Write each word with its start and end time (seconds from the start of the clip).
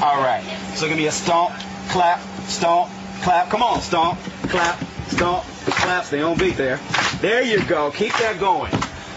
All 0.00 0.22
right. 0.22 0.44
So 0.76 0.86
give 0.86 0.96
me 0.96 1.06
a 1.08 1.12
stomp, 1.12 1.54
clap, 1.88 2.20
stomp, 2.46 2.88
clap. 3.22 3.50
Come 3.50 3.62
on, 3.62 3.80
stomp, 3.80 4.18
clap, 4.48 4.78
stomp, 5.08 5.44
clap. 5.66 6.04
Stay 6.04 6.22
on 6.22 6.38
beat 6.38 6.56
there. 6.56 6.78
There 7.20 7.42
you 7.42 7.64
go. 7.64 7.90
Keep 7.90 8.12
that 8.12 8.38
going. 8.38 8.70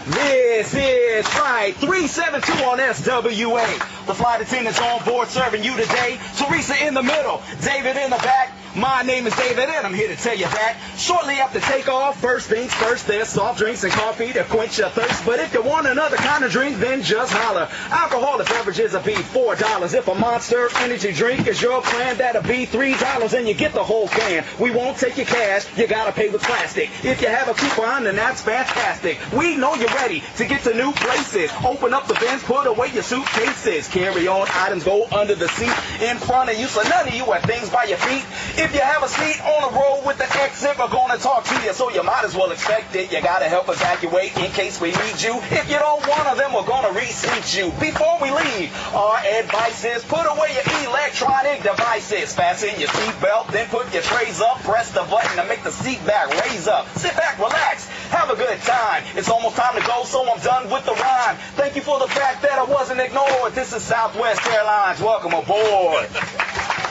This 0.06 0.74
is 0.74 1.28
Flight 1.28 1.76
372 1.76 2.64
on 2.64 2.78
SWA. 2.78 4.06
The 4.06 4.14
flight 4.14 4.40
attendants 4.40 4.80
on 4.80 5.04
board 5.04 5.28
serving 5.28 5.62
you 5.62 5.76
today. 5.76 6.18
Teresa 6.36 6.84
in 6.84 6.94
the 6.94 7.02
middle, 7.04 7.40
David 7.62 7.96
in 7.96 8.10
the 8.10 8.16
back. 8.16 8.50
My 8.74 9.02
name 9.02 9.26
is 9.26 9.36
David 9.36 9.68
and 9.68 9.86
I'm 9.86 9.92
here 9.92 10.08
to 10.08 10.16
tell 10.16 10.34
you 10.34 10.46
that 10.46 10.78
shortly 10.96 11.34
after 11.34 11.60
takeoff, 11.60 12.18
first 12.18 12.48
things 12.48 12.72
first, 12.72 13.06
there's 13.06 13.28
soft 13.28 13.58
drinks 13.58 13.84
and 13.84 13.92
coffee 13.92 14.32
to 14.32 14.44
quench 14.44 14.78
your 14.78 14.88
thirst. 14.88 15.26
But 15.26 15.40
if 15.40 15.52
you 15.52 15.60
want 15.60 15.86
another 15.86 16.16
kind 16.16 16.42
of 16.42 16.50
drink, 16.50 16.78
then 16.78 17.02
just 17.02 17.34
holler. 17.34 17.68
Alcoholic 17.90 18.48
beverages 18.48 18.94
will 18.94 19.02
be 19.02 19.12
$4. 19.12 19.92
If 19.92 20.08
a 20.08 20.14
monster 20.14 20.70
energy 20.76 21.12
drink 21.12 21.48
is 21.48 21.60
your 21.60 21.82
plan, 21.82 22.16
that'll 22.16 22.44
be 22.44 22.64
$3 22.64 23.38
and 23.38 23.46
you 23.46 23.52
get 23.52 23.74
the 23.74 23.84
whole 23.84 24.08
can. 24.08 24.42
We 24.58 24.70
won't 24.70 24.96
take 24.96 25.18
your 25.18 25.26
cash, 25.26 25.66
you 25.76 25.86
gotta 25.86 26.12
pay 26.12 26.30
with 26.30 26.42
plastic. 26.42 26.88
If 27.04 27.20
you 27.20 27.28
have 27.28 27.48
a 27.48 27.54
coupon, 27.54 28.04
then 28.04 28.16
that's 28.16 28.40
fantastic. 28.40 29.18
We 29.36 29.54
know 29.54 29.74
you're 29.74 29.88
ready 29.88 30.22
to 30.36 30.46
get 30.46 30.62
to 30.62 30.72
new 30.72 30.92
places. 30.92 31.50
Open 31.62 31.92
up 31.92 32.06
the 32.06 32.14
bins, 32.14 32.42
put 32.42 32.66
away 32.66 32.90
your 32.94 33.02
suitcases. 33.02 33.88
Carry 33.88 34.26
on 34.28 34.48
items, 34.50 34.84
go 34.84 35.06
under 35.12 35.34
the 35.34 35.48
seat 35.48 36.08
in 36.08 36.16
front 36.16 36.48
of 36.48 36.58
you 36.58 36.68
so 36.68 36.82
none 36.84 37.06
of 37.06 37.14
you 37.14 37.26
have 37.32 37.42
things 37.42 37.68
by 37.68 37.84
your 37.84 37.98
feet. 37.98 38.24
If 38.62 38.72
you 38.74 38.80
have 38.80 39.02
a 39.02 39.08
seat 39.08 39.42
on 39.42 39.58
the 39.66 39.74
road 39.74 40.06
with 40.06 40.18
the 40.18 40.30
exit, 40.38 40.78
we're 40.78 40.86
gonna 40.86 41.18
talk 41.18 41.42
to 41.50 41.54
you, 41.66 41.72
so 41.72 41.90
you 41.90 42.04
might 42.04 42.22
as 42.22 42.36
well 42.36 42.52
expect 42.52 42.94
it. 42.94 43.10
You 43.10 43.20
gotta 43.20 43.48
help 43.48 43.68
evacuate 43.68 44.38
in 44.38 44.52
case 44.52 44.80
we 44.80 44.92
need 44.92 45.18
you. 45.18 45.34
If 45.50 45.68
you 45.68 45.82
don't 45.82 46.06
want 46.06 46.30
to, 46.30 46.36
then 46.38 46.52
we're 46.52 46.62
gonna 46.62 46.94
reseat 46.94 47.58
you. 47.58 47.72
Before 47.82 48.22
we 48.22 48.30
leave, 48.30 48.70
our 48.94 49.18
advice 49.18 49.84
is 49.84 50.04
put 50.04 50.30
away 50.30 50.54
your 50.54 50.88
electronic 50.88 51.64
devices. 51.64 52.36
Fasten 52.36 52.78
your 52.78 52.88
seatbelt, 52.88 53.50
then 53.50 53.66
put 53.66 53.92
your 53.92 54.04
trays 54.04 54.40
up. 54.40 54.62
Press 54.62 54.92
the 54.92 55.02
button 55.10 55.42
to 55.42 55.44
make 55.50 55.64
the 55.64 55.72
seat 55.72 55.98
back 56.06 56.30
raise 56.46 56.68
up. 56.68 56.86
Sit 56.96 57.16
back, 57.16 57.40
relax, 57.40 57.88
have 58.14 58.30
a 58.30 58.36
good 58.36 58.60
time. 58.62 59.02
It's 59.16 59.28
almost 59.28 59.56
time 59.56 59.74
to 59.74 59.84
go, 59.84 60.04
so 60.04 60.22
I'm 60.30 60.38
done 60.38 60.70
with 60.70 60.86
the 60.86 60.94
rhyme. 60.94 61.36
Thank 61.58 61.74
you 61.74 61.82
for 61.82 61.98
the 61.98 62.06
fact 62.06 62.42
that 62.42 62.52
I 62.52 62.64
wasn't 62.64 63.00
ignored. 63.00 63.54
This 63.54 63.72
is 63.72 63.82
Southwest 63.82 64.46
Airlines. 64.46 65.00
Welcome 65.00 65.34
aboard. 65.34 66.06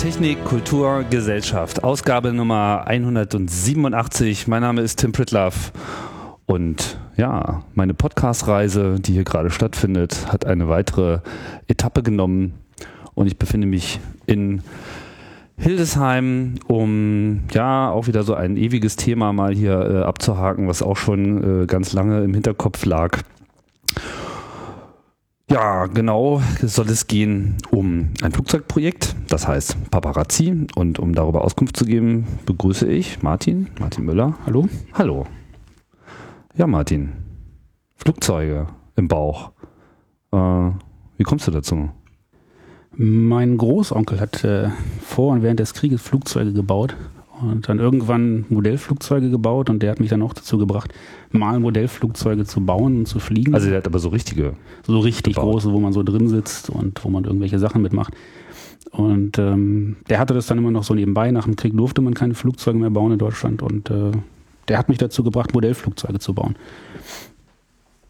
Technik, 0.00 0.42
Kultur, 0.46 1.04
Gesellschaft, 1.10 1.84
Ausgabe 1.84 2.32
Nummer 2.32 2.84
187. 2.86 4.48
Mein 4.48 4.62
Name 4.62 4.80
ist 4.80 4.98
Tim 4.98 5.12
Pritlaff 5.12 5.72
und 6.46 6.98
ja, 7.18 7.64
meine 7.74 7.92
Podcast-Reise, 7.92 8.96
die 8.98 9.12
hier 9.12 9.24
gerade 9.24 9.50
stattfindet, 9.50 10.32
hat 10.32 10.46
eine 10.46 10.70
weitere 10.70 11.18
Etappe 11.68 12.02
genommen 12.02 12.54
und 13.12 13.26
ich 13.26 13.36
befinde 13.36 13.66
mich 13.66 14.00
in 14.24 14.62
Hildesheim, 15.58 16.54
um 16.66 17.42
ja 17.52 17.90
auch 17.90 18.06
wieder 18.06 18.22
so 18.22 18.32
ein 18.32 18.56
ewiges 18.56 18.96
Thema 18.96 19.34
mal 19.34 19.54
hier 19.54 19.78
äh, 19.80 20.02
abzuhaken, 20.02 20.66
was 20.66 20.82
auch 20.82 20.96
schon 20.96 21.64
äh, 21.64 21.66
ganz 21.66 21.92
lange 21.92 22.24
im 22.24 22.32
Hinterkopf 22.32 22.86
lag. 22.86 23.18
Ja, 25.50 25.86
genau 25.86 26.40
soll 26.62 26.88
es 26.90 27.08
gehen 27.08 27.56
um 27.72 28.10
ein 28.22 28.30
Flugzeugprojekt, 28.30 29.16
das 29.26 29.48
heißt 29.48 29.90
Paparazzi. 29.90 30.68
Und 30.76 31.00
um 31.00 31.12
darüber 31.12 31.42
Auskunft 31.42 31.76
zu 31.76 31.84
geben, 31.84 32.24
begrüße 32.46 32.86
ich 32.86 33.24
Martin, 33.24 33.66
Martin 33.80 34.04
Müller. 34.04 34.38
Hallo. 34.46 34.68
Hallo. 34.92 35.26
Ja, 36.54 36.68
Martin. 36.68 37.14
Flugzeuge 37.96 38.68
im 38.94 39.08
Bauch. 39.08 39.50
Äh, 40.30 40.36
wie 41.16 41.24
kommst 41.24 41.48
du 41.48 41.50
dazu? 41.50 41.90
Mein 42.92 43.58
Großonkel 43.58 44.20
hat 44.20 44.44
äh, 44.44 44.68
vor 45.02 45.32
und 45.32 45.42
während 45.42 45.58
des 45.58 45.74
Krieges 45.74 46.00
Flugzeuge 46.00 46.52
gebaut 46.52 46.94
und 47.42 47.68
dann 47.68 47.78
irgendwann 47.78 48.44
Modellflugzeuge 48.48 49.30
gebaut 49.30 49.70
und 49.70 49.82
der 49.82 49.90
hat 49.90 50.00
mich 50.00 50.10
dann 50.10 50.22
auch 50.22 50.34
dazu 50.34 50.58
gebracht, 50.58 50.92
mal 51.30 51.58
Modellflugzeuge 51.60 52.44
zu 52.44 52.60
bauen 52.60 52.98
und 52.98 53.06
zu 53.06 53.18
fliegen. 53.18 53.54
Also 53.54 53.68
der 53.68 53.78
hat 53.78 53.86
aber 53.86 53.98
so 53.98 54.08
richtige. 54.10 54.54
so 54.86 54.98
richtig 54.98 55.34
gebaut. 55.34 55.52
große, 55.52 55.72
wo 55.72 55.80
man 55.80 55.92
so 55.92 56.02
drin 56.02 56.28
sitzt 56.28 56.70
und 56.70 57.04
wo 57.04 57.08
man 57.08 57.24
irgendwelche 57.24 57.58
Sachen 57.58 57.82
mitmacht. 57.82 58.14
Und 58.90 59.38
ähm, 59.38 59.96
der 60.08 60.18
hatte 60.18 60.34
das 60.34 60.46
dann 60.46 60.58
immer 60.58 60.70
noch 60.70 60.84
so 60.84 60.94
nebenbei. 60.94 61.30
Nach 61.30 61.44
dem 61.44 61.56
Krieg 61.56 61.76
durfte 61.76 62.00
man 62.00 62.14
keine 62.14 62.34
Flugzeuge 62.34 62.78
mehr 62.78 62.90
bauen 62.90 63.12
in 63.12 63.18
Deutschland 63.18 63.62
und 63.62 63.90
äh, 63.90 64.10
der 64.68 64.78
hat 64.78 64.88
mich 64.88 64.98
dazu 64.98 65.24
gebracht, 65.24 65.52
Modellflugzeuge 65.54 66.18
zu 66.18 66.34
bauen. 66.34 66.56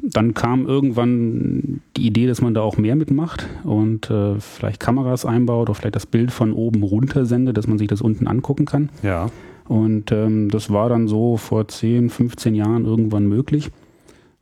Dann 0.03 0.35
kam 0.35 0.67
irgendwann 0.67 1.81
die 1.97 2.07
Idee, 2.07 2.27
dass 2.27 2.41
man 2.41 2.55
da 2.55 2.63
auch 2.63 2.77
mehr 2.77 2.97
mitmacht 2.97 3.47
und 3.65 4.11
äh, 4.11 4.41
vielleicht 4.41 4.81
Kameras 4.81 5.27
einbaut 5.27 5.69
oder 5.69 5.75
vielleicht 5.75 5.97
das 5.97 6.07
Bild 6.07 6.31
von 6.31 6.53
oben 6.53 6.83
runter 6.83 7.27
sendet, 7.27 7.57
dass 7.57 7.67
man 7.67 7.79
sich 7.79 7.89
das 7.89 8.01
unten 8.01 8.27
angucken 8.27 8.65
kann. 8.65 8.89
Ja. 9.03 9.31
Und 9.69 10.11
ähm, 10.11 10.49
das 10.51 10.71
war 10.71 10.89
dann 10.89 11.07
so 11.07 11.37
vor 11.37 11.69
10, 11.69 12.11
15 12.11 12.55
Jahren 12.55 12.87
irgendwann 12.87 13.27
möglich. 13.27 13.71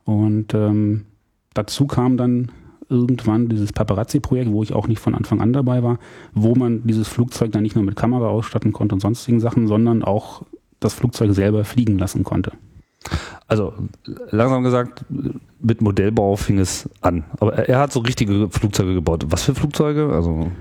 Und 0.05 0.53
ähm, 0.53 1.05
dazu 1.53 1.85
kam 1.85 2.17
dann 2.17 2.51
irgendwann 2.89 3.47
dieses 3.47 3.71
Paparazzi-Projekt, 3.71 4.51
wo 4.51 4.63
ich 4.63 4.73
auch 4.73 4.87
nicht 4.87 4.99
von 4.99 5.13
Anfang 5.13 5.41
an 5.41 5.53
dabei 5.53 5.83
war, 5.83 5.99
wo 6.33 6.55
man 6.55 6.81
dieses 6.87 7.07
Flugzeug 7.07 7.51
dann 7.51 7.63
nicht 7.63 7.75
nur 7.75 7.83
mit 7.83 7.95
Kamera 7.95 8.27
ausstatten 8.27 8.73
konnte 8.73 8.95
und 8.95 9.01
sonstigen 9.01 9.39
Sachen, 9.39 9.67
sondern 9.67 10.03
auch 10.03 10.43
das 10.79 10.93
Flugzeug 10.93 11.33
selber 11.33 11.63
fliegen 11.65 11.99
lassen 11.99 12.23
konnte. 12.23 12.53
Also 13.47 13.73
langsam 14.29 14.63
gesagt, 14.63 15.05
mit 15.59 15.81
Modellbau 15.81 16.35
fing 16.35 16.59
es 16.59 16.87
an. 17.01 17.23
Aber 17.39 17.53
er, 17.55 17.69
er 17.69 17.79
hat 17.79 17.91
so 17.91 17.99
richtige 18.01 18.49
Flugzeuge 18.49 18.93
gebaut. 18.93 19.25
Was 19.29 19.43
für 19.43 19.55
Flugzeuge? 19.55 20.11
Also 20.13 20.51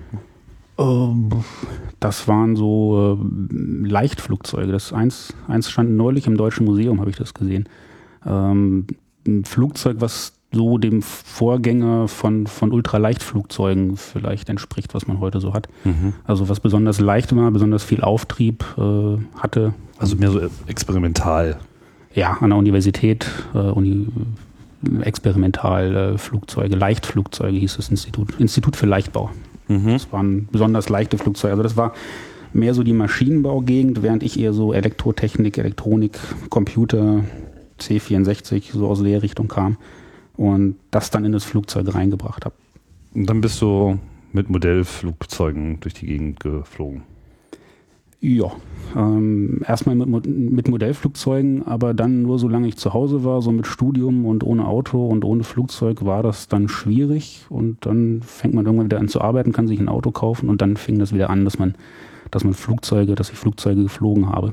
Ähm, 0.78 1.31
Das 2.00 2.28
waren 2.28 2.56
so 2.56 3.19
äh, 3.21 3.87
Leichtflugzeuge. 3.88 4.72
Das 4.72 4.93
eins, 4.93 5.34
eins 5.48 5.69
stand 5.71 5.91
neulich 5.97 6.27
im 6.27 6.37
Deutschen 6.37 6.65
Museum, 6.65 7.00
habe 7.00 7.10
ich 7.10 7.16
das 7.16 7.34
gesehen. 7.34 7.69
Ähm, 8.25 8.87
ein 9.27 9.44
Flugzeug, 9.44 9.97
was 10.00 10.32
so 10.50 10.78
dem 10.78 11.03
Vorgänger 11.03 12.09
von, 12.09 12.47
von 12.47 12.72
Ultraleichtflugzeugen 12.72 13.98
vielleicht 13.98 14.48
entspricht, 14.48 14.94
was 14.94 15.06
man 15.06 15.21
heute 15.21 15.41
so 15.41 15.53
hat. 15.53 15.69
Also 16.25 16.48
was 16.48 16.60
besonders 16.60 17.00
leicht 17.00 17.37
war, 17.37 17.50
besonders 17.50 17.84
viel 17.84 18.00
Auftrieb 18.00 18.65
äh, 18.78 19.19
hatte. 19.37 19.75
also 19.98 20.16
mehr 20.16 20.31
so 20.31 20.41
experimental. 20.66 21.59
Ja, 22.19 22.37
an 22.41 22.51
der 22.51 22.59
Universität, 22.59 23.31
äh, 23.55 23.59
Uni, 23.59 24.09
Experimentalflugzeuge, 25.03 26.15
äh, 26.15 26.19
Flugzeuge, 26.19 26.75
Leichtflugzeuge 26.75 27.56
hieß 27.56 27.77
das 27.77 27.91
Institut, 27.91 28.34
Institut 28.41 28.75
für 28.75 28.87
Leichtbau. 28.87 29.31
Das 29.69 30.12
waren 30.12 30.49
besonders 30.51 30.89
leichte 30.89 31.17
Flugzeuge. 31.17 31.53
Also 31.53 31.62
das 31.62 31.77
war 31.77 31.93
mehr 32.53 32.75
so 32.75 32.83
die 32.83 32.93
Maschinenbaugegend, 32.93 34.03
während 34.03 34.25
ich 34.25 34.41
eher 34.41 34.53
so 34.53 34.73
Elektrotechnik, 34.73 35.59
Elektronik, 35.59 36.19
Computer, 36.48 37.22
C64 37.78 38.72
so 38.72 38.89
aus 38.89 39.01
der 39.01 39.22
Richtung 39.22 39.47
kam 39.47 39.77
und 40.37 40.75
das 40.91 41.10
dann 41.10 41.25
in 41.25 41.31
das 41.31 41.45
Flugzeug 41.45 41.95
reingebracht 41.95 42.45
habe. 42.45 42.57
Und 43.15 43.27
dann 43.31 43.41
bist 43.41 43.63
du 43.63 43.97
mit 44.33 44.51
Modellflugzeugen 44.51 45.78
durch 45.78 45.95
die 45.95 46.07
Gegend 46.07 46.41
geflogen. 46.41 47.03
Ja, 48.20 48.50
ähm, 48.97 49.60
erstmal 49.66 49.94
mit, 49.94 50.26
mit 50.26 50.68
Modellflugzeugen, 50.68 51.65
aber 51.66 51.94
dann 51.94 52.22
nur 52.22 52.38
solange 52.38 52.66
ich 52.66 52.76
zu 52.76 52.92
Hause 52.92 53.22
war, 53.22 53.42
so 53.42 53.53
mit 53.53 53.66
Studium 53.66 54.26
und 54.26 54.42
ohne 54.42 54.66
Auto 54.66 55.06
und 55.06 55.24
ohne 55.24 55.44
Flugzeug 55.44 56.04
war 56.04 56.24
das 56.24 56.48
dann 56.48 56.68
schwierig 56.68 57.47
und 57.48 57.86
dann 57.86 58.22
fängt 58.22 58.54
man 58.54 58.66
irgendwann 58.66 58.86
wieder 58.86 58.98
an 58.98 59.09
zu 59.09 59.20
arbeiten, 59.20 59.53
kann 59.53 59.68
sich 59.68 59.78
ein 59.78 59.88
Auto 59.88 60.10
kaufen 60.10 60.48
und 60.48 60.62
dann 60.62 60.76
fing 60.76 60.98
das 60.98 61.15
wieder 61.15 61.30
an, 61.30 61.44
dass 61.44 61.59
man, 61.59 61.74
dass 62.32 62.42
man 62.42 62.54
Flugzeuge, 62.54 63.15
dass 63.15 63.30
ich 63.30 63.36
Flugzeuge 63.36 63.84
geflogen 63.84 64.28
habe. 64.28 64.53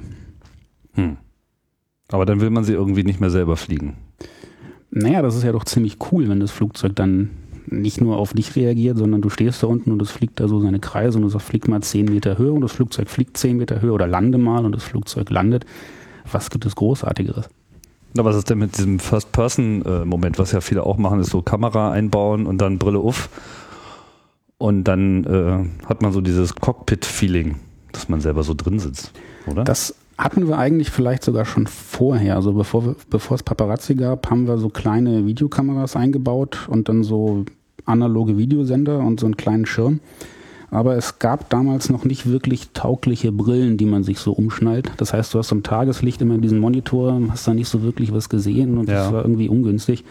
Hm. 0.94 1.17
Aber 2.09 2.25
dann 2.25 2.41
will 2.41 2.51
man 2.51 2.63
sie 2.63 2.73
irgendwie 2.73 3.03
nicht 3.03 3.19
mehr 3.19 3.31
selber 3.31 3.56
fliegen. 3.56 3.95
Naja, 4.91 5.23
das 5.23 5.35
ist 5.35 5.44
ja 5.44 5.51
doch 5.51 5.65
ziemlich 5.65 5.97
cool, 6.12 6.29
wenn 6.29 6.39
das 6.39 6.51
Flugzeug 6.51 6.95
dann 6.95 7.29
nicht 7.67 8.01
nur 8.01 8.17
auf 8.17 8.33
dich 8.33 8.56
reagiert, 8.56 8.97
sondern 8.97 9.21
du 9.21 9.29
stehst 9.29 9.63
da 9.63 9.67
unten 9.67 9.91
und 9.91 10.01
es 10.01 10.12
fliegt 10.12 10.39
da 10.39 10.47
so 10.47 10.59
seine 10.59 10.79
Kreise 10.79 11.17
und 11.17 11.23
du 11.23 11.29
sagst, 11.29 11.47
flieg 11.47 11.67
mal 11.67 11.81
zehn 11.81 12.06
Meter 12.06 12.38
höher 12.38 12.53
und 12.53 12.62
das 12.62 12.71
Flugzeug 12.71 13.09
fliegt 13.09 13.38
zehn 13.38 13.57
Meter 13.57 13.81
höher 13.81 13.94
oder 13.94 14.07
lande 14.07 14.38
mal 14.38 14.65
und 14.65 14.73
das 14.73 14.83
Flugzeug 14.83 15.29
landet. 15.29 15.65
Was 16.31 16.50
gibt 16.50 16.65
es 16.65 16.75
Großartigeres? 16.75 17.50
Na, 18.13 18.23
was 18.23 18.38
ist 18.38 18.50
denn 18.50 18.59
mit 18.59 18.77
diesem 18.77 19.00
First-Person-Moment, 19.00 20.39
was 20.39 20.53
ja 20.53 20.62
viele 20.62 20.83
auch 20.83 20.97
machen, 20.97 21.19
ist 21.19 21.31
so 21.31 21.41
Kamera 21.41 21.91
einbauen 21.91 22.45
und 22.45 22.59
dann 22.59 22.79
Brille 22.79 23.00
auf 23.00 23.29
und 24.57 24.85
dann 24.85 25.25
äh, 25.25 25.85
hat 25.85 26.01
man 26.01 26.13
so 26.13 26.21
dieses 26.21 26.56
Cockpit-Feeling, 26.56 27.56
dass 27.91 28.07
man 28.07 28.21
selber 28.21 28.44
so 28.44 28.53
drin 28.53 28.79
sitzt, 28.79 29.12
oder? 29.47 29.65
Das 29.65 29.95
hatten 30.17 30.47
wir 30.47 30.57
eigentlich 30.57 30.91
vielleicht 30.91 31.23
sogar 31.23 31.45
schon 31.45 31.67
vorher. 31.67 32.35
Also 32.35 32.53
bevor, 32.53 32.95
bevor 33.09 33.35
es 33.35 33.44
Paparazzi 33.44 33.95
gab, 33.95 34.29
haben 34.29 34.47
wir 34.47 34.57
so 34.57 34.69
kleine 34.69 35.25
Videokameras 35.25 35.95
eingebaut 35.95 36.67
und 36.69 36.88
dann 36.89 37.03
so 37.03 37.45
analoge 37.85 38.38
Videosender 38.38 39.00
und 39.00 39.19
so 39.19 39.25
einen 39.25 39.38
kleinen 39.38 39.65
Schirm. 39.65 40.00
Aber 40.71 40.95
es 40.97 41.19
gab 41.19 41.50
damals 41.50 41.89
noch 41.89 42.06
nicht 42.06 42.27
wirklich 42.29 42.71
taugliche 42.73 43.31
Brillen, 43.31 43.77
die 43.77 43.85
man 43.85 44.03
sich 44.03 44.19
so 44.19 44.31
umschnallt. 44.33 44.91
Das 44.97 45.13
heißt, 45.13 45.33
du 45.33 45.38
hast 45.39 45.51
am 45.51 45.63
Tageslicht 45.63 46.21
immer 46.21 46.38
diesen 46.38 46.59
Monitor, 46.59 47.21
hast 47.29 47.47
da 47.47 47.53
nicht 47.53 47.67
so 47.69 47.83
wirklich 47.83 48.12
was 48.13 48.29
gesehen 48.29 48.77
und 48.77 48.89
Ja. 48.89 48.95
das 49.03 49.13
war 49.13 49.21
irgendwie 49.23 49.47
ungünstig. 49.47 50.03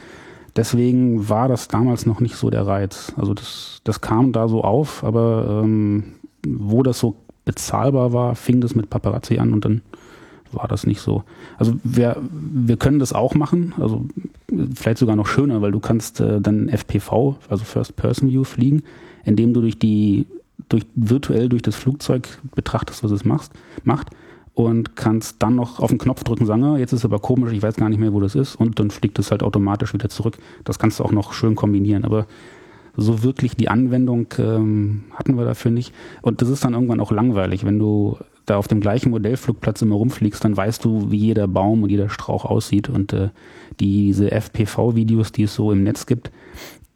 Deswegen 0.56 1.28
war 1.28 1.48
das 1.48 1.66
damals 1.66 2.06
noch 2.06 2.20
nicht 2.20 2.36
so 2.36 2.48
der 2.50 2.66
Reiz. 2.66 3.12
Also 3.16 3.34
das, 3.34 3.80
das 3.84 4.00
kam 4.00 4.32
da 4.32 4.46
so 4.48 4.62
auf, 4.62 5.02
aber 5.02 5.62
ähm, 5.64 6.04
wo 6.46 6.82
das 6.84 7.00
so 7.00 7.16
bezahlbar 7.44 8.12
war, 8.12 8.36
fing 8.36 8.60
das 8.60 8.74
mit 8.74 8.88
Paparazzi 8.88 9.38
an 9.38 9.52
und 9.52 9.64
dann 9.64 9.82
war 10.54 10.68
das 10.68 10.86
nicht 10.86 11.00
so. 11.00 11.24
Also 11.58 11.74
wir, 11.82 12.16
wir 12.30 12.76
können 12.76 12.98
das 12.98 13.12
auch 13.12 13.34
machen, 13.34 13.74
also 13.78 14.04
vielleicht 14.74 14.98
sogar 14.98 15.16
noch 15.16 15.26
schöner, 15.26 15.62
weil 15.62 15.72
du 15.72 15.80
kannst 15.80 16.20
äh, 16.20 16.40
dann 16.40 16.68
FPV, 16.68 17.36
also 17.48 17.64
First 17.64 17.96
Person 17.96 18.30
View 18.30 18.44
fliegen, 18.44 18.82
indem 19.24 19.54
du 19.54 19.60
durch 19.60 19.78
die 19.78 20.26
durch 20.68 20.86
virtuell 20.94 21.48
durch 21.48 21.62
das 21.62 21.74
Flugzeug 21.74 22.38
betrachtest, 22.54 23.02
was 23.02 23.10
es 23.10 23.24
machst, 23.24 23.52
macht 23.82 24.10
und 24.54 24.96
kannst 24.96 25.42
dann 25.42 25.56
noch 25.56 25.80
auf 25.80 25.90
den 25.90 25.98
Knopf 25.98 26.22
drücken, 26.24 26.46
sagen, 26.46 26.62
ah, 26.62 26.78
jetzt 26.78 26.92
ist 26.92 27.04
aber 27.04 27.18
komisch, 27.18 27.52
ich 27.52 27.62
weiß 27.62 27.74
gar 27.74 27.88
nicht 27.88 27.98
mehr, 27.98 28.12
wo 28.12 28.20
das 28.20 28.34
ist 28.34 28.54
und 28.54 28.78
dann 28.78 28.90
fliegt 28.90 29.18
es 29.18 29.30
halt 29.30 29.42
automatisch 29.42 29.92
wieder 29.92 30.08
zurück. 30.08 30.38
Das 30.62 30.78
kannst 30.78 31.00
du 31.00 31.04
auch 31.04 31.12
noch 31.12 31.32
schön 31.32 31.56
kombinieren, 31.56 32.04
aber 32.04 32.26
so 32.96 33.22
wirklich 33.24 33.56
die 33.56 33.68
Anwendung 33.68 34.28
ähm, 34.38 35.04
hatten 35.12 35.36
wir 35.36 35.44
dafür 35.44 35.72
nicht. 35.72 35.92
Und 36.22 36.40
das 36.40 36.48
ist 36.48 36.64
dann 36.64 36.74
irgendwann 36.74 37.00
auch 37.00 37.10
langweilig, 37.10 37.64
wenn 37.64 37.80
du 37.80 38.16
da 38.46 38.56
auf 38.56 38.68
dem 38.68 38.80
gleichen 38.80 39.10
Modellflugplatz 39.10 39.82
immer 39.82 39.96
rumfliegst, 39.96 40.44
dann 40.44 40.56
weißt 40.56 40.84
du, 40.84 41.10
wie 41.10 41.18
jeder 41.18 41.48
Baum 41.48 41.82
und 41.82 41.90
jeder 41.90 42.08
Strauch 42.08 42.44
aussieht. 42.44 42.88
Und 42.88 43.12
äh, 43.12 43.30
diese 43.80 44.30
FPV-Videos, 44.30 45.32
die 45.32 45.44
es 45.44 45.54
so 45.54 45.72
im 45.72 45.82
Netz 45.82 46.06
gibt, 46.06 46.30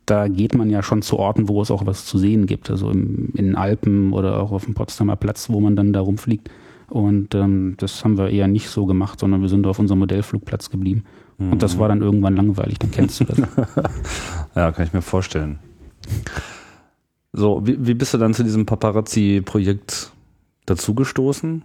da 0.07 0.29
geht 0.29 0.55
man 0.55 0.71
ja 0.71 0.83
schon 0.83 1.03
zu 1.03 1.19
Orten, 1.19 1.49
wo 1.49 1.61
es 1.61 1.71
auch 1.71 1.87
was 1.87 2.07
zu 2.07 2.19
sehen 2.19 2.47
gibt. 2.47 2.71
Also 2.71 2.91
im, 2.91 3.31
in 3.35 3.47
den 3.47 3.57
Alpen 3.57 4.13
oder 4.13 4.41
auch 4.41 4.53
auf 4.53 4.65
dem 4.65 4.75
Potsdamer 4.75 5.17
Platz, 5.17 5.51
wo 5.51 5.61
man 5.61 5.77
dann 5.77 5.93
da 5.93 6.01
rumfliegt. 6.01 6.51
Und 6.89 7.35
ähm, 7.35 7.75
das 7.79 8.05
haben 8.05 8.17
wir 8.17 8.31
eher 8.31 8.49
nicht 8.49 8.69
so 8.69 8.87
gemacht, 8.87 9.21
sondern 9.21 9.43
wir 9.43 9.49
sind 9.49 9.67
auf 9.67 9.79
unserem 9.79 9.99
Modellflugplatz 10.01 10.71
geblieben. 10.71 11.05
Und 11.39 11.63
das 11.63 11.79
war 11.79 11.89
dann 11.89 12.03
irgendwann 12.03 12.35
langweilig, 12.35 12.79
dann 12.81 12.91
kennst 12.91 13.21
du 13.21 13.25
das. 13.25 13.39
Ja, 14.57 14.73
kann 14.73 14.87
ich 14.87 14.93
mir 14.93 15.03
vorstellen. 15.03 15.61
So, 17.33 17.65
wie, 17.65 17.87
wie 17.87 17.95
bist 17.95 18.13
du 18.13 18.19
dann 18.19 18.35
zu 18.35 18.43
diesem 18.43 18.67
Paparazzi-Projekt 18.67 20.11
dazugestoßen? 20.69 21.63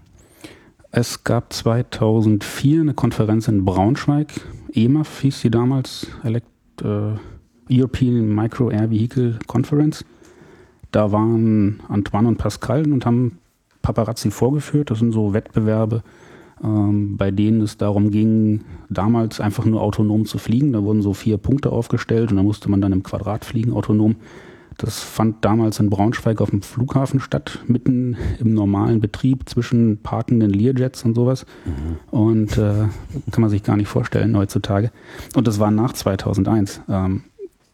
Es 0.92 1.24
gab 1.24 1.52
2004 1.52 2.82
eine 2.82 2.94
Konferenz 2.94 3.48
in 3.48 3.66
Braunschweig, 3.66 4.28
EMAF 4.74 5.22
hieß 5.22 5.42
sie 5.42 5.52
damals, 5.52 6.08
Elect, 6.24 6.48
äh, 6.84 7.16
European 7.72 8.34
Micro 8.34 8.70
Air 8.70 8.90
Vehicle 8.90 9.40
Conference. 9.48 10.04
Da 10.92 11.12
waren 11.12 11.82
Antoine 11.88 12.28
und 12.28 12.38
Pascal 12.38 12.92
und 12.92 13.06
haben 13.06 13.40
Paparazzi 13.82 14.32
vorgeführt. 14.32 14.92
Das 14.92 15.00
sind 15.00 15.12
so 15.12 15.34
Wettbewerbe, 15.34 16.04
ähm, 16.64 17.18
bei 17.18 17.32
denen 17.32 17.62
es 17.62 17.78
darum 17.78 18.12
ging, 18.12 18.62
damals 18.90 19.40
einfach 19.40 19.66
nur 19.66 19.82
autonom 19.82 20.26
zu 20.26 20.38
fliegen. 20.38 20.74
Da 20.74 20.84
wurden 20.84 21.02
so 21.02 21.14
vier 21.14 21.38
Punkte 21.38 21.72
aufgestellt 21.72 22.32
und 22.32 22.38
da 22.38 22.44
musste 22.44 22.70
man 22.70 22.82
dann 22.82 22.94
im 22.94 23.04
Quadrat 23.04 23.46
fliegen, 23.46 23.74
autonom. 23.74 24.16
Das 24.78 25.00
fand 25.00 25.44
damals 25.46 25.80
in 25.80 25.90
Braunschweig 25.90 26.42
auf 26.42 26.50
dem 26.50 26.62
Flughafen 26.62 27.20
statt, 27.20 27.60
mitten 27.68 28.18
im 28.40 28.54
normalen 28.54 29.00
Betrieb 29.00 29.48
zwischen 29.50 29.98
parkenden 30.02 30.52
Learjets 30.52 31.04
und 31.04 31.16
sowas. 31.16 31.46
Und 32.12 32.58
äh, 32.58 32.88
kann 33.32 33.42
man 33.42 33.50
sich 33.50 33.64
gar 33.64 33.78
nicht 33.78 33.88
vorstellen 33.88 34.38
heutzutage. 34.38 34.92
Und 35.36 35.48
das 35.48 35.60
war 35.60 35.72
nach 35.72 35.94
2001. 35.94 36.82
Ähm, 36.90 37.24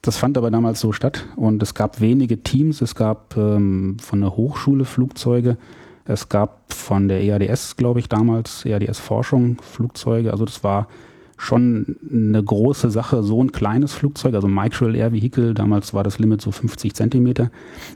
das 0.01 0.17
fand 0.17 0.37
aber 0.37 0.49
damals 0.49 0.79
so 0.79 0.93
statt 0.93 1.27
und 1.35 1.61
es 1.61 1.73
gab 1.73 1.99
wenige 1.99 2.41
Teams. 2.41 2.81
Es 2.81 2.95
gab 2.95 3.35
ähm, 3.35 3.97
von 3.99 4.21
der 4.21 4.37
Hochschule 4.37 4.85
Flugzeuge, 4.85 5.57
es 6.05 6.29
gab 6.29 6.73
von 6.73 7.07
der 7.07 7.21
EADS, 7.21 7.75
glaube 7.75 7.99
ich, 7.99 8.07
damals, 8.07 8.65
EADS 8.65 8.99
Forschung 8.99 9.57
Flugzeuge. 9.61 10.31
Also 10.31 10.45
das 10.45 10.63
war 10.63 10.87
schon 11.39 11.95
eine 12.11 12.43
große 12.43 12.91
Sache, 12.91 13.23
so 13.23 13.41
ein 13.41 13.51
kleines 13.51 13.93
Flugzeug, 13.93 14.35
also 14.35 14.47
Micro 14.47 14.89
Air 14.89 15.13
Vehicle, 15.13 15.53
damals 15.53 15.93
war 15.93 16.03
das 16.03 16.19
Limit 16.19 16.41
so 16.41 16.51
50 16.51 16.93
Zentimeter, 16.93 17.49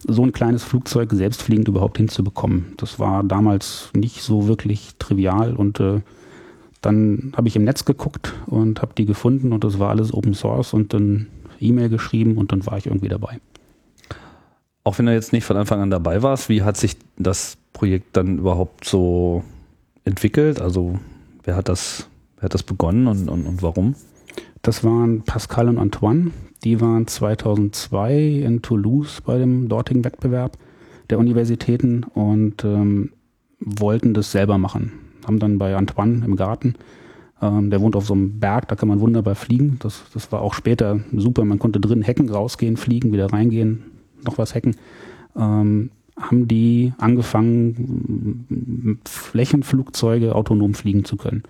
so 0.07 0.23
ein 0.23 0.31
kleines 0.31 0.63
Flugzeug 0.63 1.11
selbstfliegend 1.11 1.67
überhaupt 1.67 1.97
hinzubekommen. 1.97 2.73
Das 2.77 2.99
war 2.99 3.23
damals 3.23 3.89
nicht 3.93 4.21
so 4.21 4.47
wirklich 4.47 4.95
trivial 4.97 5.55
und 5.55 5.79
äh, 5.81 5.99
dann 6.81 7.33
habe 7.35 7.49
ich 7.49 7.55
im 7.55 7.65
Netz 7.65 7.83
geguckt 7.83 8.33
und 8.45 8.81
habe 8.81 8.93
die 8.97 9.05
gefunden 9.05 9.51
und 9.51 9.63
das 9.63 9.77
war 9.77 9.89
alles 9.89 10.13
Open 10.13 10.33
Source 10.33 10.73
und 10.73 10.93
dann 10.93 11.27
E-Mail 11.59 11.89
geschrieben 11.89 12.37
und 12.37 12.51
dann 12.51 12.65
war 12.65 12.77
ich 12.77 12.87
irgendwie 12.87 13.09
dabei. 13.09 13.39
Auch 14.85 14.97
wenn 14.97 15.05
du 15.05 15.13
jetzt 15.13 15.33
nicht 15.33 15.45
von 15.45 15.57
Anfang 15.57 15.81
an 15.81 15.89
dabei 15.89 16.23
warst, 16.23 16.49
wie 16.49 16.63
hat 16.63 16.77
sich 16.77 16.97
das 17.17 17.57
Projekt 17.73 18.15
dann 18.15 18.39
überhaupt 18.39 18.85
so 18.85 19.43
entwickelt? 20.05 20.61
Also 20.61 20.99
wer 21.43 21.55
hat 21.55 21.69
das, 21.69 22.07
wer 22.43 22.47
hat 22.47 22.53
das 22.53 22.63
begonnen 22.63 23.07
und, 23.07 23.29
und, 23.29 23.47
und 23.47 23.63
warum? 23.63 23.95
Das 24.63 24.83
waren 24.83 25.21
Pascal 25.21 25.69
und 25.69 25.77
Antoine. 25.77 26.31
Die 26.65 26.81
waren 26.81 27.07
2002 27.07 28.43
in 28.45 28.61
Toulouse 28.61 29.21
bei 29.21 29.37
dem 29.37 29.69
dortigen 29.69 30.03
Wettbewerb 30.03 30.57
der 31.09 31.19
Universitäten 31.19 32.03
und 32.03 32.65
ähm, 32.65 33.11
wollten 33.59 34.13
das 34.13 34.33
selber 34.33 34.57
machen. 34.57 34.91
Haben 35.25 35.39
dann 35.39 35.57
bei 35.57 35.73
Antoine 35.73 36.25
im 36.25 36.35
Garten, 36.35 36.75
ähm, 37.41 37.69
der 37.69 37.79
wohnt 37.79 37.95
auf 37.95 38.05
so 38.05 38.13
einem 38.13 38.41
Berg, 38.41 38.67
da 38.67 38.75
kann 38.75 38.89
man 38.89 38.99
wunderbar 38.99 39.35
fliegen. 39.35 39.77
Das, 39.79 40.03
das 40.13 40.29
war 40.33 40.41
auch 40.41 40.53
später 40.53 40.99
super. 41.15 41.45
Man 41.45 41.59
konnte 41.59 41.79
drin 41.79 42.03
hacken, 42.03 42.29
rausgehen, 42.29 42.75
fliegen, 42.75 43.13
wieder 43.13 43.31
reingehen, 43.31 43.83
noch 44.21 44.37
was 44.37 44.53
hacken. 44.53 44.75
Ähm, 45.37 45.91
haben 46.19 46.47
die 46.49 46.91
angefangen, 46.97 48.99
Flächenflugzeuge 49.05 50.35
autonom 50.35 50.73
fliegen 50.73 51.05
zu 51.05 51.15
können. 51.15 51.43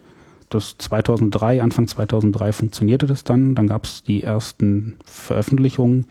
Das 0.54 0.78
2003, 0.78 1.64
Anfang 1.64 1.88
2003 1.88 2.52
funktionierte 2.52 3.08
das 3.08 3.24
dann. 3.24 3.56
Dann 3.56 3.68
gab 3.68 3.86
es 3.86 4.04
die 4.04 4.22
ersten 4.24 4.98
Veröffentlichungen, 5.04 6.06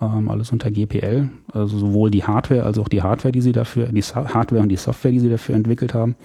ähm, 0.00 0.30
alles 0.30 0.52
unter 0.52 0.70
GPL. 0.70 1.28
Also 1.52 1.78
sowohl 1.78 2.10
die 2.10 2.24
Hardware 2.24 2.62
als 2.64 2.78
auch 2.78 2.88
die 2.88 3.02
Hardware, 3.02 3.32
die 3.32 3.42
sie 3.42 3.52
dafür, 3.52 3.88
die 3.88 4.00
So- 4.02 4.14
Hardware 4.14 4.62
und 4.62 4.70
die 4.70 4.76
Software, 4.76 5.10
die 5.10 5.20
sie 5.20 5.28
dafür 5.28 5.54
entwickelt 5.54 5.92
haben. 5.92 6.16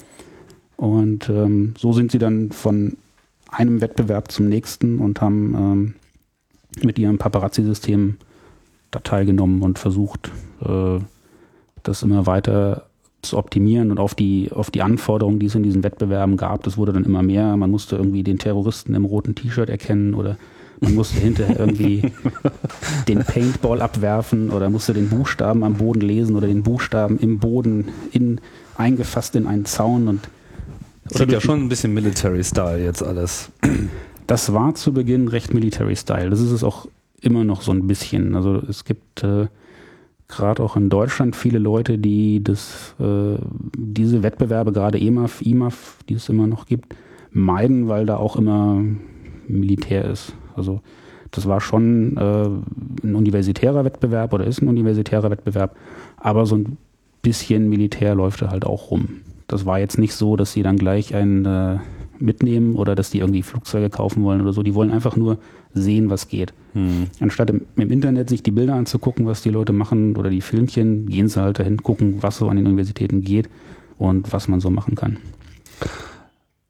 Und 0.77 1.27
ähm, 1.29 1.73
so 1.77 1.91
sind 1.91 2.11
sie 2.11 2.19
dann 2.19 2.51
von 2.51 2.95
einem 3.51 3.81
Wettbewerb 3.81 4.31
zum 4.31 4.47
nächsten 4.47 4.99
und 4.99 5.19
haben 5.19 5.55
ähm, 5.55 5.93
mit 6.81 6.97
ihrem 6.97 7.17
Paparazzi-System 7.17 8.15
da 8.91 8.99
teilgenommen 8.99 9.61
und 9.63 9.79
versucht, 9.79 10.31
äh, 10.63 10.99
das 11.83 12.03
immer 12.03 12.25
weiter 12.25 12.88
zu 13.21 13.37
optimieren 13.37 13.91
und 13.91 13.99
auf 13.99 14.15
die, 14.15 14.49
auf 14.53 14.71
die 14.71 14.81
Anforderungen, 14.81 15.39
die 15.39 15.47
es 15.47 15.55
in 15.55 15.63
diesen 15.63 15.83
Wettbewerben 15.83 16.37
gab, 16.37 16.63
das 16.63 16.77
wurde 16.77 16.93
dann 16.93 17.03
immer 17.03 17.21
mehr. 17.21 17.55
Man 17.57 17.69
musste 17.69 17.95
irgendwie 17.95 18.23
den 18.23 18.39
Terroristen 18.39 18.93
im 18.93 19.05
roten 19.05 19.35
T-Shirt 19.35 19.69
erkennen 19.69 20.13
oder 20.13 20.37
man 20.79 20.95
musste 20.95 21.19
hinterher 21.19 21.59
irgendwie 21.59 22.11
den 23.07 23.19
Paintball 23.19 23.81
abwerfen 23.81 24.49
oder 24.49 24.69
musste 24.69 24.93
den 24.93 25.09
Buchstaben 25.09 25.63
am 25.63 25.75
Boden 25.75 26.01
lesen 26.01 26.35
oder 26.35 26.47
den 26.47 26.63
Buchstaben 26.63 27.19
im 27.19 27.39
Boden 27.39 27.89
in, 28.11 28.39
eingefasst 28.77 29.35
in 29.35 29.47
einen 29.47 29.65
Zaun 29.65 30.07
und 30.07 30.29
Sieht 31.11 31.31
ja 31.31 31.41
schon 31.41 31.63
ein 31.63 31.69
bisschen 31.69 31.93
Military-Style 31.93 32.83
jetzt 32.83 33.03
alles. 33.03 33.49
das 34.27 34.53
war 34.53 34.75
zu 34.75 34.93
Beginn 34.93 35.27
recht 35.27 35.53
Military 35.53 35.95
Style. 35.95 36.29
Das 36.29 36.39
ist 36.39 36.51
es 36.51 36.63
auch 36.63 36.87
immer 37.19 37.43
noch 37.43 37.63
so 37.63 37.71
ein 37.71 37.87
bisschen. 37.87 38.35
Also 38.35 38.61
es 38.69 38.85
gibt 38.85 39.23
äh, 39.23 39.47
gerade 40.29 40.63
auch 40.63 40.77
in 40.77 40.89
Deutschland 40.89 41.35
viele 41.35 41.59
Leute, 41.59 41.97
die 41.97 42.41
das, 42.41 42.95
äh, 42.99 43.37
diese 43.75 44.23
Wettbewerbe, 44.23 44.71
gerade 44.71 44.99
EMAF, 44.99 45.41
IMAF, 45.41 45.97
die 46.07 46.13
es 46.13 46.29
immer 46.29 46.47
noch 46.47 46.67
gibt, 46.67 46.95
meiden, 47.31 47.89
weil 47.89 48.05
da 48.05 48.17
auch 48.17 48.37
immer 48.37 48.81
Militär 49.47 50.05
ist. 50.05 50.33
Also 50.55 50.81
das 51.31 51.47
war 51.47 51.59
schon 51.59 52.15
äh, 52.17 53.05
ein 53.05 53.15
universitärer 53.15 53.83
Wettbewerb 53.83 54.33
oder 54.33 54.45
ist 54.45 54.61
ein 54.61 54.67
universitärer 54.67 55.29
Wettbewerb, 55.29 55.75
aber 56.17 56.45
so 56.45 56.55
ein 56.55 56.77
bisschen 57.21 57.67
Militär 57.67 58.15
läuft 58.15 58.41
da 58.41 58.49
halt 58.49 58.65
auch 58.65 58.91
rum. 58.91 59.21
Das 59.47 59.65
war 59.65 59.79
jetzt 59.79 59.97
nicht 59.97 60.13
so, 60.13 60.35
dass 60.35 60.53
sie 60.53 60.63
dann 60.63 60.77
gleich 60.77 61.15
ein 61.15 61.45
äh, 61.45 61.77
mitnehmen 62.21 62.75
oder 62.75 62.95
dass 62.95 63.09
die 63.09 63.19
irgendwie 63.19 63.43
Flugzeuge 63.43 63.89
kaufen 63.89 64.23
wollen 64.23 64.41
oder 64.41 64.53
so. 64.53 64.63
Die 64.63 64.75
wollen 64.75 64.91
einfach 64.91 65.15
nur 65.15 65.37
sehen, 65.73 66.09
was 66.09 66.27
geht. 66.27 66.53
Hm. 66.73 67.07
Anstatt 67.19 67.49
im, 67.49 67.61
im 67.75 67.91
Internet 67.91 68.29
sich 68.29 68.43
die 68.43 68.51
Bilder 68.51 68.75
anzugucken, 68.75 69.25
was 69.25 69.41
die 69.41 69.49
Leute 69.49 69.73
machen 69.73 70.15
oder 70.15 70.29
die 70.29 70.41
Filmchen, 70.41 71.05
gehen 71.07 71.27
sie 71.27 71.41
halt 71.41 71.59
dahin, 71.59 71.77
gucken, 71.77 72.21
was 72.21 72.37
so 72.37 72.49
an 72.49 72.57
den 72.57 72.65
Universitäten 72.65 73.21
geht 73.21 73.49
und 73.97 74.31
was 74.33 74.47
man 74.47 74.59
so 74.59 74.69
machen 74.69 74.95
kann. 74.95 75.17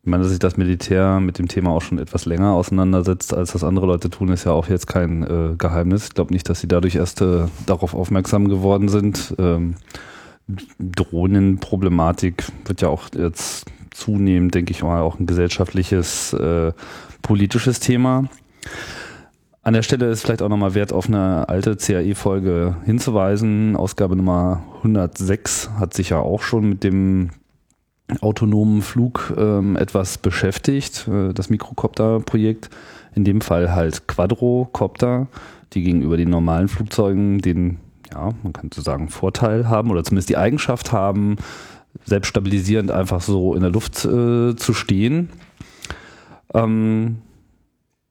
Ich 0.01 0.09
meine, 0.09 0.23
dass 0.23 0.31
sich 0.31 0.39
das 0.39 0.57
Militär 0.57 1.19
mit 1.19 1.37
dem 1.39 1.47
Thema 1.47 1.71
auch 1.71 1.81
schon 1.81 1.99
etwas 1.99 2.25
länger 2.25 2.53
auseinandersetzt, 2.53 3.33
als 3.33 3.51
das 3.51 3.63
andere 3.63 3.85
Leute 3.85 4.09
tun, 4.09 4.29
ist 4.29 4.45
ja 4.45 4.53
auch 4.53 4.67
jetzt 4.69 4.87
kein 4.87 5.23
äh, 5.23 5.55
Geheimnis. 5.57 6.05
Ich 6.05 6.13
glaube 6.13 6.33
nicht, 6.33 6.49
dass 6.49 6.61
sie 6.61 6.67
dadurch 6.67 6.95
erst 6.95 7.21
äh, 7.21 7.45
darauf 7.65 7.93
aufmerksam 7.93 8.47
geworden 8.47 8.87
sind. 8.87 9.35
Ähm, 9.37 9.75
Drohnenproblematik 10.79 12.45
wird 12.65 12.81
ja 12.81 12.87
auch 12.87 13.09
jetzt 13.13 13.65
zunehmend, 13.91 14.55
denke 14.55 14.71
ich 14.71 14.83
mal, 14.83 15.01
auch 15.01 15.19
ein 15.19 15.25
gesellschaftliches, 15.25 16.33
äh, 16.33 16.71
politisches 17.21 17.79
Thema. 17.79 18.29
An 19.61 19.73
der 19.73 19.83
Stelle 19.83 20.09
ist 20.09 20.21
vielleicht 20.21 20.41
auch 20.41 20.49
nochmal 20.49 20.73
wert, 20.73 20.93
auf 20.93 21.07
eine 21.07 21.47
alte 21.49 21.75
CAE-Folge 21.75 22.77
hinzuweisen. 22.85 23.75
Ausgabe 23.75 24.15
Nummer 24.15 24.63
106 24.77 25.69
hat 25.79 25.93
sich 25.93 26.09
ja 26.09 26.19
auch 26.19 26.41
schon 26.41 26.67
mit 26.69 26.83
dem 26.83 27.31
autonomen 28.21 28.81
Flug 28.81 29.33
ähm, 29.37 29.75
etwas 29.75 30.17
beschäftigt, 30.17 31.07
äh, 31.07 31.33
das 31.33 31.49
Mikrocopter-Projekt. 31.49 32.69
In 33.15 33.25
dem 33.25 33.41
Fall 33.41 33.73
halt 33.73 34.07
Quadrocopter, 34.07 35.27
die 35.73 35.83
gegenüber 35.83 36.17
den 36.17 36.29
normalen 36.29 36.67
Flugzeugen 36.67 37.39
den, 37.39 37.79
ja, 38.13 38.31
man 38.43 38.53
könnte 38.53 38.81
sagen, 38.81 39.09
Vorteil 39.09 39.67
haben 39.67 39.91
oder 39.91 40.03
zumindest 40.03 40.29
die 40.29 40.37
Eigenschaft 40.37 40.91
haben, 40.91 41.35
selbststabilisierend 42.05 42.91
einfach 42.91 43.21
so 43.21 43.53
in 43.55 43.61
der 43.61 43.71
Luft 43.71 44.05
äh, 44.05 44.55
zu 44.55 44.73
stehen. 44.73 45.29
Ähm, 46.53 47.17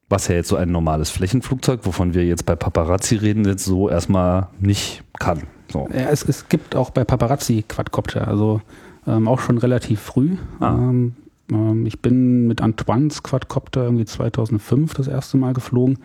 was 0.09 0.29
ja 0.29 0.37
jetzt 0.37 0.49
so 0.49 0.57
ein 0.57 0.71
normales 0.71 1.11
Flächenflugzeug, 1.11 1.81
wovon 1.85 2.15
wir 2.15 2.25
jetzt 2.25 2.47
bei 2.47 2.57
Paparazzi 2.57 3.17
reden, 3.17 3.45
jetzt 3.45 3.65
so 3.65 3.91
erstmal 3.91 4.49
nicht 4.59 5.03
kann. 5.19 5.43
So. 5.71 5.89
Ja, 5.93 6.09
es, 6.09 6.23
es 6.23 6.49
gibt 6.49 6.75
auch 6.75 6.91
bei 6.91 7.05
Paparazzi 7.05 7.65
Quadcopter, 7.69 8.27
also 8.27 8.63
ähm, 9.07 9.29
auch 9.29 9.41
schon 9.41 9.59
relativ 9.59 10.01
früh. 10.01 10.37
Ah. 10.61 10.75
Ähm, 10.75 11.15
ähm, 11.53 11.85
ich 11.87 12.01
bin 12.01 12.47
mit 12.47 12.63
Antoines 12.63 13.23
Quadcopter 13.23 13.85
irgendwie 13.85 14.07
2005 14.07 14.95
das 14.95 15.09
erste 15.09 15.37
Mal 15.37 15.53
geflogen. 15.53 15.99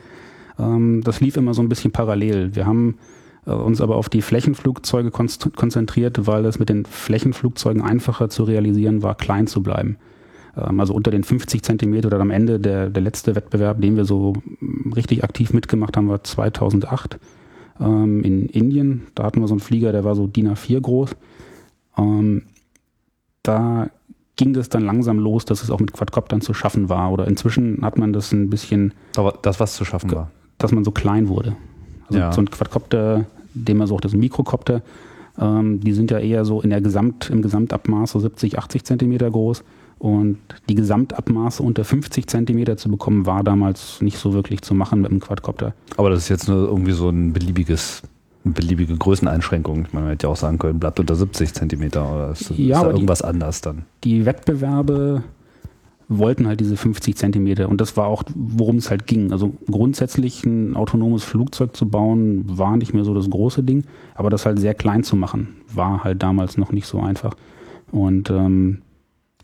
Ähm, 0.60 1.02
das 1.04 1.22
lief 1.22 1.38
immer 1.38 1.54
so 1.54 1.62
ein 1.62 1.70
bisschen 1.70 1.92
parallel. 1.92 2.56
Wir 2.56 2.66
haben 2.66 2.98
uns 3.52 3.82
aber 3.82 3.96
auf 3.98 4.10
die 4.10 4.22
Flächenflugzeuge 4.22 5.12
konzentriert, 5.12 6.28
weil 6.28 6.46
es 6.46 6.60
mit 6.60 6.70
den 6.70 6.86
Flächenflugzeugen 6.86 7.82
einfacher 7.82 8.30
zu 8.30 8.44
realisieren 8.44 9.04
war, 9.04 9.16
klein 9.16 9.48
zu 9.48 9.62
bleiben. 9.62 9.98
Ähm, 10.58 10.80
also 10.80 10.94
unter 10.94 11.12
den 11.12 11.24
50 11.24 11.64
Zentimeter 11.64 12.08
oder 12.08 12.20
am 12.20 12.32
Ende 12.32 12.60
der, 12.60 12.90
der 12.90 13.02
letzte 13.04 13.36
Wettbewerb, 13.36 13.82
den 13.82 13.96
wir 13.96 14.06
so 14.06 14.34
mm, 14.60 14.94
richtig 14.94 15.24
aktiv 15.24 15.54
mitgemacht 15.54 15.98
haben, 15.98 16.10
war 16.10 16.24
2008 16.24 17.20
ähm, 17.80 18.24
in 18.24 18.48
Indien. 18.48 19.08
Da 19.16 19.24
hatten 19.24 19.42
wir 19.42 19.48
so 19.48 19.54
einen 19.56 19.62
Flieger, 19.62 19.92
der 19.92 20.04
war 20.04 20.16
so 20.16 20.28
DIN 20.28 20.50
A4 20.50 20.80
groß. 20.80 21.16
Ähm, 21.98 22.44
da 23.42 23.90
ging 24.36 24.54
das 24.54 24.70
dann 24.70 24.84
langsam 24.84 25.20
los, 25.20 25.46
dass 25.46 25.64
es 25.64 25.70
auch 25.70 25.80
mit 25.80 25.94
Quadcoptern 25.94 26.42
zu 26.42 26.54
schaffen 26.54 26.90
war. 26.90 27.12
Oder 27.12 27.28
inzwischen 27.28 27.84
hat 27.84 27.98
man 27.98 28.14
das 28.14 28.32
ein 28.32 28.50
bisschen. 28.50 28.94
Aber 29.18 29.38
das, 29.42 29.60
was 29.60 29.76
zu 29.76 29.86
schaffen 29.86 30.12
war. 30.12 30.32
Dass 30.58 30.72
man 30.72 30.84
so 30.84 30.92
klein 30.92 31.28
wurde. 31.28 31.56
Also 32.08 32.20
Ja. 32.20 32.32
so 32.32 32.42
ein 32.42 32.50
Quadcopter, 32.50 33.26
den 33.54 33.78
man 33.78 33.88
so 33.88 33.96
auch 33.96 34.02
das 34.02 34.14
Mikrocopter, 34.14 34.82
ähm, 35.40 35.80
die 35.80 35.94
sind 35.94 36.12
ja 36.12 36.20
eher 36.20 36.46
so 36.46 36.62
in 36.62 36.70
der 36.70 36.82
Gesamt, 36.82 37.30
im 37.30 37.42
Gesamtabmaß 37.42 38.12
so 38.12 38.20
70, 38.20 38.58
80 38.60 38.84
Zentimeter 38.84 39.30
groß. 39.32 39.64
Und 40.00 40.38
die 40.68 40.76
Gesamtabmaße 40.76 41.64
unter 41.64 41.86
50 41.86 42.28
Zentimeter 42.28 42.76
zu 42.76 42.90
bekommen, 42.90 43.26
war 43.26 43.42
damals 43.44 44.02
nicht 44.02 44.18
so 44.18 44.34
wirklich 44.34 44.62
zu 44.62 44.74
machen 44.76 45.00
mit 45.02 45.12
dem 45.12 45.22
Quadcopter. 45.22 45.74
Aber 45.96 46.10
das 46.10 46.20
ist 46.24 46.30
jetzt 46.30 46.50
nur 46.50 46.68
irgendwie 46.68 46.92
so 46.92 47.10
ein 47.10 47.32
beliebiges, 47.32 48.02
eine 48.44 48.54
beliebige 48.54 48.98
Größeneinschränkung. 48.98 49.86
Ich 49.88 49.94
meine, 49.94 50.06
man 50.08 50.12
hätte 50.12 50.28
ja 50.28 50.34
auch 50.34 50.38
sagen 50.38 50.60
können, 50.60 50.78
bleibt 50.80 51.00
unter 51.00 51.16
70 51.16 51.54
Zentimeter 51.54 52.04
oder 52.12 52.32
ist, 52.32 52.42
ist 52.52 52.58
Ja, 52.60 52.76
da 52.76 52.82
aber 52.82 52.90
die- 52.90 52.96
irgendwas 52.98 53.22
anders 53.22 53.62
dann. 53.62 53.84
die 54.04 54.26
Wettbewerbe 54.26 55.24
wollten 56.08 56.48
halt 56.48 56.60
diese 56.60 56.78
50 56.78 57.16
Zentimeter 57.16 57.70
und 57.70 57.80
das 57.80 57.98
war 57.98 58.08
auch, 58.08 58.24
worum 58.36 58.78
es 58.78 58.90
halt 58.90 59.08
ging. 59.08 59.32
Also 59.32 59.54
grundsätzlich 59.70 60.46
ein 60.46 60.76
autonomes 60.76 61.24
Flugzeug 61.24 61.76
zu 61.76 61.90
bauen, 61.90 62.44
war 62.46 62.78
nicht 62.78 62.94
mehr 62.94 63.04
so 63.04 63.14
das 63.14 63.30
große 63.30 63.64
Ding, 63.64 63.84
aber 64.16 64.30
das 64.30 64.46
halt 64.46 64.60
sehr 64.60 64.74
klein 64.74 65.04
zu 65.04 65.16
machen, 65.16 65.56
war 65.74 66.04
halt 66.04 66.22
damals 66.24 66.58
noch 66.58 66.72
nicht 66.72 66.88
so 66.88 67.00
einfach. 67.00 67.36
Und 67.92 68.30
ähm, 68.30 68.82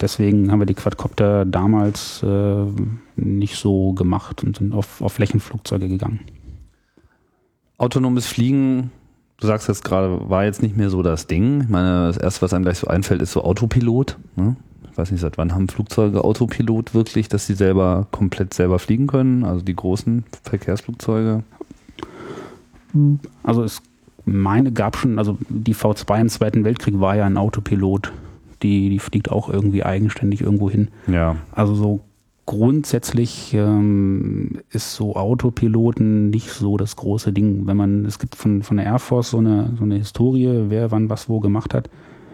deswegen 0.01 0.51
haben 0.51 0.60
wir 0.60 0.66
die 0.66 0.74
Quadcopter 0.74 1.46
damals 1.46 2.24
äh, 2.24 2.66
nicht 3.16 3.56
so 3.56 3.94
gemacht 3.94 4.44
und 4.44 4.58
sind 4.58 4.74
auf, 4.74 5.01
auf 5.01 5.13
Flächenflugzeuge 5.13 5.88
gegangen. 5.88 6.22
Autonomes 7.78 8.28
Fliegen, 8.28 8.92
du 9.39 9.48
sagst 9.48 9.68
jetzt 9.68 9.84
gerade, 9.84 10.30
war 10.30 10.46
jetzt 10.46 10.62
nicht 10.62 10.75
mehr 10.75 10.89
so 10.89 11.01
das 11.01 11.28
Ding. 11.28 11.62
Ich 11.62 11.70
meine, 11.70 12.08
das 12.08 12.18
erste, 12.18 12.42
was 12.42 12.54
einem 12.54 12.66
gleich 12.66 12.80
so 12.80 12.88
einfällt, 12.88 13.22
ist 13.22 13.32
so 13.32 13.44
Autopilot. 13.44 14.18
Ne? 14.36 14.56
Ich 15.00 15.01
weiß 15.03 15.12
nicht, 15.12 15.22
seit 15.22 15.38
wann 15.38 15.56
haben 15.56 15.70
Flugzeuge 15.70 16.25
Autopilot 16.25 16.94
wirklich, 16.94 17.29
dass 17.29 17.48
sie 17.48 17.53
selber 17.53 18.08
komplett 18.12 18.53
selber 18.53 18.79
fliegen 18.79 19.08
können? 19.08 19.46
Also 19.46 19.63
die 19.63 19.74
großen 19.74 20.25
Verkehrsflugzeuge. 20.44 21.44
Also 23.41 23.63
es 23.63 23.82
meine 24.25 24.74
gab 24.74 24.98
schon, 24.98 25.18
also 25.18 25.38
die 25.48 25.74
V2 25.74 26.20
im 26.20 26.27
Zweiten 26.27 26.65
Weltkrieg 26.65 27.00
war 27.00 27.15
ja 27.15 27.25
ein 27.25 27.38
Autopilot. 27.38 28.12
Die, 28.62 28.89
die 28.89 29.00
fliegt 29.00 29.32
auch 29.32 29.48
irgendwie 29.50 29.86
eigenständig 29.86 30.41
irgendwo 30.41 30.70
hin. 30.70 30.89
Ja. 31.08 31.38
Also 31.53 31.75
so 31.75 32.01
grundsätzlich 32.46 33.53
ähm, 33.53 34.60
ist 34.70 34.96
so 34.96 35.15
Autopiloten 35.15 36.29
nicht 36.29 36.50
so 36.50 36.75
das 36.75 36.98
große 36.98 37.32
Ding. 37.32 37.68
Wenn 37.68 37.77
man, 37.77 38.03
es 38.03 38.20
gibt 38.20 38.36
von, 38.36 38.63
von 38.63 38.75
der 38.75 38.86
Air 38.86 39.00
Force 39.00 39.29
so 39.29 39.38
eine, 39.38 39.72
so 39.77 39.86
eine 39.86 39.96
Historie, 39.96 40.65
wer 40.68 40.91
wann 40.91 41.10
was 41.10 41.29
wo 41.29 41.39
gemacht 41.39 41.74
hat. 41.74 41.89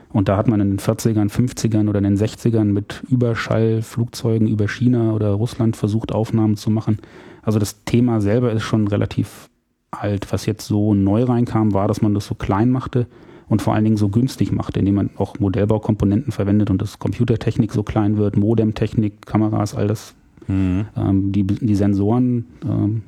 Und 0.10 0.30
da 0.30 0.38
hat 0.38 0.48
man 0.48 0.62
in 0.62 0.70
den 0.72 0.80
40ern, 0.80 1.30
50ern 1.30 1.90
oder 1.90 1.98
in 1.98 2.06
den 2.06 2.18
60ern 2.18 2.66
mit 2.66 3.04
Überschallflugzeugen 3.10 4.48
über 4.48 4.68
China 4.68 5.14
oder 5.14 5.32
Russland 5.32 5.76
versucht, 5.76 6.14
Aufnahmen 6.14 6.56
zu 6.56 6.70
machen. 6.70 7.00
Also 7.42 7.60
das 7.60 7.84
Thema 7.86 8.22
selber 8.22 8.52
ist 8.52 8.64
schon 8.64 8.88
relativ 8.88 9.50
alt. 9.92 10.32
Was 10.32 10.46
jetzt 10.46 10.68
so 10.68 10.94
neu 10.94 11.24
reinkam, 11.24 11.74
war, 11.74 11.88
dass 11.88 12.02
man 12.02 12.14
das 12.14 12.26
so 12.26 12.36
klein 12.36 12.70
machte 12.70 13.08
und 13.48 13.62
vor 13.62 13.74
allen 13.74 13.84
Dingen 13.84 13.98
so 13.98 14.10
günstig 14.10 14.52
machte, 14.52 14.80
indem 14.80 14.96
man 14.96 15.10
auch 15.18 15.40
Modellbaukomponenten 15.40 16.32
verwendet 16.32 16.70
und 16.70 16.82
das 16.82 17.00
Computertechnik 17.00 17.72
so 17.72 17.84
klein 17.84 18.18
wird, 18.18 18.38
Modemtechnik, 18.38 19.26
Kameras, 19.26 19.76
all 19.76 19.88
das, 19.88 20.16
Mhm. 20.48 20.86
ähm, 20.96 21.32
die, 21.32 21.44
die 21.44 21.76
Sensoren, 21.76 22.46
ähm, 22.64 23.02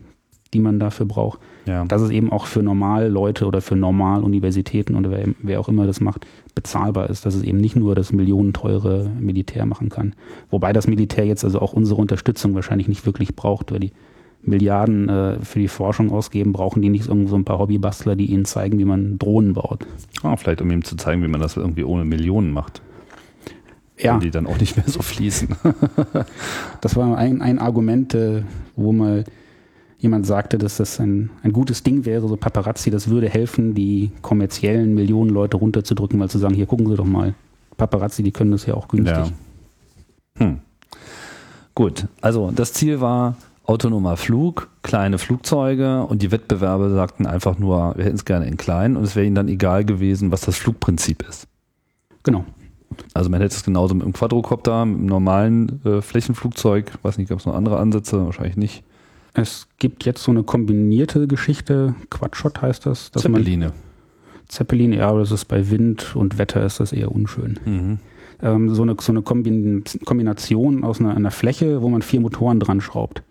die 0.54 0.60
man 0.60 0.80
dafür 0.80 1.06
braucht. 1.06 1.40
Ja. 1.68 1.86
Dass 1.86 2.02
es 2.02 2.10
eben 2.10 2.32
auch 2.32 2.46
für 2.46 2.64
normal 2.64 3.10
Leute 3.10 3.46
oder 3.46 3.62
für 3.62 3.76
normal 3.76 4.24
Universitäten 4.24 4.96
oder 4.96 5.12
wer, 5.12 5.26
wer 5.44 5.60
auch 5.60 5.68
immer 5.68 5.86
das 5.86 6.00
macht, 6.00 6.26
bezahlbar 6.56 7.10
ist, 7.10 7.26
dass 7.26 7.36
es 7.36 7.44
eben 7.44 7.58
nicht 7.58 7.76
nur 7.76 7.94
das 7.94 8.14
millionenteure 8.14 9.10
Militär 9.20 9.66
machen 9.66 9.90
kann. 9.90 10.16
Wobei 10.50 10.72
das 10.72 10.88
Militär 10.88 11.26
jetzt 11.26 11.44
also 11.44 11.60
auch 11.60 11.74
unsere 11.74 12.00
Unterstützung 12.00 12.56
wahrscheinlich 12.56 12.88
nicht 12.88 13.06
wirklich 13.06 13.36
braucht, 13.36 13.72
weil 13.72 13.82
die 13.82 13.92
Milliarden 14.44 15.10
äh, 15.10 15.40
für 15.44 15.60
die 15.60 15.68
Forschung 15.68 16.12
ausgeben, 16.12 16.54
brauchen 16.54 16.82
die 16.82 16.90
nicht 16.90 17.08
irgend 17.08 17.28
so 17.28 17.36
ein 17.36 17.44
paar 17.44 17.60
Hobbybastler, 17.60 18.16
die 18.16 18.28
ihnen 18.28 18.46
zeigen, 18.46 18.80
wie 18.80 18.86
man 18.86 19.18
Drohnen 19.18 19.54
baut. 19.54 19.86
Ah, 20.24 20.38
vielleicht 20.38 20.62
um 20.62 20.72
ihm 20.72 20.86
zu 20.86 20.96
zeigen, 20.96 21.22
wie 21.22 21.28
man 21.28 21.42
das 21.42 21.58
irgendwie 21.58 21.84
ohne 21.84 22.06
Millionen 22.06 22.52
macht. 22.52 22.82
Ja, 24.00 24.14
Wenn 24.14 24.22
die 24.22 24.32
dann 24.32 24.48
auch 24.48 24.60
nicht 24.60 24.78
mehr 24.78 24.88
so 24.88 25.02
fließen. 25.02 25.50
das 26.82 26.96
war 26.96 27.18
ein, 27.18 27.42
ein 27.42 27.60
Argument, 27.60 28.14
äh, 28.14 28.44
wo 28.76 28.94
mal 28.94 29.26
jemand 30.00 30.26
sagte, 30.26 30.58
dass 30.58 30.78
das 30.78 31.00
ein, 31.00 31.30
ein 31.44 31.54
gutes 31.54 31.84
Ding 31.84 32.06
wäre, 32.06 32.28
so 32.28 32.36
Paparazzi, 32.36 32.92
das 32.92 33.10
würde 33.10 33.30
helfen, 33.30 33.74
die 33.74 34.12
kommerziellen 34.22 34.94
Millionen 34.94 35.32
Leute 35.32 35.58
runterzudrücken, 35.58 36.20
weil 36.20 36.30
zu 36.30 36.38
sagen, 36.38 36.54
hier 36.54 36.68
gucken 36.68 36.88
Sie 36.88 36.96
doch 36.96 37.06
mal, 37.06 37.34
Paparazzi, 37.78 38.24
die 38.24 38.32
können 38.32 38.52
das 38.52 38.66
ja 38.66 38.74
auch 38.74 38.88
günstig. 38.88 39.34
Ja. 40.40 40.46
Hm. 40.46 40.60
Gut, 41.76 42.08
also 42.22 42.52
das 42.52 42.74
Ziel 42.74 43.02
war 43.02 43.36
autonomer 43.64 44.18
Flug, 44.18 44.70
kleine 44.82 45.18
Flugzeuge 45.18 46.04
und 46.04 46.22
die 46.22 46.32
Wettbewerbe 46.32 46.90
sagten 46.90 47.26
einfach 47.26 47.60
nur, 47.60 47.94
wir 47.98 48.06
hätten 48.06 48.16
es 48.16 48.26
gerne 48.26 48.48
in 48.48 48.58
klein 48.58 48.96
und 48.96 49.04
es 49.04 49.16
wäre 49.16 49.26
ihnen 49.26 49.36
dann 49.36 49.48
egal 49.48 49.84
gewesen, 49.84 50.32
was 50.32 50.42
das 50.42 50.58
Flugprinzip 50.58 51.28
ist. 51.28 51.48
Genau. 52.24 52.46
Also 53.14 53.30
man 53.30 53.42
hätte 53.42 53.56
es 53.56 53.64
genauso 53.64 53.94
mit 53.94 54.04
einem 54.04 54.14
Quadrocopter, 54.14 54.86
mit 54.86 54.98
einem 54.98 55.06
normalen 55.08 55.86
äh, 55.86 56.02
Flächenflugzeug, 56.02 56.92
weiß 57.04 57.18
nicht, 57.18 57.30
gab 57.30 57.40
es 57.40 57.46
noch 57.46 57.56
andere 57.56 57.78
Ansätze, 57.78 58.26
wahrscheinlich 58.26 58.58
nicht. 58.58 58.84
Es 59.34 59.68
gibt 59.78 60.06
jetzt 60.06 60.24
so 60.24 60.32
eine 60.32 60.44
kombinierte 60.44 61.28
Geschichte, 61.28 61.96
Quadshot 62.10 62.62
heißt 62.62 62.86
das. 62.86 63.12
dass 63.12 63.24
man- 63.24 63.36
Zeppeline. 63.44 63.72
Zeppelin, 64.48 64.94
ja, 64.94 65.10
aber 65.10 65.20
das 65.20 65.32
ist 65.32 65.46
bei 65.46 65.70
Wind 65.70 66.16
und 66.16 66.38
Wetter 66.38 66.66
ist 66.66 66.80
das 66.80 66.94
eher 66.94 67.12
unschön. 67.12 67.60
Mhm. 67.66 68.00
Ähm, 68.42 68.74
so 68.74 68.84
eine, 68.84 68.96
so 69.00 69.12
eine 69.12 69.22
Kombin 69.22 69.84
Kombination 70.06 70.84
aus 70.84 71.00
einer, 71.00 71.16
einer 71.16 71.32
Fläche, 71.32 71.82
wo 71.82 71.90
man 71.90 72.02
vier 72.02 72.22
Motoren 72.22 72.60
dran 72.60 72.80
schraubt. 72.82 73.24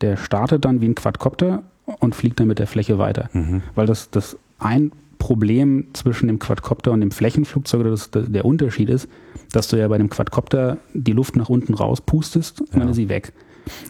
Der 0.00 0.16
startet 0.16 0.64
dann 0.64 0.80
wie 0.80 0.86
ein 0.88 0.94
Quadcopter 0.94 1.62
und 2.00 2.14
fliegt 2.14 2.40
dann 2.40 2.46
mit 2.48 2.58
der 2.58 2.66
Fläche 2.66 2.98
weiter. 2.98 3.28
Mhm. 3.34 3.62
Weil 3.74 3.86
das, 3.86 4.10
das 4.10 4.36
ein 4.58 4.92
Problem 5.18 5.88
zwischen 5.92 6.26
dem 6.28 6.38
Quadcopter 6.38 6.92
und 6.92 7.00
dem 7.00 7.10
Flächenflugzeug 7.10 7.80
oder 7.80 7.90
das, 7.90 8.10
der 8.12 8.44
Unterschied 8.44 8.88
ist, 8.88 9.08
dass 9.52 9.68
du 9.68 9.76
ja 9.76 9.88
bei 9.88 9.98
dem 9.98 10.08
Quadcopter 10.10 10.78
die 10.94 11.12
Luft 11.12 11.36
nach 11.36 11.48
unten 11.48 11.74
rauspustest 11.74 12.60
und 12.62 12.72
dann 12.74 12.82
Ja. 12.84 12.90
ist 12.90 12.96
sie 12.96 13.08
weg. 13.08 13.32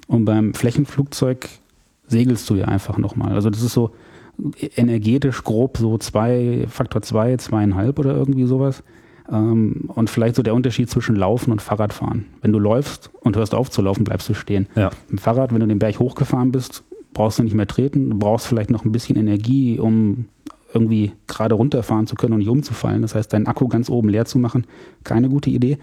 Und 0.07 0.25
beim 0.25 0.55
Flächenflugzeug 0.55 1.49
segelst 2.09 2.49
du 2.51 2.55
ja 2.55 2.67
einfach 2.67 2.99
nochmal. 2.99 3.33
Also 3.33 3.51
das 3.51 3.63
ist 3.63 3.73
so 3.73 3.93
energetisch 4.77 5.43
grob 5.45 5.79
so 5.79 5.99
zwei, 5.99 6.67
Faktor 6.69 7.03
zwei, 7.03 7.37
zweieinhalb 7.37 7.99
oder 7.99 8.15
irgendwie 8.15 8.45
sowas. 8.45 8.83
Ähm, 9.31 9.85
und 9.89 10.11
vielleicht 10.11 10.37
so 10.37 10.43
der 10.43 10.55
Unterschied 10.55 10.91
zwischen 10.91 11.17
Laufen 11.17 11.51
und 11.51 11.63
Fahrradfahren. 11.63 12.27
Wenn 12.43 12.53
du 12.53 12.59
läufst 12.59 13.11
und 13.21 13.37
hörst 13.37 13.55
auf 13.55 13.71
zu 13.71 13.83
laufen, 13.83 14.05
bleibst 14.05 14.29
du 14.29 14.35
stehen. 14.35 14.69
Ja. 14.77 14.91
Im 15.11 15.19
Fahrrad, 15.19 15.53
wenn 15.53 15.61
du 15.61 15.67
den 15.67 15.79
Berg 15.79 15.99
hochgefahren 15.99 16.53
bist, 16.53 16.85
brauchst 17.13 17.39
du 17.39 17.43
nicht 17.43 17.55
mehr 17.55 17.67
treten. 17.67 18.11
Du 18.11 18.19
brauchst 18.19 18.47
vielleicht 18.47 18.71
noch 18.71 18.85
ein 18.85 18.93
bisschen 18.93 19.17
Energie, 19.17 19.79
um 19.79 20.27
irgendwie 20.73 21.13
gerade 21.27 21.55
runterfahren 21.55 22.07
zu 22.07 22.15
können 22.15 22.35
und 22.35 22.41
nicht 22.41 22.49
umzufallen. 22.49 23.03
Das 23.03 23.15
heißt, 23.15 23.33
deinen 23.33 23.47
Akku 23.47 23.67
ganz 23.69 23.89
oben 23.89 24.11
leer 24.11 24.27
zu 24.27 24.39
machen, 24.39 24.67
keine 25.05 25.29
gute 25.29 25.49
Idee. 25.49 25.79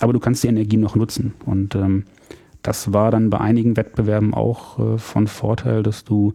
Aber 0.00 0.12
du 0.12 0.18
kannst 0.18 0.42
die 0.42 0.48
Energie 0.48 0.76
noch 0.76 0.96
nutzen. 0.96 1.34
Und 1.46 1.76
ähm, 1.76 2.04
das 2.62 2.92
war 2.92 3.10
dann 3.10 3.30
bei 3.30 3.38
einigen 3.40 3.76
Wettbewerben 3.76 4.34
auch 4.34 4.78
äh, 4.78 4.98
von 4.98 5.26
Vorteil, 5.26 5.82
dass 5.82 6.04
du 6.04 6.34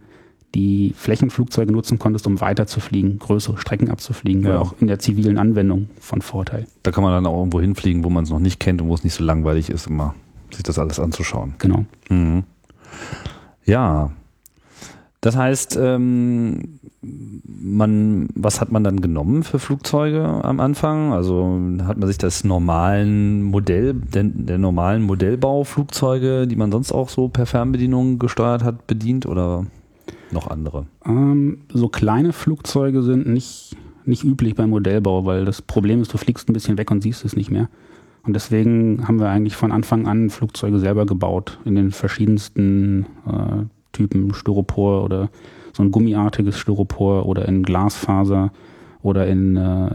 die 0.55 0.93
Flächenflugzeuge 0.95 1.71
nutzen 1.71 1.99
konntest, 1.99 2.25
um 2.25 2.39
weiter 2.41 2.67
zu 2.67 2.79
fliegen, 2.79 3.19
größere 3.19 3.57
Strecken 3.57 3.89
abzufliegen, 3.89 4.43
Ja. 4.43 4.59
auch 4.59 4.75
in 4.79 4.87
der 4.87 4.97
zivilen 4.99 5.37
Anwendung 5.37 5.89
von 5.99 6.21
Vorteil. 6.21 6.65
Da 6.83 6.91
kann 6.91 7.03
man 7.03 7.11
dann 7.13 7.25
auch 7.25 7.37
irgendwo 7.39 7.59
hinfliegen, 7.61 8.03
wo 8.03 8.09
man 8.09 8.23
es 8.23 8.29
noch 8.29 8.39
nicht 8.39 8.59
kennt 8.59 8.81
und 8.81 8.87
wo 8.87 8.93
es 8.95 9.03
nicht 9.03 9.13
so 9.13 9.23
langweilig 9.23 9.69
ist, 9.69 9.87
immer 9.87 10.15
sich 10.51 10.63
das 10.63 10.79
alles 10.79 10.99
anzuschauen. 10.99 11.55
Genau. 11.59 11.85
Mhm. 12.09 12.43
Ja. 13.65 14.11
Das 15.21 15.35
heißt, 15.35 15.77
ähm, 15.81 16.79
man, 17.01 18.29
was 18.35 18.61
hat 18.61 18.71
man 18.71 18.83
dann 18.83 19.01
genommen 19.01 19.43
für 19.43 19.59
Flugzeuge 19.59 20.23
am 20.23 20.59
Anfang? 20.59 21.11
Also 21.11 21.59
hat 21.83 21.97
man 21.97 22.07
sich 22.07 22.17
das 22.17 22.43
normalen 22.43 23.41
Modell, 23.41 23.95
der, 23.95 24.25
der 24.25 24.57
normalen 24.57 25.03
Modellbauflugzeuge, 25.03 26.47
die 26.47 26.55
man 26.55 26.71
sonst 26.71 26.91
auch 26.91 27.09
so 27.09 27.29
per 27.29 27.45
Fernbedienung 27.45 28.19
gesteuert 28.19 28.63
hat, 28.63 28.85
bedient 28.85 29.25
oder 29.25 29.65
noch 30.31 30.49
andere? 30.49 30.85
Ähm, 31.05 31.59
so 31.73 31.89
kleine 31.89 32.31
Flugzeuge 32.31 33.01
sind 33.01 33.27
nicht, 33.27 33.75
nicht 34.05 34.23
üblich 34.23 34.55
beim 34.55 34.69
Modellbau, 34.69 35.25
weil 35.25 35.45
das 35.45 35.61
Problem 35.63 36.01
ist, 36.01 36.13
du 36.13 36.17
fliegst 36.17 36.47
ein 36.47 36.53
bisschen 36.53 36.77
weg 36.77 36.91
und 36.91 37.01
siehst 37.01 37.25
es 37.25 37.35
nicht 37.35 37.49
mehr. 37.49 37.69
Und 38.23 38.33
deswegen 38.33 39.07
haben 39.07 39.19
wir 39.19 39.29
eigentlich 39.29 39.55
von 39.55 39.71
Anfang 39.71 40.05
an 40.05 40.29
Flugzeuge 40.29 40.79
selber 40.79 41.05
gebaut, 41.05 41.59
in 41.65 41.75
den 41.75 41.91
verschiedensten 41.91 43.05
äh, 43.25 43.63
Typen 43.97 44.33
Styropor 44.33 45.03
oder 45.03 45.29
so 45.73 45.83
ein 45.83 45.91
gummiartiges 45.91 46.57
Styropor 46.57 47.25
oder 47.25 47.47
in 47.47 47.63
Glasfaser 47.63 48.51
oder 49.01 49.27
in, 49.27 49.55
äh, 49.55 49.89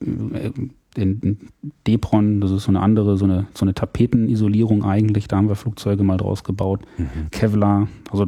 in, 0.00 0.70
in 0.96 1.38
Depron, 1.86 2.40
das 2.40 2.50
ist 2.50 2.64
so 2.64 2.70
eine 2.70 2.80
andere, 2.80 3.16
so 3.16 3.24
eine, 3.24 3.46
so 3.54 3.64
eine 3.64 3.74
Tapetenisolierung 3.74 4.84
eigentlich, 4.84 5.28
da 5.28 5.36
haben 5.36 5.48
wir 5.48 5.56
Flugzeuge 5.56 6.02
mal 6.02 6.16
draus 6.16 6.44
gebaut. 6.44 6.80
Kevlar, 7.30 7.88
also 8.10 8.26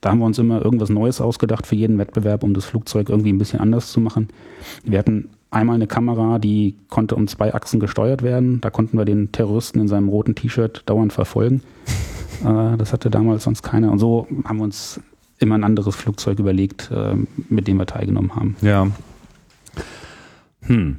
da 0.00 0.10
haben 0.10 0.18
wir 0.18 0.26
uns 0.26 0.38
immer 0.38 0.64
irgendwas 0.64 0.90
Neues 0.90 1.20
ausgedacht 1.20 1.66
für 1.66 1.76
jeden 1.76 1.98
Wettbewerb, 1.98 2.42
um 2.42 2.54
das 2.54 2.64
Flugzeug 2.64 3.08
irgendwie 3.08 3.32
ein 3.32 3.38
bisschen 3.38 3.60
anders 3.60 3.92
zu 3.92 4.00
machen. 4.00 4.28
Wir 4.84 4.98
hatten 4.98 5.30
einmal 5.50 5.76
eine 5.76 5.86
Kamera, 5.86 6.38
die 6.38 6.76
konnte 6.88 7.16
um 7.16 7.26
zwei 7.28 7.54
Achsen 7.54 7.80
gesteuert 7.80 8.22
werden. 8.22 8.60
Da 8.60 8.70
konnten 8.70 8.98
wir 8.98 9.04
den 9.04 9.32
Terroristen 9.32 9.80
in 9.80 9.88
seinem 9.88 10.08
roten 10.08 10.34
T-Shirt 10.34 10.82
dauernd 10.86 11.12
verfolgen. 11.12 11.62
Äh, 12.44 12.76
das 12.76 12.92
hatte 12.92 13.10
damals 13.10 13.44
sonst 13.44 13.62
keiner. 13.62 13.90
Und 13.90 13.98
so 13.98 14.26
haben 14.44 14.58
wir 14.58 14.64
uns 14.64 15.00
immer 15.38 15.56
ein 15.56 15.64
anderes 15.64 15.94
Flugzeug 15.96 16.38
überlegt, 16.38 16.90
äh, 16.90 17.14
mit 17.48 17.68
dem 17.68 17.78
wir 17.78 17.86
teilgenommen 17.86 18.34
haben. 18.34 18.56
Ja. 18.62 18.88
Hm. 20.62 20.98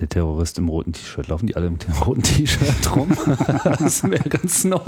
Der 0.00 0.08
Terrorist 0.08 0.58
im 0.58 0.68
roten 0.68 0.92
T-Shirt. 0.92 1.28
Laufen 1.28 1.46
die 1.46 1.54
alle 1.54 1.70
mit 1.70 1.86
dem 1.86 1.94
roten 1.94 2.22
T-Shirt 2.22 2.96
rum? 2.96 3.08
das 3.78 4.02
wäre 4.02 4.28
ganz 4.28 4.64
neu. 4.64 4.80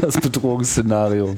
Das 0.00 0.20
Bedrohungsszenario. 0.20 1.36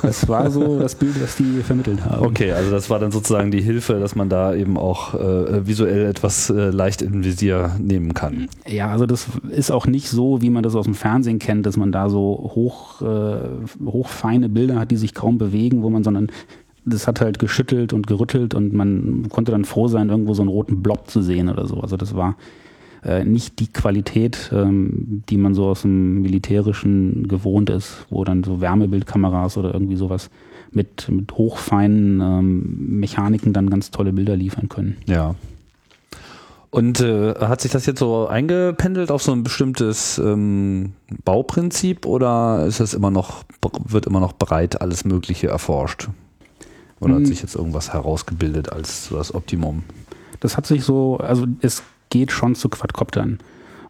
Das 0.00 0.26
war 0.26 0.50
so 0.50 0.78
das 0.78 0.94
Bild, 0.94 1.22
was 1.22 1.36
die 1.36 1.60
vermittelt 1.62 2.02
haben. 2.02 2.24
Okay, 2.24 2.52
also 2.52 2.70
das 2.70 2.88
war 2.88 3.00
dann 3.00 3.10
sozusagen 3.10 3.50
die 3.50 3.60
Hilfe, 3.60 4.00
dass 4.00 4.14
man 4.16 4.30
da 4.30 4.54
eben 4.54 4.78
auch 4.78 5.12
äh, 5.12 5.66
visuell 5.66 6.06
etwas 6.06 6.48
äh, 6.48 6.70
leicht 6.70 7.02
in 7.02 7.22
Visier 7.22 7.76
nehmen 7.78 8.14
kann. 8.14 8.48
Ja, 8.66 8.88
also 8.88 9.04
das 9.04 9.26
ist 9.50 9.70
auch 9.70 9.86
nicht 9.86 10.08
so, 10.08 10.40
wie 10.40 10.48
man 10.48 10.62
das 10.62 10.74
aus 10.74 10.86
dem 10.86 10.94
Fernsehen 10.94 11.38
kennt, 11.38 11.66
dass 11.66 11.76
man 11.76 11.92
da 11.92 12.08
so 12.08 12.50
hoch, 12.54 13.02
äh, 13.02 13.84
hochfeine 13.84 14.48
Bilder 14.48 14.78
hat, 14.80 14.90
die 14.90 14.96
sich 14.96 15.12
kaum 15.12 15.36
bewegen, 15.36 15.82
wo 15.82 15.90
man, 15.90 16.02
sondern 16.02 16.28
das 16.84 17.06
hat 17.06 17.20
halt 17.20 17.38
geschüttelt 17.38 17.92
und 17.92 18.06
gerüttelt 18.06 18.54
und 18.54 18.72
man 18.72 19.28
konnte 19.28 19.52
dann 19.52 19.64
froh 19.64 19.88
sein, 19.88 20.08
irgendwo 20.08 20.34
so 20.34 20.42
einen 20.42 20.48
roten 20.48 20.82
Blob 20.82 21.10
zu 21.10 21.22
sehen 21.22 21.48
oder 21.48 21.66
so. 21.66 21.80
Also 21.80 21.96
das 21.96 22.14
war 22.14 22.36
äh, 23.04 23.24
nicht 23.24 23.60
die 23.60 23.68
Qualität, 23.68 24.50
ähm, 24.52 25.22
die 25.28 25.36
man 25.36 25.54
so 25.54 25.66
aus 25.66 25.82
dem 25.82 26.22
Militärischen 26.22 27.28
gewohnt 27.28 27.70
ist, 27.70 28.06
wo 28.10 28.24
dann 28.24 28.44
so 28.44 28.60
Wärmebildkameras 28.60 29.56
oder 29.56 29.72
irgendwie 29.72 29.96
sowas 29.96 30.30
mit, 30.72 31.08
mit 31.08 31.32
hochfeinen 31.32 32.20
ähm, 32.20 32.98
Mechaniken 33.00 33.52
dann 33.52 33.70
ganz 33.70 33.90
tolle 33.90 34.12
Bilder 34.12 34.36
liefern 34.36 34.68
können. 34.68 34.96
Ja. 35.06 35.34
Und 36.70 37.00
äh, 37.00 37.34
hat 37.34 37.60
sich 37.60 37.72
das 37.72 37.86
jetzt 37.86 37.98
so 37.98 38.28
eingependelt 38.28 39.10
auf 39.10 39.22
so 39.22 39.32
ein 39.32 39.42
bestimmtes 39.42 40.18
ähm, 40.18 40.92
Bauprinzip 41.24 42.06
oder 42.06 42.64
ist 42.66 42.78
das 42.78 42.94
immer 42.94 43.10
noch, 43.10 43.42
wird 43.84 44.06
immer 44.06 44.20
noch 44.20 44.34
breit 44.34 44.80
alles 44.80 45.04
Mögliche 45.04 45.48
erforscht? 45.48 46.08
Oder 47.00 47.14
hat 47.14 47.20
Hm. 47.20 47.26
sich 47.26 47.42
jetzt 47.42 47.56
irgendwas 47.56 47.92
herausgebildet 47.92 48.72
als 48.72 49.06
so 49.06 49.16
das 49.16 49.34
Optimum? 49.34 49.82
Das 50.40 50.56
hat 50.56 50.66
sich 50.66 50.84
so, 50.84 51.16
also 51.18 51.46
es 51.60 51.82
geht 52.10 52.30
schon 52.32 52.54
zu 52.54 52.68
Quadcoptern. 52.68 53.38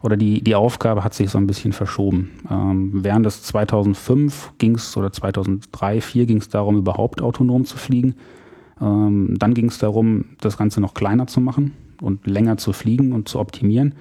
Oder 0.01 0.17
die, 0.17 0.41
die 0.41 0.55
Aufgabe 0.55 1.03
hat 1.03 1.13
sich 1.13 1.29
so 1.29 1.37
ein 1.37 1.45
bisschen 1.45 1.73
verschoben. 1.73 2.31
Ähm, 2.49 2.89
während 3.03 3.25
des 3.25 3.43
2005 3.43 4.53
ging 4.57 4.75
es, 4.75 4.97
oder 4.97 5.11
2003, 5.11 5.99
2004 5.99 6.25
ging 6.25 6.37
es 6.37 6.49
darum, 6.49 6.77
überhaupt 6.77 7.21
autonom 7.21 7.65
zu 7.65 7.77
fliegen. 7.77 8.15
Ähm, 8.81 9.35
dann 9.37 9.53
ging 9.53 9.67
es 9.67 9.77
darum, 9.77 10.25
das 10.39 10.57
Ganze 10.57 10.81
noch 10.81 10.95
kleiner 10.95 11.27
zu 11.27 11.39
machen 11.39 11.73
und 12.01 12.25
länger 12.25 12.57
zu 12.57 12.73
fliegen 12.73 13.11
und 13.13 13.29
zu 13.29 13.39
optimieren. 13.39 13.93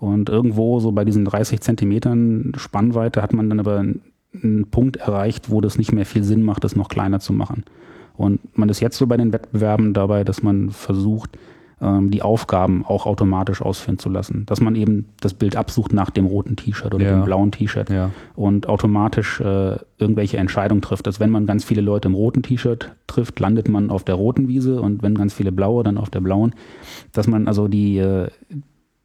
Und 0.00 0.28
irgendwo 0.28 0.80
so 0.80 0.90
bei 0.90 1.04
diesen 1.04 1.24
30 1.24 1.60
Zentimetern 1.60 2.52
Spannweite 2.56 3.22
hat 3.22 3.32
man 3.32 3.48
dann 3.48 3.60
aber 3.60 3.78
einen, 3.78 4.00
einen 4.42 4.66
Punkt 4.70 4.96
erreicht, 4.96 5.50
wo 5.50 5.60
das 5.60 5.78
nicht 5.78 5.92
mehr 5.92 6.04
viel 6.04 6.24
Sinn 6.24 6.42
macht, 6.42 6.64
das 6.64 6.74
noch 6.74 6.88
kleiner 6.88 7.20
zu 7.20 7.32
machen. 7.32 7.64
Und 8.16 8.56
man 8.56 8.68
ist 8.68 8.80
jetzt 8.80 8.96
so 8.96 9.06
bei 9.06 9.16
den 9.16 9.32
Wettbewerben 9.32 9.92
dabei, 9.92 10.24
dass 10.24 10.42
man 10.42 10.70
versucht, 10.70 11.36
ähm, 11.80 12.10
die 12.12 12.22
Aufgaben 12.22 12.84
auch 12.86 13.06
automatisch 13.06 13.60
ausführen 13.60 13.98
zu 13.98 14.08
lassen. 14.08 14.46
Dass 14.46 14.60
man 14.60 14.76
eben 14.76 15.06
das 15.20 15.34
Bild 15.34 15.56
absucht 15.56 15.92
nach 15.92 16.10
dem 16.10 16.24
roten 16.26 16.54
T-Shirt 16.54 16.94
oder 16.94 17.04
Ja. 17.04 17.16
dem 17.18 17.24
blauen 17.24 17.50
T-Shirt 17.50 17.90
Ja. 17.90 18.10
und 18.36 18.68
automatisch 18.68 19.40
äh, 19.40 19.76
irgendwelche 19.98 20.36
Entscheidungen 20.36 20.80
trifft. 20.82 21.06
Dass 21.08 21.18
wenn 21.18 21.30
man 21.30 21.46
ganz 21.46 21.64
viele 21.64 21.80
Leute 21.80 22.06
im 22.08 22.14
roten 22.14 22.42
T-Shirt 22.42 22.92
trifft, 23.08 23.40
landet 23.40 23.68
man 23.68 23.90
auf 23.90 24.04
der 24.04 24.14
roten 24.14 24.46
Wiese 24.46 24.80
und 24.80 25.02
wenn 25.02 25.16
ganz 25.16 25.34
viele 25.34 25.50
blaue, 25.50 25.82
dann 25.82 25.98
auf 25.98 26.10
der 26.10 26.20
blauen. 26.20 26.54
Dass 27.12 27.26
man 27.26 27.48
also 27.48 27.66
die, 27.66 27.98
äh, 27.98 28.28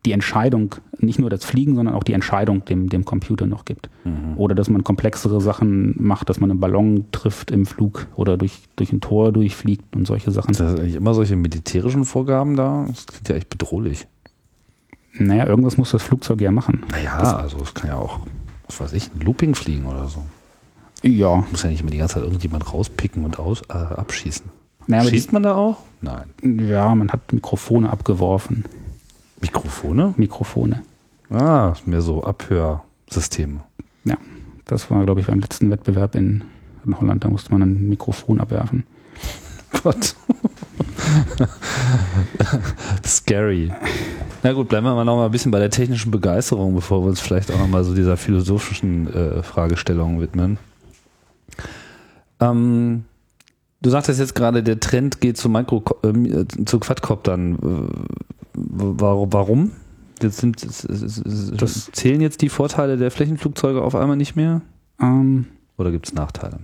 die 0.06 0.14
Entscheidung, 0.14 0.76
nicht 0.98 1.20
nur 1.20 1.30
das 1.30 1.44
Fliegen, 1.44 1.76
sondern 1.76 1.94
auch 1.94 2.04
die 2.04 2.14
Entscheidung 2.14 2.64
dem, 2.66 2.90
dem 2.90 3.04
Computer 3.04 3.48
noch 3.48 3.66
gibt. 3.66 3.90
Oder 4.38 4.56
dass 4.56 4.70
man 4.70 4.84
komplexere 4.84 5.42
Sachen 5.42 5.96
macht, 5.98 6.30
dass 6.30 6.40
man 6.40 6.50
einen 6.50 6.60
Ballon 6.60 7.06
trifft 7.12 7.52
im 7.52 7.66
Flug 7.66 8.08
oder 8.16 8.38
durch, 8.38 8.62
durch 8.78 8.94
ein 8.94 9.02
Tor 9.02 9.32
durchfliegt 9.34 9.96
und 9.96 10.08
solche 10.08 10.32
Sachen. 10.32 10.54
Sind 10.54 10.70
das 10.70 10.80
eigentlich 10.80 10.96
immer 10.96 11.14
solche 11.14 11.36
militärischen 11.36 12.06
Vorgaben 12.06 12.56
da? 12.56 12.86
Das 12.88 13.08
klingt 13.08 13.30
ja 13.30 13.36
echt 13.36 13.50
bedrohlich. 13.50 14.08
Naja, 15.14 15.48
irgendwas 15.48 15.78
muss 15.78 15.92
das 15.92 16.04
Flugzeug 16.04 16.40
ja 16.40 16.52
machen. 16.52 16.84
Naja, 16.92 17.18
also 17.18 17.58
es 17.62 17.74
kann 17.74 17.90
ja 17.90 17.98
auch, 17.98 18.22
was 18.68 18.80
weiß 18.80 18.94
ich, 18.94 19.12
ein 19.14 19.20
Looping 19.22 19.56
fliegen 19.56 19.86
oder 19.86 20.08
so. 20.08 20.24
Ja. 21.04 21.44
Muss 21.52 21.64
ja 21.64 21.70
nicht 21.70 21.82
immer 21.82 21.92
die 21.92 21.98
ganze 21.98 22.16
Zeit 22.16 22.24
irgendjemand 22.24 22.74
rauspicken 22.74 23.26
und 23.26 23.40
aus, 23.40 23.62
äh, 23.70 23.74
abschießen. 23.74 24.46
Naja, 24.88 25.10
Schießt 25.10 25.34
man 25.34 25.44
da 25.44 25.56
auch? 25.56 25.78
Nein. 26.02 26.24
die, 26.42 26.66
ja, 26.66 26.94
man 26.96 27.12
hat 27.12 27.32
Mikrofone 27.34 27.90
abgeworfen. 27.90 28.66
Mikrofone? 29.42 30.14
Mikrofone. 30.18 30.84
Ah, 31.30 31.74
mehr 31.86 32.02
so 32.02 32.24
Abhörsysteme. 32.24 33.62
Ja, 34.04 34.18
das 34.66 34.90
war, 34.90 35.04
glaube 35.06 35.22
ich, 35.22 35.28
beim 35.28 35.40
letzten 35.40 35.70
Wettbewerb 35.70 36.16
in, 36.16 36.44
in 36.86 37.00
Holland. 37.00 37.24
Da 37.24 37.30
musste 37.30 37.52
man 37.52 37.62
ein 37.62 37.90
Mikrofon 37.90 38.40
abwerfen. 38.40 38.84
Gott. 39.84 40.16
Scary. 43.06 43.72
Na 44.42 44.54
gut, 44.54 44.70
bleiben 44.70 44.86
wir 44.86 44.96
mal 44.96 45.06
noch 45.06 45.18
mal 45.18 45.26
ein 45.26 45.32
bisschen 45.32 45.52
bei 45.52 45.60
der 45.60 45.70
technischen 45.70 46.12
Begeisterung, 46.12 46.74
bevor 46.74 47.04
wir 47.04 47.10
uns 47.10 47.20
vielleicht 47.20 47.52
auch 47.52 47.60
noch 47.60 47.68
mal 47.68 47.84
so 47.84 47.94
dieser 47.94 48.18
philosophischen 48.18 49.14
äh, 49.14 49.44
Fragestellung 49.44 50.22
widmen. 50.22 50.58
Ähm, 52.40 53.04
du 53.82 53.90
sagtest 53.90 54.20
jetzt 54.20 54.36
gerade, 54.36 54.64
der 54.64 54.80
Trend 54.80 55.22
geht 55.22 55.38
zu 55.38 55.50
äh, 55.54 56.66
zu 56.66 56.80
Quadcoptern. 56.80 57.58
Wa- 58.80 59.28
Warum? 59.30 59.72
Jetzt 60.22 60.38
sind, 60.38 60.64
es- 60.64 60.84
es- 60.84 61.52
Das- 61.56 61.90
zählen 61.92 62.22
jetzt 62.22 62.42
die 62.42 62.50
Vorteile 62.50 62.98
der 62.98 63.12
Flächenflugzeuge 63.12 63.82
auf 63.82 63.96
einmal 63.96 64.18
nicht 64.18 64.36
mehr? 64.36 64.62
Ähm, 65.02 65.46
Oder 65.78 65.92
gibt 65.92 66.08
es 66.08 66.14
Nachteile? 66.14 66.60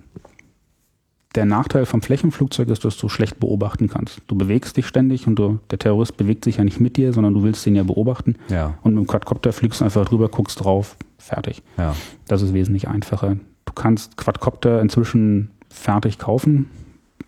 der 1.35 1.45
Nachteil 1.45 1.85
vom 1.85 2.01
Flächenflugzeug 2.01 2.69
ist, 2.69 2.85
dass 2.85 2.95
du 2.97 3.09
schlecht 3.09 3.41
beobachten 3.41 3.89
kannst. 3.89 4.21
Du 4.27 4.35
bewegst 4.37 4.77
dich 4.77 4.87
ständig 4.87 5.27
und 5.27 5.35
du, 5.35 5.59
der 5.69 5.77
Terrorist 5.79 6.15
bewegt 6.15 6.45
sich 6.45 6.57
ja 6.57 6.63
nicht 6.63 6.79
mit 6.79 6.95
dir, 6.95 7.11
sondern 7.11 7.33
du 7.33 7.43
willst 7.43 7.67
ihn 7.67 7.75
ja 7.75 7.83
beobachten. 7.83 8.35
Ja. 8.47 8.77
Und 8.83 8.93
mit 8.95 9.03
dem 9.03 9.07
Quadcopter 9.07 9.51
fliegst 9.51 9.81
du 9.81 9.85
einfach 9.85 10.05
drüber, 10.05 10.29
guckst 10.29 10.63
drauf, 10.63 10.95
fertig. 11.17 11.61
Ja. 11.77 11.93
Das 12.29 12.41
ist 12.41 12.53
wesentlich 12.53 12.87
einfacher. 12.87 13.35
Du 13.65 13.73
kannst 13.73 14.15
Quadcopter 14.15 14.81
inzwischen 14.81 15.51
fertig 15.67 16.19
kaufen, 16.19 16.69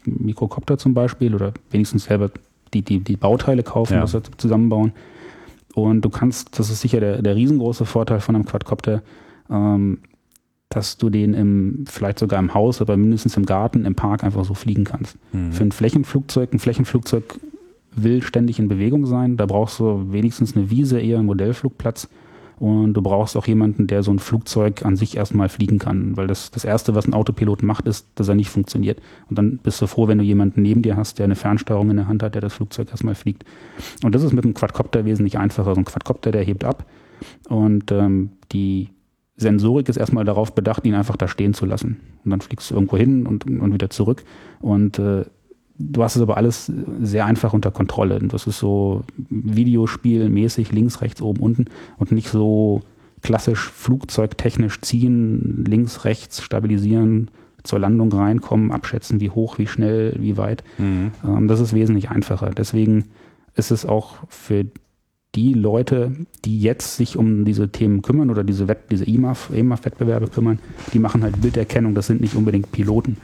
Mikrocopter 0.06 0.78
zum 0.78 0.94
Beispiel, 0.94 1.36
oder 1.36 1.52
wenigstens 1.72 2.06
selber 2.06 2.32
die, 2.74 2.82
die, 2.82 3.00
die 3.00 3.16
Bauteile 3.18 3.64
kaufen, 3.64 3.94
Ja. 3.94 4.12
wir 4.12 4.22
zusammenbauen. 4.38 4.94
Und 5.76 6.02
du 6.02 6.10
kannst, 6.10 6.58
das 6.60 6.70
ist 6.70 6.82
sicher 6.82 7.00
der, 7.00 7.22
der 7.22 7.36
riesengroße 7.36 7.86
Vorteil 7.86 8.20
von 8.20 8.36
einem 8.36 8.46
Quadcopter, 8.46 9.04
ähm, 9.50 10.00
dass 10.70 10.98
du 10.98 11.10
den 11.10 11.34
im, 11.34 11.86
vielleicht 11.88 12.20
sogar 12.20 12.40
im 12.40 12.54
Haus, 12.54 12.82
aber 12.82 12.98
mindestens 12.98 13.38
im 13.38 13.46
Garten, 13.46 13.86
im 13.86 13.96
Park 13.96 14.24
einfach 14.24 14.44
so 14.44 14.54
fliegen 14.54 14.84
kannst. 14.84 15.18
Mhm. 15.32 15.52
Für 15.52 15.64
ein 15.64 15.72
Flächenflugzeug, 15.72 16.52
ein 16.54 16.60
Flächenflugzeug 16.60 17.40
will 17.96 18.22
ständig 18.22 18.60
in 18.60 18.68
Bewegung 18.68 19.06
sein. 19.06 19.38
Da 19.38 19.46
brauchst 19.46 19.80
du 19.80 20.12
wenigstens 20.12 20.56
eine 20.56 20.70
Wiese, 20.70 21.00
eher 21.00 21.18
einen 21.18 21.26
Modellflugplatz. 21.28 22.10
Und 22.60 22.94
du 22.94 23.02
brauchst 23.04 23.38
auch 23.38 23.46
jemanden, 23.46 23.86
der 23.86 24.02
so 24.02 24.12
ein 24.12 24.18
Flugzeug 24.18 24.84
an 24.84 24.96
sich 24.96 25.16
erstmal 25.16 25.48
fliegen 25.48 25.78
kann. 25.78 26.18
Weil 26.18 26.26
das, 26.26 26.50
das 26.50 26.66
Erste, 26.66 26.96
was 26.96 27.06
ein 27.06 27.14
Autopilot 27.14 27.62
macht, 27.62 27.88
ist, 27.88 28.08
dass 28.16 28.28
er 28.28 28.36
nicht 28.36 28.50
funktioniert. 28.50 29.00
Und 29.30 29.38
dann 29.38 29.58
bist 29.58 29.80
du 29.82 29.88
froh, 29.88 30.08
wenn 30.08 30.18
du 30.18 30.24
jemanden 30.24 30.64
neben 30.64 30.82
dir 30.82 30.98
hast, 30.98 31.20
der 31.20 31.26
eine 31.26 31.36
Fernsteuerung 31.36 31.92
in 31.92 31.98
der 31.98 32.08
Hand 32.08 32.24
hat, 32.24 32.34
der 32.34 32.42
das 32.42 32.54
Flugzeug 32.54 32.90
erstmal 32.90 33.14
fliegt. 33.14 33.44
Und 34.04 34.16
das 34.16 34.24
ist 34.24 34.34
mit 34.34 34.44
einem 34.44 34.56
Quadcopter 34.56 35.06
wesentlich 35.06 35.38
einfacher. 35.38 35.76
So 35.76 35.82
ein 35.82 35.86
Quadcopter, 35.86 36.32
der 36.32 36.44
hebt 36.44 36.64
ab. 36.64 36.86
Und 37.48 37.92
ähm, 37.92 38.32
die 38.52 38.90
Sensorik 39.36 39.88
ist 39.88 39.98
erstmal 39.98 40.26
darauf 40.26 40.54
bedacht, 40.56 40.86
ihn 40.86 40.96
einfach 40.96 41.16
da 41.16 41.28
stehen 41.28 41.54
zu 41.54 41.68
lassen. 41.68 42.00
Und 42.26 42.32
dann 42.32 42.42
fliegst 42.42 42.72
du 42.72 42.74
irgendwo 42.74 42.98
hin 42.98 43.28
und, 43.28 43.46
und 43.46 43.74
wieder 43.74 43.92
zurück. 43.92 44.24
Und 44.62 44.98
äh, 44.98 45.26
du 45.80 46.04
hast 46.04 46.16
es 46.16 46.22
aber 46.22 46.38
alles 46.38 46.72
sehr 47.02 47.26
einfach 47.26 47.54
unter 47.54 47.72
Kontrolle. 47.72 48.20
Und 48.20 48.34
das 48.34 48.48
ist 48.48 48.60
so 48.60 49.04
Videospielmäßig, 49.30 50.72
links, 50.72 51.02
rechts, 51.02 51.22
oben, 51.22 51.42
unten 51.42 51.66
und 51.98 52.12
nicht 52.12 52.30
so 52.30 52.82
klassisch 53.22 53.70
flugzeugtechnisch 53.72 54.82
ziehen, 54.82 55.66
links, 55.68 56.06
rechts, 56.06 56.42
stabilisieren, 56.42 57.30
zur 57.64 57.80
Landung 57.80 58.12
reinkommen, 58.12 58.72
abschätzen, 58.72 59.20
wie 59.20 59.30
hoch, 59.30 59.58
wie 59.58 59.68
schnell, 59.68 60.16
wie 60.20 60.38
weit. 60.38 60.64
Mhm. 60.78 61.12
Ähm, 61.26 61.48
das 61.48 61.60
ist 61.60 61.74
wesentlich 61.74 62.10
einfacher. 62.10 62.52
Deswegen 62.52 63.06
ist 63.56 63.72
es 63.72 63.86
auch 63.86 64.16
für 64.30 64.66
die 65.36 65.54
Leute, 65.54 66.16
die 66.46 66.62
jetzt 66.62 66.96
sich 66.96 67.18
um 67.18 67.46
diese 67.46 67.70
Themen 67.70 68.02
kümmern 68.02 68.30
oder 68.30 68.44
diese, 68.44 68.66
diese 68.90 69.06
EMAF-Wettbewerbe 69.06 70.28
kümmern, 70.28 70.60
die 70.94 71.00
machen 71.00 71.24
halt 71.24 71.42
Bilderkennung, 71.42 71.94
das 71.94 72.08
sind 72.08 72.22
nicht 72.22 72.36
unbedingt 72.36 72.72
Piloten. 72.72 73.18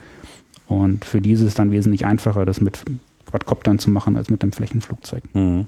Und 0.67 1.05
für 1.05 1.21
diese 1.21 1.45
ist 1.45 1.59
dann 1.59 1.71
wesentlich 1.71 2.05
einfacher, 2.05 2.45
das 2.45 2.61
mit 2.61 2.83
Quadcoptern 3.29 3.79
zu 3.79 3.89
machen, 3.89 4.15
als 4.15 4.29
mit 4.29 4.43
einem 4.43 4.51
Flächenflugzeug. 4.51 5.23
Mhm. 5.33 5.65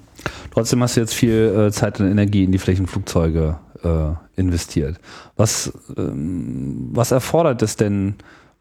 Trotzdem 0.52 0.82
hast 0.84 0.96
du 0.96 1.02
jetzt 1.02 1.14
viel 1.14 1.68
äh, 1.68 1.72
Zeit 1.72 2.00
und 2.00 2.08
Energie 2.08 2.44
in 2.44 2.52
die 2.52 2.58
Flächenflugzeuge 2.58 3.58
äh, 3.84 4.40
investiert. 4.40 5.00
Was, 5.36 5.74
ähm, 5.98 6.90
was 6.92 7.12
erfordert 7.12 7.62
es 7.62 7.76
denn, 7.76 8.16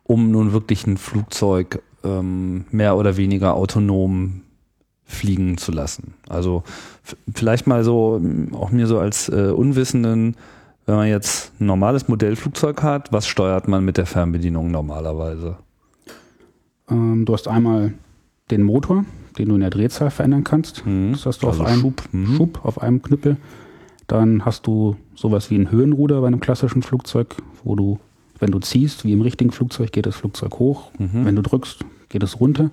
um 0.05 0.31
nun 0.31 0.53
wirklich 0.53 0.87
ein 0.87 0.97
Flugzeug 0.97 1.83
ähm, 2.03 2.65
mehr 2.71 2.97
oder 2.97 3.17
weniger 3.17 3.55
autonom 3.55 4.43
fliegen 5.05 5.59
zu 5.59 5.73
lassen? 5.73 6.15
Also 6.29 6.63
vielleicht 7.35 7.67
mal 7.67 7.85
so, 7.85 8.21
ähm, 8.23 8.55
auch 8.55 8.71
mir 8.71 8.87
so 8.87 8.99
als 8.99 9.29
äh, 9.29 9.51
Unwissenden, 9.55 10.37
wenn 10.87 10.97
man 10.97 11.09
jetzt 11.09 11.53
ein 11.61 11.67
normales 11.67 12.09
Modellflugzeug 12.09 12.83
hat, 12.83 13.13
was 13.13 13.27
steuert 13.27 13.69
man 13.69 13.85
mit 13.85 13.97
der 13.97 14.07
Fernbedienung 14.07 14.71
normalerweise? 14.71 15.57
Ähm, 16.91 17.25
du 17.25 17.33
hast 17.33 17.49
einmal 17.49 17.95
den 18.51 18.63
Motor, 18.63 19.05
den 19.39 19.49
du 19.49 19.55
in 19.55 19.61
der 19.61 19.71
Drehzahl 19.71 20.11
verändern 20.11 20.45
kannst. 20.45 20.87
Mhm. 20.87 21.13
Das 21.13 21.27
hast 21.27 21.43
du 21.43 21.49
Also 21.49 21.63
auf 21.63 21.69
einem 21.69 21.81
Schub. 21.81 22.03
Mhm. 22.13 22.37
Schub 22.37 22.65
auf 22.65 22.81
einem 22.81 23.03
Knüppel. 23.03 23.37
Dann 24.07 24.45
hast 24.45 24.67
du 24.67 24.97
sowas 25.15 25.51
wie 25.51 25.57
ein 25.57 25.71
Höhenruder 25.71 26.21
bei 26.21 26.27
einem 26.27 26.41
klassischen 26.41 26.83
Flugzeug, 26.83 27.37
wo 27.63 27.75
du, 27.75 27.99
wenn 28.39 28.51
du 28.51 28.59
ziehst, 28.59 29.05
wie 29.05 29.13
im 29.13 29.23
richtigen 29.23 29.51
Flugzeug, 29.51 29.93
geht 29.93 30.07
das 30.07 30.17
Flugzeug 30.17 30.59
hoch. 30.59 30.91
Mhm. 30.99 31.25
Wenn 31.25 31.37
du 31.37 31.43
drückst, 31.43 31.85
geht 32.11 32.23
es 32.23 32.39
runter. 32.39 32.71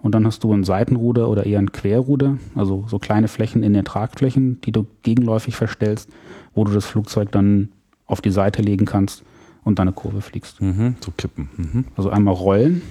Und 0.00 0.14
dann 0.14 0.24
hast 0.24 0.44
du 0.44 0.52
ein 0.52 0.62
Seitenruder 0.62 1.28
oder 1.28 1.44
eher 1.44 1.58
ein 1.58 1.72
Querruder, 1.72 2.38
also 2.54 2.84
so 2.86 3.00
kleine 3.00 3.26
Flächen 3.26 3.64
in 3.64 3.72
den 3.74 3.84
Tragflächen, 3.84 4.60
die 4.60 4.70
du 4.70 4.86
gegenläufig 5.02 5.56
verstellst, 5.56 6.08
wo 6.54 6.62
du 6.62 6.72
das 6.72 6.86
Flugzeug 6.86 7.32
dann 7.32 7.70
auf 8.06 8.20
die 8.20 8.30
Seite 8.30 8.62
legen 8.62 8.86
kannst 8.86 9.24
und 9.64 9.80
dann 9.80 9.88
eine 9.88 9.94
Kurve 9.94 10.20
fliegst. 10.20 10.60
Mhm. 10.60 10.94
So 11.00 11.10
kippen. 11.16 11.48
Mhm. 11.56 11.84
Also 11.96 12.10
einmal 12.10 12.34
Rollen 12.34 12.82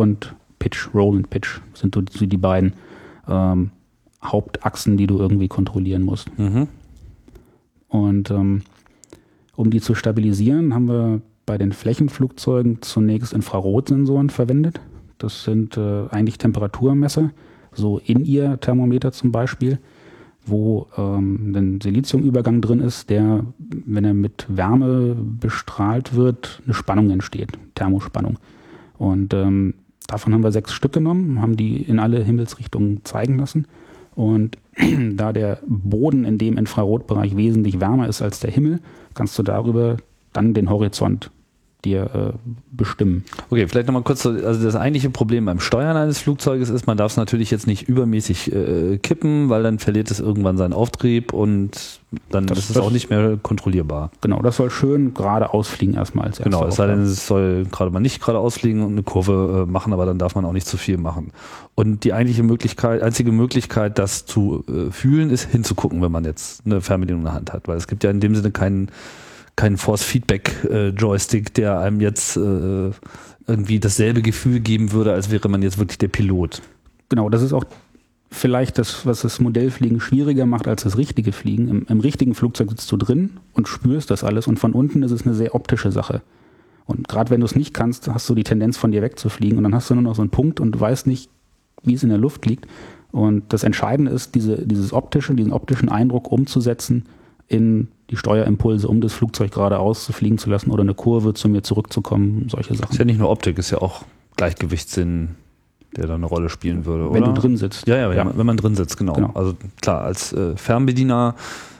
und 0.00 0.34
Pitch, 0.58 0.88
Roll 0.94 1.16
und 1.16 1.30
Pitch 1.30 1.60
sind 1.74 1.94
so 1.94 2.00
die, 2.00 2.26
die 2.26 2.36
beiden 2.36 2.74
ähm, 3.28 3.70
Hauptachsen, 4.22 4.96
die 4.96 5.06
du 5.06 5.18
irgendwie 5.18 5.48
kontrollieren 5.48 6.02
musst. 6.02 6.36
Mhm. 6.38 6.68
Und 7.88 8.30
ähm, 8.30 8.62
um 9.56 9.70
die 9.70 9.80
zu 9.80 9.94
stabilisieren, 9.94 10.74
haben 10.74 10.88
wir 10.88 11.20
bei 11.46 11.58
den 11.58 11.72
Flächenflugzeugen 11.72 12.82
zunächst 12.82 13.32
Infrarotsensoren 13.32 14.30
verwendet. 14.30 14.80
Das 15.18 15.44
sind 15.44 15.76
äh, 15.76 16.06
eigentlich 16.10 16.38
Temperaturmesser, 16.38 17.30
so 17.72 17.98
in 17.98 18.24
ihr 18.24 18.60
Thermometer 18.60 19.12
zum 19.12 19.32
Beispiel, 19.32 19.78
wo 20.46 20.86
ähm, 20.96 21.52
ein 21.54 21.80
Siliziumübergang 21.80 22.60
drin 22.60 22.80
ist, 22.80 23.10
der, 23.10 23.44
wenn 23.58 24.04
er 24.04 24.14
mit 24.14 24.46
Wärme 24.48 25.14
bestrahlt 25.14 26.14
wird, 26.14 26.62
eine 26.64 26.74
Spannung 26.74 27.10
entsteht, 27.10 27.52
Thermospannung. 27.74 28.38
Und 28.96 29.34
ähm, 29.34 29.74
davon 30.10 30.34
haben 30.34 30.42
wir 30.42 30.52
sechs 30.52 30.72
Stück 30.72 30.92
genommen, 30.92 31.40
haben 31.40 31.56
die 31.56 31.82
in 31.82 31.98
alle 31.98 32.22
Himmelsrichtungen 32.22 33.04
zeigen 33.04 33.38
lassen. 33.38 33.66
Und 34.14 34.58
da 35.12 35.32
der 35.32 35.58
Boden 35.66 36.24
in 36.24 36.38
dem 36.38 36.58
Infrarotbereich 36.58 37.36
wesentlich 37.36 37.80
wärmer 37.80 38.08
ist 38.08 38.22
als 38.22 38.40
der 38.40 38.50
Himmel, 38.50 38.80
kannst 39.14 39.38
du 39.38 39.42
darüber 39.42 39.96
dann 40.32 40.54
den 40.54 40.68
Horizont 40.70 41.30
dir 41.84 42.34
äh, 42.34 42.50
bestimmen. 42.72 43.24
Okay, 43.50 43.66
vielleicht 43.68 43.86
nochmal 43.86 44.02
kurz, 44.02 44.22
so, 44.22 44.30
also 44.30 44.62
das 44.64 44.76
eigentliche 44.76 45.10
Problem 45.10 45.44
beim 45.46 45.60
Steuern 45.60 45.96
eines 45.96 46.18
Flugzeuges 46.18 46.68
ist, 46.70 46.86
man 46.86 46.96
darf 46.96 47.12
es 47.12 47.16
natürlich 47.16 47.50
jetzt 47.50 47.66
nicht 47.66 47.88
übermäßig 47.88 48.52
äh, 48.54 48.98
kippen, 48.98 49.48
weil 49.48 49.62
dann 49.62 49.78
verliert 49.78 50.10
es 50.10 50.20
irgendwann 50.20 50.56
seinen 50.56 50.72
Auftrieb 50.72 51.32
und 51.32 52.00
dann 52.30 52.46
Das- 52.46 52.58
ist 52.58 52.70
es 52.70 52.76
auch 52.76 52.90
nicht 52.90 53.08
mehr 53.10 53.38
kontrollierbar. 53.42 54.10
Genau, 54.20 54.42
das 54.42 54.56
soll 54.56 54.70
schön 54.70 55.14
geradeaus 55.14 55.68
fliegen 55.68 55.94
erstmal 55.94 56.26
als 56.26 56.38
Genau, 56.38 56.66
es 56.66 56.76
sei 56.76 56.86
denn, 56.88 57.02
es 57.02 57.26
soll 57.26 57.66
gerade 57.70 57.90
mal 57.90 58.00
nicht 58.00 58.20
geradeaus 58.20 58.58
fliegen 58.58 58.82
und 58.82 58.92
eine 58.92 59.02
Kurve 59.02 59.66
äh, 59.66 59.70
machen, 59.70 59.92
aber 59.92 60.06
dann 60.06 60.18
darf 60.18 60.34
man 60.34 60.44
auch 60.44 60.52
nicht 60.52 60.66
zu 60.66 60.76
viel 60.76 60.96
machen. 60.98 61.32
Und 61.76 62.04
die 62.04 62.12
eigentliche 62.12 62.42
Möglichkeit, 62.42 63.02
einzige 63.02 63.32
Möglichkeit, 63.32 63.98
das 63.98 64.26
zu 64.26 64.64
äh, 64.68 64.90
fühlen, 64.90 65.30
ist 65.30 65.44
hinzugucken, 65.50 66.02
wenn 66.02 66.12
man 66.12 66.24
jetzt 66.24 66.66
eine 66.66 66.80
Fernbedienung 66.80 67.20
in 67.22 67.26
der 67.26 67.34
Hand 67.34 67.52
hat, 67.52 67.68
weil 67.68 67.76
es 67.76 67.86
gibt 67.86 68.02
ja 68.04 68.10
in 68.10 68.20
dem 68.20 68.34
Sinne 68.34 68.50
keinen 68.50 68.90
keinen 69.60 69.76
Force-Feedback-Joystick, 69.76 71.52
der 71.52 71.80
einem 71.80 72.00
jetzt 72.00 72.34
äh, 72.38 72.90
irgendwie 73.46 73.78
dasselbe 73.78 74.22
Gefühl 74.22 74.60
geben 74.60 74.92
würde, 74.92 75.12
als 75.12 75.30
wäre 75.30 75.50
man 75.50 75.60
jetzt 75.60 75.76
wirklich 75.76 75.98
der 75.98 76.08
Pilot. 76.08 76.62
Genau, 77.10 77.28
das 77.28 77.42
ist 77.42 77.52
auch 77.52 77.64
vielleicht 78.30 78.78
das, 78.78 79.04
was 79.04 79.20
das 79.20 79.38
Modellfliegen 79.38 80.00
schwieriger 80.00 80.46
macht 80.46 80.66
als 80.66 80.84
das 80.84 80.96
richtige 80.96 81.32
Fliegen. 81.32 81.68
Im, 81.68 81.86
Im 81.90 82.00
richtigen 82.00 82.34
Flugzeug 82.34 82.70
sitzt 82.70 82.90
du 82.90 82.96
drin 82.96 83.38
und 83.52 83.68
spürst 83.68 84.10
das 84.10 84.24
alles 84.24 84.46
und 84.46 84.58
von 84.58 84.72
unten 84.72 85.02
ist 85.02 85.10
es 85.10 85.26
eine 85.26 85.34
sehr 85.34 85.54
optische 85.54 85.92
Sache. 85.92 86.22
Und 86.86 87.06
gerade 87.06 87.28
wenn 87.28 87.40
du 87.40 87.44
es 87.44 87.54
nicht 87.54 87.74
kannst, 87.74 88.08
hast 88.08 88.30
du 88.30 88.34
die 88.34 88.44
Tendenz 88.44 88.78
von 88.78 88.92
dir 88.92 89.02
wegzufliegen 89.02 89.58
und 89.58 89.64
dann 89.64 89.74
hast 89.74 89.90
du 89.90 89.94
nur 89.94 90.04
noch 90.04 90.14
so 90.14 90.22
einen 90.22 90.30
Punkt 90.30 90.58
und 90.58 90.80
weißt 90.80 91.06
nicht, 91.06 91.28
wie 91.82 91.92
es 91.92 92.02
in 92.02 92.08
der 92.08 92.18
Luft 92.18 92.46
liegt. 92.46 92.66
Und 93.12 93.52
das 93.52 93.62
Entscheidende 93.62 94.10
ist, 94.10 94.34
diese, 94.34 94.66
dieses 94.66 94.94
optische, 94.94 95.34
diesen 95.34 95.52
optischen 95.52 95.90
Eindruck 95.90 96.32
umzusetzen 96.32 97.04
in 97.50 97.88
die 98.10 98.16
Steuerimpulse, 98.16 98.88
um 98.88 99.00
das 99.00 99.12
Flugzeug 99.12 99.52
geradeaus 99.52 100.04
zu 100.04 100.12
fliegen 100.12 100.38
zu 100.38 100.48
lassen 100.48 100.70
oder 100.70 100.82
eine 100.82 100.94
Kurve 100.94 101.34
zu 101.34 101.48
mir 101.48 101.62
zurückzukommen, 101.62 102.48
solche 102.48 102.74
Sachen. 102.74 102.92
Ist 102.92 102.98
ja 102.98 103.04
nicht 103.04 103.18
nur 103.18 103.28
Optik, 103.28 103.58
ist 103.58 103.70
ja 103.70 103.78
auch 103.78 104.04
Gleichgewichtssinn, 104.36 105.34
der 105.96 106.06
da 106.06 106.14
eine 106.14 106.26
Rolle 106.26 106.48
spielen 106.48 106.86
würde, 106.86 107.12
wenn 107.12 107.24
oder? 107.24 107.32
du 107.32 107.40
drin 107.40 107.56
sitzt. 107.56 107.86
Ja, 107.86 107.96
ja, 107.96 108.10
wenn, 108.10 108.16
Man, 108.16 108.38
wenn 108.38 108.46
man 108.46 108.56
drin 108.56 108.76
sitzt, 108.76 108.96
genau. 108.96 109.14
Genau. 109.14 109.32
Also 109.34 109.54
klar, 109.82 110.02
als 110.02 110.32
äh, 110.32 110.56
Fernbediener 110.56 111.34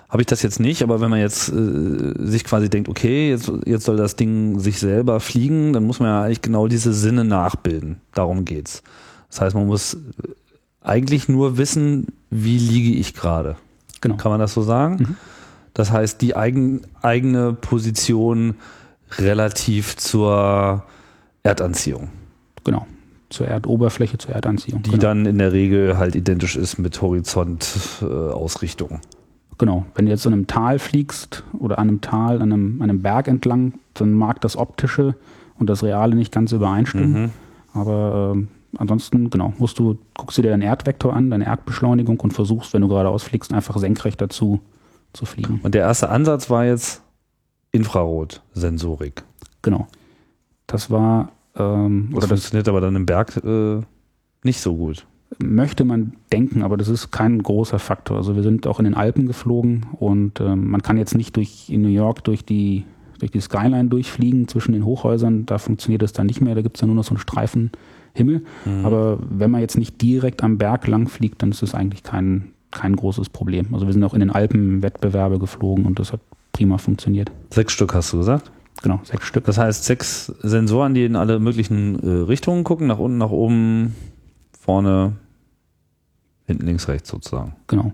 habe 0.08 0.22
ich 0.22 0.26
das 0.26 0.42
jetzt 0.42 0.58
nicht, 0.58 0.82
aber 0.82 1.00
wenn 1.00 1.08
man 1.08 1.20
jetzt 1.20 1.50
äh, 1.50 2.14
sich 2.18 2.42
quasi 2.42 2.68
denkt, 2.68 2.88
okay, 2.88 3.30
jetzt, 3.30 3.50
jetzt 3.64 3.84
soll 3.84 3.96
das 3.96 4.16
Ding 4.16 4.58
sich 4.58 4.80
selber 4.80 5.20
fliegen, 5.20 5.72
dann 5.72 5.84
muss 5.84 6.00
man 6.00 6.08
ja 6.08 6.22
eigentlich 6.22 6.42
genau 6.42 6.66
diese 6.66 6.92
Sinne 6.92 7.24
nachbilden. 7.24 8.00
Darum 8.12 8.44
geht's. 8.44 8.82
Das 9.30 9.40
heißt, 9.40 9.54
man 9.54 9.66
muss 9.66 9.96
eigentlich 10.82 11.28
nur 11.28 11.58
wissen, 11.58 12.08
wie 12.28 12.58
liege 12.58 12.98
ich 12.98 13.14
gerade. 13.14 13.54
Genau. 14.00 14.16
Kann 14.16 14.32
man 14.32 14.40
das 14.40 14.52
so 14.52 14.62
sagen? 14.62 14.96
Mhm. 14.98 15.16
Das 15.74 15.92
heißt, 15.92 16.20
die 16.20 16.36
eigen, 16.36 16.82
eigene 17.02 17.52
Position 17.52 18.54
relativ 19.18 19.96
zur 19.96 20.84
Erdanziehung, 21.42 22.08
Genau. 22.64 22.86
Zur 23.30 23.46
Erdoberfläche, 23.46 24.18
zur 24.18 24.34
Erdanziehung. 24.34 24.82
die 24.82 24.90
genau. 24.90 25.02
dann 25.02 25.24
in 25.24 25.38
der 25.38 25.52
Regel 25.52 25.96
halt 25.98 26.14
identisch 26.16 26.56
ist 26.56 26.78
mit 26.78 27.00
Horizontausrichtung. 27.00 28.90
Äh. 28.90 28.98
Genau. 29.58 29.86
Wenn 29.94 30.06
du 30.06 30.10
jetzt 30.10 30.26
in 30.26 30.32
einem 30.32 30.46
Tal 30.46 30.78
fliegst 30.78 31.44
oder 31.58 31.78
an 31.78 31.88
einem 31.88 32.00
Tal, 32.00 32.42
an 32.42 32.52
einem, 32.52 32.82
an 32.82 32.90
einem 32.90 33.02
Berg 33.02 33.28
entlang, 33.28 33.74
dann 33.94 34.12
mag 34.14 34.40
das 34.40 34.56
Optische 34.56 35.14
und 35.58 35.70
das 35.70 35.82
Reale 35.82 36.16
nicht 36.16 36.32
ganz 36.32 36.52
übereinstimmen. 36.52 37.22
Mhm. 37.22 37.30
Aber 37.72 38.32
ähm, 38.34 38.48
ansonsten, 38.78 39.30
genau, 39.30 39.52
musst 39.58 39.78
du, 39.78 39.98
guckst 40.14 40.38
du 40.38 40.42
dir 40.42 40.50
deinen 40.50 40.62
Erdvektor 40.62 41.14
an, 41.14 41.30
deine 41.30 41.46
Erdbeschleunigung 41.46 42.18
und 42.20 42.32
versuchst, 42.32 42.72
wenn 42.72 42.82
du 42.82 42.88
geradeaus 42.88 43.22
fliegst, 43.22 43.52
einfach 43.52 43.78
senkrecht 43.78 44.20
dazu 44.20 44.60
zu 45.12 45.26
fliegen. 45.26 45.60
Und 45.62 45.74
der 45.74 45.82
erste 45.82 46.08
Ansatz 46.10 46.50
war 46.50 46.64
jetzt 46.64 47.02
Infrarotsensorik. 47.72 49.22
Genau. 49.62 49.86
Das 50.66 50.90
war, 50.90 51.32
ähm, 51.56 52.08
Das 52.10 52.16
oder 52.16 52.20
das 52.20 52.28
funktioniert 52.40 52.68
aber 52.68 52.80
dann 52.80 52.96
im 52.96 53.06
Berg 53.06 53.36
äh, 53.44 53.80
nicht 54.42 54.60
so 54.60 54.76
gut. 54.76 55.06
möchte 55.42 55.84
man 55.84 56.14
denken, 56.32 56.62
aber 56.62 56.76
das 56.76 56.88
ist 56.88 57.10
kein 57.10 57.42
großer 57.42 57.78
Faktor. 57.78 58.16
Also 58.16 58.36
wir 58.36 58.42
sind 58.42 58.66
auch 58.66 58.78
in 58.78 58.84
den 58.84 58.94
Alpen 58.94 59.26
geflogen 59.26 59.86
und 59.98 60.40
ähm, 60.40 60.70
man 60.70 60.82
kann 60.82 60.96
jetzt 60.96 61.14
nicht 61.16 61.36
durch 61.36 61.68
in 61.70 61.82
New 61.82 61.88
York 61.88 62.24
durch 62.24 62.44
die 62.44 62.84
durch 63.18 63.30
die 63.30 63.40
Skyline 63.40 63.90
durchfliegen 63.90 64.48
zwischen 64.48 64.72
den 64.72 64.84
Hochhäusern. 64.84 65.44
Da 65.44 65.58
funktioniert 65.58 66.02
es 66.02 66.14
dann 66.14 66.26
nicht 66.26 66.40
mehr. 66.40 66.54
Da 66.54 66.62
gibt 66.62 66.76
es 66.78 66.80
dann 66.80 66.88
nur 66.88 66.96
noch 66.96 67.04
so 67.04 67.10
einen 67.10 67.18
Streifen 67.18 67.70
Himmel. 68.14 68.44
Aber 68.82 69.18
wenn 69.28 69.50
man 69.50 69.60
jetzt 69.60 69.76
nicht 69.76 70.00
direkt 70.00 70.42
am 70.42 70.56
Berg 70.56 70.86
lang 70.86 71.06
fliegt, 71.06 71.42
dann 71.42 71.50
ist 71.50 71.62
es 71.62 71.74
eigentlich 71.74 72.02
kein 72.02 72.52
kein 72.70 72.94
großes 72.96 73.28
Problem. 73.30 73.72
Also 73.72 73.86
wir 73.86 73.92
sind 73.92 74.04
auch 74.04 74.14
in 74.14 74.20
den 74.20 74.30
Alpen 74.30 74.82
Wettbewerbe 74.82 75.38
geflogen 75.38 75.86
und 75.86 75.98
das 75.98 76.12
hat 76.12 76.20
prima 76.52 76.78
funktioniert. 76.78 77.30
Sechs 77.50 77.72
Stück 77.72 77.94
hast 77.94 78.12
du 78.12 78.18
gesagt. 78.18 78.50
Genau, 78.82 79.00
sechs 79.02 79.26
Stück. 79.26 79.44
Das 79.44 79.58
heißt 79.58 79.84
sechs 79.84 80.26
Sensoren, 80.40 80.94
die 80.94 81.04
in 81.04 81.16
alle 81.16 81.38
möglichen 81.38 81.98
äh, 81.98 82.08
Richtungen 82.22 82.64
gucken, 82.64 82.86
nach 82.86 82.98
unten, 82.98 83.18
nach 83.18 83.30
oben, 83.30 83.94
vorne, 84.58 85.12
hinten, 86.46 86.66
links, 86.66 86.88
rechts 86.88 87.08
sozusagen. 87.10 87.54
Genau. 87.66 87.92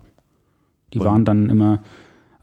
Die 0.92 0.98
Und- 1.00 1.04
waren 1.06 1.24
dann 1.24 1.50
immer, 1.50 1.82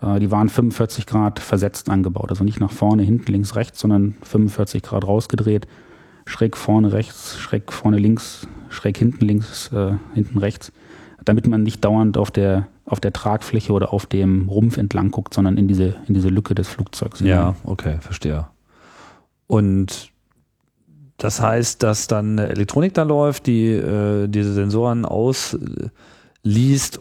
äh, 0.02 0.20
die 0.20 0.30
waren 0.32 0.50
45 0.50 1.06
Grad 1.06 1.40
versetzt 1.40 1.90
angebaut. 1.90 2.30
Also 2.32 2.44
nicht 2.44 2.60
nach 2.60 2.72
vorne, 2.72 3.04
hinten, 3.04 3.32
links, 3.32 3.56
rechts, 3.56 3.80
sondern 3.80 4.16
45 4.24 4.84
Grad 4.84 5.08
rausgedreht. 5.08 5.68
Schräg 6.26 6.56
vorne 6.58 6.92
rechts, 6.94 7.38
schräg 7.38 7.72
vorne 7.72 7.98
links, 7.98 8.48
schräg 8.70 8.98
hinten 8.98 9.26
links, 9.26 9.72
äh, 9.74 9.94
hinten 10.14 10.38
rechts. 10.38 10.72
Damit 11.26 11.48
man 11.48 11.64
nicht 11.64 11.84
dauernd 11.84 12.18
auf 12.18 12.32
der, 12.32 12.68
auf 12.86 13.00
der 13.00 13.14
Tragfläche 13.14 13.72
oder 13.72 13.94
auf 13.94 14.06
dem 14.06 14.50
Rumpf 14.50 14.78
entlang 14.78 15.12
guckt, 15.12 15.34
sondern 15.34 15.58
in 15.58 15.68
diese, 15.68 15.96
in 16.08 16.14
diese 16.14 16.30
Lücke 16.30 16.56
des 16.56 16.68
Flugzeugs. 16.68 17.20
Ja, 17.22 17.56
okay, 17.64 17.98
verstehe. 18.02 18.48
Und 19.48 20.12
das 21.18 21.42
heißt, 21.42 21.84
dass 21.84 22.08
dann 22.08 22.40
eine 22.40 22.50
Elektronik 22.50 22.94
da 22.94 23.04
läuft, 23.04 23.48
die 23.48 23.68
äh, 23.68 24.28
diese 24.28 24.54
Sensoren 24.54 25.06
ausliest 25.06 25.92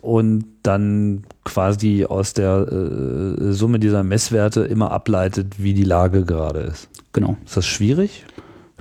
und 0.00 0.44
dann 0.62 1.24
quasi 1.44 2.04
aus 2.04 2.34
der 2.34 2.68
äh, 2.70 3.52
Summe 3.52 3.78
dieser 3.78 4.04
Messwerte 4.04 4.60
immer 4.62 4.92
ableitet, 4.92 5.62
wie 5.62 5.74
die 5.74 5.84
Lage 5.84 6.24
gerade 6.24 6.60
ist. 6.60 6.88
Genau. 7.12 7.36
Ist 7.44 7.56
das 7.56 7.66
schwierig? 7.66 8.24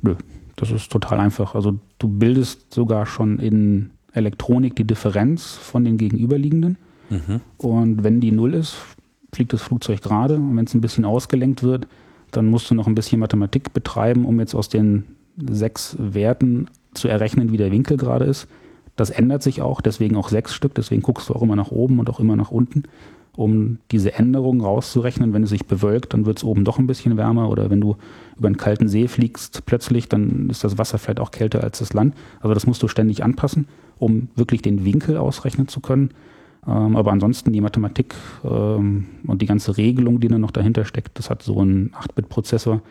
Nö, 0.01 0.15
das 0.57 0.69
ist 0.71 0.91
total 0.91 1.19
einfach. 1.19 1.55
Also 1.55 1.79
du 1.97 2.07
bildest 2.07 2.73
sogar 2.73 3.05
schon 3.05 3.39
in 3.39 3.91
Elektronik 4.13 4.75
die 4.75 4.85
Differenz 4.85 5.53
von 5.53 5.83
den 5.83 5.97
gegenüberliegenden. 5.97 6.77
Und 7.57 8.03
wenn 8.03 8.19
die 8.21 8.31
null 8.31 8.53
ist, 8.53 8.75
fliegt 9.33 9.53
das 9.53 9.61
Flugzeug 9.61 10.01
gerade. 10.01 10.35
Und 10.35 10.55
wenn 10.57 10.65
es 10.65 10.73
ein 10.73 10.81
bisschen 10.81 11.05
ausgelenkt 11.05 11.63
wird, 11.63 11.87
dann 12.31 12.47
musst 12.47 12.69
du 12.69 12.75
noch 12.75 12.87
ein 12.87 12.95
bisschen 12.95 13.19
Mathematik 13.19 13.73
betreiben, 13.73 14.25
um 14.25 14.39
jetzt 14.39 14.55
aus 14.55 14.69
den 14.69 15.03
sechs 15.49 15.95
Werten 15.99 16.67
zu 16.93 17.07
errechnen, 17.07 17.51
wie 17.51 17.57
der 17.57 17.71
Winkel 17.71 17.97
gerade 17.97 18.25
ist. 18.25 18.47
Das 18.95 19.09
ändert 19.09 19.43
sich 19.43 19.61
auch, 19.61 19.81
deswegen 19.81 20.15
auch 20.15 20.29
sechs 20.29 20.53
Stück. 20.53 20.75
Deswegen 20.75 21.01
guckst 21.01 21.29
du 21.29 21.33
auch 21.33 21.41
immer 21.41 21.55
nach 21.55 21.71
oben 21.71 21.99
und 21.99 22.09
auch 22.09 22.19
immer 22.19 22.35
nach 22.35 22.51
unten, 22.51 22.83
um 23.35 23.77
diese 23.91 24.13
Änderung 24.13 24.61
rauszurechnen. 24.61 25.33
Wenn 25.33 25.43
es 25.43 25.49
sich 25.49 25.65
bewölkt, 25.65 26.13
dann 26.13 26.25
wird 26.25 26.37
es 26.37 26.43
oben 26.43 26.65
doch 26.65 26.79
ein 26.79 26.87
bisschen 26.87 27.17
wärmer. 27.17 27.49
Oder 27.49 27.69
wenn 27.69 27.81
du 27.81 27.95
über 28.37 28.47
einen 28.47 28.57
kalten 28.57 28.87
See 28.87 29.07
fliegst 29.07 29.65
plötzlich, 29.65 30.09
dann 30.09 30.49
ist 30.49 30.63
das 30.63 30.77
Wasser 30.77 30.97
vielleicht 30.97 31.19
auch 31.19 31.31
kälter 31.31 31.63
als 31.63 31.79
das 31.79 31.93
Land. 31.93 32.15
Also 32.39 32.53
das 32.53 32.67
musst 32.67 32.83
du 32.83 32.87
ständig 32.87 33.23
anpassen, 33.23 33.67
um 33.99 34.27
wirklich 34.35 34.61
den 34.61 34.83
Winkel 34.83 35.17
ausrechnen 35.17 35.67
zu 35.67 35.79
können. 35.79 36.11
Ähm, 36.67 36.95
aber 36.95 37.11
ansonsten 37.11 37.53
die 37.53 37.61
Mathematik 37.61 38.15
ähm, 38.43 39.07
und 39.25 39.41
die 39.41 39.47
ganze 39.47 39.77
Regelung, 39.77 40.19
die 40.19 40.27
dann 40.27 40.41
noch 40.41 40.51
dahinter 40.51 40.85
steckt, 40.85 41.17
das 41.17 41.29
hat 41.29 41.41
so 41.41 41.59
einen 41.59 41.91
8-Bit-Prozessor, 41.91 42.81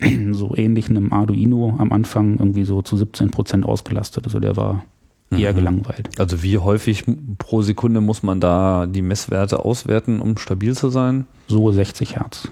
so 0.32 0.54
ähnlich 0.56 0.90
einem 0.90 1.12
Arduino 1.12 1.76
am 1.78 1.92
Anfang 1.92 2.38
irgendwie 2.38 2.64
so 2.64 2.82
zu 2.82 2.96
17 2.96 3.30
Prozent 3.30 3.64
ausgelastet. 3.64 4.24
Also 4.24 4.40
der 4.40 4.56
war 4.56 4.84
eher 5.30 5.54
gelangweilt. 5.54 6.18
Also 6.18 6.42
wie 6.42 6.58
häufig 6.58 7.04
pro 7.38 7.62
Sekunde 7.62 8.00
muss 8.00 8.22
man 8.22 8.40
da 8.40 8.86
die 8.86 9.02
Messwerte 9.02 9.64
auswerten, 9.64 10.20
um 10.20 10.36
stabil 10.36 10.76
zu 10.76 10.90
sein? 10.90 11.26
So 11.48 11.70
60 11.70 12.16
Hertz. 12.16 12.48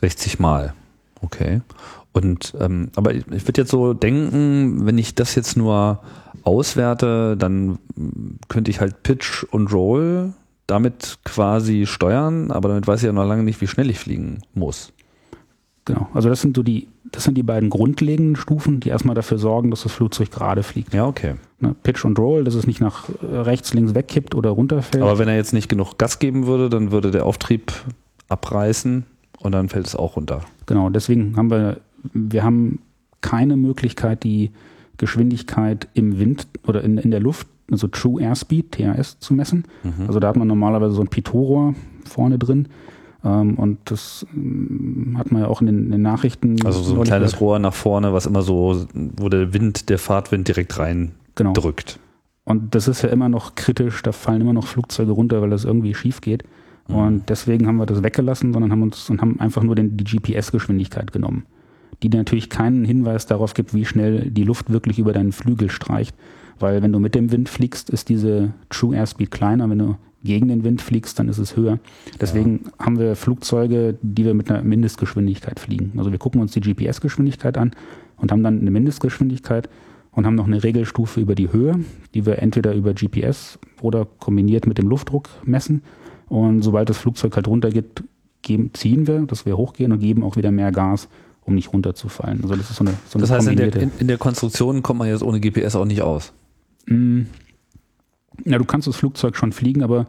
60 0.00 0.38
Mal. 0.38 0.74
Okay. 1.20 1.60
Und 2.12 2.54
ähm, 2.60 2.90
aber 2.96 3.14
ich 3.14 3.26
würde 3.26 3.62
jetzt 3.62 3.70
so 3.70 3.94
denken, 3.94 4.84
wenn 4.84 4.98
ich 4.98 5.14
das 5.14 5.34
jetzt 5.34 5.56
nur 5.56 6.00
auswerte, 6.44 7.36
dann 7.36 7.78
könnte 8.48 8.70
ich 8.70 8.80
halt 8.80 9.02
Pitch 9.02 9.44
und 9.44 9.72
Roll 9.72 10.34
damit 10.66 11.18
quasi 11.24 11.86
steuern, 11.86 12.50
aber 12.50 12.68
damit 12.68 12.86
weiß 12.86 13.00
ich 13.00 13.06
ja 13.06 13.12
noch 13.12 13.26
lange 13.26 13.42
nicht, 13.42 13.60
wie 13.60 13.66
schnell 13.66 13.90
ich 13.90 13.98
fliegen 13.98 14.42
muss. 14.54 14.92
Genau. 15.84 16.08
Also 16.14 16.28
das 16.28 16.40
sind 16.40 16.56
so 16.56 16.62
die, 16.62 16.88
das 17.10 17.24
sind 17.24 17.36
die 17.36 17.42
beiden 17.42 17.68
grundlegenden 17.68 18.36
Stufen, 18.36 18.80
die 18.80 18.90
erstmal 18.90 19.14
dafür 19.14 19.38
sorgen, 19.38 19.70
dass 19.70 19.82
das 19.82 19.92
Flugzeug 19.92 20.30
gerade 20.30 20.62
fliegt. 20.62 20.94
Ja, 20.94 21.06
okay. 21.06 21.34
Ne? 21.58 21.74
Pitch 21.82 22.04
und 22.04 22.18
Roll, 22.18 22.44
dass 22.44 22.54
es 22.54 22.66
nicht 22.66 22.80
nach 22.80 23.08
äh, 23.08 23.36
rechts, 23.36 23.74
links 23.74 23.94
wegkippt 23.94 24.34
oder 24.34 24.50
runterfällt. 24.50 25.02
Aber 25.02 25.18
wenn 25.18 25.28
er 25.28 25.36
jetzt 25.36 25.52
nicht 25.52 25.68
genug 25.68 25.98
Gas 25.98 26.18
geben 26.18 26.46
würde, 26.46 26.70
dann 26.70 26.92
würde 26.92 27.10
der 27.10 27.26
Auftrieb 27.26 27.72
abreißen 28.28 29.04
und 29.40 29.52
dann 29.52 29.68
fällt 29.68 29.86
es 29.86 29.96
auch 29.96 30.16
runter. 30.16 30.42
Genau, 30.66 30.88
deswegen 30.88 31.36
haben 31.36 31.50
wir, 31.50 31.80
wir 32.12 32.44
haben 32.44 32.78
keine 33.20 33.56
Möglichkeit, 33.56 34.22
die 34.22 34.52
Geschwindigkeit 34.98 35.88
im 35.94 36.18
Wind 36.20 36.46
oder 36.66 36.82
in, 36.84 36.96
in 36.98 37.10
der 37.10 37.20
Luft, 37.20 37.48
also 37.70 37.88
True 37.88 38.22
Airspeed, 38.22 38.72
TAS, 38.72 39.18
zu 39.18 39.34
messen. 39.34 39.64
Also 40.06 40.20
da 40.20 40.28
hat 40.28 40.36
man 40.36 40.46
normalerweise 40.46 40.94
so 40.94 41.00
ein 41.00 41.08
Pitot-Rohr 41.08 41.74
vorne 42.04 42.38
drin. 42.38 42.68
Ähm, 43.24 43.54
und 43.54 43.78
das 43.84 44.26
ähm, 44.34 45.14
hat 45.18 45.30
man 45.32 45.42
ja 45.42 45.48
auch 45.48 45.60
in 45.60 45.66
den, 45.66 45.84
in 45.86 45.90
den 45.92 46.02
Nachrichten. 46.02 46.56
Also 46.64 46.82
so 46.82 46.96
ein 46.96 47.04
kleines. 47.04 47.40
Rohr 47.40 47.58
nach 47.58 47.74
vorne, 47.74 48.12
was 48.12 48.26
immer 48.26 48.42
so, 48.42 48.86
wo 48.94 49.28
der 49.28 49.54
Wind, 49.54 49.88
der 49.88 49.98
Fahrtwind 49.98 50.48
direkt 50.48 50.78
rein 50.78 51.12
Genau. 51.34 51.52
drückt. 51.52 51.98
Und 52.44 52.74
das 52.74 52.88
ist 52.88 53.02
ja 53.02 53.08
immer 53.08 53.28
noch 53.28 53.54
kritisch, 53.54 54.02
da 54.02 54.12
fallen 54.12 54.40
immer 54.40 54.52
noch 54.52 54.66
Flugzeuge 54.66 55.12
runter, 55.12 55.40
weil 55.40 55.50
das 55.50 55.64
irgendwie 55.64 55.94
schief 55.94 56.20
geht. 56.20 56.42
Und 56.88 57.30
deswegen 57.30 57.66
haben 57.68 57.76
wir 57.76 57.86
das 57.86 58.02
weggelassen, 58.02 58.52
sondern 58.52 58.70
haben 58.72 58.82
uns 58.82 59.08
und 59.08 59.22
haben 59.22 59.38
einfach 59.40 59.62
nur 59.62 59.76
den, 59.76 59.96
die 59.96 60.04
GPS-Geschwindigkeit 60.04 61.12
genommen, 61.12 61.46
die 62.02 62.08
natürlich 62.08 62.50
keinen 62.50 62.84
Hinweis 62.84 63.24
darauf 63.26 63.54
gibt, 63.54 63.72
wie 63.72 63.84
schnell 63.86 64.30
die 64.30 64.42
Luft 64.44 64.70
wirklich 64.70 64.98
über 64.98 65.12
deinen 65.12 65.32
Flügel 65.32 65.70
streicht. 65.70 66.14
Weil 66.58 66.82
wenn 66.82 66.92
du 66.92 66.98
mit 66.98 67.14
dem 67.14 67.30
Wind 67.32 67.48
fliegst, 67.48 67.88
ist 67.88 68.08
diese 68.08 68.52
True 68.68 68.96
Airspeed 68.96 69.30
kleiner. 69.30 69.70
Wenn 69.70 69.78
du 69.78 69.96
gegen 70.24 70.48
den 70.48 70.64
Wind 70.64 70.82
fliegst, 70.82 71.18
dann 71.18 71.28
ist 71.28 71.38
es 71.38 71.56
höher. 71.56 71.78
Deswegen 72.20 72.64
haben 72.78 72.98
wir 72.98 73.16
Flugzeuge, 73.16 73.96
die 74.02 74.24
wir 74.24 74.34
mit 74.34 74.50
einer 74.50 74.62
Mindestgeschwindigkeit 74.62 75.58
fliegen. 75.58 75.92
Also 75.96 76.12
wir 76.12 76.18
gucken 76.18 76.40
uns 76.40 76.52
die 76.52 76.60
GPS-Geschwindigkeit 76.60 77.58
an 77.58 77.72
und 78.16 78.30
haben 78.30 78.42
dann 78.42 78.60
eine 78.60 78.70
Mindestgeschwindigkeit 78.70 79.68
und 80.12 80.26
haben 80.26 80.34
noch 80.34 80.46
eine 80.46 80.62
Regelstufe 80.62 81.20
über 81.20 81.34
die 81.34 81.52
Höhe, 81.52 81.80
die 82.14 82.26
wir 82.26 82.38
entweder 82.38 82.74
über 82.74 82.94
GPS 82.94 83.58
oder 83.80 84.06
kombiniert 84.18 84.66
mit 84.66 84.78
dem 84.78 84.88
Luftdruck 84.88 85.28
messen. 85.44 85.82
Und 86.28 86.62
sobald 86.62 86.88
das 86.88 86.98
Flugzeug 86.98 87.34
halt 87.34 87.48
runtergeht, 87.48 88.04
geben, 88.42 88.70
ziehen 88.74 89.06
wir, 89.06 89.20
dass 89.20 89.46
wir 89.46 89.56
hochgehen 89.56 89.92
und 89.92 90.00
geben 90.00 90.22
auch 90.22 90.36
wieder 90.36 90.50
mehr 90.50 90.72
Gas, 90.72 91.08
um 91.44 91.54
nicht 91.54 91.72
runterzufallen. 91.72 92.42
Also 92.42 92.54
das 92.54 92.70
ist 92.70 92.76
so 92.76 92.84
eine, 92.84 92.94
so 93.08 93.18
eine 93.18 93.22
Das 93.22 93.30
heißt, 93.30 93.48
in 93.48 93.56
der, 93.56 93.74
in, 93.74 93.90
in 93.98 94.08
der 94.08 94.18
Konstruktion 94.18 94.82
kommt 94.82 94.98
man 94.98 95.08
jetzt 95.08 95.22
ohne 95.22 95.40
GPS 95.40 95.76
auch 95.76 95.84
nicht 95.84 96.02
aus. 96.02 96.32
Mm, 96.86 97.22
Ja, 98.44 98.58
du 98.58 98.64
kannst 98.64 98.88
das 98.88 98.96
Flugzeug 98.96 99.36
schon 99.36 99.52
fliegen, 99.52 99.82
aber 99.82 100.06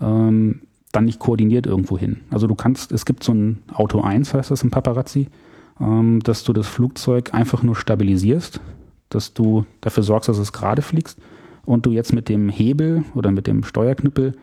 ähm, 0.00 0.60
dann 0.92 1.04
nicht 1.04 1.18
koordiniert 1.18 1.66
irgendwo 1.66 1.98
hin. 1.98 2.20
Also 2.30 2.46
du 2.46 2.54
kannst, 2.54 2.92
es 2.92 3.04
gibt 3.04 3.22
so 3.22 3.32
ein 3.32 3.62
Auto 3.72 4.00
1, 4.00 4.34
heißt 4.34 4.50
das 4.50 4.62
im 4.62 4.70
Paparazzi, 4.70 5.28
ähm, 5.80 6.20
dass 6.20 6.44
du 6.44 6.52
das 6.52 6.66
Flugzeug 6.66 7.34
einfach 7.34 7.62
nur 7.62 7.76
stabilisierst, 7.76 8.60
dass 9.10 9.34
du 9.34 9.64
dafür 9.80 10.02
sorgst, 10.02 10.28
dass 10.28 10.38
es 10.38 10.52
gerade 10.52 10.82
fliegst 10.82 11.18
und 11.64 11.86
du 11.86 11.92
jetzt 11.92 12.12
mit 12.12 12.28
dem 12.28 12.48
Hebel 12.48 13.04
oder 13.14 13.30
mit 13.30 13.46
dem 13.46 13.64
Steuerknüppel 13.64 14.34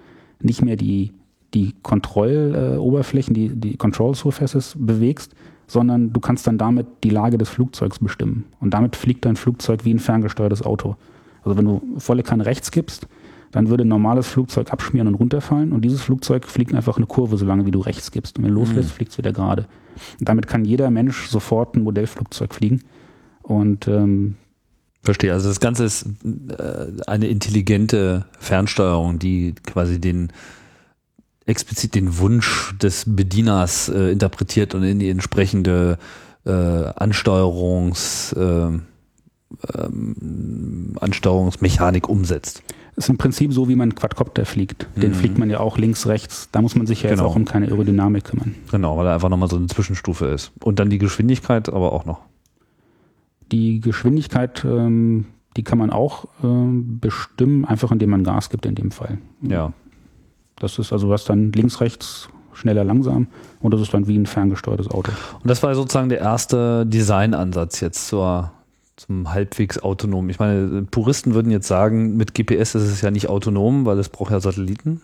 nicht 0.42 0.62
mehr 0.62 0.76
die, 0.76 1.12
die 1.54 1.74
Kontrolloberflächen, 1.82 3.34
die, 3.34 3.50
die 3.50 3.78
Control 3.78 4.16
Surfaces 4.16 4.76
bewegst, 4.78 5.34
sondern 5.68 6.14
du 6.14 6.20
kannst 6.20 6.46
dann 6.46 6.58
damit 6.58 6.86
die 7.04 7.10
Lage 7.10 7.38
des 7.38 7.50
Flugzeugs 7.50 8.00
bestimmen. 8.00 8.46
Und 8.60 8.74
damit 8.74 8.96
fliegt 8.96 9.26
dein 9.26 9.36
Flugzeug 9.36 9.86
wie 9.86 9.94
ein 9.94 10.00
ferngesteuertes 10.00 10.62
Auto. 10.62 10.96
Also 11.44 11.58
wenn 11.58 11.66
du 11.66 11.82
volle 11.98 12.24
Kanne 12.24 12.46
rechts 12.46 12.72
gibst, 12.72 13.08
dann 13.56 13.70
würde 13.70 13.86
ein 13.86 13.88
normales 13.88 14.28
Flugzeug 14.28 14.74
abschmieren 14.74 15.08
und 15.08 15.16
runterfallen 15.16 15.72
und 15.72 15.82
dieses 15.84 16.02
Flugzeug 16.02 16.46
fliegt 16.46 16.74
einfach 16.74 16.98
eine 16.98 17.06
Kurve, 17.06 17.38
solange 17.38 17.66
wie 17.66 17.72
du 17.72 17.80
rechts 17.80 18.12
gibst. 18.12 18.38
Und 18.38 18.44
wenn 18.44 18.52
du 18.52 18.60
loslässt, 18.60 18.92
fliegt 18.92 19.14
es 19.14 19.18
wieder 19.18 19.32
gerade. 19.32 19.66
Und 20.20 20.28
damit 20.28 20.48
kann 20.48 20.66
jeder 20.66 20.92
Mensch 20.92 21.30
sofort 21.30 21.74
ein 21.74 21.84
Modellflugzeug 21.84 22.54
fliegen. 22.54 22.82
Und 23.44 23.88
ähm, 23.88 24.36
Verstehe. 25.04 25.32
Also 25.32 25.48
das 25.48 25.62
Ganze 25.62 25.86
ist 25.86 26.06
äh, 26.26 27.02
eine 27.08 27.28
intelligente 27.28 28.26
Fernsteuerung, 28.40 29.20
die 29.20 29.56
quasi 29.66 30.02
den 30.02 30.34
explizit 31.46 31.96
den 31.96 32.18
Wunsch 32.18 32.78
des 32.80 33.06
Bedieners 33.08 33.88
äh, 33.88 34.12
interpretiert 34.12 34.76
und 34.76 34.84
in 34.84 35.00
die 35.00 35.10
entsprechende 35.10 35.98
äh, 36.46 36.52
Ansteuerungs 36.52 38.34
äh, 38.34 38.68
ähm, 39.78 40.98
Ansteuerungsmechanik 41.00 42.10
umsetzt. 42.10 42.62
Ist 42.96 43.10
im 43.10 43.18
Prinzip 43.18 43.52
so, 43.54 43.68
wie 43.68 43.76
man 43.76 43.94
Quadcopter 43.96 44.46
fliegt. 44.46 44.88
Den 44.96 45.12
Mhm. 45.12 45.16
fliegt 45.16 45.38
man 45.38 45.50
ja 45.50 45.60
auch 45.60 45.78
links, 45.78 46.08
rechts. 46.08 46.50
Da 46.52 46.62
muss 46.62 46.76
man 46.76 46.88
sich 46.88 47.04
ja 47.04 47.10
Genau. 47.10 47.24
jetzt 47.24 47.32
auch 47.32 47.36
um 47.36 47.44
keine 47.46 47.66
Aerodynamik 47.68 48.24
kümmern. 48.26 48.56
Genau, 48.72 48.98
weil 48.98 49.06
er 49.08 49.14
einfach 49.16 49.30
nochmal 49.30 49.50
so 49.50 49.58
eine 49.58 49.68
Zwischenstufe 49.68 50.26
ist. 50.28 50.52
Und 50.64 50.80
dann 50.80 50.90
die 50.90 50.98
Geschwindigkeit 50.98 51.68
aber 51.70 51.92
auch 51.92 52.06
noch. 52.06 52.22
Die 53.52 53.80
Geschwindigkeit, 53.80 54.64
ähm, 54.66 55.26
die 55.58 55.64
kann 55.64 55.78
man 55.78 55.90
auch 55.92 56.26
ähm, 56.44 57.00
bestimmen, 57.00 57.66
einfach 57.66 57.92
indem 57.92 58.10
man 58.10 58.24
Gas 58.24 58.50
gibt 58.50 58.66
in 58.66 58.76
dem 58.76 58.92
Fall. 58.92 59.18
Ja. 59.42 59.74
Das 60.58 60.80
ist 60.80 60.92
also 60.94 61.10
was 61.10 61.26
dann 61.26 61.52
links, 61.52 61.82
rechts, 61.82 62.30
schneller, 62.54 62.84
langsam 62.86 63.28
und 63.60 63.74
das 63.74 63.82
ist 63.82 63.94
dann 63.94 64.08
wie 64.08 64.18
ein 64.18 64.26
ferngesteuertes 64.26 64.90
Auto. 64.90 65.12
Und 65.42 65.50
das 65.50 65.62
war 65.62 65.76
sozusagen 65.76 66.10
der 66.10 66.20
erste 66.20 66.86
Designansatz 66.86 67.82
jetzt 67.82 68.08
zur, 68.08 68.52
zum 68.96 69.34
halbwegs 69.34 69.80
autonomen. 69.80 70.30
Ich 70.30 70.40
meine, 70.40 70.84
Puristen 70.90 71.34
würden 71.34 71.52
jetzt 71.52 71.68
sagen, 71.68 72.16
mit 72.16 72.34
GPS 72.34 72.76
ist 72.76 72.84
es 72.84 73.02
ja 73.02 73.12
nicht 73.12 73.28
autonom, 73.28 73.86
weil 73.86 74.00
es 74.00 74.10
braucht 74.10 74.32
ja 74.32 74.40
Satelliten. 74.40 75.02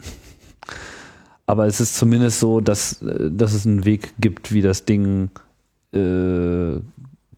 Aber 1.45 1.67
es 1.67 1.81
ist 1.81 1.97
zumindest 1.97 2.39
so, 2.39 2.61
dass, 2.61 3.01
äh, 3.01 3.29
dass 3.31 3.53
es 3.53 3.65
einen 3.65 3.85
Weg 3.85 4.13
gibt, 4.19 4.53
wie 4.53 4.61
das 4.61 4.85
Ding 4.85 5.29
äh, 5.93 6.79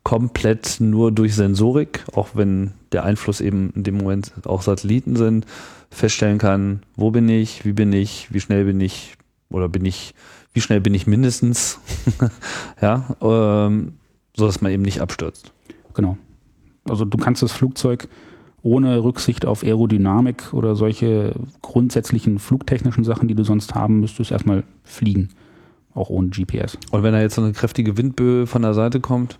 komplett 0.04 0.78
nur 0.80 1.12
durch 1.12 1.34
Sensorik, 1.34 2.04
auch 2.14 2.30
wenn 2.34 2.74
der 2.92 3.06
Einfluss 3.06 3.42
eben 3.42 3.72
in 3.76 3.84
dem 3.84 3.98
Moment 3.98 4.34
auch 4.46 4.62
Satelliten 4.62 5.16
sind, 5.16 5.46
feststellen 5.90 6.38
kann, 6.38 6.84
wo 6.96 7.12
bin 7.12 7.30
ich, 7.30 7.66
wie 7.66 7.74
bin 7.74 7.94
ich, 7.94 8.32
wie 8.34 8.42
schnell 8.42 8.66
bin 8.66 8.82
ich 8.82 9.16
oder 9.50 9.70
bin 9.70 9.86
ich, 9.86 10.14
wie 10.54 10.62
schnell 10.62 10.82
bin 10.82 10.94
ich 10.94 11.08
mindestens, 11.08 11.80
ja, 12.82 13.16
ähm, 13.22 13.94
so 14.36 14.46
dass 14.46 14.62
man 14.62 14.72
eben 14.72 14.84
nicht 14.84 15.02
abstürzt. 15.02 15.52
Genau. 15.94 16.18
Also 16.88 17.06
du 17.06 17.18
kannst 17.18 17.42
das 17.42 17.52
Flugzeug 17.52 18.08
ohne 18.62 19.04
Rücksicht 19.04 19.46
auf 19.46 19.64
Aerodynamik 19.64 20.54
oder 20.54 20.76
solche 20.76 21.34
grundsätzlichen 21.62 22.40
flugtechnischen 22.40 23.04
Sachen, 23.04 23.28
die 23.28 23.36
du 23.36 23.44
sonst 23.44 23.76
haben 23.76 24.00
müsstest, 24.00 24.32
erstmal 24.32 24.64
fliegen. 24.84 25.30
Auch 25.96 26.10
ohne 26.10 26.30
GPS. 26.30 26.78
Und 26.92 27.04
wenn 27.04 27.14
da 27.14 27.22
jetzt 27.22 27.36
so 27.36 27.42
eine 27.44 27.52
kräftige 27.54 27.98
Windböe 27.98 28.48
von 28.48 28.62
der 28.62 28.74
Seite 28.74 29.00
kommt, 29.00 29.38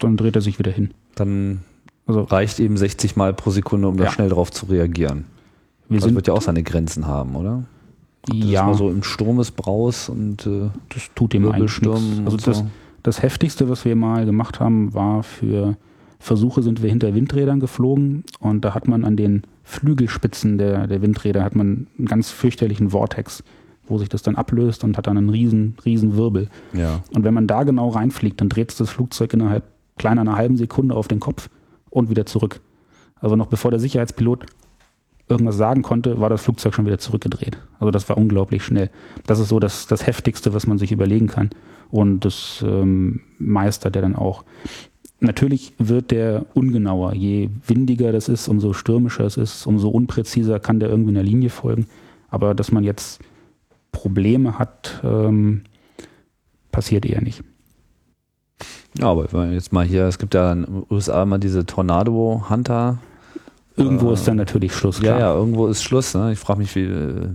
Dann 0.00 0.16
dreht 0.16 0.34
er 0.36 0.42
sich 0.42 0.58
wieder 0.58 0.72
hin. 0.72 0.90
dann 1.14 1.60
Also 2.06 2.22
reicht 2.22 2.58
eben 2.60 2.76
60 2.76 3.16
Mal 3.16 3.32
pro 3.32 3.50
Sekunde, 3.50 3.88
um 3.88 3.96
da 3.96 4.04
Ja. 4.04 4.10
schnell 4.10 4.28
drauf 4.28 4.50
zu 4.50 4.66
reagieren. 4.66 5.24
wir 5.88 5.98
Das 5.98 6.04
sind 6.04 6.14
wird 6.16 6.26
ja 6.26 6.34
auch 6.34 6.42
seine 6.42 6.62
Grenzen 6.64 7.06
haben, 7.06 7.36
oder? 7.36 7.62
Das 8.26 8.36
ja, 8.38 8.72
so 8.74 8.90
im 8.90 9.02
Sturmesbraus 9.02 10.08
und 10.08 10.46
äh, 10.46 10.70
das 10.88 11.10
tut 11.14 11.32
dem 11.32 11.46
eigentlich 11.50 11.80
nichts. 11.80 12.20
Also 12.24 12.36
das, 12.38 12.58
so. 12.58 12.66
das 13.02 13.22
heftigste, 13.22 13.68
was 13.68 13.84
wir 13.84 13.94
mal 13.96 14.24
gemacht 14.26 14.60
haben, 14.60 14.92
war 14.94 15.22
für 15.22 15.76
Versuche 16.18 16.62
sind 16.62 16.82
wir 16.82 16.90
hinter 16.90 17.14
Windrädern 17.14 17.60
geflogen 17.60 18.24
und 18.40 18.64
da 18.64 18.74
hat 18.74 18.88
man 18.88 19.04
an 19.04 19.16
den 19.16 19.42
Flügelspitzen 19.62 20.58
der, 20.58 20.86
der 20.86 21.02
Windräder 21.02 21.42
hat 21.42 21.56
man 21.56 21.86
einen 21.98 22.06
ganz 22.06 22.30
fürchterlichen 22.30 22.90
Vortex, 22.90 23.42
wo 23.86 23.98
sich 23.98 24.08
das 24.08 24.22
dann 24.22 24.36
ablöst 24.36 24.84
und 24.84 24.96
hat 24.96 25.06
dann 25.06 25.18
einen 25.18 25.30
riesen, 25.30 25.76
riesen 25.84 26.16
Wirbel. 26.16 26.48
Ja. 26.72 27.02
Und 27.14 27.24
wenn 27.24 27.34
man 27.34 27.46
da 27.46 27.62
genau 27.64 27.88
reinfliegt, 27.88 28.40
dann 28.40 28.48
dreht 28.48 28.70
es 28.70 28.76
das 28.76 28.90
Flugzeug 28.90 29.32
innerhalb 29.32 29.64
kleiner 29.96 30.22
einer 30.22 30.36
halben 30.36 30.56
Sekunde 30.56 30.94
auf 30.94 31.08
den 31.08 31.20
Kopf 31.20 31.48
und 31.90 32.10
wieder 32.10 32.26
zurück. 32.26 32.60
Also 33.16 33.36
noch 33.36 33.46
bevor 33.46 33.70
der 33.70 33.80
Sicherheitspilot 33.80 34.46
irgendwas 35.28 35.56
sagen 35.56 35.82
konnte, 35.82 36.20
war 36.20 36.28
das 36.28 36.42
Flugzeug 36.42 36.74
schon 36.74 36.86
wieder 36.86 36.98
zurückgedreht. 36.98 37.58
Also 37.78 37.90
das 37.90 38.08
war 38.08 38.18
unglaublich 38.18 38.64
schnell. 38.64 38.90
Das 39.26 39.38
ist 39.38 39.48
so 39.48 39.58
das, 39.58 39.86
das 39.86 40.06
Heftigste, 40.06 40.52
was 40.52 40.66
man 40.66 40.78
sich 40.78 40.92
überlegen 40.92 41.28
kann. 41.28 41.50
Und 41.90 42.20
das 42.20 42.62
ähm, 42.66 43.20
meistert 43.38 43.96
er 43.96 44.02
dann 44.02 44.16
auch. 44.16 44.44
Natürlich 45.20 45.72
wird 45.78 46.10
der 46.10 46.44
ungenauer. 46.54 47.14
Je 47.14 47.48
windiger 47.66 48.12
das 48.12 48.28
ist, 48.28 48.48
umso 48.48 48.72
stürmischer 48.72 49.24
es 49.24 49.36
ist, 49.36 49.66
umso 49.66 49.88
unpräziser 49.88 50.60
kann 50.60 50.80
der 50.80 50.90
irgendwie 50.90 51.10
einer 51.12 51.22
Linie 51.22 51.50
folgen. 51.50 51.86
Aber 52.28 52.54
dass 52.54 52.72
man 52.72 52.84
jetzt 52.84 53.20
Probleme 53.92 54.58
hat, 54.58 55.00
ähm, 55.04 55.62
passiert 56.72 57.06
eher 57.06 57.22
nicht. 57.22 57.42
Ja, 58.98 59.06
aber 59.10 59.32
wenn 59.32 59.52
jetzt 59.52 59.72
mal 59.72 59.84
hier, 59.84 60.04
es 60.04 60.18
gibt 60.18 60.34
ja 60.34 60.52
in 60.52 60.62
den 60.64 60.86
USA 60.90 61.22
immer 61.22 61.38
diese 61.38 61.64
Tornado 61.66 62.44
Hunter. 62.48 62.98
Irgendwo 63.76 64.10
Äh, 64.10 64.14
ist 64.14 64.28
dann 64.28 64.36
natürlich 64.36 64.74
Schluss. 64.74 64.98
Ja, 64.98 65.16
klar. 65.16 65.20
ja, 65.20 65.34
irgendwo 65.34 65.66
ist 65.66 65.82
Schluss. 65.82 66.14
Ne? 66.14 66.32
Ich 66.32 66.38
frage 66.38 66.60
mich, 66.60 66.74
wie, 66.76 66.84
äh, 66.84 67.28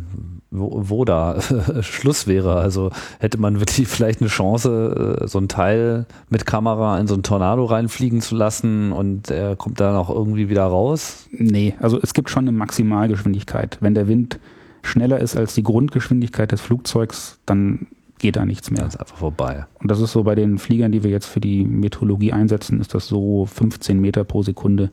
wo, 0.52 0.82
wo 0.90 1.06
da 1.06 1.40
Schluss 1.82 2.28
wäre. 2.28 2.56
Also 2.56 2.92
hätte 3.20 3.40
man 3.40 3.60
wirklich 3.60 3.88
vielleicht 3.88 4.22
eine 4.22 4.30
Chance, 4.30 5.20
äh, 5.22 5.28
so 5.28 5.40
ein 5.40 5.48
Teil 5.48 6.06
mit 6.30 6.46
Kamera 6.46 7.00
in 7.00 7.08
so 7.08 7.16
ein 7.16 7.24
Tornado 7.24 7.66
reinfliegen 7.66 8.22
zu 8.22 8.36
lassen 8.36 8.92
und 8.92 9.30
er 9.30 9.56
kommt 9.56 9.80
dann 9.80 9.96
auch 9.96 10.10
irgendwie 10.10 10.50
wieder 10.50 10.64
raus. 10.64 11.28
Nee, 11.32 11.76
also 11.80 12.00
es 12.02 12.14
gibt 12.14 12.30
schon 12.30 12.48
eine 12.48 12.52
Maximalgeschwindigkeit. 12.52 13.78
Wenn 13.82 13.94
der 13.94 14.08
Wind 14.08 14.40
schneller 14.82 15.20
ist 15.20 15.36
als 15.36 15.54
die 15.54 15.64
Grundgeschwindigkeit 15.64 16.52
des 16.52 16.62
Flugzeugs, 16.62 17.40
dann 17.46 17.88
geht 18.18 18.36
da 18.36 18.46
nichts 18.46 18.70
mehr. 18.70 18.80
Dann 18.80 18.90
ist 18.90 19.00
einfach 19.00 19.18
vorbei. 19.18 19.66
Und 19.80 19.90
das 19.90 20.00
ist 20.02 20.12
so 20.12 20.24
bei 20.24 20.36
den 20.36 20.58
Fliegern, 20.58 20.92
die 20.92 21.04
wir 21.04 21.12
jetzt 21.12 21.28
für 21.28 21.40
die 21.40 21.64
Meteorologie 21.64 22.34
einsetzen, 22.34 22.80
ist 22.82 22.94
das 22.94 23.08
so 23.08 23.46
15 23.46 24.00
Meter 24.00 24.24
pro 24.24 24.44
Sekunde. 24.44 24.92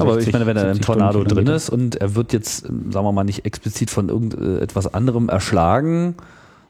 Aber 0.00 0.14
60, 0.14 0.28
ich 0.28 0.32
meine, 0.32 0.46
wenn 0.46 0.56
er 0.56 0.64
im 0.68 0.74
70 0.74 0.86
Tornado 0.86 1.24
drin 1.24 1.46
ist 1.46 1.70
und 1.70 1.96
er 1.96 2.14
wird 2.14 2.32
jetzt, 2.32 2.62
sagen 2.66 2.92
wir 2.92 3.12
mal, 3.12 3.24
nicht 3.24 3.44
explizit 3.44 3.90
von 3.90 4.08
irgendetwas 4.08 4.92
anderem 4.92 5.28
erschlagen, 5.28 6.14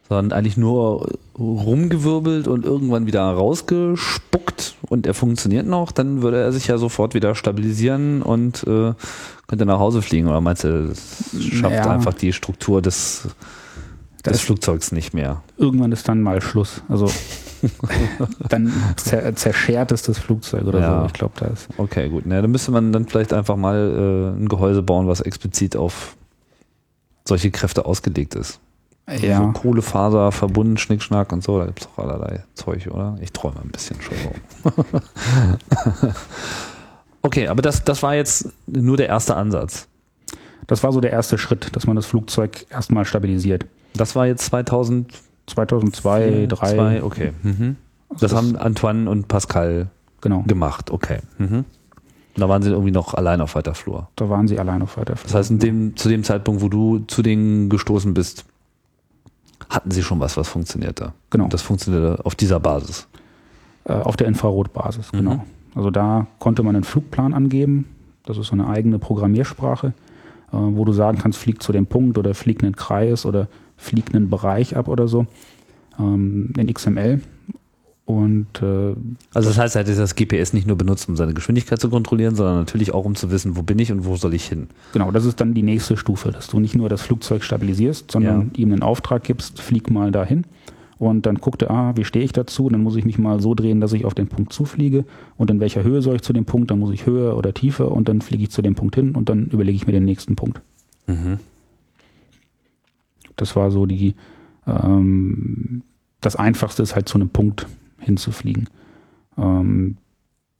sondern 0.08 0.36
eigentlich 0.36 0.56
nur 0.56 1.08
rumgewirbelt 1.38 2.48
und 2.48 2.64
irgendwann 2.64 3.06
wieder 3.06 3.22
rausgespuckt 3.22 4.74
und 4.88 5.06
er 5.06 5.14
funktioniert 5.14 5.66
noch, 5.66 5.92
dann 5.92 6.22
würde 6.22 6.38
er 6.40 6.52
sich 6.52 6.66
ja 6.66 6.76
sofort 6.78 7.14
wieder 7.14 7.34
stabilisieren 7.34 8.22
und 8.22 8.64
äh, 8.66 8.92
könnte 9.46 9.64
nach 9.66 9.78
Hause 9.78 10.02
fliegen. 10.02 10.28
Oder 10.28 10.40
meinst 10.40 10.64
du, 10.64 10.88
das 10.88 11.42
schafft 11.42 11.74
Ja. 11.76 11.90
einfach 11.90 12.14
die 12.14 12.32
Struktur 12.32 12.82
des, 12.82 13.28
des 14.26 14.40
Flugzeugs 14.40 14.92
nicht 14.92 15.14
mehr? 15.14 15.42
Irgendwann 15.56 15.92
ist 15.92 16.08
dann 16.08 16.20
mal 16.22 16.40
Schluss. 16.42 16.82
Also 16.88 17.10
dann 18.48 18.72
zer 18.96 19.34
zerschert 19.36 19.92
es 19.92 20.02
das 20.02 20.18
Flugzeug 20.18 20.64
oder 20.64 20.80
Ja. 20.80 21.00
so. 21.00 21.06
Ich 21.06 21.12
glaube, 21.12 21.34
da 21.38 21.46
ist. 21.46 21.68
Okay, 21.76 22.08
gut. 22.08 22.24
Na, 22.26 22.40
dann 22.42 22.50
müsste 22.50 22.70
man 22.72 22.92
dann 22.92 23.06
vielleicht 23.06 23.32
einfach 23.32 23.56
mal 23.56 24.34
äh, 24.36 24.40
ein 24.40 24.48
Gehäuse 24.48 24.82
bauen, 24.82 25.06
was 25.08 25.20
explizit 25.20 25.76
auf 25.76 26.16
solche 27.26 27.50
Kräfte 27.50 27.84
ausgelegt 27.86 28.34
ist. 28.34 28.58
So 29.08 29.26
Ja, 29.26 29.40
Kohlefaser, 29.52 30.30
verbunden, 30.32 30.76
Schnickschnack 30.76 31.32
und 31.32 31.42
so, 31.42 31.58
da 31.58 31.66
gibt 31.66 31.80
es 31.80 31.88
auch 31.88 31.98
allerlei 32.04 32.44
Zeug, 32.54 32.86
oder? 32.90 33.16
Ich 33.20 33.32
träume 33.32 33.60
ein 33.62 33.70
bisschen, 33.70 33.96
Entschuldigung. 33.96 34.34
okay, 37.22 37.48
aber 37.48 37.62
das, 37.62 37.84
das 37.84 38.02
war 38.02 38.14
jetzt 38.14 38.48
nur 38.66 38.96
der 38.96 39.08
erste 39.08 39.36
Ansatz. 39.36 39.88
das 40.66 40.82
war 40.82 40.92
so 40.92 41.00
der 41.00 41.10
erste 41.12 41.38
Schritt, 41.38 41.74
dass 41.76 41.86
man 41.86 41.96
das 41.96 42.06
Flugzeug 42.06 42.66
erstmal 42.70 43.04
stabilisiert. 43.04 43.66
Das 43.94 44.14
war 44.16 44.26
jetzt 44.26 44.46
2002, 44.46 45.18
2002, 45.46 46.46
2003. 46.48 47.02
okay. 47.02 47.32
Mhm. 47.42 47.76
Das, 48.20 48.34
haben 48.34 48.56
Antoine 48.56 49.08
und 49.08 49.28
Pascal 49.28 49.88
Genau. 50.20 50.42
gemacht, 50.46 50.90
okay. 50.90 51.18
Mhm. 51.38 51.64
Da 52.34 52.48
waren 52.48 52.62
sie 52.62 52.70
irgendwie 52.70 52.92
noch 52.92 53.14
allein 53.14 53.40
auf 53.40 53.54
weiter 53.54 53.74
Flur. 53.74 54.08
Da 54.16 54.28
waren 54.30 54.48
sie 54.48 54.58
allein 54.58 54.80
auf 54.82 54.96
weiter 54.96 55.14
Das 55.22 55.34
heißt, 55.34 55.62
dem, 55.62 55.96
zu 55.96 56.08
dem 56.08 56.22
Zeitpunkt, 56.24 56.62
wo 56.62 56.68
du 56.68 57.00
zu 57.00 57.22
denen 57.22 57.68
gestoßen 57.68 58.14
bist, 58.14 58.44
hatten 59.68 59.90
sie 59.90 60.02
schon 60.02 60.20
was, 60.20 60.36
was 60.36 60.48
funktionierte. 60.48 61.12
Genau. 61.30 61.48
Das 61.48 61.62
funktionierte 61.62 62.24
auf 62.24 62.34
dieser 62.34 62.60
Basis. 62.60 63.06
Äh, 63.84 63.94
auf 63.94 64.16
der 64.16 64.28
Infrarotbasis, 64.28 65.12
Mhm. 65.12 65.16
genau. 65.18 65.44
Also 65.74 65.90
da 65.90 66.26
konnte 66.38 66.62
man 66.62 66.74
einen 66.76 66.84
Flugplan 66.84 67.34
angeben. 67.34 67.86
Das 68.24 68.36
ist 68.38 68.46
so 68.48 68.52
eine 68.52 68.68
eigene 68.68 68.98
Programmiersprache, 68.98 69.88
äh, 69.88 69.92
wo 70.52 70.84
du 70.84 70.92
sagen 70.92 71.18
kannst, 71.18 71.38
flieg 71.38 71.62
zu 71.62 71.72
dem 71.72 71.86
Punkt 71.86 72.16
oder 72.18 72.34
flieg 72.34 72.62
einen 72.62 72.76
Kreis 72.76 73.26
oder 73.26 73.48
flieg 73.82 74.14
einen 74.14 74.30
Bereich 74.30 74.76
ab 74.76 74.88
oder 74.88 75.08
so 75.08 75.26
ähm, 75.98 76.52
in 76.56 76.72
XML. 76.72 77.20
Und 78.04 78.60
äh, 78.60 78.94
Also 79.32 79.48
das 79.48 79.58
heißt, 79.58 79.76
er 79.76 79.82
hätte 79.82 79.94
das 79.94 80.16
GPS 80.16 80.52
nicht 80.52 80.66
nur 80.66 80.76
benutzt, 80.76 81.08
um 81.08 81.16
seine 81.16 81.34
Geschwindigkeit 81.34 81.80
zu 81.80 81.88
kontrollieren, 81.88 82.34
sondern 82.34 82.56
natürlich 82.56 82.92
auch, 82.92 83.04
um 83.04 83.14
zu 83.14 83.30
wissen, 83.30 83.56
wo 83.56 83.62
bin 83.62 83.78
ich 83.78 83.92
und 83.92 84.04
wo 84.04 84.16
soll 84.16 84.34
ich 84.34 84.44
hin. 84.46 84.68
genau, 84.92 85.10
das 85.12 85.24
ist 85.24 85.40
dann 85.40 85.54
die 85.54 85.62
nächste 85.62 85.96
Stufe, 85.96 86.32
dass 86.32 86.48
du 86.48 86.58
nicht 86.58 86.74
nur 86.74 86.88
das 86.88 87.02
Flugzeug 87.02 87.44
stabilisierst, 87.44 88.10
sondern 88.10 88.50
ihm 88.56 88.72
einen 88.72 88.82
Auftrag 88.82 89.22
gibst, 89.22 89.60
flieg 89.60 89.90
mal 89.90 90.10
dahin. 90.10 90.44
Und 90.98 91.26
dann 91.26 91.36
guckt 91.36 91.62
er, 91.62 91.70
ah, 91.70 91.96
wie 91.96 92.04
stehe 92.04 92.24
ich 92.24 92.32
dazu? 92.32 92.68
Dann 92.68 92.82
muss 92.82 92.94
ich 92.94 93.04
mich 93.04 93.18
mal 93.18 93.40
so 93.40 93.54
drehen, 93.54 93.80
dass 93.80 93.92
ich 93.92 94.04
auf 94.04 94.14
den 94.14 94.28
Punkt 94.28 94.52
zufliege. 94.52 95.04
Und 95.36 95.50
in 95.50 95.58
welcher 95.58 95.82
Höhe 95.82 96.00
soll 96.00 96.16
ich 96.16 96.22
zu 96.22 96.32
dem 96.32 96.44
Punkt? 96.44 96.70
Dann 96.70 96.78
muss 96.78 96.92
ich 96.92 97.06
höher 97.06 97.36
oder 97.36 97.52
tiefer 97.52 97.90
und 97.90 98.08
dann 98.08 98.20
fliege 98.20 98.44
ich 98.44 98.50
zu 98.50 98.62
dem 98.62 98.74
Punkt 98.76 98.94
hin 98.94 99.14
und 99.16 99.28
dann 99.28 99.46
überlege 99.46 99.74
ich 99.74 99.86
mir 99.86 99.92
den 99.92 100.04
nächsten 100.04 100.36
Punkt. 100.36 100.60
Das 103.36 103.56
war 103.56 103.70
so 103.70 103.86
die, 103.86 104.14
ähm, 104.66 105.82
das 106.20 106.36
Einfachste 106.36 106.82
ist 106.82 106.94
halt 106.94 107.08
zu 107.08 107.18
einem 107.18 107.30
Punkt 107.30 107.66
hinzufliegen. 107.98 108.68
Ähm, 109.38 109.96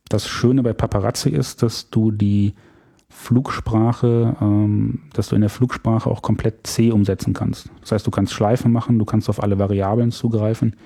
das 0.09 0.29
Schöne 0.29 0.63
bei 0.63 0.73
Paparazzi 0.73 1.31
ist, 1.31 1.63
dass 1.63 1.91
du 1.91 2.11
die 2.11 2.55
Flugsprache, 3.09 4.37
ähm, 4.41 5.01
dass 5.13 5.29
du 5.29 5.35
in 5.35 5.43
der 5.43 5.51
Flugsprache 5.51 6.11
auch 6.11 6.23
komplett 6.23 6.67
C 6.67 6.91
umsetzen 6.91 7.35
kannst. 7.35 7.71
Das 7.81 7.93
heißt, 7.93 8.07
du 8.07 8.11
kannst 8.11 8.33
Schleifen 8.33 8.73
machen, 8.73 8.99
du 8.99 9.05
kannst 9.05 9.29
auf 9.29 9.43
alle 9.43 9.59
Variablen 9.59 10.11
zugreifen. 10.11 10.77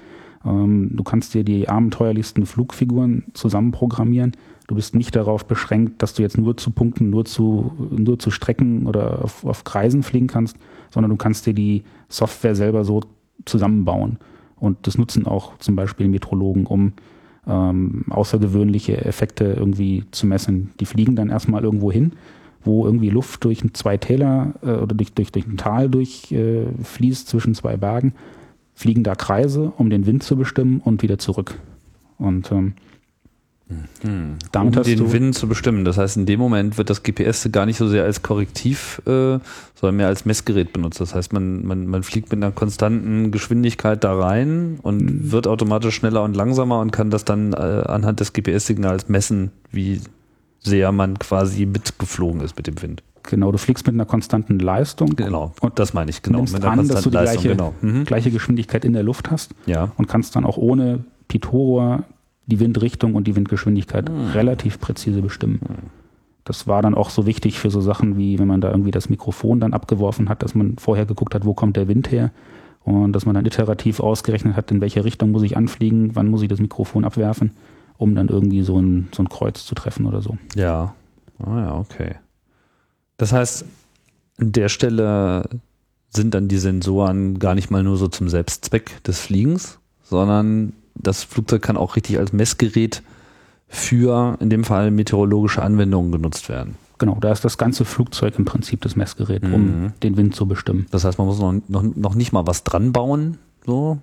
Ähm, 0.47 0.91
du 0.93 1.03
kannst 1.03 1.35
dir 1.35 1.45
die 1.45 1.69
abenteuerlichsten 1.69 2.47
Flugfiguren 2.47 3.25
zusammenprogrammieren. 3.35 4.33
Du 4.69 4.75
bist 4.75 4.95
nicht 4.95 5.15
darauf 5.15 5.47
beschränkt, 5.47 6.03
dass 6.03 6.15
du 6.15 6.23
jetzt 6.23 6.39
nur 6.39 6.57
zu 6.57 6.71
Punkten, 6.71 7.11
nur 7.11 7.25
zu, 7.25 7.73
nur 7.91 8.19
zu 8.19 8.31
Strecken 8.31 8.87
oder 8.87 9.25
auf, 9.25 9.45
auf 9.45 9.65
Kreisen 9.65 10.03
fliegen 10.03 10.27
kannst, 10.27 10.57
sondern 10.91 11.11
du 11.11 11.17
kannst 11.17 11.47
dir 11.47 11.55
die 11.55 11.85
Software 12.09 12.55
selber 12.55 12.85
so 12.85 13.03
zusammenbauen. 13.45 14.19
Und 14.57 14.87
das 14.87 14.99
nutzen 14.99 15.27
auch 15.27 15.59
zum 15.59 15.77
Beispiel 15.77 16.09
Metrologen, 16.09 16.67
um 16.67 16.95
ähm, 17.47 18.05
außergewöhnliche 18.11 19.05
Effekte 19.05 19.45
irgendwie 19.45 20.05
zu 20.11 20.27
messen. 20.27 20.73
Die 20.81 20.87
fliegen 20.87 21.15
dann 21.15 21.29
erstmal 21.29 21.63
irgendwo 21.63 21.93
hin, 21.93 22.13
wo 22.65 22.85
irgendwie 22.85 23.11
Luft 23.11 23.45
durch 23.45 23.63
zwei 23.75 23.97
Täler 23.97 24.55
äh, 24.63 24.73
oder 24.73 24.95
durch, 24.95 25.13
durch, 25.13 25.31
durch 25.31 25.47
ein 25.47 25.57
Tal 25.57 25.89
durchfließt 25.89 27.27
äh, 27.27 27.31
zwischen 27.31 27.55
zwei 27.55 27.77
Bergen, 27.77 28.15
fliegen 28.77 29.03
da 29.03 29.17
Kreise, 29.17 29.73
um 29.77 29.91
den 29.91 30.07
Wind 30.07 30.23
zu 30.23 30.37
bestimmen 30.37 30.81
und 30.85 31.03
wieder 31.03 31.19
zurück. 31.19 31.59
Und 32.19 32.53
ähm, 32.53 32.75
hm. 34.03 34.37
Damit 34.53 34.77
um 34.77 34.83
den 34.85 35.13
Wind 35.13 35.35
zu 35.35 35.49
bestimmen. 35.49 35.85
Das 35.85 35.99
heißt, 35.99 36.17
in 36.17 36.27
dem 36.27 36.39
Moment 36.39 36.79
wird 36.79 36.89
das 36.89 37.03
GPS 37.03 37.49
gar 37.51 37.67
nicht 37.67 37.79
so 37.79 37.89
sehr 37.89 38.05
als 38.05 38.23
Korrektiv, 38.23 39.03
äh, 39.07 39.41
sondern 39.75 39.97
mehr 39.97 40.07
als 40.07 40.25
Messgerät 40.25 40.73
benutzt. 40.73 41.01
Das 41.01 41.17
heißt, 41.17 41.33
man, 41.33 41.67
man, 41.67 41.87
man 41.87 42.05
fliegt 42.05 42.31
mit 42.31 42.43
einer 42.43 42.53
konstanten 42.53 43.33
Geschwindigkeit 43.33 44.05
da 44.05 44.17
rein 44.17 44.79
und 44.83 45.03
mhm. 45.03 45.33
wird 45.33 45.49
automatisch 45.49 45.97
schneller 45.97 46.23
und 46.23 46.37
langsamer 46.37 46.79
und 46.79 46.93
kann 46.93 47.11
das 47.11 47.25
dann 47.25 47.55
äh, 47.55 47.57
anhand 47.57 48.21
des 48.21 48.33
GPS-Signals 48.33 49.09
messen, 49.09 49.51
wie 49.73 50.01
sehr 50.61 50.93
man 50.93 51.19
quasi 51.19 51.67
mitgeflogen 51.67 52.43
ist 52.43 52.57
mit 52.57 52.69
dem 52.69 52.81
Wind. 52.81 53.03
Genau, 53.27 53.53
du 53.53 53.59
fliegst 53.59 53.87
mit 53.87 53.95
einer 53.95 54.07
konstanten 54.07 54.59
Leistung. 54.59 55.15
Genau, 55.17 55.53
und 55.61 55.79
das 55.79 55.95
meine 55.95 56.11
ich, 56.11 56.23
genau. 56.23 56.41
Mit 56.41 56.55
einer 56.55 56.71
an, 56.71 56.89
dass 56.89 57.03
du 57.03 57.11
die 57.11 57.17
Leistung, 57.17 57.43
gleiche, 57.43 57.57
genau. 57.57 57.75
mhm. 57.83 58.05
gleiche 58.05 58.31
Geschwindigkeit 58.31 58.85
in 58.85 58.93
der 58.93 59.03
Luft 59.03 59.31
hast 59.31 59.55
ja. 59.67 59.93
und 59.97 60.09
kannst 60.09 60.37
dann 60.37 60.45
auch 60.45 60.57
ohne 60.57 61.05
Pitot 61.29 62.05
die 62.47 62.61
Windrichtung 62.61 63.15
und 63.15 63.27
die 63.27 63.37
Windgeschwindigkeit 63.37 64.09
mhm. 64.09 64.31
relativ 64.33 64.81
präzise 64.81 65.21
bestimmen. 65.21 65.61
Mhm. 65.63 65.91
Das 66.45 66.69
war 66.69 66.81
dann 66.81 66.95
auch 66.95 67.11
so 67.11 67.27
wichtig 67.27 67.59
für 67.59 67.71
so 67.71 67.81
Sachen 67.81 68.17
wie, 68.17 68.39
wenn 68.39 68.47
man 68.47 68.61
da 68.61 68.71
irgendwie 68.71 68.93
das 68.93 69.09
Mikrofon 69.09 69.59
dann 69.59 69.73
abgeworfen 69.73 70.29
hat, 70.29 70.45
dass 70.45 70.55
man 70.55 70.77
vorher 70.79 71.05
geguckt 71.05 71.35
hat, 71.35 71.45
wo 71.45 71.55
kommt 71.55 71.77
der 71.77 71.89
Wind 71.89 72.13
her 72.13 72.31
und 72.85 73.13
dass 73.13 73.27
man 73.27 73.35
dann 73.35 73.45
iterativ 73.45 73.99
ausgerechnet 73.99 74.57
hat, 74.57 74.71
in 74.71 74.81
welche 74.81 75.05
Richtung 75.05 75.33
muss 75.33 75.43
ich 75.43 75.57
anfliegen, 75.57 76.15
wann 76.15 76.29
muss 76.29 76.43
ich 76.43 76.49
das 76.49 76.61
Mikrofon 76.61 77.05
abwerfen, 77.05 77.51
um 77.99 78.15
dann 78.15 78.29
irgendwie 78.29 78.63
so 78.63 78.81
ein, 78.81 79.09
so 79.13 79.25
ein 79.25 79.29
Kreuz 79.29 79.67
zu 79.67 79.75
treffen 79.75 80.07
oder 80.07 80.23
so. 80.23 80.39
Ja, 80.55 80.95
ah 81.41 81.59
ja, 81.59 81.75
okay. 81.75 82.15
Das 83.17 83.33
heißt, 83.33 83.65
an 84.39 84.53
der 84.53 84.69
Stelle 84.69 85.49
sind 86.11 86.35
dann 86.35 86.49
die 86.49 86.59
Sensoren 86.59 87.39
gar 87.39 87.55
nicht 87.55 87.71
mal 87.71 87.83
nur 87.83 87.97
so 87.97 88.09
zum 88.09 88.29
Selbstzweck 88.29 89.03
des 89.05 89.21
Fliegens, 89.21 89.79
sondern 90.03 90.73
das 90.95 91.25
Flugzeug 91.25 91.63
kann 91.63 91.77
auch 91.77 91.97
richtig 91.97 92.19
als 92.19 92.33
Messgerät 92.33 93.03
für 93.69 94.37
in 94.41 94.51
dem 94.51 94.65
Fall 94.65 94.91
meteorologische 94.91 95.63
Anwendungen 95.63 96.13
genutzt 96.13 96.49
werden. 96.49 96.77
Genau, 96.99 97.19
da 97.21 97.31
ist 97.31 97.45
das 97.45 97.59
ganze 97.59 97.85
Flugzeug 97.85 98.39
im 98.39 98.47
Prinzip 98.47 98.81
das 98.81 98.97
Messgerät, 98.97 99.43
um 99.43 99.51
mhm. 99.51 99.93
den 100.03 100.17
Wind 100.17 100.35
zu 100.35 100.47
bestimmen. 100.47 100.87
Das 100.91 101.05
heißt, 101.05 101.19
man 101.19 101.27
muss 101.27 101.39
noch, 101.39 101.55
noch, 101.69 101.83
noch 101.83 102.15
nicht 102.15 102.33
mal 102.33 102.47
was 102.47 102.65
dran 102.65 102.93
bauen, 102.93 103.39
so. 103.67 103.99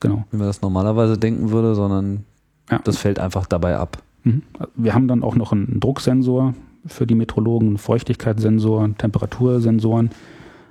Genau. 0.00 0.24
Wie 0.30 0.36
man 0.36 0.46
das 0.46 0.60
normalerweise 0.62 1.16
denken 1.16 1.50
würde, 1.50 1.74
sondern 1.74 2.24
ja. 2.70 2.80
das 2.84 2.98
fällt 2.98 3.18
einfach 3.18 3.46
dabei 3.46 3.78
ab. 3.78 4.02
Mhm. 4.24 4.42
Wir 4.74 4.94
haben 4.94 5.08
dann 5.08 5.22
auch 5.22 5.36
noch 5.36 5.52
einen 5.52 5.80
Drucksensor 5.80 6.54
für 6.86 7.06
die 7.06 7.14
Metrologen, 7.14 7.68
einen 7.68 7.78
Feuchtigkeitssensor, 7.78 8.96
Temperatursensoren 8.96 10.10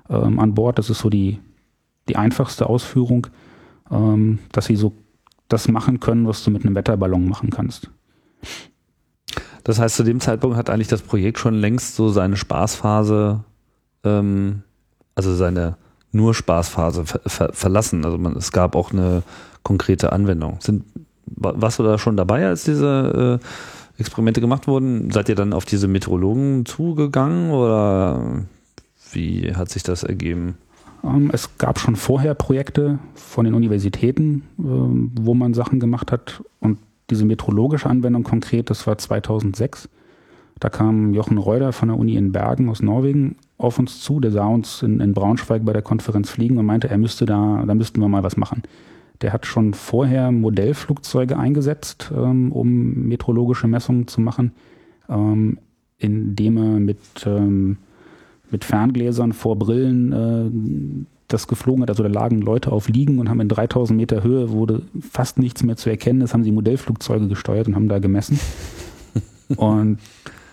ähm, 0.10 0.40
an 0.40 0.54
Bord. 0.54 0.78
Das 0.78 0.90
ist 0.90 1.00
so 1.00 1.10
die, 1.10 1.40
die 2.10 2.16
einfachste 2.16 2.68
Ausführung, 2.68 3.28
ähm, 3.90 4.40
dass 4.52 4.66
sie 4.66 4.76
so 4.76 4.94
das 5.48 5.68
machen 5.68 6.00
können, 6.00 6.28
was 6.28 6.44
du 6.44 6.52
mit 6.52 6.66
einem 6.66 6.76
Wetterballon 6.76 7.28
machen 7.28 7.50
kannst. 7.50 7.90
Das 9.64 9.80
heißt, 9.80 9.96
zu 9.96 10.04
dem 10.04 10.20
Zeitpunkt 10.20 10.58
hat 10.58 10.70
eigentlich 10.70 10.88
das 10.88 11.02
Projekt 11.02 11.40
schon 11.40 11.54
längst 11.54 11.96
so 11.96 12.10
seine 12.10 12.36
Spaßphase, 12.36 13.44
ähm, 14.04 14.64
also 15.16 15.36
seine 15.36 15.78
nur 16.12 16.34
Spaßphase 16.34 17.06
ver 17.06 17.22
ver 17.26 17.54
verlassen. 17.54 18.04
Also 18.06 18.18
man, 18.18 18.36
es 18.36 18.52
gab 18.52 18.76
auch 18.76 18.92
eine 18.92 19.24
konkrete 19.64 20.12
Anwendung. 20.12 20.58
Sind, 20.62 20.84
warst 21.26 21.80
du 21.80 21.84
da 21.84 21.98
schon 21.98 22.18
dabei, 22.18 22.48
als 22.48 22.64
diese 22.64 23.40
äh, 23.42 23.46
Experimente 24.02 24.42
gemacht 24.42 24.68
wurden? 24.68 25.12
Seid 25.12 25.30
ihr 25.30 25.36
dann 25.36 25.54
auf 25.54 25.66
diese 25.66 25.88
Meteorologen 25.88 26.66
zugegangen 26.66 27.52
oder 27.52 28.44
wie 29.12 29.54
hat 29.56 29.70
sich 29.70 29.84
das 29.84 30.04
ergeben? 30.04 30.58
Ähm, 31.04 31.30
es 31.34 31.58
gab 31.58 31.80
schon 31.80 31.96
vorher 31.96 32.34
Projekte 32.34 33.00
von 33.14 33.46
den 33.46 33.54
Universitäten, 33.54 34.44
ähm, 34.60 35.12
wo 35.20 35.34
man 35.34 35.54
Sachen 35.54 35.80
gemacht 35.80 36.12
hat. 36.12 36.44
Und 36.60 36.80
diese 37.10 37.26
metrologische 37.26 37.90
Anwendung 37.90 38.24
konkret, 38.24 38.70
das 38.70 38.86
war 38.88 38.98
2006. 38.98 39.90
Da 40.60 40.70
kam 40.70 41.14
Jochen 41.14 41.38
Reuter 41.38 41.74
von 41.74 41.90
der 41.90 41.98
Uni 41.98 42.16
in 42.16 42.32
Bergen 42.32 42.70
aus 42.70 42.82
Norwegen 42.82 43.36
auf 43.58 43.80
uns 43.80 44.00
zu. 44.02 44.20
Der 44.20 44.32
sah 44.32 44.46
uns 44.46 44.84
in, 44.84 45.00
in 45.00 45.14
Braunschweig 45.14 45.66
bei 45.66 45.74
der 45.74 45.82
Konferenz 45.82 46.30
fliegen 46.30 46.58
und 46.58 46.66
meinte, 46.66 46.90
er 46.90 46.98
müsste 46.98 47.26
da, 47.26 47.64
da 47.66 47.74
müssten 47.74 48.00
wir 48.00 48.08
mal 48.08 48.24
was 48.24 48.38
machen. 48.38 48.62
Der 49.22 49.34
hat 49.34 49.46
schon 49.46 49.74
vorher 49.74 50.32
Modellflugzeuge 50.32 51.38
eingesetzt, 51.38 52.12
ähm, 52.16 52.52
um 52.52 53.08
meteorologische 53.08 53.68
Messungen 53.68 54.08
zu 54.08 54.22
machen, 54.22 54.52
indem 55.98 56.58
er 56.58 56.80
mit 56.80 57.00
mit 58.52 58.66
Ferngläsern 58.66 59.34
vor 59.34 59.58
Brillen 59.58 60.12
äh, 60.12 61.06
das 61.28 61.48
geflogen 61.48 61.82
hat. 61.82 61.90
Also 61.90 62.04
da 62.04 62.10
lagen 62.10 62.42
Leute 62.42 62.72
auf 62.72 62.90
Liegen 62.90 63.20
und 63.20 63.30
haben 63.30 63.40
in 63.40 63.48
3000 63.48 63.98
Meter 63.98 64.24
Höhe, 64.24 64.52
wurde 64.52 64.82
fast 65.00 65.40
nichts 65.40 65.64
mehr 65.64 65.78
zu 65.78 65.90
erkennen. 65.90 66.20
Das 66.20 66.34
haben 66.34 66.44
sie 66.44 66.52
Modellflugzeuge 66.52 67.28
gesteuert 67.28 67.68
und 67.68 67.76
haben 67.76 67.88
da 67.88 68.00
gemessen. 68.00 68.40
und 69.56 70.00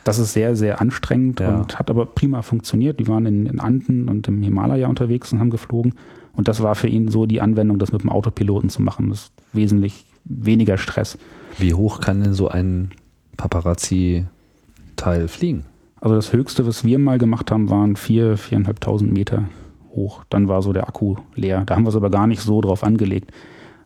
das 0.04 0.18
ist 0.18 0.32
sehr, 0.32 0.56
sehr 0.56 0.80
anstrengend 0.80 1.40
ja. 1.40 1.56
und 1.56 1.78
hat 1.78 1.90
aber 1.90 2.06
prima 2.06 2.42
funktioniert. 2.42 3.00
Die 3.00 3.08
waren 3.08 3.26
in, 3.26 3.46
in 3.46 3.60
Anden 3.60 4.08
und 4.08 4.28
im 4.28 4.42
Himalaya 4.42 4.86
unterwegs 4.88 5.32
und 5.32 5.40
haben 5.40 5.50
geflogen. 5.50 5.94
Und 6.38 6.46
das 6.46 6.62
war 6.62 6.76
für 6.76 6.86
ihn 6.86 7.08
so 7.08 7.26
die 7.26 7.40
Anwendung, 7.40 7.80
das 7.80 7.90
mit 7.90 8.04
dem 8.04 8.10
Autopiloten 8.10 8.70
zu 8.70 8.80
machen. 8.80 9.10
Das 9.10 9.22
ist 9.22 9.32
wesentlich 9.52 10.04
weniger 10.22 10.78
Stress. 10.78 11.18
Wie 11.58 11.74
hoch 11.74 12.00
kann 12.00 12.22
denn 12.22 12.32
so 12.32 12.46
ein 12.46 12.92
Paparazzi-Teil 13.36 15.26
fliegen? 15.26 15.64
Also 16.00 16.14
das 16.14 16.32
Höchste, 16.32 16.64
was 16.64 16.84
wir 16.84 17.00
mal 17.00 17.18
gemacht 17.18 17.50
haben, 17.50 17.70
waren 17.70 17.96
vier, 17.96 18.36
viereinhalbtausend 18.36 19.12
Meter 19.12 19.48
hoch. 19.90 20.22
Dann 20.30 20.46
war 20.46 20.62
so 20.62 20.72
der 20.72 20.86
Akku 20.86 21.16
leer. 21.34 21.64
Da 21.66 21.74
haben 21.74 21.82
wir 21.82 21.88
es 21.88 21.96
aber 21.96 22.08
gar 22.08 22.28
nicht 22.28 22.40
so 22.40 22.60
drauf 22.60 22.84
angelegt, 22.84 23.32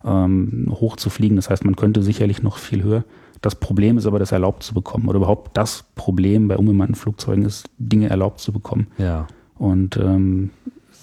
ähm, 0.04 0.66
hoch 0.72 0.96
zu 0.96 1.08
fliegen. 1.08 1.36
Das 1.36 1.48
heißt, 1.48 1.64
man 1.64 1.74
könnte 1.74 2.02
sicherlich 2.02 2.42
noch 2.42 2.58
viel 2.58 2.82
höher. 2.82 3.04
Das 3.40 3.54
Problem 3.54 3.96
ist 3.96 4.04
aber, 4.04 4.18
das 4.18 4.30
erlaubt 4.30 4.62
zu 4.62 4.74
bekommen. 4.74 5.08
Oder 5.08 5.16
überhaupt 5.16 5.56
das 5.56 5.86
Problem 5.94 6.48
bei 6.48 6.58
unbemannten 6.58 6.96
Flugzeugen 6.96 7.46
ist, 7.46 7.70
Dinge 7.78 8.10
erlaubt 8.10 8.40
zu 8.40 8.52
bekommen. 8.52 8.88
Ja. 8.98 9.26
Und 9.56 9.96
ähm, 9.96 10.50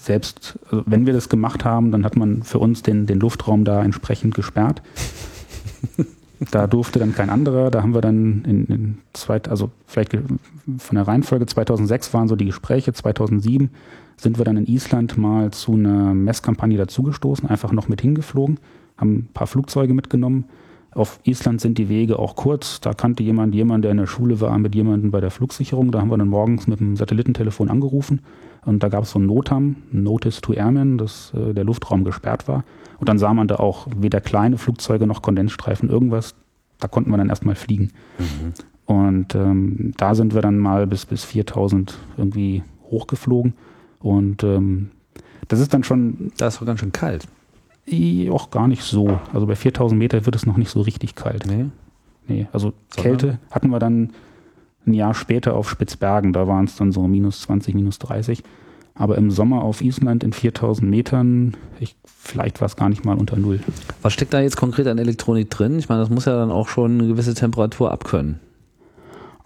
selbst, 0.02 0.58
also 0.70 0.82
wenn 0.86 1.06
wir 1.06 1.12
das 1.12 1.28
gemacht 1.28 1.64
haben, 1.64 1.90
dann 1.90 2.04
hat 2.04 2.16
man 2.16 2.42
für 2.42 2.58
uns 2.58 2.82
den, 2.82 3.06
den 3.06 3.20
Luftraum 3.20 3.64
da 3.64 3.82
entsprechend 3.82 4.34
gesperrt. 4.34 4.82
Da 6.50 6.66
durfte 6.66 6.98
dann 6.98 7.14
kein 7.14 7.28
anderer. 7.28 7.70
Da 7.70 7.82
haben 7.82 7.92
wir 7.92 8.00
dann 8.00 8.46
in, 8.46 8.64
in 8.64 8.98
zweit, 9.12 9.48
also 9.48 9.70
vielleicht 9.86 10.12
von 10.12 10.94
der 10.94 11.06
Reihenfolge 11.06 11.44
2006 11.44 12.14
waren 12.14 12.28
so 12.28 12.34
die 12.34 12.46
Gespräche. 12.46 12.94
2007 12.94 13.68
sind 14.16 14.38
wir 14.38 14.46
dann 14.46 14.56
in 14.56 14.66
Island 14.66 15.18
mal 15.18 15.50
zu 15.50 15.74
einer 15.74 16.14
Messkampagne 16.14 16.78
dazugestoßen, 16.78 17.46
einfach 17.46 17.72
noch 17.72 17.88
mit 17.88 18.00
hingeflogen, 18.00 18.58
haben 18.96 19.16
ein 19.16 19.28
paar 19.34 19.48
Flugzeuge 19.48 19.92
mitgenommen. 19.92 20.46
Auf 20.92 21.20
Island 21.24 21.60
sind 21.60 21.76
die 21.76 21.90
Wege 21.90 22.18
auch 22.18 22.36
kurz. 22.36 22.80
Da 22.80 22.94
kannte 22.94 23.22
jemand 23.22 23.54
jemand, 23.54 23.84
der 23.84 23.90
in 23.90 23.98
der 23.98 24.06
Schule 24.06 24.40
war, 24.40 24.58
mit 24.58 24.74
jemandem 24.74 25.10
bei 25.10 25.20
der 25.20 25.30
Flugsicherung. 25.30 25.92
Da 25.92 26.00
haben 26.00 26.10
wir 26.10 26.16
dann 26.16 26.28
morgens 26.28 26.66
mit 26.66 26.80
dem 26.80 26.96
Satellitentelefon 26.96 27.68
angerufen 27.68 28.20
und 28.64 28.82
da 28.82 28.88
gab 28.88 29.04
es 29.04 29.12
so 29.12 29.18
ein 29.18 29.26
Notam, 29.26 29.76
Notice 29.90 30.40
to 30.40 30.52
Airmen, 30.52 30.98
dass 30.98 31.32
äh, 31.34 31.54
der 31.54 31.64
Luftraum 31.64 32.04
gesperrt 32.04 32.46
war. 32.48 32.64
Und 32.98 33.08
dann 33.08 33.18
sah 33.18 33.32
man 33.32 33.48
da 33.48 33.56
auch 33.56 33.86
weder 33.96 34.20
kleine 34.20 34.58
Flugzeuge 34.58 35.06
noch 35.06 35.22
Kondensstreifen, 35.22 35.88
irgendwas. 35.88 36.34
Da 36.78 36.88
konnten 36.88 37.10
wir 37.10 37.16
dann 37.16 37.30
erstmal 37.30 37.54
fliegen. 37.54 37.90
Mhm. 38.18 38.52
Und 38.84 39.34
ähm, 39.34 39.92
da 39.96 40.14
sind 40.14 40.34
wir 40.34 40.42
dann 40.42 40.58
mal 40.58 40.86
bis, 40.86 41.06
bis 41.06 41.24
4000 41.24 41.96
irgendwie 42.16 42.62
hochgeflogen. 42.90 43.54
Und 44.00 44.42
ähm, 44.44 44.90
das 45.48 45.60
ist 45.60 45.72
dann 45.72 45.84
schon. 45.84 46.32
Da 46.36 46.48
ist 46.48 46.60
doch 46.60 46.66
ganz 46.66 46.80
schön 46.80 46.92
kalt. 46.92 47.26
Auch 48.30 48.50
gar 48.50 48.68
nicht 48.68 48.82
so. 48.82 49.18
Also 49.32 49.46
bei 49.46 49.56
4000 49.56 49.98
Meter 49.98 50.26
wird 50.26 50.36
es 50.36 50.46
noch 50.46 50.56
nicht 50.56 50.70
so 50.70 50.80
richtig 50.80 51.14
kalt. 51.14 51.46
Nee. 51.46 51.66
Nee, 52.28 52.46
also 52.52 52.72
Sondern? 52.94 53.18
Kälte 53.18 53.38
hatten 53.50 53.70
wir 53.70 53.78
dann 53.78 54.10
ein 54.86 54.94
Jahr 54.94 55.14
später 55.14 55.54
auf 55.54 55.68
Spitzbergen. 55.68 56.32
Da 56.32 56.46
waren 56.46 56.64
es 56.64 56.76
dann 56.76 56.92
so 56.92 57.06
minus 57.06 57.42
20, 57.42 57.74
minus 57.74 57.98
30. 57.98 58.42
Aber 58.94 59.16
im 59.16 59.30
Sommer 59.30 59.62
auf 59.62 59.80
Island 59.80 60.24
in 60.24 60.32
4000 60.32 60.88
Metern, 60.88 61.56
ich, 61.78 61.96
vielleicht 62.04 62.60
war 62.60 62.66
es 62.66 62.76
gar 62.76 62.88
nicht 62.88 63.04
mal 63.04 63.16
unter 63.16 63.36
Null. 63.36 63.60
Was 64.02 64.12
steckt 64.12 64.34
da 64.34 64.40
jetzt 64.40 64.56
konkret 64.56 64.86
an 64.86 64.98
Elektronik 64.98 65.48
drin? 65.48 65.78
Ich 65.78 65.88
meine, 65.88 66.00
das 66.00 66.10
muss 66.10 66.26
ja 66.26 66.34
dann 66.36 66.50
auch 66.50 66.68
schon 66.68 66.98
eine 66.98 67.08
gewisse 67.08 67.34
Temperatur 67.34 67.92
abkönnen. 67.92 68.40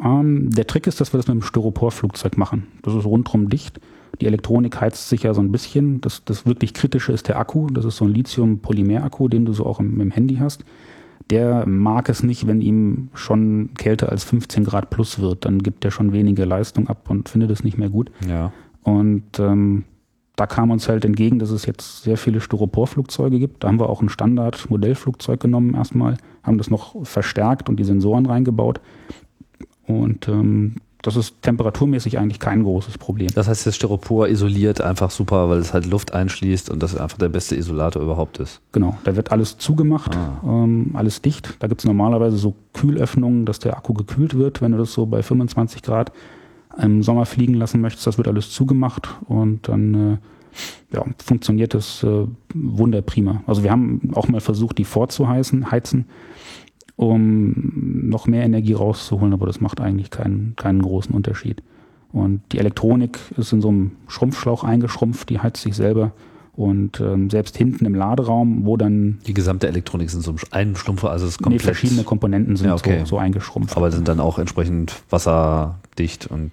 Ähm, 0.03 0.51
der 0.51 0.67
Trick 0.67 0.87
ist, 0.87 1.01
dass 1.01 1.13
wir 1.13 1.19
das 1.19 1.29
mit 1.29 1.33
einem 1.33 1.43
Styroporflugzeug 1.43 2.37
machen. 2.37 2.67
Das 2.83 2.95
ist 2.95 3.05
rundrum 3.05 3.49
dicht. 3.49 3.81
Die 4.21 4.27
Elektronik 4.27 4.81
heizt 4.81 5.09
sich 5.09 5.23
ja 5.25 5.35
so 5.35 5.41
ein 5.41 5.53
bisschen. 5.53 6.01
Das, 6.01 6.25
das 6.25 6.47
wirklich 6.47 6.75
Kritische 6.75 7.13
ist 7.13 7.29
der 7.29 7.39
Akku. 7.39 7.69
Das 7.69 7.85
ist 7.85 7.97
so 7.97 8.05
ein 8.05 8.15
Lithium-Polymer-Akku, 8.15 9.29
den 9.29 9.45
du 9.45 9.53
so 9.53 9.67
auch 9.67 9.81
im, 9.81 10.01
im 10.01 10.11
Handy 10.11 10.37
hast. 10.37 10.65
Der 11.31 11.67
mag 11.67 12.09
es 12.09 12.23
nicht, 12.23 12.47
wenn 12.47 12.61
ihm 12.61 13.09
schon 13.15 13.71
kälter 13.77 14.11
als 14.11 14.25
15 14.25 14.65
Grad 14.65 14.91
plus 14.91 15.19
wird. 15.19 15.45
Dann 15.45 15.61
gibt 15.61 15.85
er 15.85 15.91
schon 15.91 16.13
weniger 16.13 16.45
Leistung 16.45 16.89
ab 16.89 17.09
und 17.09 17.29
findet 17.29 17.51
es 17.51 17.65
nicht 17.65 17.79
mehr 17.79 17.89
gut. 17.89 18.11
Ja. 18.29 18.53
Und 18.83 19.39
ähm, 19.39 19.85
da 20.37 20.47
kam 20.47 20.71
uns 20.71 20.89
halt 20.89 21.05
entgegen, 21.05 21.39
dass 21.39 21.51
es 21.51 21.65
jetzt 21.65 22.03
sehr 22.03 22.17
viele 22.17 22.41
Styroporflugzeuge 22.41 23.39
gibt. 23.39 23.63
Da 23.63 23.69
haben 23.69 23.79
wir 23.79 23.89
auch 23.89 24.03
ein 24.03 24.09
Standard-Modellflugzeug 24.09 25.41
genommen 25.41 25.75
erstmal, 25.75 26.17
haben 26.43 26.59
das 26.59 26.71
noch 26.71 27.07
verstärkt 27.07 27.69
und 27.69 27.77
die 27.77 27.85
Sensoren 27.85 28.27
reingebaut. 28.27 28.81
Und 29.87 30.29
ähm, 30.29 30.77
das 31.05 31.17
ist 31.17 31.43
temperaturmäßig 31.43 32.19
eigentlich 32.19 32.41
kein 32.41 32.63
großes 32.63 32.97
Problem. 32.99 33.29
Das 33.35 33.47
heißt, 33.47 33.67
das 33.67 33.77
Styropor 33.77 34.27
isoliert 34.29 34.81
einfach 34.81 35.11
super, 35.11 35.51
weil 35.51 35.59
es 35.59 35.75
halt 35.75 35.85
Luft 35.87 36.15
einschließt 36.15 36.71
und 36.71 36.83
das 36.83 36.97
einfach 36.97 37.19
der 37.19 37.29
beste 37.29 37.55
Isolator 37.57 38.03
überhaupt 38.03 38.39
ist. 38.39 38.61
Genau, 38.73 38.97
da 39.05 39.15
wird 39.15 39.31
alles 39.31 39.59
zugemacht, 39.59 40.17
Ah. 40.17 40.41
ähm, 40.45 40.91
alles 40.95 41.21
dicht. 41.21 41.57
Da 41.61 41.67
gibt 41.67 41.83
es 41.83 41.85
normalerweise 41.85 42.39
so 42.39 42.55
Kühlöffnungen, 42.73 43.45
dass 43.45 43.59
der 43.59 43.77
Akku 43.77 43.93
gekühlt 43.93 44.35
wird, 44.35 44.63
wenn 44.63 44.73
du 44.73 44.79
das 44.79 44.93
so 44.95 45.05
bei 45.07 45.23
25 45.23 45.83
Grad 45.83 46.11
im 46.81 47.03
Sommer 47.03 47.27
fliegen 47.27 47.55
lassen 47.55 47.81
möchtest. 47.83 48.07
Das 48.07 48.17
wird 48.17 48.27
alles 48.27 48.51
zugemacht 48.51 49.09
und 49.29 49.69
dann 49.69 49.95
äh, 50.15 50.17
ja, 50.97 51.05
funktioniert 51.25 51.75
das 51.75 52.03
äh, 52.03 52.27
wunderprima. 52.55 53.43
Also 53.47 53.63
wir 53.63 53.71
haben 53.71 54.11
auch 54.15 54.29
mal 54.29 54.41
versucht, 54.41 54.79
die 54.79 54.85
vorzuheizen, 54.85 55.71
heizen, 55.71 56.07
um 56.97 58.09
noch 58.09 58.27
mehr 58.27 58.45
Energie 58.45 58.73
rauszuholen, 58.75 59.33
aber 59.33 59.47
das 59.47 59.61
macht 59.61 59.81
eigentlich 59.81 60.11
keinen, 60.11 60.55
keinen 60.57 60.83
großen 60.83 61.15
Unterschied. 61.15 61.63
Und 62.13 62.43
die 62.53 62.59
Elektronik 62.59 63.19
ist 63.37 63.53
in 63.53 63.61
so 63.61 63.69
einem 63.69 63.93
Schrumpfschlauch 64.07 64.63
eingeschrumpft, 64.63 65.29
die 65.31 65.41
heizt 65.41 65.63
sich 65.63 65.75
selber. 65.75 66.13
Und 66.57 67.01
ähm, 67.01 67.31
selbst 67.31 67.57
hinten 67.57 67.85
im 67.85 67.97
Laderaum, 67.97 68.65
wo 68.65 68.77
dann 68.77 69.19
Die 69.27 69.35
gesamte 69.35 69.67
Elektronik 69.67 70.09
sind 70.09 70.23
so 70.23 70.37
ein 70.53 70.77
Schlumpfer, 70.77 71.11
also 71.11 71.27
es 71.27 71.33
ist 71.33 71.41
nee, 71.41 71.45
komplett. 71.45 71.63
verschiedene 71.63 72.05
Komponenten 72.05 72.55
sind 72.55 72.69
Ja, 72.69 72.75
okay. 72.75 73.01
so, 73.01 73.07
so 73.07 73.19
eingeschrumpft. 73.19 73.77
aber 73.77 73.91
sind 73.91 74.07
dann 74.07 74.21
auch 74.21 74.39
entsprechend 74.39 75.03
wasserdicht 75.11 76.29
und 76.29 76.53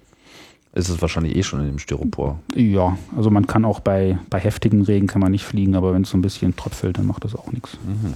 ist 0.74 0.88
es 0.88 1.00
wahrscheinlich 1.00 1.36
eh 1.36 1.44
schon 1.44 1.60
in 1.60 1.66
dem 1.66 1.78
Styropor. 1.78 2.40
ja, 2.56 2.96
also 3.16 3.30
man 3.30 3.46
kann 3.46 3.64
auch 3.64 3.78
bei, 3.78 4.18
bei 4.30 4.40
heftigen 4.40 4.82
Regen 4.82 5.06
kann 5.06 5.20
man 5.20 5.30
nicht 5.30 5.44
fliegen, 5.44 5.76
aber 5.76 5.94
wenn 5.94 6.02
es 6.02 6.10
so 6.10 6.18
ein 6.18 6.22
bisschen 6.22 6.56
tröpfelt, 6.56 6.98
dann 6.98 7.06
macht 7.06 7.22
das 7.24 7.36
auch 7.36 7.52
nichts. 7.52 7.78
Mhm. 7.86 8.14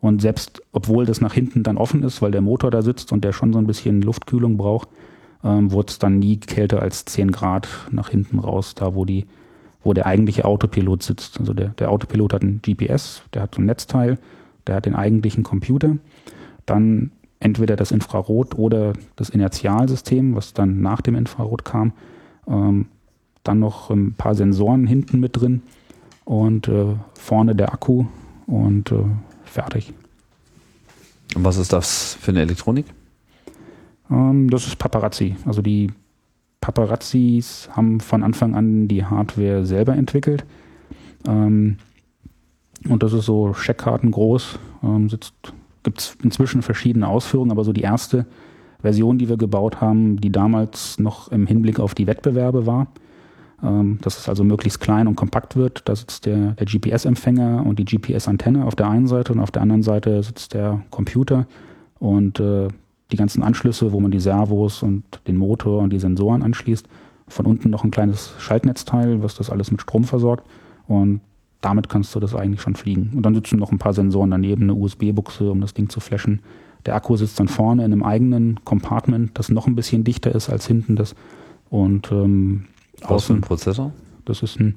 Und 0.00 0.22
selbst, 0.22 0.62
obwohl 0.72 1.06
das 1.06 1.20
nach 1.20 1.32
hinten 1.32 1.62
dann 1.62 1.76
offen 1.76 2.02
ist, 2.02 2.22
weil 2.22 2.30
der 2.30 2.40
Motor 2.40 2.70
da 2.70 2.82
sitzt 2.82 3.12
und 3.12 3.24
der 3.24 3.32
schon 3.32 3.52
so 3.52 3.58
ein 3.58 3.66
bisschen 3.66 4.00
Luftkühlung 4.00 4.56
braucht, 4.56 4.88
ähm, 5.42 5.72
wurde 5.72 5.90
es 5.90 5.98
dann 5.98 6.18
nie 6.18 6.36
kälter 6.38 6.82
als 6.82 7.04
10 7.04 7.32
Grad 7.32 7.68
nach 7.90 8.08
hinten 8.10 8.38
raus, 8.38 8.74
da 8.74 8.94
wo 8.94 9.04
die, 9.04 9.26
wo 9.82 9.92
der 9.92 10.06
eigentliche 10.06 10.44
Autopilot 10.44 11.02
sitzt. 11.02 11.40
Also 11.40 11.52
der, 11.52 11.68
der 11.70 11.90
Autopilot 11.90 12.32
hat 12.32 12.42
ein 12.42 12.60
GPS, 12.62 13.22
der 13.34 13.42
hat 13.42 13.54
so 13.54 13.60
ein 13.60 13.66
Netzteil, 13.66 14.18
der 14.66 14.76
hat 14.76 14.86
den 14.86 14.94
eigentlichen 14.94 15.42
Computer, 15.42 15.96
dann 16.66 17.10
entweder 17.40 17.76
das 17.76 17.90
Infrarot 17.90 18.56
oder 18.56 18.92
das 19.16 19.30
Inertialsystem, 19.30 20.34
was 20.34 20.54
dann 20.54 20.80
nach 20.80 21.00
dem 21.00 21.14
Infrarot 21.14 21.64
kam, 21.64 21.92
ähm, 22.46 22.86
dann 23.44 23.58
noch 23.60 23.90
ein 23.90 24.14
paar 24.14 24.34
Sensoren 24.34 24.86
hinten 24.86 25.20
mit 25.20 25.40
drin 25.40 25.62
und 26.24 26.68
äh, 26.68 26.94
vorne 27.14 27.54
der 27.54 27.72
Akku 27.72 28.06
und 28.46 28.92
äh, 28.92 29.04
fertig. 29.48 29.92
Und 31.34 31.44
was 31.44 31.56
ist 31.56 31.72
das 31.72 32.14
für 32.20 32.30
eine 32.30 32.42
Elektronik? 32.42 32.86
Ähm, 34.10 34.50
das 34.50 34.66
ist 34.66 34.76
Paparazzi. 34.76 35.36
Also 35.44 35.62
die 35.62 35.90
Paparazzis 36.60 37.68
haben 37.72 38.00
von 38.00 38.22
Anfang 38.22 38.54
an 38.54 38.88
die 38.88 39.04
Hardware 39.04 39.64
selber 39.64 39.94
entwickelt. 39.94 40.44
Ähm, 41.26 41.78
und 42.88 43.02
das 43.02 43.12
ist 43.12 43.26
so 43.26 43.54
Scheckkarten 43.54 44.10
groß. 44.10 44.58
Ähm, 44.82 45.08
Gibt 45.82 46.00
es 46.00 46.16
inzwischen 46.22 46.62
verschiedene 46.62 47.08
Ausführungen, 47.08 47.50
aber 47.50 47.64
so 47.64 47.72
die 47.72 47.82
erste 47.82 48.26
Version, 48.80 49.18
die 49.18 49.28
wir 49.28 49.36
gebaut 49.36 49.80
haben, 49.80 50.20
die 50.20 50.30
damals 50.30 50.98
noch 50.98 51.28
im 51.28 51.46
Hinblick 51.46 51.80
auf 51.80 51.94
die 51.94 52.06
Wettbewerbe 52.06 52.66
war, 52.66 52.88
ähm, 53.62 53.98
dass 54.02 54.18
es 54.18 54.28
also 54.28 54.44
möglichst 54.44 54.80
klein 54.80 55.06
und 55.06 55.16
kompakt 55.16 55.56
wird. 55.56 55.82
Da 55.88 55.96
sitzt 55.96 56.26
der, 56.26 56.52
der 56.52 56.66
GPS-Empfänger 56.66 57.64
und 57.66 57.78
die 57.78 57.84
GPS-Antenne 57.84 58.64
auf 58.64 58.76
der 58.76 58.88
einen 58.88 59.06
Seite 59.06 59.32
und 59.32 59.40
auf 59.40 59.50
der 59.50 59.62
anderen 59.62 59.82
Seite 59.82 60.22
sitzt 60.22 60.54
der 60.54 60.82
Computer 60.90 61.46
und 61.98 62.40
äh, 62.40 62.68
die 63.10 63.16
ganzen 63.16 63.42
Anschlüsse, 63.42 63.92
wo 63.92 64.00
man 64.00 64.10
die 64.10 64.20
Servos 64.20 64.82
und 64.82 65.04
den 65.26 65.36
Motor 65.36 65.82
und 65.82 65.92
die 65.92 65.98
Sensoren 65.98 66.42
anschließt. 66.42 66.86
Von 67.26 67.46
unten 67.46 67.70
noch 67.70 67.84
ein 67.84 67.90
kleines 67.90 68.34
Schaltnetzteil, 68.38 69.22
was 69.22 69.34
das 69.34 69.50
alles 69.50 69.70
mit 69.70 69.82
Strom 69.82 70.04
versorgt. 70.04 70.46
Und 70.86 71.20
damit 71.60 71.88
kannst 71.88 72.14
du 72.14 72.20
das 72.20 72.34
eigentlich 72.34 72.60
schon 72.60 72.76
fliegen. 72.76 73.12
Und 73.14 73.24
dann 73.24 73.34
sitzen 73.34 73.58
noch 73.58 73.72
ein 73.72 73.78
paar 73.78 73.92
Sensoren 73.92 74.30
daneben, 74.30 74.62
eine 74.62 74.74
USB-Buchse, 74.74 75.50
um 75.50 75.60
das 75.60 75.74
Ding 75.74 75.88
zu 75.88 76.00
flashen. 76.00 76.40
Der 76.86 76.94
Akku 76.94 77.16
sitzt 77.16 77.40
dann 77.40 77.48
vorne 77.48 77.84
in 77.84 77.92
einem 77.92 78.04
eigenen 78.04 78.60
Compartment, 78.64 79.36
das 79.38 79.48
noch 79.48 79.66
ein 79.66 79.74
bisschen 79.74 80.04
dichter 80.04 80.34
ist 80.34 80.48
als 80.48 80.66
hinten 80.66 80.96
das. 80.96 81.14
Und 81.70 82.12
ähm, 82.12 82.66
Was 83.06 83.24
für 83.24 83.34
ein 83.34 83.40
Prozessor? 83.40 83.92
das 84.24 84.42
ist 84.42 84.60
ein, 84.60 84.76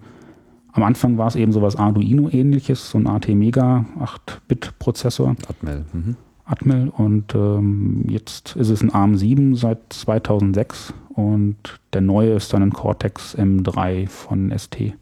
am 0.72 0.84
Anfang 0.84 1.18
war 1.18 1.28
es 1.28 1.36
eben 1.36 1.52
sowas 1.52 1.76
Arduino-ähnliches, 1.76 2.92
so 2.92 2.98
ein 2.98 3.08
AT-Mega 3.08 3.86
8-Bit-Prozessor. 4.00 5.36
Atmel. 5.50 5.86
Mhm. 5.92 6.16
Atmel 6.46 6.90
und 6.90 7.36
ähm, 7.36 8.06
jetzt 8.08 8.56
ist 8.56 8.70
es 8.70 8.82
ein 8.82 8.92
ARM7 8.92 9.56
seit 9.56 9.80
2006 9.94 10.94
und 11.10 11.58
der 11.94 12.02
neue 12.02 12.32
ist 12.34 12.54
dann 12.54 12.64
ein 12.64 12.74
Cortex 12.74 13.38
M3 13.38 14.08
von 14.08 14.58
ST. 14.58 14.94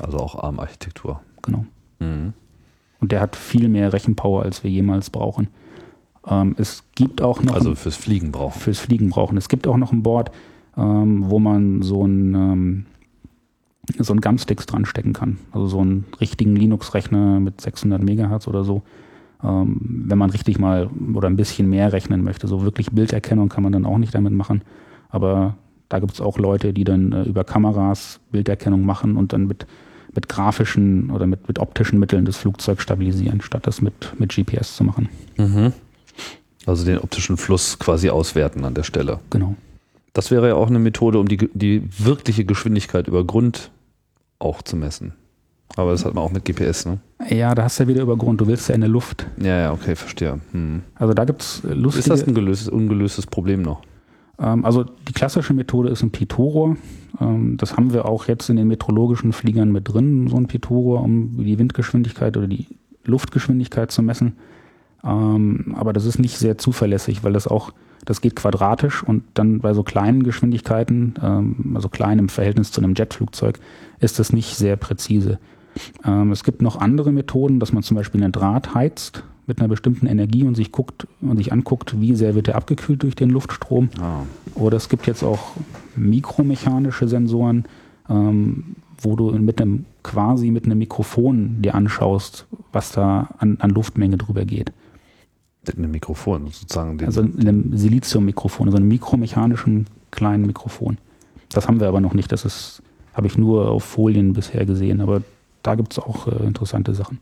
Also 0.00 0.18
auch 0.18 0.34
ARM-Architektur. 0.42 1.20
Genau. 1.42 1.64
Mhm. 2.00 2.32
Und 3.00 3.12
der 3.12 3.20
hat 3.20 3.36
viel 3.36 3.68
mehr 3.68 3.92
Rechenpower, 3.92 4.42
als 4.42 4.64
wir 4.64 4.70
jemals 4.70 5.10
brauchen. 5.10 5.48
Ähm, 6.26 6.54
es 6.58 6.82
gibt 6.94 7.22
auch 7.22 7.42
noch 7.42 7.54
Also 7.54 7.74
fürs 7.74 7.96
Fliegen 7.96 8.32
brauchen. 8.32 8.60
fürs 8.60 8.78
Fliegen 8.78 9.10
brauchen. 9.10 9.36
Es 9.36 9.48
gibt 9.48 9.66
auch 9.66 9.76
noch 9.76 9.92
ein 9.92 10.02
Board, 10.02 10.30
ähm, 10.76 11.30
wo 11.30 11.38
man 11.38 11.82
so 11.82 12.04
ein 12.04 12.34
ähm, 12.34 12.86
so 13.98 14.12
ein 14.12 14.20
Gumsticks 14.20 14.66
dran 14.66 14.84
stecken 14.84 15.12
kann. 15.12 15.38
Also 15.52 15.68
so 15.68 15.80
einen 15.80 16.06
richtigen 16.20 16.56
Linux-Rechner 16.56 17.40
mit 17.40 17.60
600 17.60 18.02
Megahertz 18.02 18.48
oder 18.48 18.64
so. 18.64 18.82
Ähm, 19.42 20.04
wenn 20.06 20.18
man 20.18 20.30
richtig 20.30 20.58
mal 20.58 20.90
oder 21.14 21.28
ein 21.28 21.36
bisschen 21.36 21.68
mehr 21.68 21.92
rechnen 21.92 22.24
möchte. 22.24 22.48
So 22.48 22.62
wirklich 22.62 22.90
Bilderkennung 22.90 23.48
kann 23.48 23.62
man 23.62 23.72
dann 23.72 23.86
auch 23.86 23.98
nicht 23.98 24.14
damit 24.14 24.32
machen. 24.32 24.62
Aber 25.08 25.56
da 25.88 25.98
gibt 25.98 26.14
es 26.14 26.20
auch 26.20 26.38
Leute, 26.38 26.72
die 26.72 26.84
dann 26.84 27.12
äh, 27.12 27.22
über 27.22 27.44
Kameras 27.44 28.20
Bilderkennung 28.32 28.84
machen 28.84 29.16
und 29.16 29.32
dann 29.32 29.46
mit, 29.46 29.66
mit 30.14 30.28
grafischen 30.28 31.10
oder 31.10 31.26
mit, 31.26 31.46
mit 31.46 31.58
optischen 31.58 31.98
Mitteln 31.98 32.24
das 32.24 32.38
Flugzeug 32.38 32.80
stabilisieren, 32.80 33.40
statt 33.40 33.66
das 33.66 33.82
mit, 33.82 34.18
mit 34.18 34.34
GPS 34.34 34.76
zu 34.76 34.84
machen. 34.84 35.08
Mhm. 35.36 35.72
Also 36.64 36.84
den 36.84 36.98
optischen 36.98 37.36
Fluss 37.36 37.78
quasi 37.78 38.10
auswerten 38.10 38.64
an 38.64 38.74
der 38.74 38.82
Stelle. 38.82 39.20
Genau. 39.30 39.54
Das 40.16 40.30
wäre 40.30 40.48
ja 40.48 40.54
auch 40.54 40.68
eine 40.68 40.78
Methode, 40.78 41.18
um 41.18 41.28
die, 41.28 41.50
die 41.52 41.82
wirkliche 41.98 42.46
Geschwindigkeit 42.46 43.06
über 43.06 43.22
Grund 43.22 43.70
auch 44.38 44.62
zu 44.62 44.74
messen. 44.74 45.12
Aber 45.76 45.90
das 45.90 46.06
hat 46.06 46.14
man 46.14 46.24
auch 46.24 46.32
mit 46.32 46.46
GPS, 46.46 46.86
ne? 46.86 47.00
Ja, 47.28 47.54
da 47.54 47.64
hast 47.64 47.78
du 47.78 47.82
ja 47.82 47.88
wieder 47.88 48.00
über 48.00 48.16
Grund. 48.16 48.40
Du 48.40 48.46
willst 48.46 48.66
ja 48.70 48.74
in 48.74 48.80
der 48.80 48.88
Luft. 48.88 49.26
Ja, 49.38 49.58
ja, 49.58 49.72
okay, 49.72 49.94
verstehe. 49.94 50.40
Hm. 50.52 50.82
Also 50.94 51.12
da 51.12 51.26
gibt 51.26 51.42
es 51.42 51.62
lustige... 51.64 51.98
Ist 51.98 52.10
das 52.10 52.26
ein 52.26 52.34
gelöstes, 52.34 52.70
ungelöstes 52.70 53.26
Problem 53.26 53.60
noch? 53.60 53.82
Ähm, 54.38 54.64
also 54.64 54.84
die 54.84 55.12
klassische 55.12 55.52
Methode 55.52 55.90
ist 55.90 56.02
ein 56.02 56.12
Pitot-Rohr. 56.12 56.78
Ähm, 57.20 57.58
das 57.58 57.76
haben 57.76 57.92
wir 57.92 58.06
auch 58.06 58.26
jetzt 58.26 58.48
in 58.48 58.56
den 58.56 58.68
metrologischen 58.68 59.34
Fliegern 59.34 59.70
mit 59.70 59.92
drin, 59.92 60.28
so 60.28 60.36
ein 60.36 60.46
Pitot-Rohr, 60.46 61.02
um 61.02 61.44
die 61.44 61.58
Windgeschwindigkeit 61.58 62.38
oder 62.38 62.46
die 62.46 62.66
Luftgeschwindigkeit 63.04 63.90
zu 63.90 64.02
messen. 64.02 64.36
Ähm, 65.04 65.74
aber 65.76 65.92
das 65.92 66.06
ist 66.06 66.18
nicht 66.18 66.38
sehr 66.38 66.56
zuverlässig, 66.56 67.22
weil 67.22 67.34
das 67.34 67.46
auch, 67.46 67.72
das 68.04 68.20
geht 68.20 68.36
quadratisch 68.36 69.02
und 69.02 69.24
dann 69.34 69.60
bei 69.60 69.74
so 69.74 69.82
kleinen 69.82 70.22
Geschwindigkeiten, 70.22 71.14
ähm, 71.22 71.72
also 71.74 71.88
klein 71.88 72.18
im 72.18 72.28
Verhältnis 72.28 72.70
zu 72.70 72.80
einem 72.80 72.94
Jetflugzeug, 72.94 73.58
ist 74.00 74.18
das 74.18 74.32
nicht 74.32 74.56
sehr 74.56 74.76
präzise. 74.76 75.38
Ähm, 76.04 76.32
es 76.32 76.44
gibt 76.44 76.62
noch 76.62 76.80
andere 76.80 77.12
Methoden, 77.12 77.60
dass 77.60 77.72
man 77.72 77.82
zum 77.82 77.96
Beispiel 77.96 78.22
einen 78.22 78.32
Draht 78.32 78.74
heizt 78.74 79.24
mit 79.46 79.60
einer 79.60 79.68
bestimmten 79.68 80.06
Energie 80.06 80.44
und 80.44 80.54
sich 80.56 80.72
guckt 80.72 81.06
und 81.20 81.36
sich 81.36 81.52
anguckt, 81.52 82.00
wie 82.00 82.14
sehr 82.14 82.34
wird 82.34 82.48
er 82.48 82.56
abgekühlt 82.56 83.02
durch 83.02 83.14
den 83.14 83.30
Luftstrom. 83.30 83.90
Ah. 84.00 84.22
Oder 84.54 84.76
es 84.76 84.88
gibt 84.88 85.06
jetzt 85.06 85.22
auch 85.22 85.52
mikromechanische 85.94 87.06
Sensoren, 87.08 87.64
ähm, 88.08 88.76
wo 89.00 89.14
du 89.14 89.30
mit 89.32 89.60
einem 89.60 89.84
quasi 90.02 90.50
mit 90.50 90.64
einem 90.64 90.78
Mikrofon 90.78 91.62
dir 91.62 91.74
anschaust, 91.74 92.46
was 92.72 92.92
da 92.92 93.28
an, 93.38 93.58
an 93.60 93.70
Luftmenge 93.70 94.16
drüber 94.16 94.44
geht. 94.44 94.72
Einem 95.74 95.90
Mikrofon 95.90 96.48
sozusagen. 96.50 97.02
Also 97.04 97.22
in 97.22 97.40
einem 97.40 97.76
Siliziummikrofon, 97.76 98.68
also 98.68 98.76
einem 98.76 98.88
mikromechanischen 98.88 99.86
kleinen 100.10 100.46
Mikrofon. 100.46 100.98
Das 101.50 101.68
haben 101.68 101.80
wir 101.80 101.88
aber 101.88 102.00
noch 102.00 102.14
nicht. 102.14 102.32
Das 102.32 102.44
ist, 102.44 102.82
habe 103.14 103.26
ich 103.26 103.36
nur 103.36 103.70
auf 103.70 103.84
Folien 103.84 104.32
bisher 104.32 104.64
gesehen, 104.66 105.00
aber 105.00 105.22
da 105.62 105.74
gibt 105.74 105.92
es 105.92 105.98
auch 105.98 106.28
äh, 106.28 106.44
interessante 106.44 106.94
Sachen. 106.94 107.18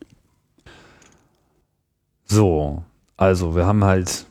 so, 2.26 2.82
also 3.16 3.54
wir 3.54 3.66
haben 3.66 3.84
halt 3.84 4.26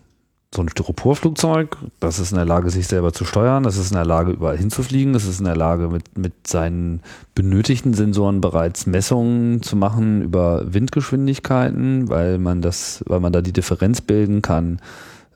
so 0.53 0.61
ein 0.61 0.69
Styroporflugzeug, 0.69 1.77
das 1.99 2.19
ist 2.19 2.31
in 2.31 2.37
der 2.37 2.45
Lage, 2.45 2.69
sich 2.69 2.87
selber 2.87 3.13
zu 3.13 3.25
steuern, 3.25 3.63
das 3.63 3.77
ist 3.77 3.91
in 3.91 3.95
der 3.95 4.05
Lage, 4.05 4.31
überall 4.31 4.57
hinzufliegen, 4.57 5.13
das 5.13 5.25
ist 5.25 5.39
in 5.39 5.45
der 5.45 5.55
Lage, 5.55 5.89
mit, 5.89 6.17
mit 6.17 6.47
seinen 6.47 7.01
benötigten 7.35 7.93
Sensoren 7.93 8.41
bereits 8.41 8.85
Messungen 8.85 9.61
zu 9.61 9.75
machen 9.75 10.21
über 10.21 10.73
Windgeschwindigkeiten, 10.73 12.09
weil 12.09 12.37
man 12.37 12.61
das, 12.61 13.03
weil 13.07 13.19
man 13.19 13.33
da 13.33 13.41
die 13.41 13.53
Differenz 13.53 14.01
bilden 14.01 14.41
kann 14.41 14.79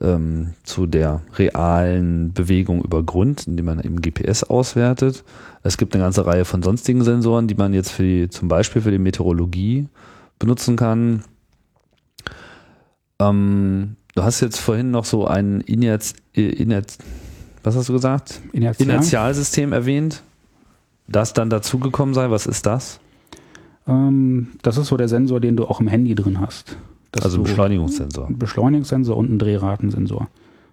ähm, 0.01 0.53
zu 0.63 0.85
der 0.85 1.21
realen 1.35 2.33
Bewegung 2.33 2.83
über 2.83 3.03
Grund, 3.03 3.47
indem 3.47 3.65
man 3.65 3.79
eben 3.79 4.01
GPS 4.01 4.43
auswertet. 4.43 5.23
Es 5.63 5.77
gibt 5.77 5.93
eine 5.93 6.03
ganze 6.03 6.25
Reihe 6.25 6.45
von 6.45 6.63
sonstigen 6.63 7.03
Sensoren, 7.03 7.47
die 7.47 7.55
man 7.55 7.73
jetzt 7.73 7.91
für 7.91 8.03
die, 8.03 8.29
zum 8.29 8.47
Beispiel 8.47 8.81
für 8.81 8.91
die 8.91 8.99
Meteorologie 8.99 9.87
benutzen 10.39 10.75
kann. 10.75 11.23
Ähm, 13.19 13.96
Du 14.17 14.23
hast 14.23 14.41
jetzt 14.41 14.59
vorhin 14.59 14.89
noch 14.89 15.05
so 15.05 15.27
ein 15.27 15.61
Inerz, 15.61 16.15
Inerz, 16.33 16.97
was 17.61 17.75
hast 17.75 17.87
du 17.87 17.93
gesagt? 17.93 18.41
Inertial. 18.51 18.89
Inertialsystem 18.89 19.73
erwähnt, 19.73 20.23
das 21.07 21.33
dann 21.33 21.51
dazugekommen 21.51 22.15
sei. 22.15 22.31
Was 22.31 22.47
ist 22.47 22.65
das? 22.65 22.99
Ähm, 23.87 24.47
das 24.63 24.79
ist 24.79 24.87
so 24.87 24.97
der 24.97 25.07
Sensor, 25.07 25.39
den 25.39 25.55
du 25.55 25.65
auch 25.65 25.79
im 25.81 25.87
Handy 25.87 26.15
drin 26.15 26.41
hast. 26.41 26.77
Dass 27.11 27.25
also 27.25 27.37
ein 27.37 27.43
Beschleunigungssensor. 27.43 28.27
Ein 28.27 28.39
Beschleunigungssensor 28.39 29.15
und 29.15 29.29
ein 29.29 29.37
Drehratensensor. 29.37 30.27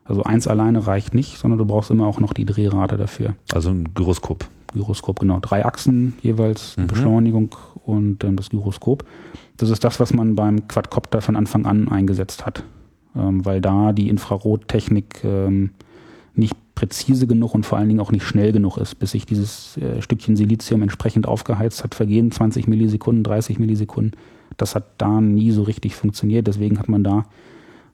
Also 0.07 0.22
eins 0.22 0.49
alleine 0.49 0.86
reicht 0.86 1.12
nicht, 1.12 1.36
sondern 1.36 1.59
du 1.59 1.66
brauchst 1.66 1.90
immer 1.90 2.07
auch 2.07 2.20
noch 2.20 2.32
die 2.32 2.47
Drehrate 2.47 2.97
dafür. 2.97 3.34
Also 3.53 3.68
ein 3.68 3.92
Gyroskop. 3.92 4.47
Gyroskop, 4.72 5.20
genau. 5.20 5.40
Drei 5.40 5.66
Achsen 5.66 6.14
jeweils, 6.22 6.78
Mhm. 6.78 6.86
Beschleunigung 6.86 7.55
und 7.84 8.24
ähm, 8.24 8.36
das 8.36 8.49
Gyroskop. 8.49 9.05
Das 9.59 9.68
ist 9.68 9.84
das, 9.84 10.01
was 10.01 10.14
man 10.14 10.34
beim 10.34 10.66
Quadcopter 10.66 11.20
von 11.20 11.36
Anfang 11.36 11.66
an 11.66 11.90
eingesetzt 11.90 12.47
hat. 12.47 12.64
Ähm, 13.17 13.45
weil 13.45 13.61
da 13.61 13.93
die 13.93 14.09
Infrarottechnik 14.09 15.23
ähm, 15.25 15.71
nicht 16.35 16.57
präzise 16.75 17.27
genug 17.27 17.55
und 17.55 17.65
vor 17.65 17.79
allen 17.79 17.89
Dingen 17.89 18.01
auch 18.01 18.11
nicht 18.11 18.25
schnell 18.25 18.53
genug 18.53 18.77
ist, 18.79 18.97
bis 18.97 19.12
sich 19.12 19.27
dieses 19.27 19.77
äh, 19.77 20.03
Stückchen 20.03 20.37
Silizium 20.37 20.83
entsprechend 20.83 21.27
aufgeheizt 21.29 21.85
hat, 21.85 21.95
vergehen 21.95 22.33
20 22.33 22.67
Millisekunden, 22.67 23.23
30 23.23 23.59
Millisekunden. 23.59 24.19
Das 24.57 24.75
hat 24.75 24.87
da 24.99 25.21
nie 25.21 25.51
so 25.53 25.62
richtig 25.62 25.95
funktioniert. 25.95 26.47
Deswegen 26.47 26.79
hat 26.79 26.89
man 26.89 27.05
da 27.05 27.25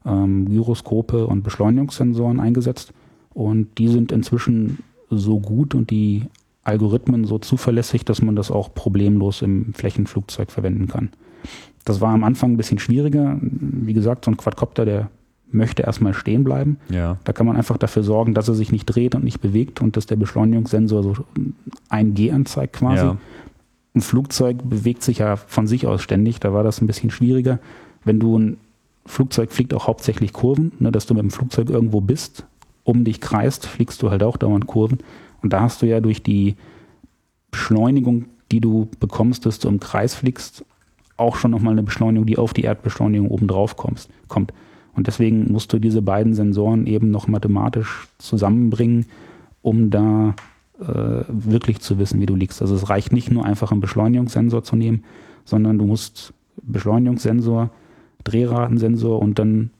ähm, 0.05 0.49
Gyroskope 0.49 1.27
und 1.27 1.43
Beschleunigungssensoren 1.43 2.39
eingesetzt. 2.39 2.93
Und 3.33 3.77
die 3.77 3.87
sind 3.87 4.11
inzwischen 4.11 4.79
so 5.09 5.39
gut 5.39 5.75
und 5.75 5.91
die 5.91 6.23
Algorithmen 6.63 7.25
so 7.25 7.39
zuverlässig, 7.39 8.05
dass 8.05 8.21
man 8.21 8.35
das 8.35 8.51
auch 8.51 8.73
problemlos 8.73 9.41
im 9.41 9.73
Flächenflugzeug 9.73 10.51
verwenden 10.51 10.87
kann. 10.87 11.09
Das 11.85 12.01
war 12.01 12.13
am 12.13 12.23
Anfang 12.23 12.53
ein 12.53 12.57
bisschen 12.57 12.79
schwieriger. 12.79 13.37
Wie 13.41 13.93
gesagt, 13.93 14.25
so 14.25 14.31
ein 14.31 14.37
Quadcopter, 14.37 14.85
der 14.85 15.09
möchte 15.51 15.83
erstmal 15.83 16.13
stehen 16.13 16.43
bleiben. 16.43 16.77
Ja. 16.89 17.17
Da 17.23 17.33
kann 17.33 17.45
man 17.45 17.57
einfach 17.57 17.77
dafür 17.77 18.03
sorgen, 18.03 18.33
dass 18.33 18.47
er 18.47 18.53
sich 18.53 18.71
nicht 18.71 18.85
dreht 18.85 19.15
und 19.15 19.23
nicht 19.23 19.41
bewegt 19.41 19.81
und 19.81 19.97
dass 19.97 20.05
der 20.05 20.15
Beschleunigungssensor 20.15 21.03
so 21.03 21.15
ein 21.89 22.13
G 22.13 22.31
anzeigt 22.31 22.73
quasi. 22.73 23.05
Ja. 23.05 23.17
Ein 23.93 24.01
Flugzeug 24.01 24.57
bewegt 24.63 25.03
sich 25.03 25.17
ja 25.17 25.35
von 25.35 25.67
sich 25.67 25.85
aus 25.85 26.01
ständig, 26.01 26.39
da 26.39 26.53
war 26.53 26.63
das 26.63 26.81
ein 26.81 26.87
bisschen 26.87 27.11
schwieriger. 27.11 27.59
Wenn 28.05 28.19
du 28.19 28.37
ein 28.37 28.57
Flugzeug 29.05 29.51
fliegt 29.51 29.73
auch 29.73 29.87
hauptsächlich 29.87 30.31
Kurven, 30.31 30.71
ne, 30.79 30.91
dass 30.91 31.05
du 31.05 31.13
mit 31.13 31.23
dem 31.23 31.31
Flugzeug 31.31 31.69
irgendwo 31.69 31.99
bist, 31.99 32.45
um 32.83 33.03
dich 33.03 33.19
kreist, 33.19 33.65
fliegst 33.65 34.01
du 34.01 34.09
halt 34.09 34.23
auch 34.23 34.37
dauernd 34.37 34.67
Kurven. 34.67 34.99
Und 35.41 35.53
da 35.53 35.61
hast 35.61 35.81
du 35.81 35.87
ja 35.87 35.99
durch 35.99 36.23
die 36.23 36.55
Beschleunigung, 37.51 38.25
die 38.51 38.61
du 38.61 38.87
bekommst, 38.99 39.45
dass 39.45 39.59
du 39.59 39.67
im 39.67 39.79
Kreis 39.79 40.15
fliegst, 40.15 40.63
auch 41.21 41.35
schon 41.35 41.51
nochmal 41.51 41.73
eine 41.73 41.83
Beschleunigung, 41.83 42.25
die 42.25 42.37
auf 42.37 42.53
die 42.53 42.63
Erdbeschleunigung 42.63 43.29
oben 43.29 43.47
drauf 43.47 43.77
kommst, 43.77 44.09
kommt. 44.27 44.53
Und 44.93 45.07
deswegen 45.07 45.51
musst 45.51 45.71
du 45.71 45.79
diese 45.79 46.01
beiden 46.01 46.33
Sensoren 46.33 46.85
eben 46.85 47.11
noch 47.11 47.27
mathematisch 47.27 48.07
zusammenbringen, 48.17 49.05
um 49.61 49.89
da 49.89 50.35
äh, 50.81 51.23
wirklich 51.27 51.79
zu 51.79 51.97
wissen, 51.97 52.19
wie 52.19 52.25
du 52.25 52.35
liegst. 52.35 52.61
Also 52.61 52.75
es 52.75 52.89
reicht 52.89 53.13
nicht 53.13 53.31
nur 53.31 53.45
einfach 53.45 53.71
einen 53.71 53.81
Beschleunigungssensor 53.81 54.63
zu 54.63 54.75
nehmen, 54.75 55.03
sondern 55.45 55.77
du 55.77 55.85
musst 55.85 56.33
Beschleunigungssensor, 56.61 57.69
Drehratensensor 58.23 59.19
und 59.19 59.39
dann 59.39 59.71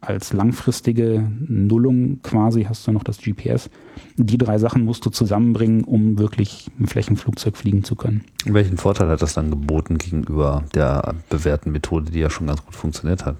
als 0.00 0.32
langfristige 0.32 1.28
Nullung 1.40 2.20
quasi 2.22 2.64
hast 2.64 2.86
du 2.86 2.92
noch 2.92 3.02
das 3.02 3.18
GPS. 3.18 3.68
Die 4.16 4.38
drei 4.38 4.58
Sachen 4.58 4.84
musst 4.84 5.04
du 5.04 5.10
zusammenbringen, 5.10 5.84
um 5.84 6.18
wirklich 6.18 6.70
ein 6.78 6.86
Flächenflugzeug 6.86 7.56
fliegen 7.56 7.82
zu 7.82 7.96
können. 7.96 8.24
Welchen 8.44 8.76
Vorteil 8.76 9.08
hat 9.08 9.22
das 9.22 9.34
dann 9.34 9.50
geboten 9.50 9.98
gegenüber 9.98 10.64
der 10.74 11.14
bewährten 11.28 11.72
Methode, 11.72 12.12
die 12.12 12.20
ja 12.20 12.30
schon 12.30 12.46
ganz 12.46 12.64
gut 12.64 12.74
funktioniert 12.74 13.24
hat? 13.24 13.36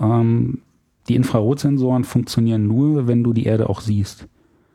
Ähm, 0.00 0.62
die 1.08 1.14
Infrarotsensoren 1.14 2.04
funktionieren 2.04 2.66
nur, 2.66 3.06
wenn 3.06 3.22
du 3.22 3.32
die 3.32 3.44
Erde 3.44 3.68
auch 3.68 3.80
siehst. 3.80 4.26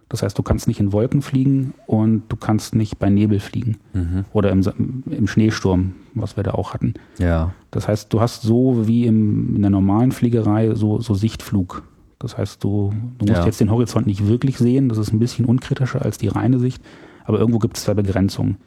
Das 0.10 0.24
heißt, 0.24 0.38
du 0.38 0.44
kannst 0.44 0.68
nicht 0.70 0.80
in 0.80 0.94
Wolken 0.94 1.22
fliegen 1.22 1.74
und 1.86 2.24
du 2.30 2.38
kannst 2.38 2.74
nicht 2.76 2.98
bei 2.98 3.10
Nebel 3.10 3.40
fliegen 3.42 3.78
Mhm. 3.94 4.24
oder 4.32 4.52
im, 4.52 5.04
im 5.10 5.28
Schneesturm, 5.28 5.96
was 6.14 6.38
wir 6.38 6.44
da 6.44 6.52
auch 6.52 6.74
hatten. 6.74 6.94
Ja. 7.20 7.54
Das 7.72 7.88
heißt, 7.90 8.14
du 8.14 8.22
hast 8.22 8.42
so 8.44 8.88
wie 8.88 9.06
im, 9.06 9.56
in 9.56 9.62
der 9.62 9.70
normalen 9.72 10.12
Fliegerei 10.14 10.74
so, 10.76 11.02
so 11.02 11.14
Sichtflug. 11.14 11.84
Das 12.20 12.38
heißt, 12.38 12.64
du, 12.64 12.94
du 13.18 13.26
musst 13.26 13.40
Ja. 13.40 13.46
jetzt 13.46 13.60
den 13.60 13.70
Horizont 13.70 14.08
nicht 14.08 14.26
wirklich 14.28 14.58
sehen. 14.58 14.88
Das 14.90 14.98
ist 14.98 15.12
ein 15.12 15.20
bisschen 15.20 15.46
unkritischer 15.46 16.02
als 16.02 16.18
die 16.18 16.30
reine 16.30 16.58
Sicht. 16.60 16.82
Aber 17.26 17.38
irgendwo 17.40 17.60
gibt 17.60 17.78
es 17.78 17.84
da 17.84 17.94
Begrenzungen. 17.94 18.58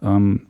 Ähm, 0.00 0.42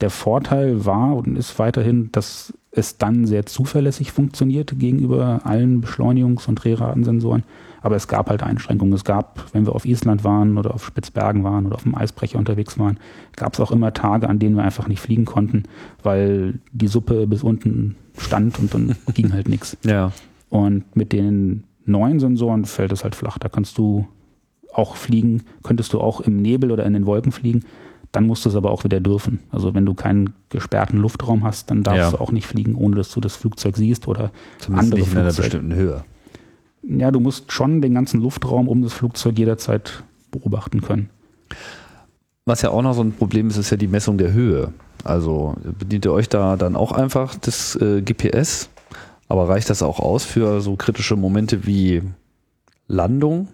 der 0.00 0.10
Vorteil 0.10 0.84
war 0.86 1.14
und 1.16 1.36
ist 1.36 1.58
weiterhin, 1.58 2.08
dass 2.12 2.54
es 2.72 2.96
dann 2.96 3.26
sehr 3.26 3.44
zuverlässig 3.46 4.10
funktioniert 4.10 4.78
gegenüber 4.78 5.42
allen 5.44 5.82
Beschleunigungs- 5.84 6.48
und 6.48 6.56
Drehratensensoren. 6.56 7.44
Aber 7.82 7.96
es 7.96 8.06
gab 8.08 8.30
halt 8.30 8.42
Einschränkungen. 8.42 8.94
Es 8.94 9.04
gab, 9.04 9.44
wenn 9.52 9.66
wir 9.66 9.74
auf 9.74 9.84
Island 9.84 10.24
waren 10.24 10.56
oder 10.58 10.72
auf 10.74 10.84
Spitzbergen 10.86 11.42
waren 11.44 11.66
oder 11.66 11.74
auf 11.74 11.82
dem 11.82 11.94
Eisbrecher 11.94 12.38
unterwegs 12.38 12.78
waren, 12.78 12.98
gab 13.36 13.54
es 13.54 13.60
auch 13.60 13.70
immer 13.72 13.92
Tage, 13.92 14.28
an 14.28 14.38
denen 14.38 14.56
wir 14.56 14.62
einfach 14.62 14.86
nicht 14.88 15.00
fliegen 15.00 15.24
konnten, 15.24 15.64
weil 16.02 16.60
die 16.72 16.86
Suppe 16.88 17.26
bis 17.26 17.42
unten 17.42 17.96
stand 18.18 18.58
und 18.58 18.72
dann 18.72 18.94
ging 19.14 19.32
halt 19.32 19.48
nichts. 19.48 19.76
Ja. 19.84 20.12
Und 20.48 20.94
mit 20.96 21.12
den 21.12 21.64
neuen 21.84 22.20
Sensoren 22.20 22.64
fällt 22.64 22.92
es 22.92 23.02
halt 23.04 23.14
flach. 23.16 23.38
Da 23.38 23.48
kannst 23.48 23.78
du 23.78 24.06
auch 24.72 24.96
fliegen, 24.96 25.42
könntest 25.62 25.92
du 25.92 26.00
auch 26.00 26.20
im 26.20 26.40
Nebel 26.40 26.70
oder 26.70 26.86
in 26.86 26.92
den 26.92 27.06
Wolken 27.06 27.32
fliegen. 27.32 27.64
Dann 28.12 28.26
musst 28.26 28.44
du 28.44 28.50
es 28.50 28.54
aber 28.56 28.70
auch 28.70 28.84
wieder 28.84 29.00
dürfen. 29.00 29.40
Also 29.50 29.74
wenn 29.74 29.86
du 29.86 29.94
keinen 29.94 30.34
gesperrten 30.50 30.98
Luftraum 30.98 31.44
hast, 31.44 31.70
dann 31.70 31.82
darfst 31.82 31.98
Ja. 31.98 32.10
du 32.10 32.18
auch 32.20 32.30
nicht 32.30 32.46
fliegen, 32.46 32.74
ohne 32.74 32.96
dass 32.96 33.10
du 33.10 33.20
das 33.20 33.36
Flugzeug 33.36 33.76
siehst 33.76 34.06
oder 34.06 34.30
Zumindest 34.58 34.92
andere 34.92 35.00
nicht 35.00 35.12
in 35.12 35.18
einer 35.18 35.32
bestimmten 35.32 35.74
Höhe. 35.74 36.04
Ja, 36.82 37.10
du 37.10 37.20
musst 37.20 37.52
schon 37.52 37.80
den 37.80 37.94
ganzen 37.94 38.20
Luftraum 38.20 38.68
um 38.68 38.82
das 38.82 38.92
Flugzeug 38.92 39.38
jederzeit 39.38 40.02
beobachten 40.30 40.80
können. 40.80 41.10
Was 42.44 42.62
ja 42.62 42.70
auch 42.70 42.82
noch 42.82 42.94
so 42.94 43.02
ein 43.02 43.12
Problem 43.12 43.48
ist, 43.48 43.56
ist 43.56 43.70
ja 43.70 43.76
die 43.76 43.86
Messung 43.86 44.18
der 44.18 44.32
Höhe. 44.32 44.72
Also 45.04 45.54
bedient 45.78 46.04
ihr 46.04 46.12
euch 46.12 46.28
da 46.28 46.56
dann 46.56 46.76
auch 46.76 46.92
einfach 46.92 47.36
das 47.36 47.76
äh, 47.76 48.02
GPS, 48.02 48.68
aber 49.28 49.48
reicht 49.48 49.70
das 49.70 49.82
auch 49.82 50.00
aus 50.00 50.24
für 50.24 50.60
so 50.60 50.76
kritische 50.76 51.16
Momente 51.16 51.66
wie 51.66 52.02
Landung? 52.88 53.48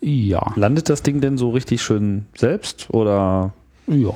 Ja, 0.00 0.52
Landet 0.56 0.88
das 0.88 1.02
Ding 1.02 1.20
denn 1.20 1.38
so 1.38 1.50
richtig 1.50 1.82
schön 1.82 2.26
selbst 2.36 2.88
oder 2.90 3.52
ja. 3.86 4.10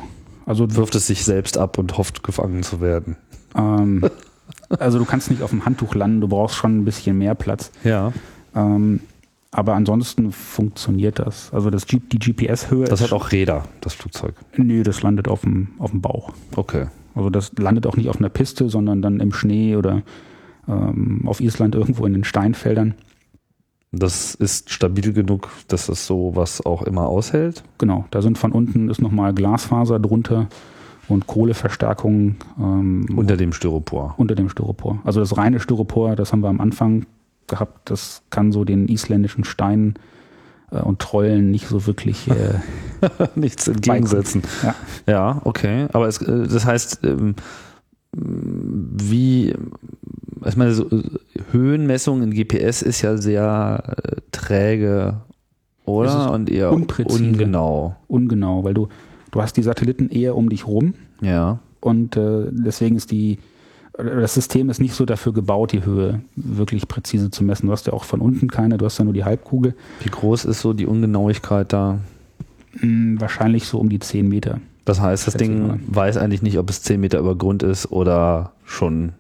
Also, 0.47 0.77
wirft 0.77 0.95
es 0.95 1.09
sich 1.09 1.25
selbst 1.25 1.59
ab 1.59 1.77
und 1.77 1.99
hofft 1.99 2.23
gefangen 2.23 2.63
zu 2.63 2.81
werden? 2.81 3.17
ähm, 3.57 4.09
also 4.69 4.99
du 4.99 5.05
kannst 5.05 5.31
nicht 5.31 5.43
auf 5.43 5.51
dem 5.51 5.65
Handtuch 5.65 5.95
landen, 5.95 6.21
du 6.21 6.29
brauchst 6.29 6.57
schon 6.57 6.79
ein 6.79 6.85
bisschen 6.85 7.19
mehr 7.19 7.35
Platz. 7.35 7.71
Ja. 7.85 8.13
Ähm, 8.55 9.01
aber 9.51 9.75
ansonsten 9.75 10.33
funktioniert 10.33 11.19
das. 11.19 11.53
Also 11.53 11.71
das 11.71 11.87
G 11.87 12.01
die 12.13 12.19
GPS-Höhe 12.19 12.85
Das 12.85 13.01
hat 13.01 13.13
auch 13.13 13.33
Räder, 13.33 13.65
das 13.81 13.95
Flugzeug. 13.95 14.35
Nee, 14.57 14.83
das 14.83 15.03
landet 15.03 15.29
auf 15.29 15.43
dem, 15.43 15.69
auf 15.79 15.93
dem 15.93 16.03
Bauch. 16.03 16.33
Okay. 16.55 16.87
Also 17.15 17.31
das 17.31 17.53
landet 17.57 17.87
auch 17.87 17.97
nicht 17.97 18.11
auf 18.11 18.19
einer 18.19 18.29
Piste, 18.29 18.69
sondern 18.69 19.01
dann 19.01 19.21
im 19.21 19.33
Schnee 19.33 19.77
oder 19.77 20.03
ähm, 20.69 21.23
auf 21.27 21.41
Island 21.41 21.75
irgendwo 21.75 22.05
in 22.05 22.13
den 22.13 22.25
Steinfeldern. 22.25 22.95
Das 23.93 24.35
ist 24.35 24.71
stabil 24.71 25.13
genug, 25.13 25.49
dass 25.69 25.87
das 25.87 26.07
sowas 26.07 26.65
auch 26.67 26.83
immer 26.83 27.09
aushält. 27.09 27.63
Genau, 27.79 28.05
da 28.11 28.21
sind 28.21 28.37
von 28.37 28.53
unten 28.53 28.91
ist 28.91 29.01
nochmal 29.01 29.33
Glasfaser 29.33 29.99
drunter 29.99 30.49
und 31.09 31.27
Kohleverstärkung 31.27 32.37
ähm, 32.59 33.07
Unter 33.15 33.37
dem 33.37 33.53
Styropor. 33.53 34.15
unter 34.17 34.35
dem 34.35 34.49
Styropor. 34.49 35.01
Also 35.05 35.21
das 35.21 35.37
reine 35.37 35.61
Styropor, 35.61 36.17
das 36.17 36.33
haben 36.33 36.41
wir 36.41 36.49
am 36.49 36.61
Anfang 36.61 37.07
gehabt, 37.47 37.91
das 37.91 38.23
kann 38.31 38.53
so 38.53 38.65
den 38.65 38.89
isländischen 38.89 39.45
Steinen 39.45 39.95
äh, 40.71 40.81
und 40.81 40.99
Trollen 40.99 41.51
nicht 41.51 41.69
so 41.69 41.87
wirklich 41.87 42.29
äh, 42.29 42.59
Nichts 43.35 43.69
entgegensetzen. 43.69 44.43
Ja. 44.63 44.75
Ja, 45.07 45.41
okay. 45.45 45.87
Aber 45.93 46.09
es, 46.09 46.21
äh, 46.23 46.47
das 46.49 46.65
heißt, 46.65 47.01
ähm, 47.05 47.35
wie, 48.13 49.55
ich 50.45 50.57
meine, 50.57 50.73
so, 50.73 50.89
äh, 50.91 51.03
Höhenmessung 51.53 52.23
in 52.23 52.31
GPS 52.31 52.83
ist 52.83 53.03
ja 53.03 53.17
sehr 53.17 53.97
äh, 54.03 54.17
träge, 54.33 55.21
oder? 55.85 56.33
Und 56.33 56.51
eher 56.51 56.73
unpräzise. 56.73 57.23
ungenau. 57.23 57.97
ungenau, 58.09 58.65
weil 58.65 58.75
du, 58.75 58.89
du 59.37 59.43
hast 59.43 59.57
die 59.57 59.63
Satelliten 59.63 60.09
eher 60.09 60.35
um 60.37 60.49
dich 60.49 60.67
rum 60.67 60.95
Ja. 61.21 61.59
und 61.81 62.17
äh, 62.17 62.47
deswegen 62.51 62.97
ist 62.97 63.11
die 63.11 63.39
das 63.99 64.35
System 64.35 64.69
ist 64.69 64.79
nicht 64.79 64.93
so 64.93 65.07
dafür 65.07 65.33
gebaut, 65.33 65.73
die 65.73 65.87
Höhe 65.87 66.21
wirklich 66.37 66.87
präzise 66.87 67.31
zu 67.31 67.43
messen. 67.43 67.65
Du 67.67 67.73
hast 67.73 67.87
ja 67.87 67.95
auch 67.95 68.05
von 68.05 68.21
unten 68.21 68.47
keine, 68.49 68.77
du 68.77 68.85
hast 68.85 68.99
ja 68.99 69.05
nur 69.07 69.15
die 69.15 69.25
Halbkugel. 69.25 69.75
Wie 70.03 70.11
groß 70.11 70.45
ist 70.45 70.61
so 70.61 70.75
die 70.75 70.85
Ungenauigkeit 70.85 71.73
da? 71.73 71.99
Hm, 72.81 73.19
wahrscheinlich 73.19 73.67
so 73.67 73.79
um 73.79 73.89
die 73.89 73.99
10 73.99 74.29
Meter. 74.29 74.61
Das 74.85 75.01
heißt, 75.01 75.27
das 75.27 75.35
Ding 75.39 75.81
weiß 75.87 76.19
eigentlich 76.19 76.43
nicht, 76.43 76.59
ob 76.59 76.69
es 76.69 76.83
10 76.83 77.01
Meter 77.01 77.19
über 77.21 77.37
Grund 77.37 77.63
ist 77.63 77.91
oder 77.91 78.53
schon 78.65 79.13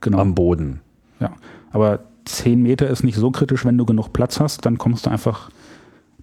Genau. 0.00 0.18
am 0.18 0.34
Boden. 0.34 0.80
Ja. 1.20 1.30
Aber 1.70 2.00
10 2.24 2.60
Meter 2.60 2.88
ist 2.90 3.04
nicht 3.04 3.16
so 3.16 3.30
kritisch, 3.30 3.64
wenn 3.64 3.78
du 3.78 3.84
genug 3.84 4.12
Platz 4.12 4.40
hast, 4.40 4.66
dann 4.66 4.78
kommst 4.78 5.06
du 5.06 5.10
einfach 5.10 5.48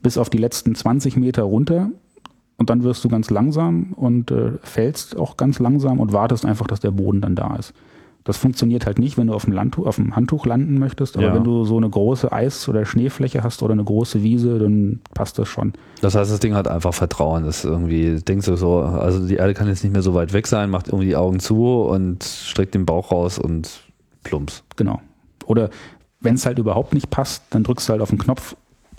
bis 0.04 0.18
auf 0.18 0.30
die 0.30 0.38
letzten 0.38 0.76
20 0.76 1.16
Meter 1.16 1.44
runter 1.44 1.92
und 2.58 2.70
dann 2.70 2.84
wirst 2.84 3.04
du 3.04 3.10
ganz 3.10 3.30
langsam 3.30 3.94
und 3.94 4.32
äh, 4.32 4.52
fällst 4.64 5.18
auch 5.18 5.38
ganz 5.38 5.60
langsam 5.60 6.00
und 6.00 6.14
wartest 6.14 6.46
einfach, 6.46 6.68
dass 6.68 6.80
der 6.80 6.92
Boden 6.92 7.22
dann 7.22 7.36
da 7.36 7.56
ist. 7.56 7.74
Das 8.24 8.38
funktioniert 8.38 8.88
halt 8.88 8.98
nicht, 8.98 9.20
wenn 9.20 9.28
du 9.28 9.36
auf 9.36 9.46
dem, 9.46 9.54
Landtuch, 9.54 9.86
auf 9.86 9.98
dem 9.98 10.16
Handtuch 10.16 10.48
landen 10.48 10.80
möchtest, 10.80 11.16
aber 11.16 11.28
Ja. 11.28 11.36
wenn 11.36 11.44
du 11.44 11.64
so 11.64 11.78
eine 11.78 11.88
große 11.88 12.32
Eis- 12.32 12.68
oder 12.68 12.84
Schneefläche 12.84 13.44
hast 13.44 13.62
oder 13.62 13.74
eine 13.74 13.84
große 13.84 14.24
Wiese, 14.24 14.58
dann 14.58 15.00
passt 15.14 15.38
das 15.38 15.48
schon. 15.48 15.74
Das 16.02 16.16
heißt, 16.16 16.32
das 16.32 16.40
Ding 16.40 16.56
hat 16.56 16.68
einfach 16.68 16.94
Vertrauen. 16.94 17.44
Das 17.44 17.60
ist 17.60 17.66
irgendwie, 17.66 18.16
denkst 18.22 18.48
du 18.48 18.56
so, 18.56 18.80
also 18.80 19.28
die 19.28 19.36
Erde 19.36 19.54
kann 19.54 19.68
jetzt 19.68 19.84
nicht 19.84 19.94
mehr 19.94 20.02
so 20.02 20.16
weit 20.16 20.34
weg 20.34 20.48
sein, 20.48 20.72
macht 20.72 20.88
irgendwie 20.88 21.06
die 21.06 21.16
Augen 21.16 21.40
zu 21.40 21.82
und 21.82 22.24
streckt 22.24 22.74
den 22.74 22.88
Bauch 22.88 23.12
raus 23.12 23.38
und 23.38 23.82
plumps. 24.24 24.64
Genau. 24.76 25.02
Oder 25.46 25.70
wenn 26.20 26.34
es 26.34 26.48
halt 26.48 26.58
überhaupt 26.58 26.96
nicht 26.96 27.12
passt, 27.12 27.44
dann 27.52 27.64
drückst 27.64 27.88
du 27.88 27.92
halt 27.92 28.02
auf 28.02 28.10
den 28.10 28.18
Knopf 28.18 28.56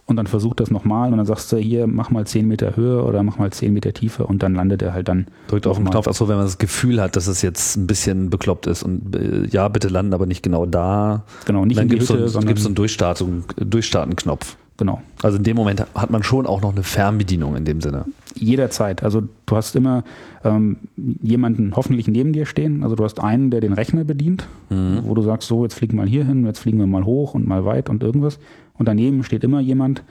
und 0.06 0.16
dann 0.16 0.26
versucht 0.28 0.60
das 0.60 0.70
nochmal 0.70 1.10
und 1.10 1.16
dann 1.18 1.26
sagst 1.26 1.50
du, 1.52 1.56
hier, 1.56 1.86
mach 1.86 2.10
mal 2.10 2.24
10 2.26 2.46
Meter 2.46 2.76
Höhe 2.76 3.02
oder 3.02 3.22
mach 3.24 3.38
mal 3.38 3.50
10 3.52 3.72
Meter 3.72 3.92
Tiefe 3.92 4.24
und 4.26 4.42
dann 4.42 4.54
landet 4.54 4.80
er 4.82 4.92
halt 4.94 5.08
dann. 5.08 5.26
Drückt 5.48 5.66
auf 5.66 5.76
den. 5.78 5.90
Knopf, 5.90 6.06
achso, 6.08 6.28
wenn 6.28 6.36
man 6.36 6.46
das 6.46 6.58
Gefühl 6.58 7.00
hat, 7.02 7.16
dass 7.16 7.26
es 7.26 7.42
jetzt 7.42 7.76
ein 7.76 7.86
bisschen 7.86 8.30
bekloppt 8.30 8.66
ist 8.68 8.82
und 8.84 9.16
äh, 9.16 9.46
ja, 9.48 9.66
bitte 9.68 9.88
landen, 9.88 10.14
aber 10.14 10.26
nicht 10.26 10.42
genau 10.42 10.64
da. 10.66 11.24
Genau, 11.44 11.64
nicht 11.64 11.76
dann 11.78 11.84
in 11.84 11.88
die 11.88 11.94
gibt 11.96 12.02
es 12.02 12.08
so, 12.08 12.14
Hütte, 12.14 12.22
einen- 12.24 12.32
sondern 12.32 12.48
gibt's 12.48 12.62
so 12.62 12.68
einen 12.68 13.70
Durchstarten-Knopf. 13.70 14.56
Genau. 14.76 15.00
Also 15.22 15.38
in 15.38 15.44
dem 15.44 15.56
Moment 15.56 15.84
hat 15.94 16.10
man 16.10 16.22
schon 16.22 16.46
auch 16.46 16.62
noch 16.62 16.72
eine 16.72 16.82
Fernbedienung 16.82 17.56
in 17.56 17.64
dem 17.64 17.80
Sinne. 17.80 18.04
Jederzeit. 18.34 19.02
Also 19.02 19.22
du 19.46 19.56
hast 19.56 19.74
immer 19.76 20.04
ähm, 20.44 20.76
jemanden 20.96 21.74
hoffentlich 21.74 22.06
neben 22.08 22.32
dir 22.32 22.46
stehen. 22.46 22.82
Also 22.82 22.96
du 22.96 23.04
hast 23.04 23.20
einen, 23.20 23.50
der 23.50 23.60
den 23.60 23.72
Rechner 23.72 24.04
bedient, 24.04 24.46
wo 24.68 25.14
du 25.14 25.22
sagst, 25.22 25.48
so, 25.48 25.62
jetzt 25.64 25.74
fliegen 25.74 25.94
wir 25.94 26.02
mal 26.02 26.08
hier 26.08 26.24
hin, 26.24 26.44
jetzt 26.44 26.58
fliegen 26.58 26.78
wir 26.78 26.86
mal 26.86 27.04
hoch 27.04 27.34
und 27.34 27.46
mal 27.46 27.64
weit 27.64 27.88
und 27.88 28.02
irgendwas. 28.02 28.38
Und 28.74 28.88
daneben 28.88 29.24
steht 29.24 29.42
immer 29.42 29.60
jemand, 29.60 30.02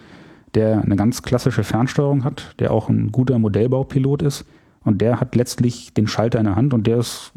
der 0.56 0.82
eine 0.82 0.96
ganz 0.96 1.22
klassische 1.22 1.64
Fernsteuerung 1.64 2.24
hat, 2.24 2.56
der 2.60 2.72
auch 2.72 2.90
ein 2.90 3.12
guter 3.12 3.38
Modellbaupilot 3.38 4.22
ist. 4.22 4.46
Und 4.84 5.02
der 5.02 5.20
hat 5.20 5.36
letztlich 5.36 5.94
den 5.94 6.08
Schalter 6.08 6.40
in 6.40 6.46
der 6.46 6.56
Hand 6.56 6.74
und 6.74 6.86
der 6.86 6.98
ist 6.98 7.32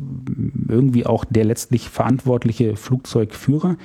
irgendwie 0.68 1.06
auch 1.06 1.24
der 1.24 1.44
letztlich 1.44 1.88
verantwortliche 1.88 2.76
Flugzeugführer. 2.76 3.76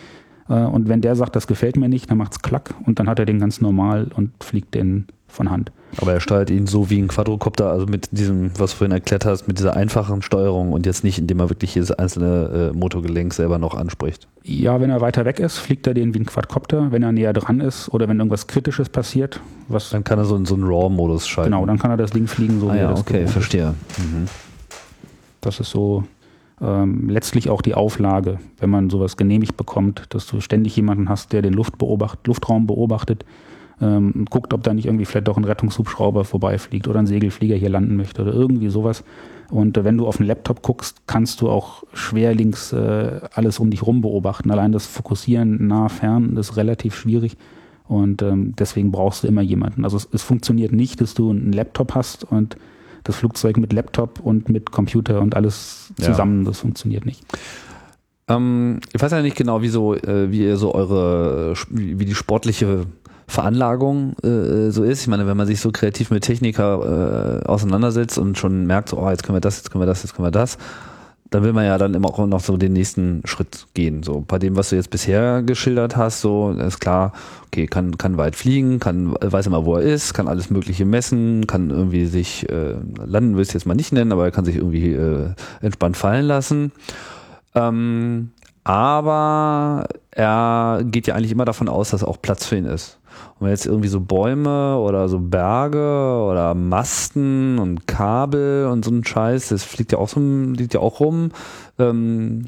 Äh, 0.49 0.53
Und 0.53 0.89
wenn 0.89 1.01
der 1.01 1.15
sagt, 1.15 1.35
das 1.35 1.47
gefällt 1.47 1.77
mir 1.77 1.89
nicht, 1.89 2.09
dann 2.09 2.17
macht's 2.17 2.41
klack 2.41 2.73
und 2.85 2.99
dann 2.99 3.07
hat 3.09 3.19
er 3.19 3.25
den 3.25 3.39
ganz 3.39 3.61
normal 3.61 4.07
und 4.15 4.31
fliegt 4.43 4.73
den 4.75 5.07
von 5.27 5.49
Hand. 5.49 5.71
Aber 5.97 6.13
er 6.13 6.19
steuert 6.19 6.49
ihn 6.49 6.67
so 6.67 6.89
wie 6.89 6.99
ein 6.99 7.07
Quadrocopter, 7.07 7.69
also 7.69 7.85
mit 7.87 8.09
diesem, 8.11 8.51
was 8.59 8.71
du 8.71 8.77
vorhin 8.77 8.91
erklärt 8.91 9.25
hast, 9.25 9.47
mit 9.47 9.57
dieser 9.59 9.75
einfachen 9.75 10.21
Steuerung 10.21 10.73
und 10.73 10.85
jetzt 10.85 11.03
nicht, 11.03 11.17
indem 11.19 11.39
er 11.39 11.49
wirklich 11.49 11.73
jedes 11.75 11.91
einzelne 11.91 12.71
äh, 12.73 12.77
Motorgelenk 12.77 13.33
selber 13.33 13.57
noch 13.57 13.75
anspricht. 13.75 14.27
Ja, 14.43 14.79
wenn 14.79 14.89
er 14.89 15.01
weiter 15.01 15.25
weg 15.25 15.39
ist, 15.39 15.57
fliegt 15.57 15.87
er 15.87 15.93
den 15.93 16.13
wie 16.13 16.19
ein 16.19 16.25
Quadcopter. 16.25 16.91
Wenn 16.91 17.03
er 17.03 17.11
näher 17.11 17.33
dran 17.33 17.61
ist 17.61 17.89
oder 17.89 18.07
wenn 18.07 18.17
irgendwas 18.17 18.47
Kritisches 18.47 18.89
passiert, 18.89 19.39
was 19.67 19.89
Dann 19.89 20.03
kann 20.03 20.19
er 20.19 20.25
so 20.25 20.35
in 20.35 20.45
so 20.45 20.55
einen 20.55 20.65
RAW-Modus 20.65 21.27
schalten. 21.27 21.51
genau, 21.51 21.65
dann 21.65 21.79
kann 21.79 21.91
er 21.91 21.97
das 21.97 22.11
Ding 22.11 22.27
fliegen, 22.27 22.59
so 22.59 22.69
ah, 22.69 22.73
wie 22.73 22.77
er 22.77 22.83
ja, 22.83 22.91
das 22.91 22.99
okay, 23.01 23.27
verstehe. 23.27 23.73
Mhm. 23.97 24.27
Das 25.41 25.59
ist 25.59 25.69
so 25.71 26.03
ähm, 26.63 27.09
letztlich 27.09 27.49
auch 27.49 27.61
die 27.61 27.75
Auflage, 27.75 28.39
wenn 28.57 28.69
man 28.69 28.89
sowas 28.89 29.17
genehmigt 29.17 29.57
bekommt, 29.57 30.05
dass 30.09 30.27
du 30.27 30.39
ständig 30.39 30.75
jemanden 30.75 31.09
hast, 31.09 31.33
der 31.33 31.41
den 31.41 31.53
Luft 31.53 31.77
beobacht, 31.77 32.25
Luftraum 32.25 32.67
beobachtet 32.67 33.25
ähm, 33.81 34.13
und 34.15 34.29
guckt, 34.29 34.53
ob 34.53 34.63
da 34.63 34.73
nicht 34.73 34.85
irgendwie 34.85 35.05
vielleicht 35.05 35.27
doch 35.27 35.37
ein 35.37 35.43
Rettungshubschrauber 35.43 36.23
vorbeifliegt 36.23 36.87
oder 36.87 36.99
ein 36.99 37.07
Segelflieger 37.07 37.55
hier 37.55 37.69
landen 37.69 37.95
möchte 37.95 38.21
oder 38.21 38.33
irgendwie 38.33 38.69
sowas. 38.69 39.03
Und 39.51 39.77
äh, 39.77 39.83
wenn 39.83 39.97
du 39.97 40.07
auf 40.07 40.17
den 40.17 40.25
Laptop 40.25 40.61
guckst, 40.61 41.01
kannst 41.05 41.41
du 41.41 41.49
auch 41.49 41.83
schwerlinks 41.93 42.71
äh, 42.71 43.19
alles 43.33 43.59
um 43.59 43.69
dich 43.69 43.85
rum 43.85 44.01
beobachten. 44.01 44.49
Allein 44.49 44.71
das 44.71 44.85
Fokussieren 44.85 45.67
nah, 45.67 45.89
fern 45.89 46.37
ist 46.37 46.55
relativ 46.55 46.95
schwierig. 46.95 47.35
Und 47.87 48.21
ähm, 48.21 48.53
deswegen 48.57 48.91
brauchst 48.91 49.23
du 49.23 49.27
immer 49.27 49.41
jemanden. 49.41 49.83
Also 49.83 49.97
es, 49.97 50.07
es 50.11 50.23
funktioniert 50.23 50.71
nicht, 50.71 51.01
dass 51.01 51.13
du 51.13 51.29
einen 51.29 51.51
Laptop 51.51 51.93
hast 51.93 52.23
und 52.23 52.55
das 53.03 53.15
Flugzeug 53.15 53.57
mit 53.57 53.73
Laptop 53.73 54.19
und 54.19 54.49
mit 54.49 54.71
Computer 54.71 55.21
und 55.21 55.35
alles 55.35 55.91
Ja. 55.99 56.05
zusammen, 56.07 56.45
das 56.45 56.59
funktioniert 56.59 57.05
nicht. 57.05 57.23
Ähm, 58.27 58.79
ich 58.93 59.01
weiß 59.01 59.11
ja 59.11 59.21
nicht 59.21 59.35
genau, 59.35 59.61
wie, 59.61 59.69
so, 59.69 59.95
äh, 59.95 60.31
wie 60.31 60.43
ihr 60.45 60.57
so 60.57 60.73
eure, 60.73 61.53
wie 61.69 61.99
wie 61.99 62.05
die 62.05 62.15
sportliche 62.15 62.85
Veranlagung 63.27 64.15
äh, 64.23 64.69
so 64.69 64.83
ist. 64.83 65.01
Ich 65.01 65.07
meine, 65.07 65.27
wenn 65.27 65.37
man 65.37 65.47
sich 65.47 65.59
so 65.59 65.71
kreativ 65.71 66.11
mit 66.11 66.23
Techniker 66.23 67.41
äh, 67.41 67.45
auseinandersetzt 67.47 68.17
und 68.17 68.37
schon 68.37 68.65
merkt, 68.65 68.89
so, 68.89 68.97
oh, 68.99 69.09
jetzt 69.09 69.23
können 69.23 69.35
wir 69.35 69.41
das, 69.41 69.57
jetzt 69.57 69.71
können 69.71 69.81
wir 69.81 69.85
das, 69.87 70.03
jetzt 70.03 70.13
können 70.15 70.27
wir 70.27 70.31
das, 70.31 70.57
dann 71.33 71.43
will 71.43 71.53
man 71.53 71.65
ja 71.65 71.79
dann 71.79 71.95
immer 71.95 72.09
auch 72.09 72.25
noch 72.27 72.41
so 72.41 72.57
den 72.57 72.73
nächsten 72.73 73.23
Schritt 73.25 73.65
gehen. 73.73 74.03
So 74.03 74.23
bei 74.27 74.37
dem, 74.37 74.55
was 74.55 74.69
du 74.69 74.75
jetzt 74.75 74.91
bisher 74.91 75.41
geschildert 75.41 75.97
hast, 75.97 76.21
so 76.21 76.51
ist 76.51 76.79
klar, 76.79 77.13
okay, 77.47 77.65
kann, 77.65 77.97
kann 77.97 78.17
weit 78.17 78.35
fliegen, 78.35 78.79
kann, 78.79 79.15
weiß 79.19 79.47
immer, 79.47 79.65
wo 79.65 79.75
er 79.75 79.81
ist, 79.81 80.13
kann 80.13 80.27
alles 80.27 80.51
Mögliche 80.51 80.85
messen, 80.85 81.47
kann 81.47 81.71
irgendwie 81.71 82.05
sich 82.05 82.47
äh, 82.49 82.75
landen, 83.03 83.35
will 83.35 83.41
ich 83.41 83.47
es 83.47 83.53
jetzt 83.53 83.65
mal 83.65 83.73
nicht 83.73 83.91
nennen, 83.91 84.11
aber 84.11 84.25
er 84.25 84.31
kann 84.31 84.45
sich 84.45 84.57
irgendwie 84.57 84.93
äh, 84.93 85.31
entspannt 85.61 85.97
fallen 85.97 86.25
lassen. 86.25 86.71
Ähm, 87.55 88.29
aber 88.63 89.87
er 90.11 90.81
geht 90.85 91.07
ja 91.07 91.15
eigentlich 91.15 91.31
immer 91.31 91.45
davon 91.45 91.67
aus, 91.67 91.89
dass 91.89 92.03
auch 92.03 92.21
Platz 92.21 92.45
für 92.45 92.57
ihn 92.57 92.65
ist. 92.65 92.99
Und 93.39 93.45
wenn 93.45 93.49
jetzt 93.49 93.65
irgendwie 93.65 93.87
so 93.89 93.99
Bäume 93.99 94.77
oder 94.77 95.09
so 95.09 95.19
Berge 95.19 96.23
oder 96.29 96.53
Masten 96.53 97.59
und 97.59 97.87
Kabel 97.87 98.67
und 98.71 98.85
so 98.85 98.91
ein 98.91 99.03
Scheiß, 99.03 99.49
das 99.49 99.63
fliegt 99.63 99.91
ja 99.91 99.97
auch 99.97 100.09
so, 100.09 100.19
liegt 100.19 100.73
ja 100.73 100.79
auch 100.79 100.99
rum, 100.99 101.31
ähm, 101.79 102.45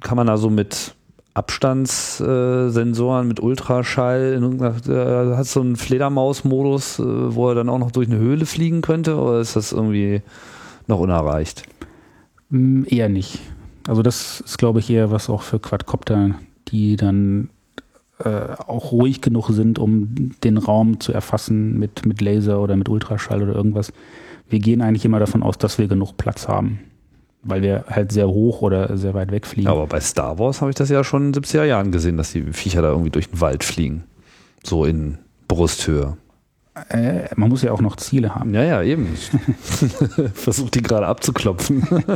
kann 0.00 0.16
man 0.16 0.26
da 0.26 0.36
so 0.36 0.50
mit 0.50 0.94
Abstandssensoren, 1.34 3.26
mit 3.28 3.40
Ultraschall, 3.40 4.34
in 4.36 4.42
irgendeiner- 4.42 5.32
äh, 5.32 5.36
hat 5.36 5.46
so 5.46 5.60
einen 5.60 5.76
Fledermaus-Modus, 5.76 6.98
äh, 6.98 7.34
wo 7.34 7.48
er 7.48 7.54
dann 7.54 7.68
auch 7.68 7.78
noch 7.78 7.90
durch 7.90 8.08
eine 8.08 8.18
Höhle 8.18 8.44
fliegen 8.46 8.82
könnte, 8.82 9.16
oder 9.16 9.40
ist 9.40 9.56
das 9.56 9.72
irgendwie 9.72 10.22
noch 10.86 10.98
unerreicht? 10.98 11.62
Mm, 12.50 12.82
Eher 12.86 13.08
nicht. 13.08 13.38
Also 13.88 14.02
das 14.02 14.40
ist, 14.40 14.58
glaube 14.58 14.78
ich, 14.80 14.90
eher 14.90 15.10
was 15.10 15.28
auch 15.30 15.42
für 15.42 15.58
Quadcopter, 15.58 16.32
die 16.68 16.96
dann 16.96 17.48
äh, 18.24 18.54
auch 18.66 18.92
ruhig 18.92 19.20
genug 19.20 19.50
sind, 19.50 19.78
um 19.78 20.32
den 20.44 20.56
Raum 20.56 21.00
zu 21.00 21.12
erfassen 21.12 21.78
mit, 21.78 22.06
mit 22.06 22.20
Laser 22.20 22.60
oder 22.60 22.76
mit 22.76 22.88
Ultraschall 22.88 23.42
oder 23.42 23.54
irgendwas. 23.54 23.92
Wir 24.48 24.58
gehen 24.58 24.82
eigentlich 24.82 25.04
immer 25.04 25.18
davon 25.18 25.42
aus, 25.42 25.58
dass 25.58 25.78
wir 25.78 25.88
genug 25.88 26.16
Platz 26.16 26.48
haben, 26.48 26.80
weil 27.42 27.62
wir 27.62 27.84
halt 27.88 28.12
sehr 28.12 28.28
hoch 28.28 28.62
oder 28.62 28.96
sehr 28.96 29.14
weit 29.14 29.30
weg 29.30 29.46
fliegen. 29.46 29.68
Aber 29.68 29.86
bei 29.86 30.00
Star 30.00 30.38
Wars 30.38 30.60
habe 30.60 30.70
ich 30.70 30.76
das 30.76 30.88
ja 30.88 31.02
schon 31.04 31.26
in 31.26 31.32
den 31.32 31.42
70er 31.42 31.64
Jahren 31.64 31.92
gesehen, 31.92 32.16
dass 32.16 32.32
die 32.32 32.52
Viecher 32.52 32.82
da 32.82 32.90
irgendwie 32.90 33.10
durch 33.10 33.28
den 33.28 33.40
Wald 33.40 33.64
fliegen. 33.64 34.04
So 34.62 34.84
in 34.84 35.18
Brusthöhe. 35.48 36.16
Äh, 36.88 37.28
man 37.36 37.50
muss 37.50 37.60
ja 37.60 37.70
auch 37.72 37.82
noch 37.82 37.96
Ziele 37.96 38.34
haben. 38.34 38.54
Ja, 38.54 38.62
ja, 38.62 38.82
eben. 38.82 39.08
Versucht 40.34 40.74
die 40.74 40.82
gerade 40.82 41.06
abzuklopfen. 41.06 41.86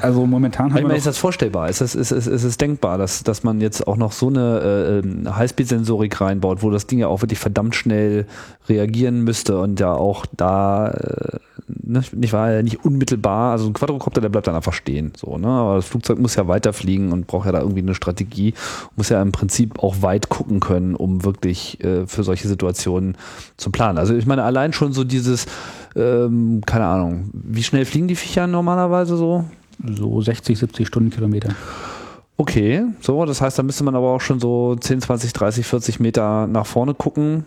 Also 0.00 0.26
momentan 0.26 0.68
Ich 0.68 0.74
haben 0.74 0.82
wir 0.82 0.88
meine, 0.88 0.98
ist 0.98 1.08
das 1.08 1.18
vorstellbar? 1.18 1.68
Ist 1.68 1.80
es 1.80 1.96
ist, 1.96 2.12
ist, 2.12 2.28
ist 2.28 2.44
es 2.44 2.56
denkbar, 2.56 2.98
dass, 2.98 3.24
dass 3.24 3.42
man 3.42 3.60
jetzt 3.60 3.84
auch 3.88 3.96
noch 3.96 4.12
so 4.12 4.28
eine 4.28 4.60
äh, 4.60 4.98
ähm, 4.98 5.36
Highspeed-Sensorik 5.36 6.20
reinbaut, 6.20 6.62
wo 6.62 6.70
das 6.70 6.86
Ding 6.86 7.00
ja 7.00 7.08
auch 7.08 7.20
wirklich 7.20 7.40
verdammt 7.40 7.74
schnell 7.74 8.26
reagieren 8.68 9.24
müsste 9.24 9.58
und 9.58 9.80
ja 9.80 9.92
auch 9.92 10.24
da 10.36 10.90
äh, 10.90 11.38
nicht, 11.68 12.14
nicht 12.14 12.32
wahr, 12.32 12.62
nicht 12.62 12.84
unmittelbar, 12.84 13.52
also 13.52 13.66
ein 13.66 13.72
Quadrocopter, 13.72 14.20
der 14.20 14.28
bleibt 14.28 14.46
dann 14.46 14.54
einfach 14.54 14.72
stehen. 14.72 15.12
So, 15.16 15.38
ne? 15.38 15.48
Aber 15.48 15.76
das 15.76 15.86
Flugzeug 15.86 16.18
muss 16.18 16.34
ja 16.34 16.48
weiterfliegen 16.48 17.12
und 17.12 17.26
braucht 17.26 17.46
ja 17.46 17.52
da 17.52 17.60
irgendwie 17.60 17.80
eine 17.80 17.94
Strategie, 17.94 18.54
muss 18.96 19.08
ja 19.08 19.20
im 19.22 19.32
Prinzip 19.32 19.82
auch 19.82 20.02
weit 20.02 20.28
gucken 20.28 20.60
können, 20.60 20.94
um 20.94 21.24
wirklich 21.24 21.82
äh, 21.84 22.06
für 22.06 22.24
solche 22.24 22.48
Situationen 22.48 23.16
zu 23.56 23.70
planen. 23.70 23.98
Also 23.98 24.14
ich 24.14 24.26
meine, 24.26 24.44
allein 24.44 24.72
schon 24.72 24.92
so 24.92 25.04
dieses, 25.04 25.46
ähm, 25.96 26.62
keine 26.66 26.86
Ahnung, 26.86 27.30
wie 27.32 27.62
schnell 27.62 27.84
fliegen 27.84 28.08
die 28.08 28.16
Viecher 28.16 28.46
normalerweise 28.46 29.16
so? 29.16 29.44
so 29.84 30.20
60, 30.20 30.58
70 30.58 30.86
Stundenkilometer. 30.86 31.54
Okay, 32.36 32.84
so, 33.00 33.24
das 33.24 33.40
heißt, 33.40 33.58
da 33.58 33.62
müsste 33.62 33.84
man 33.84 33.96
aber 33.96 34.08
auch 34.08 34.20
schon 34.20 34.38
so 34.38 34.76
10, 34.76 35.00
20, 35.00 35.32
30, 35.32 35.66
40 35.66 36.00
Meter 36.00 36.46
nach 36.46 36.66
vorne 36.66 36.94
gucken, 36.94 37.44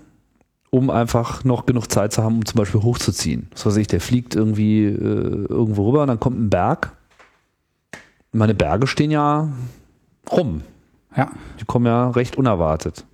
um 0.72 0.89
einfach 0.89 1.43
noch 1.43 1.65
genug 1.67 1.91
Zeit 1.91 2.13
zu 2.13 2.24
haben, 2.24 2.36
um 2.38 2.45
zum 2.45 2.57
Beispiel 2.57 2.82
hochzuziehen. 2.82 3.47
Was 3.51 3.65
weiß 3.67 3.76
ich, 3.78 3.88
der 3.88 4.01
fliegt 4.01 4.36
irgendwie 4.36 4.86
äh, 4.86 4.95
irgendwo 4.95 5.88
rüber 5.89 6.01
und 6.01 6.07
dann 6.07 6.19
kommt 6.19 6.39
ein 6.39 6.49
Berg. 6.49 6.93
Meine 8.32 8.55
Berge 8.55 8.88
stehen 8.88 9.11
ja 9.11 9.49
rum. 10.32 10.61
Ja, 11.15 11.30
Die 11.59 11.65
kommen 11.65 11.86
ja 11.86 12.09
recht 12.11 12.38
unerwartet. 12.38 13.05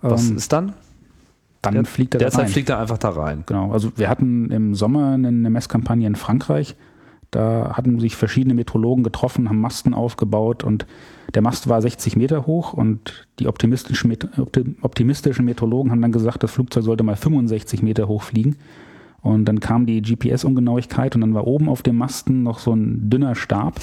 Was 0.00 0.30
ähm, 0.30 0.36
ist 0.38 0.52
dann? 0.52 0.72
dann 1.60 1.74
Der- 1.74 1.84
fliegt 1.84 2.14
er 2.14 2.18
da 2.20 2.24
Derzeit 2.24 2.48
fliegt 2.50 2.70
er 2.70 2.78
einfach 2.78 2.98
da 2.98 3.10
rein. 3.10 3.42
Genau, 3.46 3.70
also 3.72 3.92
wir 3.96 4.08
hatten 4.08 4.50
im 4.50 4.74
Sommer 4.74 5.12
eine 5.12 5.28
eine 5.28 5.50
Messkampagne 5.50 6.06
in 6.06 6.16
Frankreich. 6.16 6.74
Da 7.30 7.72
hatten 7.74 8.00
sich 8.00 8.16
verschiedene 8.16 8.54
Metrologen 8.54 9.04
getroffen, 9.04 9.48
haben 9.48 9.60
Masten 9.60 9.92
aufgebaut 9.92 10.64
und 10.64 10.86
der 11.34 11.42
Mast 11.42 11.68
war 11.68 11.82
60 11.82 12.16
Meter 12.16 12.46
hoch 12.46 12.72
und 12.72 13.26
die 13.38 13.48
optimistischen, 13.48 14.16
optimistischen 14.80 15.44
Meteorologen 15.44 15.90
haben 15.90 16.00
dann 16.00 16.12
gesagt, 16.12 16.42
das 16.42 16.52
Flugzeug 16.52 16.84
sollte 16.84 17.04
mal 17.04 17.16
65 17.16 17.82
Meter 17.82 18.08
hoch 18.08 18.22
fliegen. 18.22 18.56
Und 19.20 19.44
dann 19.46 19.60
kam 19.60 19.84
die 19.84 20.00
GPS-Ungenauigkeit 20.00 21.14
und 21.14 21.20
dann 21.20 21.34
war 21.34 21.46
oben 21.46 21.68
auf 21.68 21.82
dem 21.82 21.96
Masten 21.96 22.44
noch 22.44 22.60
so 22.60 22.72
ein 22.72 23.10
dünner 23.10 23.34
Stab 23.34 23.74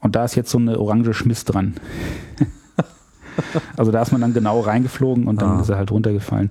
und 0.00 0.16
da 0.16 0.24
ist 0.24 0.34
jetzt 0.34 0.50
so 0.50 0.58
eine 0.58 0.78
orange 0.78 1.14
Schmiss 1.14 1.44
dran. 1.44 1.74
also 3.76 3.92
da 3.92 4.02
ist 4.02 4.12
man 4.12 4.20
dann 4.20 4.34
genau 4.34 4.60
reingeflogen 4.60 5.28
und 5.28 5.40
dann 5.40 5.58
ah. 5.58 5.60
ist 5.60 5.68
er 5.68 5.76
halt 5.76 5.92
runtergefallen. 5.92 6.50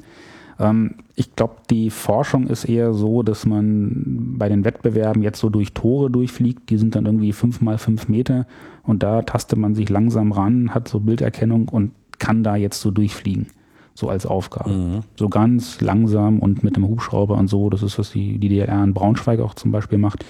Ähm, 0.60 0.96
ich 1.16 1.36
glaube, 1.36 1.55
die 1.70 1.89
Forschung 1.89 2.47
ist 2.47 2.66
eher 2.66 2.93
so, 2.93 3.24
dass 3.24 3.45
man 3.45 4.36
bei 4.38 4.47
den 4.49 4.64
Wettbewerben 4.64 5.22
jetzt 5.24 5.39
so 5.39 5.49
durch 5.49 5.74
Tore 5.74 6.09
durchfliegt. 6.09 6.70
Die 6.70 6.78
sind 6.78 6.95
dann 6.95 7.05
irgendwie 7.05 7.34
fünf 7.34 7.62
mal 7.62 7.78
fünf 7.78 8.07
Meter 8.07 8.47
und 8.84 9.03
da 9.03 9.22
tastet 9.22 9.59
man 9.59 9.76
sich 9.76 9.89
langsam 9.89 10.32
ran, 10.32 10.74
hat 10.74 10.88
so 10.88 10.99
Bilderkennung 10.99 11.68
und 11.68 11.91
kann 12.20 12.43
da 12.43 12.55
jetzt 12.55 12.82
so 12.82 12.91
durchfliegen. 12.91 13.47
So 13.93 14.07
als 14.07 14.26
Aufgabe. 14.26 14.70
Mhm. 14.70 14.99
So 15.18 15.28
ganz 15.28 15.82
langsam 15.82 16.39
und 16.39 16.64
mit 16.64 16.78
dem 16.78 16.88
Hubschrauber 16.88 17.38
und 17.38 17.49
so. 17.49 17.70
Das 17.70 17.84
ist, 17.84 17.99
was 17.99 18.12
die, 18.12 18.38
die 18.38 18.47
DDR 18.47 18.84
in 18.84 18.93
Braunschweig 18.93 19.41
auch 19.41 19.53
zum 19.53 19.72
Beispiel 19.72 19.97
macht. 19.97 20.24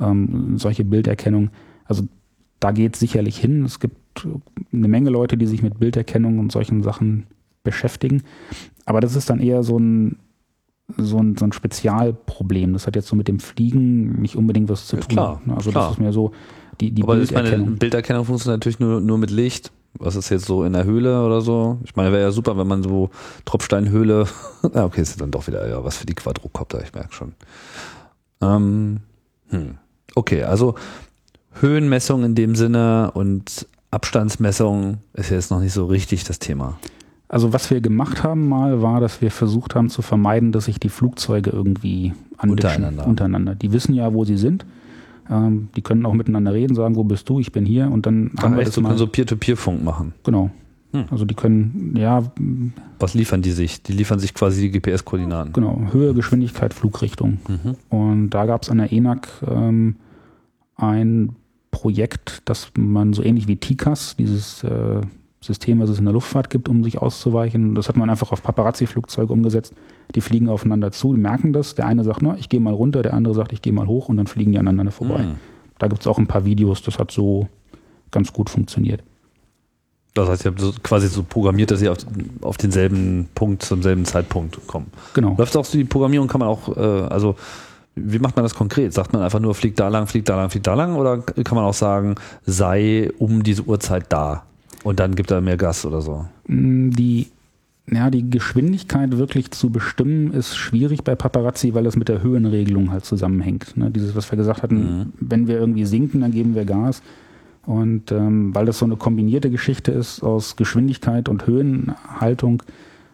Ähm, 0.00 0.56
solche 0.56 0.84
Bilderkennung. 0.84 1.50
Also 1.84 2.04
da 2.60 2.70
geht 2.70 2.94
es 2.94 3.00
sicherlich 3.00 3.38
hin. 3.38 3.64
Es 3.64 3.80
gibt 3.80 4.26
eine 4.72 4.88
Menge 4.88 5.10
Leute, 5.10 5.36
die 5.36 5.46
sich 5.46 5.62
mit 5.64 5.80
Bilderkennung 5.80 6.38
und 6.38 6.52
solchen 6.52 6.84
Sachen 6.84 7.26
beschäftigen. 7.62 8.22
Aber 8.84 9.00
das 9.00 9.16
ist 9.16 9.30
dann 9.30 9.40
eher 9.40 9.62
so 9.62 9.78
ein, 9.78 10.18
so 10.96 11.18
ein, 11.18 11.36
so 11.36 11.44
ein 11.44 11.52
Spezialproblem. 11.52 12.72
Das 12.72 12.86
hat 12.86 12.96
jetzt 12.96 13.08
so 13.08 13.16
mit 13.16 13.28
dem 13.28 13.40
Fliegen 13.40 14.20
nicht 14.20 14.36
unbedingt 14.36 14.68
was 14.68 14.86
zu 14.86 14.96
tun. 14.96 15.08
Klar, 15.08 15.40
also 15.48 15.70
klar. 15.70 15.84
das 15.84 15.92
ist 15.92 16.00
mehr 16.00 16.12
so 16.12 16.32
die, 16.80 16.90
die 16.90 17.02
Aber 17.02 17.16
Bilderkennung. 17.16 17.52
Ich 17.52 17.66
meine, 17.66 17.76
Bilderkennung 17.76 18.24
funktioniert 18.24 18.60
natürlich 18.60 18.80
nur, 18.80 19.00
nur 19.00 19.18
mit 19.18 19.30
Licht. 19.30 19.72
Was 19.98 20.16
ist 20.16 20.30
jetzt 20.30 20.46
so 20.46 20.64
in 20.64 20.72
der 20.72 20.84
Höhle 20.84 21.24
oder 21.24 21.42
so? 21.42 21.78
Ich 21.84 21.96
meine, 21.96 22.12
wäre 22.12 22.22
ja 22.22 22.30
super, 22.30 22.56
wenn 22.56 22.66
man 22.66 22.82
so 22.82 23.10
Tropfsteinhöhle. 23.44 24.26
ja, 24.74 24.84
okay, 24.86 25.02
ist 25.02 25.20
dann 25.20 25.30
doch 25.30 25.46
wieder 25.46 25.68
ja, 25.68 25.84
was 25.84 25.98
für 25.98 26.06
die 26.06 26.14
Quadrocopter, 26.14 26.82
ich 26.82 26.94
merke 26.94 27.12
schon. 27.12 27.34
Ähm, 28.40 29.00
hm. 29.50 29.76
Okay, 30.14 30.44
also 30.44 30.74
Höhenmessung 31.60 32.24
in 32.24 32.34
dem 32.34 32.54
Sinne 32.54 33.10
und 33.12 33.66
Abstandsmessung 33.90 34.98
ist 35.12 35.30
jetzt 35.30 35.50
noch 35.50 35.60
nicht 35.60 35.74
so 35.74 35.86
richtig 35.86 36.24
das 36.24 36.38
Thema. 36.38 36.78
Also 37.32 37.54
was 37.54 37.70
wir 37.70 37.80
gemacht 37.80 38.22
haben 38.22 38.46
mal, 38.46 38.82
war, 38.82 39.00
dass 39.00 39.22
wir 39.22 39.30
versucht 39.30 39.74
haben 39.74 39.88
zu 39.88 40.02
vermeiden, 40.02 40.52
dass 40.52 40.66
sich 40.66 40.78
die 40.78 40.90
Flugzeuge 40.90 41.48
irgendwie 41.48 42.12
anmischen 42.36 42.50
untereinander. 42.50 43.06
untereinander. 43.06 43.54
Die 43.54 43.72
wissen 43.72 43.94
ja, 43.94 44.12
wo 44.12 44.26
sie 44.26 44.36
sind. 44.36 44.66
Ähm, 45.30 45.68
die 45.74 45.80
können 45.80 46.04
auch 46.04 46.12
miteinander 46.12 46.52
reden, 46.52 46.74
sagen, 46.74 46.94
wo 46.94 47.04
bist 47.04 47.26
du, 47.30 47.40
ich 47.40 47.50
bin 47.50 47.64
hier 47.64 47.90
und 47.90 48.04
dann 48.04 48.32
haben 48.38 48.54
wir 48.58 48.64
das 48.64 48.76
mal, 48.76 48.88
können 48.90 48.98
so 48.98 49.06
Peer-to-Peer-Funk 49.06 49.82
machen. 49.82 50.12
Genau. 50.24 50.50
Hm. 50.92 51.06
Also 51.10 51.24
die 51.24 51.34
können, 51.34 51.94
ja. 51.96 52.22
Was 52.98 53.14
liefern 53.14 53.40
die 53.40 53.52
sich? 53.52 53.82
Die 53.82 53.94
liefern 53.94 54.18
sich 54.18 54.34
quasi 54.34 54.68
die 54.68 54.78
GPS-Koordinaten. 54.78 55.54
Genau, 55.54 55.80
Höhe, 55.90 56.12
Geschwindigkeit, 56.12 56.74
Flugrichtung. 56.74 57.38
Mhm. 57.48 57.76
Und 57.88 58.30
da 58.30 58.44
gab 58.44 58.64
es 58.64 58.68
an 58.68 58.76
der 58.76 58.92
ENAC 58.92 59.28
ähm, 59.48 59.96
ein 60.76 61.34
Projekt, 61.70 62.42
das 62.44 62.72
man 62.76 63.14
so 63.14 63.22
ähnlich 63.22 63.48
wie 63.48 63.56
TICAS, 63.56 64.16
dieses 64.18 64.62
äh, 64.64 65.00
System, 65.42 65.80
was 65.80 65.90
es 65.90 65.98
in 65.98 66.04
der 66.04 66.14
Luftfahrt 66.14 66.50
gibt, 66.50 66.68
um 66.68 66.84
sich 66.84 66.98
auszuweichen. 66.98 67.74
Das 67.74 67.88
hat 67.88 67.96
man 67.96 68.08
einfach 68.08 68.30
auf 68.32 68.42
Paparazzi-Flugzeuge 68.42 69.32
umgesetzt. 69.32 69.74
Die 70.14 70.20
fliegen 70.20 70.48
aufeinander 70.48 70.92
zu, 70.92 71.08
merken 71.08 71.52
das. 71.52 71.74
Der 71.74 71.86
eine 71.86 72.04
sagt, 72.04 72.22
na, 72.22 72.36
ich 72.38 72.48
gehe 72.48 72.60
mal 72.60 72.72
runter, 72.72 73.02
der 73.02 73.14
andere 73.14 73.34
sagt, 73.34 73.52
ich 73.52 73.60
gehe 73.60 73.72
mal 73.72 73.86
hoch 73.86 74.08
und 74.08 74.16
dann 74.16 74.28
fliegen 74.28 74.52
die 74.52 74.58
aneinander 74.58 74.92
vorbei. 74.92 75.24
Mhm. 75.24 75.34
Da 75.78 75.88
gibt 75.88 76.00
es 76.02 76.06
auch 76.06 76.18
ein 76.18 76.28
paar 76.28 76.44
Videos, 76.44 76.82
das 76.82 76.98
hat 76.98 77.10
so 77.10 77.48
ganz 78.12 78.32
gut 78.32 78.50
funktioniert. 78.50 79.02
Das 80.14 80.28
heißt, 80.28 80.44
ihr 80.44 80.50
habt 80.50 80.60
so 80.60 80.72
quasi 80.82 81.08
so 81.08 81.22
programmiert, 81.22 81.70
dass 81.70 81.80
sie 81.80 81.88
auf, 81.88 81.98
auf 82.42 82.56
denselben 82.56 83.28
Punkt 83.34 83.62
zum 83.62 83.82
selben 83.82 84.04
Zeitpunkt 84.04 84.66
kommen. 84.66 84.86
Genau. 85.14 85.34
Läuft 85.36 85.56
auch 85.56 85.64
so 85.64 85.76
die 85.76 85.84
Programmierung, 85.84 86.28
kann 86.28 86.38
man 86.38 86.48
auch, 86.48 86.76
äh, 86.76 86.80
also 86.80 87.34
wie 87.94 88.18
macht 88.18 88.36
man 88.36 88.44
das 88.44 88.54
konkret? 88.54 88.92
Sagt 88.92 89.12
man 89.12 89.22
einfach 89.22 89.40
nur, 89.40 89.54
fliegt 89.54 89.80
da 89.80 89.88
lang, 89.88 90.06
fliegt 90.06 90.28
da 90.28 90.36
lang, 90.36 90.50
fliegt 90.50 90.66
da 90.66 90.74
lang? 90.74 90.96
Oder 90.96 91.18
kann 91.18 91.56
man 91.56 91.64
auch 91.64 91.74
sagen, 91.74 92.14
sei 92.44 93.10
um 93.18 93.42
diese 93.42 93.62
Uhrzeit 93.62 94.06
da? 94.10 94.44
Und 94.84 95.00
dann 95.00 95.14
gibt 95.14 95.30
er 95.30 95.40
mehr 95.40 95.56
Gas 95.56 95.84
oder 95.84 96.00
so. 96.00 96.26
Mm, 96.46 96.90
die, 96.90 97.28
ja, 97.90 98.10
die 98.10 98.28
Geschwindigkeit 98.28 99.16
wirklich 99.18 99.50
zu 99.50 99.70
bestimmen 99.70 100.32
ist 100.32 100.56
schwierig 100.56 101.04
bei 101.04 101.14
Paparazzi, 101.14 101.74
weil 101.74 101.84
das 101.84 101.96
mit 101.96 102.08
der 102.08 102.22
Höhenregelung 102.22 102.90
halt 102.90 103.04
zusammenhängt. 103.04 103.76
Ne? 103.76 103.90
Dieses, 103.90 104.14
was 104.14 104.30
wir 104.30 104.36
gesagt 104.36 104.62
hatten, 104.62 104.98
mhm. 104.98 105.12
wenn 105.20 105.46
wir 105.46 105.58
irgendwie 105.58 105.84
sinken, 105.84 106.20
dann 106.20 106.32
geben 106.32 106.54
wir 106.54 106.64
Gas. 106.64 107.02
Und 107.64 108.10
ähm, 108.10 108.54
weil 108.54 108.66
das 108.66 108.78
so 108.78 108.84
eine 108.84 108.96
kombinierte 108.96 109.50
Geschichte 109.50 109.92
ist 109.92 110.22
aus 110.22 110.56
Geschwindigkeit 110.56 111.28
und 111.28 111.46
Höhenhaltung, 111.46 112.62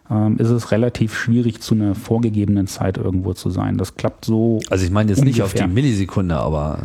ähm, 0.09 0.37
ist 0.37 0.49
es 0.49 0.71
relativ 0.71 1.15
schwierig, 1.15 1.61
zu 1.61 1.75
einer 1.75 1.93
vorgegebenen 1.93 2.65
Zeit 2.65 2.97
irgendwo 2.97 3.33
zu 3.33 3.51
sein. 3.51 3.77
Das 3.77 3.95
klappt 3.95 4.25
so. 4.25 4.59
Also 4.69 4.85
ich 4.85 4.91
meine 4.91 5.11
jetzt 5.11 5.19
ungefähr. 5.19 5.43
nicht 5.43 5.43
auf 5.43 5.53
die 5.53 5.67
Millisekunde, 5.67 6.35
aber 6.35 6.79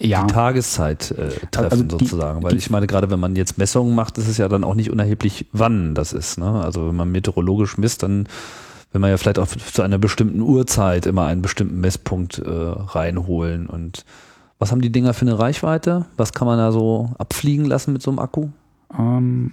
ja. 0.00 0.24
die 0.24 0.32
Tageszeit 0.32 1.10
äh, 1.12 1.30
treffen 1.50 1.70
also 1.70 1.84
die, 1.84 2.04
sozusagen. 2.04 2.42
Weil 2.42 2.56
ich 2.56 2.70
meine, 2.70 2.86
gerade 2.86 3.10
wenn 3.10 3.20
man 3.20 3.36
jetzt 3.36 3.58
Messungen 3.58 3.94
macht, 3.94 4.18
ist 4.18 4.28
es 4.28 4.38
ja 4.38 4.48
dann 4.48 4.64
auch 4.64 4.74
nicht 4.74 4.90
unerheblich, 4.90 5.46
wann 5.52 5.94
das 5.94 6.12
ist. 6.12 6.38
Ne? 6.38 6.62
Also 6.62 6.88
wenn 6.88 6.96
man 6.96 7.12
meteorologisch 7.12 7.78
misst, 7.78 8.02
dann 8.02 8.26
will 8.92 9.00
man 9.00 9.10
ja 9.10 9.16
vielleicht 9.16 9.38
auch 9.38 9.46
zu 9.46 9.82
einer 9.82 9.98
bestimmten 9.98 10.40
Uhrzeit 10.40 11.06
immer 11.06 11.26
einen 11.26 11.42
bestimmten 11.42 11.80
Messpunkt 11.80 12.38
äh, 12.38 12.48
reinholen. 12.48 13.66
Und 13.66 14.04
was 14.58 14.72
haben 14.72 14.80
die 14.80 14.92
Dinger 14.92 15.14
für 15.14 15.26
eine 15.26 15.38
Reichweite? 15.38 16.06
Was 16.16 16.32
kann 16.32 16.46
man 16.46 16.58
da 16.58 16.72
so 16.72 17.10
abfliegen 17.18 17.66
lassen 17.66 17.92
mit 17.92 18.02
so 18.02 18.10
einem 18.10 18.18
Akku? 18.18 18.48
Ähm, 18.98 19.52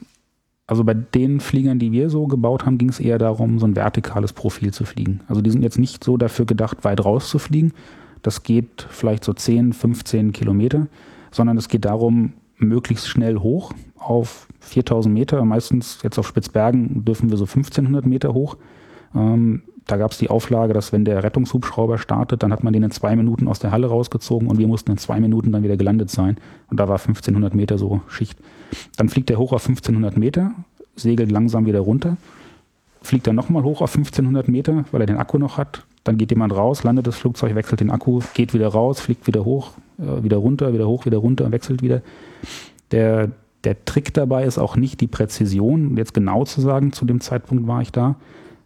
also 0.65 0.83
bei 0.83 0.93
den 0.93 1.39
Fliegern, 1.39 1.79
die 1.79 1.91
wir 1.91 2.09
so 2.09 2.27
gebaut 2.27 2.65
haben, 2.65 2.77
ging 2.77 2.89
es 2.89 2.99
eher 2.99 3.17
darum, 3.17 3.57
so 3.59 3.65
ein 3.65 3.75
vertikales 3.75 4.33
Profil 4.33 4.73
zu 4.73 4.83
fliegen. 4.83 5.21
Also 5.27 5.41
die 5.41 5.49
sind 5.49 5.61
jetzt 5.61 5.79
nicht 5.79 6.03
so 6.03 6.17
dafür 6.17 6.45
gedacht, 6.45 6.83
weit 6.83 7.03
raus 7.03 7.29
zu 7.29 7.39
fliegen, 7.39 7.73
das 8.27 8.43
geht 8.43 8.85
vielleicht 8.89 9.23
so 9.23 9.31
10, 9.31 9.71
15 9.71 10.33
Kilometer, 10.33 10.87
sondern 11.31 11.57
es 11.57 11.69
geht 11.69 11.85
darum, 11.85 12.33
möglichst 12.57 13.07
schnell 13.07 13.37
hoch 13.37 13.71
auf 13.97 14.49
4000 14.59 15.13
Meter. 15.13 15.45
Meistens 15.45 15.99
jetzt 16.03 16.19
auf 16.19 16.27
Spitzbergen 16.27 17.05
dürfen 17.05 17.29
wir 17.29 17.37
so 17.37 17.45
1500 17.45 18.05
Meter 18.05 18.33
hoch. 18.33 18.57
Ähm, 19.15 19.61
da 19.85 19.95
gab 19.95 20.11
es 20.11 20.17
die 20.17 20.29
Auflage, 20.29 20.73
dass 20.73 20.91
wenn 20.91 21.05
der 21.05 21.23
Rettungshubschrauber 21.23 21.97
startet, 21.99 22.43
dann 22.43 22.51
hat 22.51 22.65
man 22.65 22.73
den 22.73 22.83
in 22.83 22.91
zwei 22.91 23.15
Minuten 23.15 23.47
aus 23.47 23.59
der 23.59 23.71
Halle 23.71 23.87
rausgezogen 23.87 24.49
und 24.49 24.57
wir 24.57 24.67
mussten 24.67 24.91
in 24.91 24.97
zwei 24.97 25.21
Minuten 25.21 25.53
dann 25.53 25.63
wieder 25.63 25.77
gelandet 25.77 26.09
sein. 26.09 26.35
Und 26.69 26.81
da 26.81 26.89
war 26.89 26.99
1500 26.99 27.55
Meter 27.55 27.77
so 27.77 28.01
Schicht. 28.09 28.37
Dann 28.97 29.07
fliegt 29.07 29.29
er 29.29 29.37
hoch 29.37 29.53
auf 29.53 29.65
1500 29.65 30.17
Meter, 30.17 30.51
segelt 30.97 31.31
langsam 31.31 31.65
wieder 31.65 31.79
runter, 31.79 32.17
fliegt 33.01 33.25
dann 33.25 33.37
nochmal 33.37 33.63
hoch 33.63 33.79
auf 33.79 33.95
1500 33.95 34.49
Meter, 34.49 34.83
weil 34.91 34.99
er 34.99 35.07
den 35.07 35.17
Akku 35.17 35.37
noch 35.37 35.57
hat, 35.57 35.85
dann 36.07 36.17
geht 36.17 36.31
jemand 36.31 36.55
raus, 36.55 36.83
landet 36.83 37.07
das 37.07 37.17
Flugzeug, 37.17 37.55
wechselt 37.55 37.81
den 37.81 37.91
Akku, 37.91 38.21
geht 38.33 38.53
wieder 38.53 38.69
raus, 38.69 38.99
fliegt 38.99 39.27
wieder 39.27 39.45
hoch, 39.45 39.71
äh, 39.99 40.23
wieder 40.23 40.37
runter, 40.37 40.73
wieder 40.73 40.87
hoch, 40.87 41.05
wieder 41.05 41.17
runter, 41.17 41.51
wechselt 41.51 41.81
wieder. 41.81 42.01
Der, 42.91 43.31
der 43.63 43.83
Trick 43.85 44.13
dabei 44.13 44.45
ist 44.45 44.57
auch 44.57 44.75
nicht 44.75 45.01
die 45.01 45.07
Präzision, 45.07 45.97
jetzt 45.97 46.13
genau 46.13 46.45
zu 46.45 46.61
sagen, 46.61 46.93
zu 46.93 47.05
dem 47.05 47.19
Zeitpunkt 47.19 47.67
war 47.67 47.81
ich 47.81 47.91
da, 47.91 48.15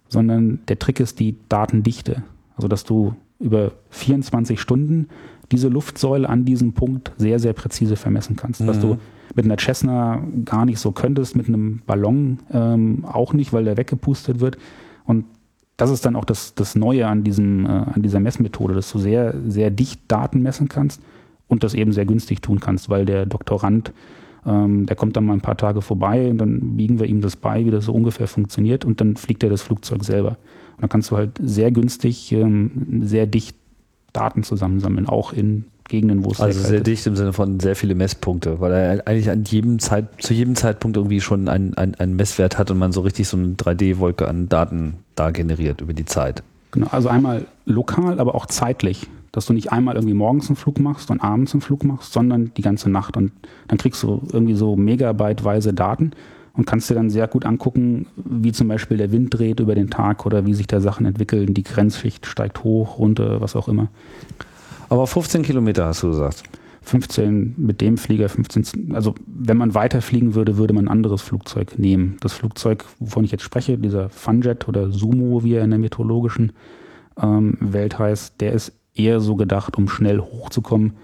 sondern 0.07 0.59
der 0.67 0.77
Trick 0.77 0.99
ist 0.99 1.19
die 1.19 1.35
Datendichte. 1.49 2.23
Also 2.55 2.67
dass 2.67 2.83
du 2.83 3.15
über 3.39 3.71
24 3.89 4.59
Stunden 4.59 5.07
diese 5.51 5.67
Luftsäule 5.67 6.29
an 6.29 6.45
diesem 6.45 6.73
Punkt 6.73 7.11
sehr, 7.17 7.39
sehr 7.39 7.53
präzise 7.53 7.95
vermessen 7.95 8.35
kannst. 8.35 8.61
Mhm. 8.61 8.67
Was 8.67 8.79
du 8.79 8.97
mit 9.35 9.45
einer 9.45 9.57
Cessna 9.57 10.21
gar 10.45 10.65
nicht 10.65 10.79
so 10.79 10.91
könntest, 10.91 11.35
mit 11.35 11.47
einem 11.47 11.81
Ballon 11.85 12.39
ähm, 12.51 13.05
auch 13.05 13.33
nicht, 13.33 13.53
weil 13.53 13.63
der 13.63 13.77
weggepustet 13.77 14.39
wird. 14.39 14.57
Und 15.05 15.25
das 15.77 15.89
ist 15.89 16.05
dann 16.05 16.15
auch 16.15 16.25
das, 16.25 16.53
das 16.53 16.75
Neue 16.75 17.07
an, 17.07 17.23
diesem, 17.23 17.65
äh, 17.65 17.69
an 17.69 18.01
dieser 18.01 18.19
Messmethode, 18.19 18.73
dass 18.73 18.91
du 18.91 18.99
sehr, 18.99 19.35
sehr 19.47 19.69
dicht 19.71 20.01
Daten 20.07 20.41
messen 20.41 20.67
kannst 20.67 21.01
und 21.47 21.63
das 21.63 21.73
eben 21.73 21.91
sehr 21.91 22.05
günstig 22.05 22.41
tun 22.41 22.59
kannst, 22.59 22.89
weil 22.89 23.05
der 23.05 23.25
Doktorand, 23.25 23.91
ähm, 24.45 24.85
der 24.85 24.95
kommt 24.95 25.17
dann 25.17 25.25
mal 25.25 25.33
ein 25.33 25.41
paar 25.41 25.57
Tage 25.57 25.81
vorbei 25.81 26.29
und 26.29 26.37
dann 26.37 26.77
biegen 26.77 26.99
wir 26.99 27.07
ihm 27.07 27.21
das 27.21 27.35
bei, 27.35 27.65
wie 27.65 27.71
das 27.71 27.85
so 27.85 27.93
ungefähr 27.93 28.27
funktioniert 28.27 28.85
und 28.85 29.01
dann 29.01 29.15
fliegt 29.15 29.43
er 29.43 29.49
das 29.49 29.61
Flugzeug 29.61 30.03
selber. 30.03 30.37
Und 30.75 30.81
dann 30.81 30.89
kannst 30.89 31.11
du 31.11 31.17
halt 31.17 31.39
sehr 31.41 31.71
günstig, 31.71 32.31
ähm, 32.31 33.01
sehr 33.03 33.25
dicht 33.25 33.55
Daten 34.13 34.43
zusammensammeln, 34.43 35.07
auch 35.07 35.33
in 35.33 35.65
Gegenden, 35.91 36.23
wo 36.23 36.31
es 36.31 36.39
Also 36.39 36.61
sehr 36.61 36.79
dicht 36.79 37.05
im 37.05 37.15
Sinne 37.15 37.33
von 37.33 37.59
sehr 37.59 37.75
viele 37.75 37.95
Messpunkte, 37.95 38.61
weil 38.61 38.71
er 38.71 39.07
eigentlich 39.07 39.29
an 39.29 39.43
jedem 39.43 39.77
Zeit, 39.77 40.07
zu 40.23 40.33
jedem 40.33 40.55
Zeitpunkt 40.55 40.95
irgendwie 40.95 41.19
schon 41.19 41.49
einen 41.49 41.75
ein 41.75 42.15
Messwert 42.15 42.57
hat 42.57 42.71
und 42.71 42.79
man 42.79 42.93
so 42.93 43.01
richtig 43.01 43.27
so 43.27 43.37
eine 43.37 43.55
3D-Wolke 43.55 44.27
an 44.27 44.47
Daten 44.47 44.95
da 45.15 45.31
generiert 45.31 45.81
über 45.81 45.93
die 45.93 46.05
Zeit. 46.05 46.43
Genau, 46.71 46.87
also 46.91 47.09
einmal 47.09 47.45
lokal, 47.65 48.19
aber 48.19 48.35
auch 48.35 48.45
zeitlich, 48.45 49.07
dass 49.33 49.45
du 49.45 49.53
nicht 49.53 49.73
einmal 49.73 49.95
irgendwie 49.95 50.13
morgens 50.13 50.47
einen 50.47 50.55
Flug 50.55 50.79
machst 50.79 51.11
und 51.11 51.21
abends 51.21 51.53
einen 51.53 51.61
Flug 51.61 51.83
machst, 51.83 52.13
sondern 52.13 52.53
die 52.55 52.61
ganze 52.61 52.89
Nacht 52.89 53.17
und 53.17 53.33
dann 53.67 53.77
kriegst 53.77 54.01
du 54.01 54.21
irgendwie 54.31 54.55
so 54.55 54.77
megabyteweise 54.77 55.73
Daten 55.73 56.11
und 56.53 56.65
kannst 56.65 56.89
dir 56.89 56.95
dann 56.95 57.09
sehr 57.09 57.27
gut 57.27 57.45
angucken, 57.45 58.07
wie 58.15 58.53
zum 58.53 58.69
Beispiel 58.69 58.95
der 58.95 59.11
Wind 59.11 59.37
dreht 59.37 59.59
über 59.59 59.75
den 59.75 59.89
Tag 59.89 60.25
oder 60.25 60.45
wie 60.45 60.53
sich 60.53 60.67
da 60.67 60.79
Sachen 60.79 61.05
entwickeln, 61.05 61.53
die 61.53 61.63
Grenzschicht 61.63 62.25
steigt 62.25 62.63
hoch, 62.63 62.97
runter, 62.97 63.41
was 63.41 63.57
auch 63.57 63.67
immer. 63.67 63.89
Aber 64.91 65.07
15 65.07 65.43
Kilometer 65.43 65.85
hast 65.85 66.03
du 66.03 66.09
gesagt. 66.09 66.43
15 66.81 67.53
mit 67.55 67.79
dem 67.79 67.97
Flieger, 67.97 68.27
15, 68.27 68.93
also 68.93 69.15
wenn 69.25 69.55
man 69.55 69.73
weiterfliegen 69.73 70.35
würde, 70.35 70.57
würde 70.57 70.73
man 70.73 70.85
ein 70.85 70.91
anderes 70.91 71.21
Flugzeug 71.21 71.79
nehmen. 71.79 72.17
Das 72.19 72.33
Flugzeug, 72.33 72.83
wovon 72.99 73.23
ich 73.23 73.31
jetzt 73.31 73.43
spreche, 73.43 73.77
dieser 73.77 74.09
Funjet 74.09 74.67
oder 74.67 74.91
Sumo, 74.91 75.45
wie 75.45 75.53
er 75.53 75.63
in 75.63 75.69
der 75.69 75.79
meteorologischen 75.79 76.51
ähm, 77.21 77.57
Welt 77.61 77.99
heißt, 77.99 78.41
der 78.41 78.51
ist 78.51 78.73
eher 78.93 79.21
so 79.21 79.37
gedacht, 79.37 79.77
um 79.77 79.87
schnell 79.87 80.19
hochzukommen, 80.19 80.97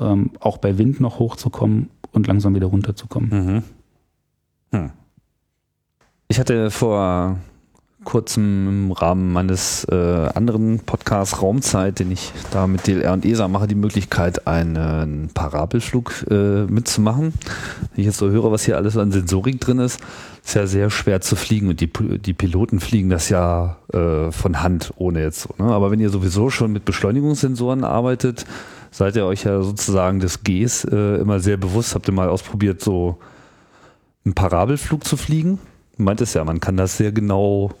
ähm, 0.00 0.30
auch 0.40 0.56
bei 0.56 0.78
Wind 0.78 1.00
noch 1.00 1.18
hochzukommen 1.18 1.90
und 2.12 2.26
langsam 2.26 2.54
wieder 2.54 2.68
runterzukommen. 2.68 3.62
Mhm. 4.72 4.78
Hm. 4.78 4.90
Ich 6.28 6.40
hatte 6.40 6.70
vor 6.70 7.36
kurzem 8.04 8.68
im 8.68 8.92
Rahmen 8.92 9.32
meines 9.32 9.84
äh, 9.84 9.94
anderen 10.34 10.80
Podcasts 10.80 11.42
Raumzeit, 11.42 11.98
den 11.98 12.10
ich 12.10 12.32
da 12.50 12.66
mit 12.66 12.86
DLR 12.86 13.12
und 13.12 13.24
ESA 13.24 13.48
mache, 13.48 13.66
die 13.66 13.74
Möglichkeit, 13.74 14.46
einen 14.46 15.30
Parabelflug 15.32 16.26
äh, 16.30 16.64
mitzumachen. 16.64 17.34
Wenn 17.80 18.00
ich 18.00 18.06
jetzt 18.06 18.18
so 18.18 18.30
höre, 18.30 18.52
was 18.52 18.64
hier 18.64 18.76
alles 18.76 18.96
an 18.96 19.12
Sensorik 19.12 19.60
drin 19.60 19.78
ist, 19.78 20.00
ist 20.44 20.54
ja 20.54 20.66
sehr 20.66 20.90
schwer 20.90 21.20
zu 21.20 21.36
fliegen 21.36 21.68
und 21.68 21.80
die, 21.80 21.90
die 22.18 22.34
Piloten 22.34 22.78
fliegen 22.78 23.08
das 23.08 23.30
ja 23.30 23.78
äh, 23.92 24.30
von 24.30 24.62
Hand, 24.62 24.92
ohne 24.96 25.22
jetzt. 25.22 25.58
Ne? 25.58 25.66
Aber 25.66 25.90
wenn 25.90 26.00
ihr 26.00 26.10
sowieso 26.10 26.50
schon 26.50 26.72
mit 26.72 26.84
Beschleunigungssensoren 26.84 27.82
arbeitet, 27.82 28.44
seid 28.90 29.16
ihr 29.16 29.24
euch 29.24 29.44
ja 29.44 29.62
sozusagen 29.62 30.20
des 30.20 30.44
Gs 30.44 30.84
äh, 30.84 31.16
immer 31.16 31.40
sehr 31.40 31.56
bewusst. 31.56 31.94
Habt 31.94 32.08
ihr 32.08 32.14
mal 32.14 32.28
ausprobiert, 32.28 32.82
so 32.82 33.18
einen 34.24 34.34
Parabelflug 34.34 35.04
zu 35.04 35.16
fliegen? 35.16 35.58
Du 35.96 36.02
meintest 36.02 36.34
ja, 36.34 36.44
man 36.44 36.60
kann 36.60 36.76
das 36.76 36.96
sehr 36.96 37.12
genau 37.12 37.72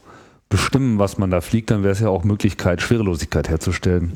bestimmen, 0.48 0.98
was 0.98 1.18
man 1.18 1.30
da 1.30 1.40
fliegt, 1.40 1.70
dann 1.70 1.82
wäre 1.82 1.92
es 1.92 2.00
ja 2.00 2.08
auch 2.08 2.24
Möglichkeit, 2.24 2.82
Schwerelosigkeit 2.82 3.48
herzustellen. 3.48 4.12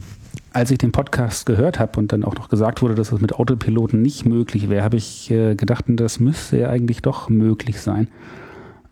Als 0.53 0.71
ich 0.71 0.79
den 0.79 0.93
Podcast 0.93 1.47
gehört 1.47 1.79
habe 1.79 1.99
und 1.99 2.13
dann 2.13 2.25
auch 2.25 2.35
noch 2.35 2.49
gesagt 2.49 2.83
wurde, 2.83 2.95
dass 2.95 3.11
das 3.11 3.21
mit 3.21 3.35
Autopiloten 3.35 4.01
nicht 4.01 4.25
möglich 4.25 4.69
wäre, 4.69 4.83
habe 4.83 4.97
ich 4.97 5.31
äh, 5.31 5.55
gedacht, 5.55 5.85
das 5.89 6.21
müsste 6.21 6.59
ja 6.59 6.71
eigentlich 6.71 7.03
doch 7.03 7.29
möglich 7.29 7.81
sein. 7.81 8.09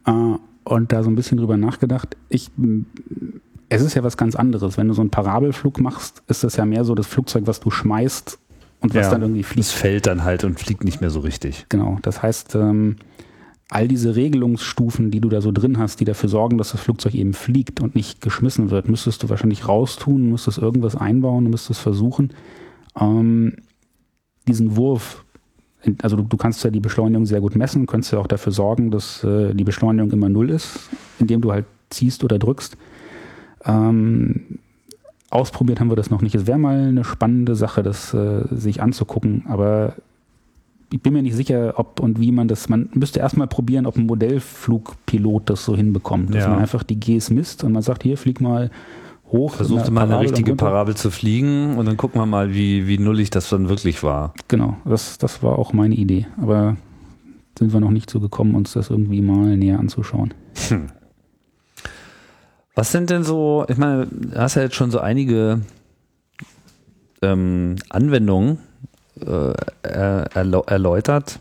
Äh, 0.07 0.37
und 0.65 0.93
da 0.93 1.03
so 1.03 1.11
ein 1.11 1.15
bisschen 1.15 1.39
drüber 1.39 1.57
nachgedacht. 1.57 2.17
Ich, 2.29 2.51
es 3.69 3.83
ist 3.83 3.95
ja 3.95 4.03
was 4.03 4.17
ganz 4.17 4.35
anderes. 4.35 4.77
Wenn 4.77 4.89
du 4.89 4.95
so 4.95 5.01
einen 5.01 5.11
Parabelflug 5.11 5.79
machst, 5.81 6.23
ist 6.27 6.45
das 6.45 6.57
ja 6.57 6.65
mehr 6.65 6.85
so 6.85 6.95
das 6.95 7.07
Flugzeug, 7.07 7.47
was 7.47 7.61
du 7.61 7.71
schmeißt 7.71 8.39
und 8.81 8.95
was 8.95 9.07
Ja, 9.07 9.13
dann 9.13 9.23
irgendwie 9.23 9.45
fliegt. 9.45 9.67
Es 9.67 9.73
fällt 9.73 10.07
dann 10.07 10.25
halt 10.25 10.45
und 10.45 10.59
fliegt 10.59 10.85
nicht 10.85 11.01
mehr 11.01 11.11
so 11.11 11.21
richtig. 11.21 11.67
Genau, 11.69 11.99
das 12.03 12.23
heißt, 12.23 12.57
ähm, 12.57 12.97
all 13.69 13.89
diese 13.89 14.15
Regelungsstufen, 14.15 15.11
die 15.11 15.21
du 15.21 15.29
da 15.29 15.41
so 15.41 15.51
drin 15.51 15.79
hast, 15.79 15.99
die 16.01 16.05
dafür 16.05 16.29
sorgen, 16.29 16.57
dass 16.57 16.73
das 16.73 16.81
Flugzeug 16.81 17.15
eben 17.15 17.33
fliegt 17.33 17.81
und 17.81 17.95
nicht 17.95 18.21
geschmissen 18.21 18.71
wird, 18.71 18.89
müsstest 18.89 19.23
du 19.23 19.29
wahrscheinlich 19.29 19.67
raustun, 19.67 20.31
müsstest 20.31 20.59
irgendwas 20.59 20.95
einbauen, 20.95 21.51
müsstest 21.51 21.81
versuchen, 21.81 22.33
ähm, 22.99 23.57
diesen 24.47 24.77
Wurf, 24.77 25.25
also 26.03 26.17
du, 26.17 26.23
du 26.23 26.37
kannst 26.37 26.63
ja 26.63 26.71
die 26.71 26.81
Beschleunigung 26.81 27.27
sehr 27.27 27.41
gut 27.41 27.57
messen, 27.57 27.87
kannst 27.87 28.13
ja 28.13 28.21
auch 28.21 28.29
dafür 28.29 28.53
sorgen, 28.53 28.91
dass 28.91 29.25
äh, 29.25 29.55
die 29.55 29.65
Beschleunigung 29.65 30.13
immer 30.13 30.29
null 30.29 30.51
ist, 30.51 30.89
indem 31.19 31.41
du 31.41 31.53
halt 31.53 31.67
ziehst 31.91 32.23
oder 32.23 32.39
drückst. 32.39 32.77
Ähm, 33.65 34.59
ausprobiert 35.31 35.81
haben 35.81 35.91
wir 35.91 35.97
das 35.97 36.11
noch 36.11 36.23
nicht. 36.23 36.37
Es 36.37 36.47
wäre 36.47 36.59
mal 36.59 36.89
eine 36.89 37.05
spannende 37.05 37.57
Sache, 37.57 37.83
das 37.83 38.15
äh, 38.15 38.45
sich 38.51 38.81
anzugucken, 38.81 39.45
aber 39.49 39.97
ich 40.97 41.03
bin 41.03 41.13
mir 41.13 41.23
nicht 41.23 41.37
sicher, 41.37 41.75
ob 41.77 42.01
und 42.01 42.21
wie 42.21 42.33
man 42.33 42.49
das, 42.49 42.69
man 42.69 42.89
müsste 42.95 43.21
erstmal 43.21 43.47
probieren, 43.47 43.87
ob 43.87 43.97
ein 43.97 44.07
Modellflugpilot 44.07 45.51
das 45.51 45.65
so 45.65 45.77
hinbekommt. 45.77 46.35
Dass 46.35 46.45
Ja. 46.45 46.51
man 46.51 46.59
einfach 46.61 46.83
die 46.83 46.99
Gs 46.99 47.31
misst 47.31 47.63
und 47.65 47.73
man 47.73 47.83
sagt, 47.83 48.03
hier 48.03 48.17
flieg 48.17 48.41
mal 48.41 48.71
hoch. 49.31 49.55
Versuchte 49.55 49.91
mal 49.91 50.05
eine 50.11 50.21
richtige. 50.21 50.55
Parabel 50.57 50.95
zu 50.97 51.11
fliegen 51.11 51.77
und 51.77 51.87
dann 51.87 51.97
gucken 51.97 52.21
wir 52.21 52.27
mal, 52.27 52.55
wie, 52.55 52.87
wie 52.89 52.99
nullig 52.99 53.31
das 53.31 53.49
dann 53.51 53.69
wirklich 53.69 54.03
war. 54.03 54.33
Genau, 54.49 54.77
das, 54.85 55.19
das 55.19 55.43
war 55.43 55.59
auch 55.59 55.73
meine 55.75 55.95
Idee. 55.95 56.27
Aber 56.41 56.77
sind 57.59 57.73
wir 57.73 57.81
noch 57.81 57.91
nicht 57.91 58.09
so 58.09 58.19
gekommen, 58.21 58.55
uns 58.55 58.73
das 58.73 58.89
irgendwie 58.91 59.21
mal 59.21 59.57
näher 59.57 59.79
anzuschauen. 59.79 60.33
Was 62.75 62.93
sind 62.93 63.11
denn 63.11 63.23
so, 63.25 63.65
ich 63.69 63.77
meine, 63.77 64.07
du 64.07 64.39
hast 64.39 64.55
ja 64.55 64.63
jetzt 64.63 64.75
schon 64.77 64.91
so 64.91 64.99
einige 65.01 65.61
ähm, 67.23 67.77
Anwendungen 67.91 68.59
äh, 69.21 69.53
erläutert. 69.87 71.39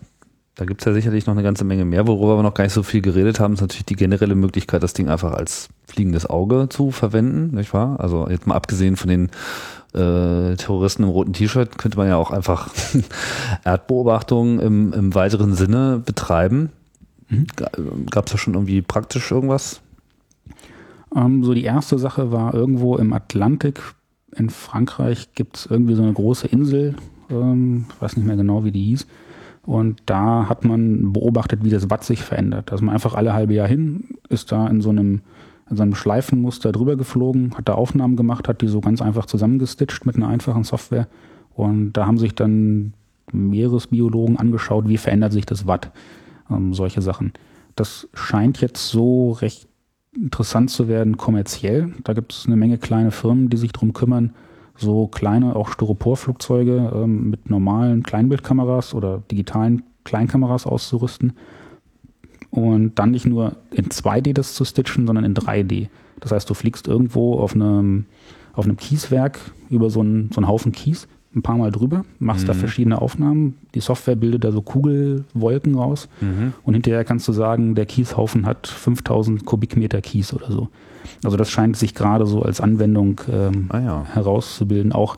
Da 0.55 0.63
gibt 0.63 0.81
es 0.81 0.85
ja 0.85 0.93
sicherlich 0.93 1.25
noch 1.25 1.33
eine 1.33 1.43
ganze 1.43 1.65
Menge 1.65 1.83
mehr, 1.83 2.07
worüber 2.07 2.37
wir 2.37 2.43
noch 2.43 2.53
gar 2.53 2.63
nicht 2.63 2.73
so 2.73 2.83
viel 2.83 3.01
geredet 3.01 3.41
haben, 3.41 3.55
ist 3.55 3.61
natürlich 3.61 3.85
die 3.85 3.97
generelle 3.97 4.35
Möglichkeit, 4.35 4.83
das 4.83 4.93
Ding 4.93 5.09
einfach 5.09 5.33
als 5.33 5.67
fliegendes 5.85 6.25
Auge 6.25 6.67
zu 6.69 6.91
verwenden, 6.91 7.55
nicht 7.55 7.73
wahr? 7.73 7.99
Also 7.99 8.29
jetzt 8.29 8.47
mal 8.47 8.55
abgesehen 8.55 8.95
von 8.95 9.09
den 9.09 9.25
äh, 9.93 10.55
Terroristen 10.55 11.03
im 11.03 11.09
roten 11.09 11.33
T-Shirt, 11.33 11.77
könnte 11.77 11.97
man 11.97 12.07
ja 12.07 12.15
auch 12.15 12.31
einfach 12.31 12.69
Erdbeobachtung 13.65 14.61
im, 14.61 14.93
im 14.93 15.13
weiteren 15.13 15.55
Sinne 15.55 16.01
betreiben. 16.05 16.69
Gab 17.55 18.27
es 18.27 18.31
da 18.31 18.37
schon 18.37 18.53
irgendwie 18.53 18.81
praktisch 18.81 19.31
irgendwas? 19.31 19.81
Ähm, 21.13 21.43
so 21.43 21.53
die 21.53 21.63
erste 21.65 21.99
Sache 21.99 22.31
war 22.31 22.53
irgendwo 22.53 22.95
im 22.95 23.11
Atlantik 23.11 23.81
in 24.35 24.49
Frankreich 24.49 25.33
gibt 25.33 25.57
es 25.57 25.65
irgendwie 25.65 25.95
so 25.95 26.03
eine 26.03 26.13
große 26.13 26.47
Insel, 26.47 26.95
ähm, 27.29 27.85
ich 27.89 28.01
weiß 28.01 28.17
nicht 28.17 28.25
mehr 28.25 28.35
genau, 28.35 28.63
wie 28.63 28.71
die 28.71 28.83
hieß. 28.83 29.07
Und 29.63 30.01
da 30.05 30.47
hat 30.47 30.63
man 30.63 31.13
beobachtet, 31.13 31.63
wie 31.63 31.71
das 31.71 31.89
Watt 31.89 32.03
sich 32.03 32.21
verändert. 32.21 32.71
Also 32.71 32.85
man 32.85 32.93
einfach 32.93 33.15
alle 33.15 33.33
halbe 33.33 33.55
Jahr 33.55 33.67
hin, 33.67 34.15
ist 34.29 34.51
da 34.51 34.67
in 34.67 34.81
so 34.81 34.89
einem, 34.89 35.21
in 35.69 35.75
so 35.75 35.81
einem 35.81 35.95
Schleifenmuster 35.95 36.71
drüber 36.71 36.95
geflogen, 36.95 37.57
hat 37.57 37.67
da 37.67 37.73
Aufnahmen 37.73 38.15
gemacht, 38.15 38.47
hat 38.47 38.61
die 38.61 38.67
so 38.67 38.79
ganz 38.79 39.01
einfach 39.01 39.25
zusammengestitcht 39.25 40.05
mit 40.05 40.15
einer 40.15 40.27
einfachen 40.27 40.63
Software. 40.63 41.07
Und 41.55 41.93
da 41.93 42.05
haben 42.05 42.19
sich 42.19 42.35
dann 42.35 42.93
Meeresbiologen 43.31 44.37
angeschaut, 44.37 44.87
wie 44.87 44.97
verändert 44.97 45.33
sich 45.33 45.47
das 45.47 45.65
Watt. 45.65 45.91
Ähm, 46.51 46.73
solche 46.73 47.01
Sachen. 47.01 47.33
Das 47.75 48.07
scheint 48.13 48.61
jetzt 48.61 48.87
so 48.89 49.31
recht 49.31 49.67
interessant 50.15 50.69
zu 50.69 50.87
werden 50.87 51.17
kommerziell. 51.17 51.93
Da 52.03 52.13
gibt 52.13 52.33
es 52.33 52.45
eine 52.45 52.55
Menge 52.55 52.77
kleine 52.77 53.11
Firmen, 53.11 53.49
die 53.49 53.57
sich 53.57 53.71
drum 53.71 53.93
kümmern, 53.93 54.33
so 54.77 55.07
kleine, 55.07 55.55
auch 55.55 55.69
Styroporflugzeuge 55.69 56.91
ähm, 56.93 57.29
mit 57.29 57.49
normalen 57.49 58.03
Kleinbildkameras 58.03 58.93
oder 58.93 59.21
digitalen 59.31 59.83
Kleinkameras 60.03 60.65
auszurüsten 60.65 61.33
und 62.51 62.95
dann 62.95 63.11
nicht 63.11 63.25
nur 63.25 63.57
in 63.71 63.85
2D 63.85 64.33
das 64.33 64.53
zu 64.53 64.65
stitchen, 64.65 65.07
sondern 65.07 65.25
in 65.25 65.33
3D. 65.33 65.89
Das 66.19 66.31
heißt, 66.31 66.49
du 66.49 66.53
fliegst 66.53 66.87
irgendwo 66.87 67.39
auf 67.39 67.53
einem, 67.53 68.05
auf 68.53 68.65
einem 68.65 68.77
Kieswerk 68.77 69.39
über 69.69 69.89
so 69.89 70.01
einen, 70.01 70.31
so 70.31 70.39
einen 70.39 70.47
Haufen 70.47 70.71
Kies 70.71 71.07
ein 71.35 71.41
paar 71.41 71.57
Mal 71.57 71.71
drüber, 71.71 72.05
machst 72.19 72.47
da 72.47 72.53
verschiedene 72.53 73.01
Aufnahmen. 73.01 73.57
Die 73.75 73.81
Software 73.81 74.15
bildet 74.15 74.45
da 74.45 74.53
so 74.53 74.61
Kugelwolken 74.61 75.75
raus 75.75 76.07
und 76.63 76.73
hinterher 76.73 77.03
kannst 77.03 77.27
du 77.27 77.33
sagen, 77.33 77.75
der 77.75 77.85
Kieshaufen 77.85 78.45
hat 78.45 78.67
5000 78.67 79.45
Kubikmeter 79.45 80.01
Kies 80.01 80.33
oder 80.33 80.49
so. 80.49 80.69
Also 81.23 81.37
das 81.37 81.49
scheint 81.49 81.77
sich 81.77 81.95
gerade 81.95 82.25
so 82.25 82.41
als 82.41 82.59
Anwendung 82.61 83.21
ähm, 83.31 83.65
Ah 83.69 83.79
ja. 83.79 84.05
herauszubilden, 84.13 84.91
auch 84.91 85.17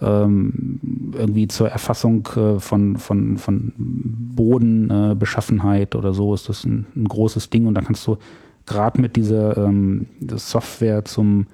ähm, 0.00 0.80
irgendwie 1.12 1.48
zur 1.48 1.68
Erfassung 1.68 2.26
äh, 2.36 2.60
von, 2.60 2.96
von, 2.96 3.36
von 3.36 3.72
Bodenbeschaffenheit 3.76 5.94
äh, 5.94 5.98
oder 5.98 6.14
so 6.14 6.34
ist 6.34 6.48
das 6.48 6.64
ein, 6.64 6.86
ein 6.94 7.06
großes 7.06 7.50
Ding 7.50 7.66
und 7.66 7.74
da 7.74 7.80
kannst 7.80 8.06
du 8.06 8.16
gerade 8.66 9.00
mit 9.00 9.16
dieser 9.16 9.56
ähm, 9.56 10.06
Software 10.36 11.04
zum, 11.04 11.46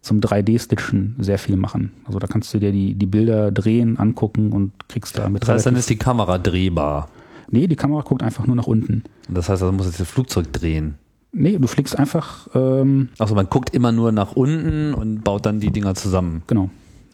zum 0.00 0.20
3D-Stitchen 0.20 1.16
sehr 1.18 1.38
viel 1.38 1.56
machen. 1.56 1.92
Also 2.04 2.18
da 2.18 2.26
kannst 2.26 2.54
du 2.54 2.58
dir 2.58 2.72
die, 2.72 2.94
die 2.94 3.06
Bilder 3.06 3.50
drehen, 3.50 3.98
angucken 3.98 4.52
und 4.52 4.72
kriegst 4.88 5.18
da 5.18 5.28
mit 5.28 5.42
Das 5.42 5.50
heißt, 5.50 5.66
dann 5.66 5.76
ist 5.76 5.90
die 5.90 5.96
Kamera 5.96 6.38
drehbar. 6.38 7.08
Nee, 7.50 7.66
die 7.66 7.76
Kamera 7.76 8.02
guckt 8.02 8.22
einfach 8.22 8.46
nur 8.46 8.56
nach 8.56 8.68
unten. 8.68 9.02
Das 9.28 9.48
heißt, 9.48 9.62
man 9.62 9.76
muss 9.76 9.86
jetzt 9.86 10.00
das 10.00 10.08
Flugzeug 10.08 10.52
drehen. 10.52 10.94
Nee, 11.32 11.58
du 11.58 11.68
fliegst 11.68 11.96
einfach, 11.98 12.48
ähm, 12.54 13.08
Also 13.18 13.34
man 13.34 13.48
guckt 13.48 13.70
immer 13.74 13.92
nur 13.92 14.10
nach 14.12 14.32
unten 14.32 14.94
und 14.94 15.22
baut 15.22 15.46
dann 15.46 15.60
die 15.60 15.70
Dinger 15.70 15.94
zusammen. 15.94 16.42
genau, 16.46 16.70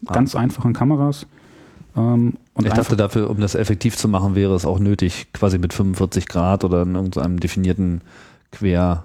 ganz 0.07 0.35
einfachen 0.35 0.73
Kameras. 0.73 1.27
Ähm, 1.95 2.33
und 2.53 2.65
ich 2.67 2.73
dachte 2.73 2.95
dafür, 2.95 3.29
um 3.29 3.39
das 3.39 3.53
effektiv 3.55 3.95
zu 3.97 4.07
machen, 4.07 4.35
wäre 4.35 4.55
es 4.55 4.65
auch 4.65 4.79
nötig, 4.79 5.27
quasi 5.33 5.57
mit 5.59 5.73
45 5.73 6.27
Grad 6.27 6.63
oder 6.63 6.81
in 6.83 6.95
irgendeinem 6.95 7.39
definierten 7.39 8.01
Quer. 8.51 9.03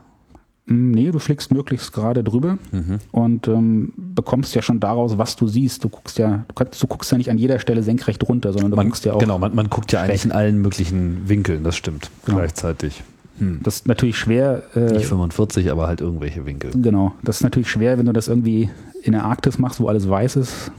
Mm, 0.66 0.92
Nee, 0.92 1.10
du 1.10 1.18
fliegst 1.18 1.52
möglichst 1.52 1.92
gerade 1.92 2.22
drüber 2.24 2.56
Mhm. 2.70 2.98
und 3.10 3.48
ähm, 3.48 3.92
bekommst 3.96 4.54
ja 4.54 4.62
schon 4.62 4.78
daraus, 4.80 5.18
was 5.18 5.36
du 5.36 5.46
siehst. 5.48 5.82
Du 5.84 5.88
guckst 5.90 6.18
ja, 6.18 6.44
du, 6.48 6.54
kannst, 6.54 6.82
du 6.82 6.86
guckst 6.86 7.10
ja 7.12 7.18
nicht 7.18 7.30
an 7.30 7.36
jeder 7.38 7.58
Stelle 7.58 7.82
senkrecht 7.82 8.26
runter, 8.28 8.52
sondern 8.52 8.70
du 8.70 8.76
Man, 8.76 8.86
guckst 8.86 9.04
ja 9.04 9.12
auch. 9.14 9.18
genau, 9.18 9.38
man, 9.38 9.54
man 9.54 9.68
guckt 9.68 9.92
ja 9.92 10.00
eigentlich 10.02 10.20
schräg. 10.22 10.30
in 10.30 10.36
allen 10.36 10.62
möglichen 10.62 11.28
Winkeln, 11.28 11.64
das 11.64 11.76
stimmt. 11.76 12.10
Genau. 12.24 12.38
Gleichzeitig. 12.38 13.02
Hm. 13.42 13.60
Das 13.62 13.76
ist 13.76 13.88
natürlich 13.88 14.16
schwer. 14.16 14.62
Äh, 14.76 14.92
Nicht 14.92 15.06
45, 15.06 15.70
aber 15.70 15.88
halt 15.88 16.00
irgendwelche 16.00 16.46
Winkel. 16.46 16.70
genau, 16.80 17.14
das 17.22 17.36
ist 17.36 17.42
natürlich 17.42 17.68
schwer, 17.70 17.98
wenn 17.98 18.06
du 18.06 18.12
das 18.12 18.28
irgendwie 18.28 18.70
in 19.02 19.12
der 19.12 19.24
Arktis 19.24 19.58
machst, 19.58 19.80
wo 19.80 19.88
alles 19.88 20.08
weiß 20.08 20.36
ist. 20.36 20.70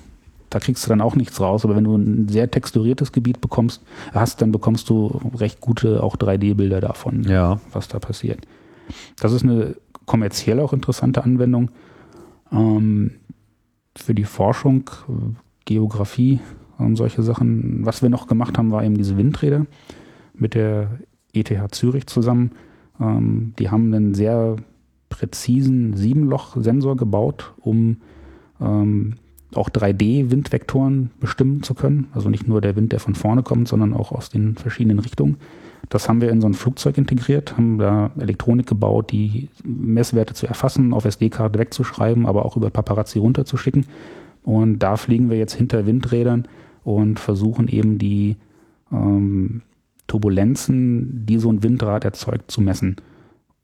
Da 0.50 0.60
kriegst 0.60 0.86
du 0.86 0.90
dann 0.90 1.02
auch 1.02 1.16
nichts 1.16 1.42
raus. 1.42 1.66
Aber 1.66 1.76
wenn 1.76 1.84
du 1.84 1.96
ein 1.98 2.30
sehr 2.30 2.50
texturiertes 2.50 3.12
Gebiet 3.12 3.42
bekommst, 3.42 3.82
hast, 4.14 4.42
dann 4.42 4.52
bekommst 4.52 4.90
du 4.90 5.20
recht 5.36 5.60
gute 5.60 6.02
auch 6.02 6.16
3D-Bilder 6.16 6.80
davon. 6.80 7.24
Ja. 7.24 7.60
was 7.74 7.88
da 7.88 8.00
passiert. 8.00 8.40
Das 9.20 9.32
ist 9.34 9.44
eine 9.44 9.76
kommerziell 10.06 10.60
auch 10.60 10.72
interessante 10.72 11.24
Anwendung. 11.24 11.72
Ähm, 12.52 13.12
für 13.96 14.14
die 14.14 14.24
Forschung 14.26 14.90
Geografie 15.66 16.40
und 16.78 16.96
solche 16.96 17.24
Sachen. 17.24 17.86
Was 17.86 18.02
wir 18.02 18.10
noch 18.10 18.28
gemacht 18.28 18.58
haben, 18.58 18.72
war 18.72 18.84
eben 18.84 18.96
diese 18.98 19.18
Windräder 19.18 19.66
mit 20.34 20.54
der 20.54 21.00
ETH 21.34 21.76
Zürich 21.76 22.08
zusammen. 22.08 22.52
Ähm, 23.00 23.54
die 23.60 23.70
haben 23.70 23.94
einen 23.94 24.14
sehr 24.14 24.56
präzisen 25.10 25.96
Siebenloch-Sensor 25.96 26.98
gebaut, 26.98 27.54
um 27.60 27.98
ähm, 28.62 29.16
auch 29.56 29.70
3D-Windvektoren 29.70 31.12
bestimmen 31.20 31.64
zu 31.64 31.74
können. 31.76 32.08
Also 32.14 32.30
nicht 32.30 32.48
nur 32.48 32.62
der 32.62 32.76
Wind, 32.76 32.92
der 32.92 33.00
von 33.00 33.16
vorne 33.16 33.44
kommt, 33.44 33.68
sondern 33.68 33.94
auch 33.94 34.12
aus 34.12 34.30
den 34.30 34.56
verschiedenen 34.56 35.00
Richtungen. 35.00 35.38
Das 35.90 36.10
haben 36.10 36.22
wir 36.22 36.32
in 36.32 36.42
so 36.42 36.48
ein 36.48 36.54
Flugzeug 36.54 36.98
integriert, 36.98 37.58
haben 37.58 37.78
da 37.78 38.12
Elektronik 38.18 38.66
gebaut, 38.66 39.12
die 39.12 39.50
Messwerte 39.64 40.34
zu 40.34 40.48
erfassen, 40.48 40.94
auf 40.94 41.06
SD-Karte 41.06 41.60
wegzuschreiben, 41.60 42.26
aber 42.26 42.46
auch 42.46 42.58
über 42.58 42.70
Paparazzi 42.70 43.20
runterzuschicken. 43.20 43.86
Und 44.44 44.80
da 44.80 44.96
fliegen 44.96 45.30
wir 45.30 45.38
jetzt 45.38 45.54
hinter 45.54 45.86
Windrädern 45.86 46.48
und 46.84 47.20
versuchen 47.20 47.68
eben 47.68 47.98
die 47.98 48.38
ähm, 48.92 49.62
Turbulenzen, 50.08 51.26
die 51.26 51.40
so 51.40 51.52
ein 51.52 51.64
Windrad 51.64 52.06
erzeugt, 52.06 52.52
zu 52.52 52.62
messen. 52.62 52.98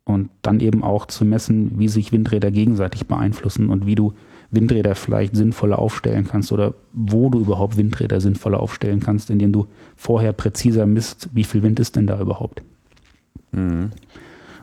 Und 0.06 0.30
dann 0.42 0.60
eben 0.60 0.84
auch 0.84 1.06
zu 1.06 1.24
messen, 1.24 1.78
wie 1.78 1.88
sich 1.88 2.12
Windräder 2.12 2.50
gegenseitig 2.50 3.06
beeinflussen 3.06 3.70
und 3.70 3.86
wie 3.86 3.96
du 3.96 4.14
Windräder 4.52 4.96
vielleicht 4.96 5.36
sinnvoller 5.36 5.78
aufstellen 5.78 6.28
kannst 6.28 6.52
oder 6.52 6.74
wo 6.92 7.30
du 7.30 7.40
überhaupt 7.40 7.78
Windräder 7.78 8.20
sinnvoller 8.20 8.60
aufstellen 8.60 9.00
kannst, 9.00 9.30
indem 9.30 9.52
du 9.52 9.68
vorher 9.96 10.34
präziser 10.34 10.88
misst, 10.88 11.30
wie 11.34 11.44
viel 11.44 11.62
Wind 11.62 11.80
ist 11.80 11.96
denn 11.96 12.08
da 12.08 12.20
überhaupt. 12.20 12.64
Mhm. 13.52 13.92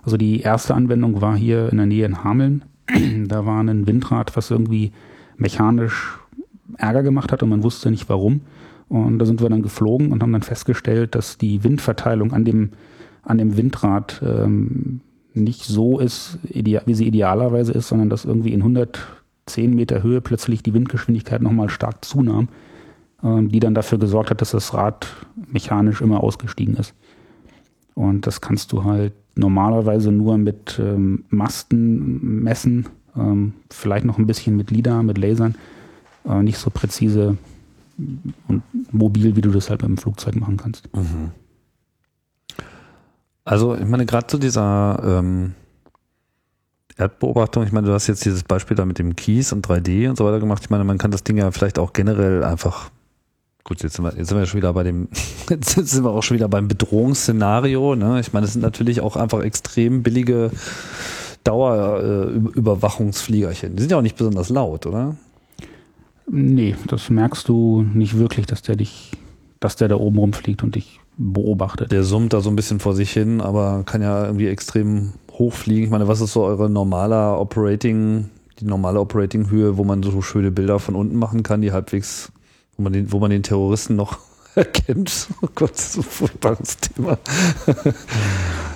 Also 0.03 0.17
die 0.17 0.41
erste 0.41 0.75
Anwendung 0.75 1.21
war 1.21 1.37
hier 1.37 1.71
in 1.71 1.79
der 1.79 1.87
Nähe 1.87 2.07
in 2.07 2.25
Hameln. 2.25 2.65
da 3.27 3.47
war 3.47 3.61
ein 3.61 3.87
Windrad, 3.87 4.37
was 4.37 4.51
irgendwie 4.51 4.93
mechanisch 5.37 6.19
Ärger 6.79 7.03
gemacht 7.03 7.33
hat 7.33 7.43
und 7.43 7.49
man 7.49 7.63
wusste 7.63 7.91
nicht 7.91 8.09
warum. 8.09 8.41
Und 8.89 9.19
da 9.19 9.27
sind 9.27 9.41
wir 9.41 9.49
dann 9.49 9.63
geflogen 9.63 10.13
und 10.13 10.23
haben 10.23 10.33
dann 10.33 10.43
festgestellt, 10.43 11.15
dass 11.15 11.39
die 11.39 11.65
Windverteilung 11.65 12.33
an 12.33 12.45
dem, 12.45 12.71
an 13.23 13.39
dem 13.39 13.57
Windrad 13.57 14.23
ähm, 14.25 15.01
nicht 15.35 15.65
so 15.65 15.99
ist, 15.99 16.39
wie 16.43 16.95
sie 16.95 17.07
idealerweise 17.07 17.73
ist, 17.73 17.89
sondern 17.89 18.09
dass 18.09 18.25
irgendwie 18.25 18.53
in 18.53 18.61
110 18.61 19.75
Meter 19.75 20.03
Höhe 20.03 20.21
plötzlich 20.21 20.63
die 20.63 20.73
Windgeschwindigkeit 20.73 21.43
nochmal 21.43 21.69
stark 21.69 22.05
zunahm, 22.05 22.49
ähm, 23.23 23.49
die 23.49 23.61
dann 23.61 23.75
dafür 23.75 23.99
gesorgt 23.99 24.31
hat, 24.31 24.41
dass 24.41 24.53
das 24.53 24.73
Rad 24.73 25.07
mechanisch 25.51 26.01
immer 26.01 26.23
ausgestiegen 26.23 26.77
ist. 26.77 26.95
Und 27.95 28.27
das 28.27 28.41
kannst 28.41 28.73
du 28.73 28.85
halt 28.85 29.15
normalerweise 29.35 30.13
nur 30.13 30.39
mit 30.39 30.81
ähm, 30.83 31.25
Masten 31.29 32.43
messen, 32.43 32.87
ähm, 33.17 33.55
vielleicht 33.71 34.05
noch 34.05 34.19
ein 34.19 34.27
bisschen 34.27 34.57
mit 34.57 34.71
LIDAR, 34.71 35.03
mit 35.03 35.19
Lasern, 35.19 35.55
äh, 36.27 36.43
nicht 36.43 36.59
so 36.59 36.71
präzise 36.71 37.37
und 37.99 38.63
mobil, 38.93 39.37
wie 39.37 39.41
du 39.41 39.51
das 39.51 39.71
halt 39.71 39.83
dem 39.83 39.97
Flugzeug 39.97 40.37
machen 40.37 40.57
kannst. 40.57 40.89
Mhm. 40.95 41.33
Also 43.45 43.75
ich 43.75 43.87
meine, 43.87 44.07
gerade 44.07 44.27
zu 44.27 44.39
dieser 44.39 45.01
ähm, 45.05 45.55
Erdbeobachtung, 46.97 47.65
ich 47.65 47.73
meine, 47.73 47.87
du 47.87 47.93
hast 47.93 48.07
jetzt 48.07 48.25
dieses 48.25 48.43
Beispiel 48.43 48.77
da 48.77 48.85
mit 48.85 48.99
dem 48.99 49.17
Kies 49.17 49.53
und 49.53 49.67
3D 49.67 50.09
und 50.09 50.17
so 50.17 50.25
weiter 50.25 50.41
gemacht. 50.41 50.63
Ich 50.63 50.71
meine, 50.71 50.85
man 50.85 50.99
kann 50.99 51.11
das 51.11 51.25
Ding 51.25 51.37
ja 51.37 51.51
vielleicht 51.51 51.79
auch 51.79 51.93
generell 51.93 52.43
einfach 52.43 52.91
Gut, 53.67 53.83
jetzt 53.83 53.97
sind 53.97 54.05
wir, 54.05 54.17
jetzt 54.17 54.29
sind 54.29 54.39
wir 54.39 54.47
schon 54.47 54.59
wieder 54.59 54.73
bei 54.73 54.85
dem, 54.85 55.09
jetzt 55.51 55.71
sind 55.71 56.05
wir 56.05 56.11
auch 56.11 56.23
schon 56.23 56.37
wieder 56.37 56.49
beim 56.49 56.69
Bedrohungsszenario. 56.69 57.97
Ne? 57.97 58.21
Ich 58.21 58.33
meine, 58.33 58.47
es 58.47 58.53
sind 58.53 58.63
natürlich 58.63 59.01
auch 59.01 59.17
einfach 59.17 59.43
extrem 59.43 60.05
billige 60.05 60.53
Dauerüberwachungsfliegerchen. 61.43 63.75
Die 63.75 63.83
sind 63.83 63.91
ja 63.91 63.99
auch 63.99 64.03
nicht 64.03 64.17
besonders 64.17 64.51
laut, 64.51 64.87
oder? 64.87 65.17
Nee, 66.29 66.75
das 66.89 67.09
merkst 67.09 67.49
du 67.49 67.83
nicht 67.83 68.19
wirklich, 68.19 68.47
dass 68.47 68.63
der 68.63 68.77
dich, 68.77 69.13
dass 69.61 69.77
der 69.77 69.89
da 69.89 69.97
oben 69.97 70.19
rumfliegt 70.19 70.63
und 70.63 70.75
dich 70.75 71.01
beobachtet. 71.17 71.93
Der 71.93 72.05
summt 72.05 72.33
da 72.33 72.41
so 72.41 72.51
ein 72.51 72.57
bisschen 72.57 72.81
vor 72.81 72.95
sich 72.95 73.11
hin, 73.13 73.41
aber 73.41 73.85
kann 73.87 74.03
ja 74.03 74.27
irgendwie 74.27 74.49
extrem 74.49 75.13
hochfliegen. 75.33 75.85
Ich 75.85 75.91
meine, 75.91 76.09
was 76.09 76.21
ist 76.21 76.33
so 76.33 76.43
eure 76.43 76.69
normaler 76.69 77.41
Operating, 77.41 78.31
die 78.59 78.65
normale 78.65 79.01
Operating-Höhe, 79.01 79.77
wo 79.77 79.85
man 79.85 80.03
so 80.03 80.21
schöne 80.21 80.51
Bilder 80.51 80.79
von 80.79 80.95
unten 80.95 81.17
machen 81.17 81.43
kann, 81.43 81.63
die 81.63 81.73
halbwegs, 81.73 82.33
wo 82.77 82.83
man 82.83 82.93
den, 82.93 83.13
wo 83.13 83.19
man 83.19 83.31
den 83.31 83.43
Terroristen 83.43 83.97
noch 83.97 84.19
erkennt? 84.55 85.29
Oh 85.43 85.49
Gott, 85.55 85.77
so 85.77 86.01
ein 86.01 86.05
furchtbares 86.05 86.77
Thema. 86.79 87.19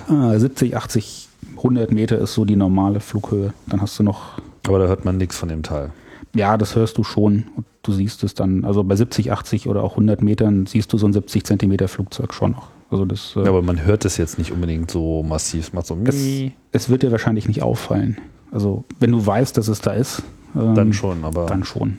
70, 0.07 0.77
80, 0.77 1.29
100 1.57 1.91
Meter 1.91 2.17
ist 2.17 2.33
so 2.33 2.45
die 2.45 2.55
normale 2.55 2.99
Flughöhe. 2.99 3.53
Dann 3.67 3.81
hast 3.81 3.99
du 3.99 4.03
noch. 4.03 4.39
Aber 4.67 4.79
da 4.79 4.87
hört 4.87 5.05
man 5.05 5.17
nichts 5.17 5.37
von 5.37 5.49
dem 5.49 5.63
Teil. 5.63 5.91
Ja, 6.33 6.57
das 6.57 6.75
hörst 6.75 6.97
du 6.97 7.03
schon. 7.03 7.45
Du 7.83 7.91
siehst 7.91 8.23
es 8.23 8.33
dann, 8.33 8.63
also 8.63 8.83
bei 8.83 8.95
70, 8.95 9.31
80 9.31 9.67
oder 9.67 9.83
auch 9.83 9.91
100 9.91 10.21
Metern 10.21 10.65
siehst 10.65 10.93
du 10.93 10.97
so 10.97 11.07
ein 11.07 11.13
70 11.13 11.43
Zentimeter 11.45 11.87
Flugzeug 11.87 12.33
schon 12.33 12.51
noch. 12.51 12.69
Also 12.89 13.05
das, 13.05 13.35
äh, 13.35 13.43
ja, 13.43 13.49
aber 13.49 13.61
man 13.61 13.83
hört 13.83 14.05
es 14.05 14.17
jetzt 14.17 14.37
nicht 14.37 14.51
unbedingt 14.51 14.91
so 14.91 15.23
massiv. 15.23 15.67
Es 15.67 15.73
macht 15.73 15.87
so 15.87 15.97
es, 16.05 16.51
es 16.71 16.89
wird 16.89 17.03
dir 17.03 17.11
wahrscheinlich 17.11 17.47
nicht 17.47 17.63
auffallen. 17.63 18.17
Also 18.51 18.83
wenn 18.99 19.11
du 19.11 19.25
weißt, 19.25 19.57
dass 19.57 19.67
es 19.67 19.79
da 19.79 19.93
ist, 19.93 20.23
ähm, 20.55 20.75
dann 20.75 20.93
schon, 20.93 21.23
aber 21.23 21.45
dann 21.45 21.63
schon. 21.63 21.97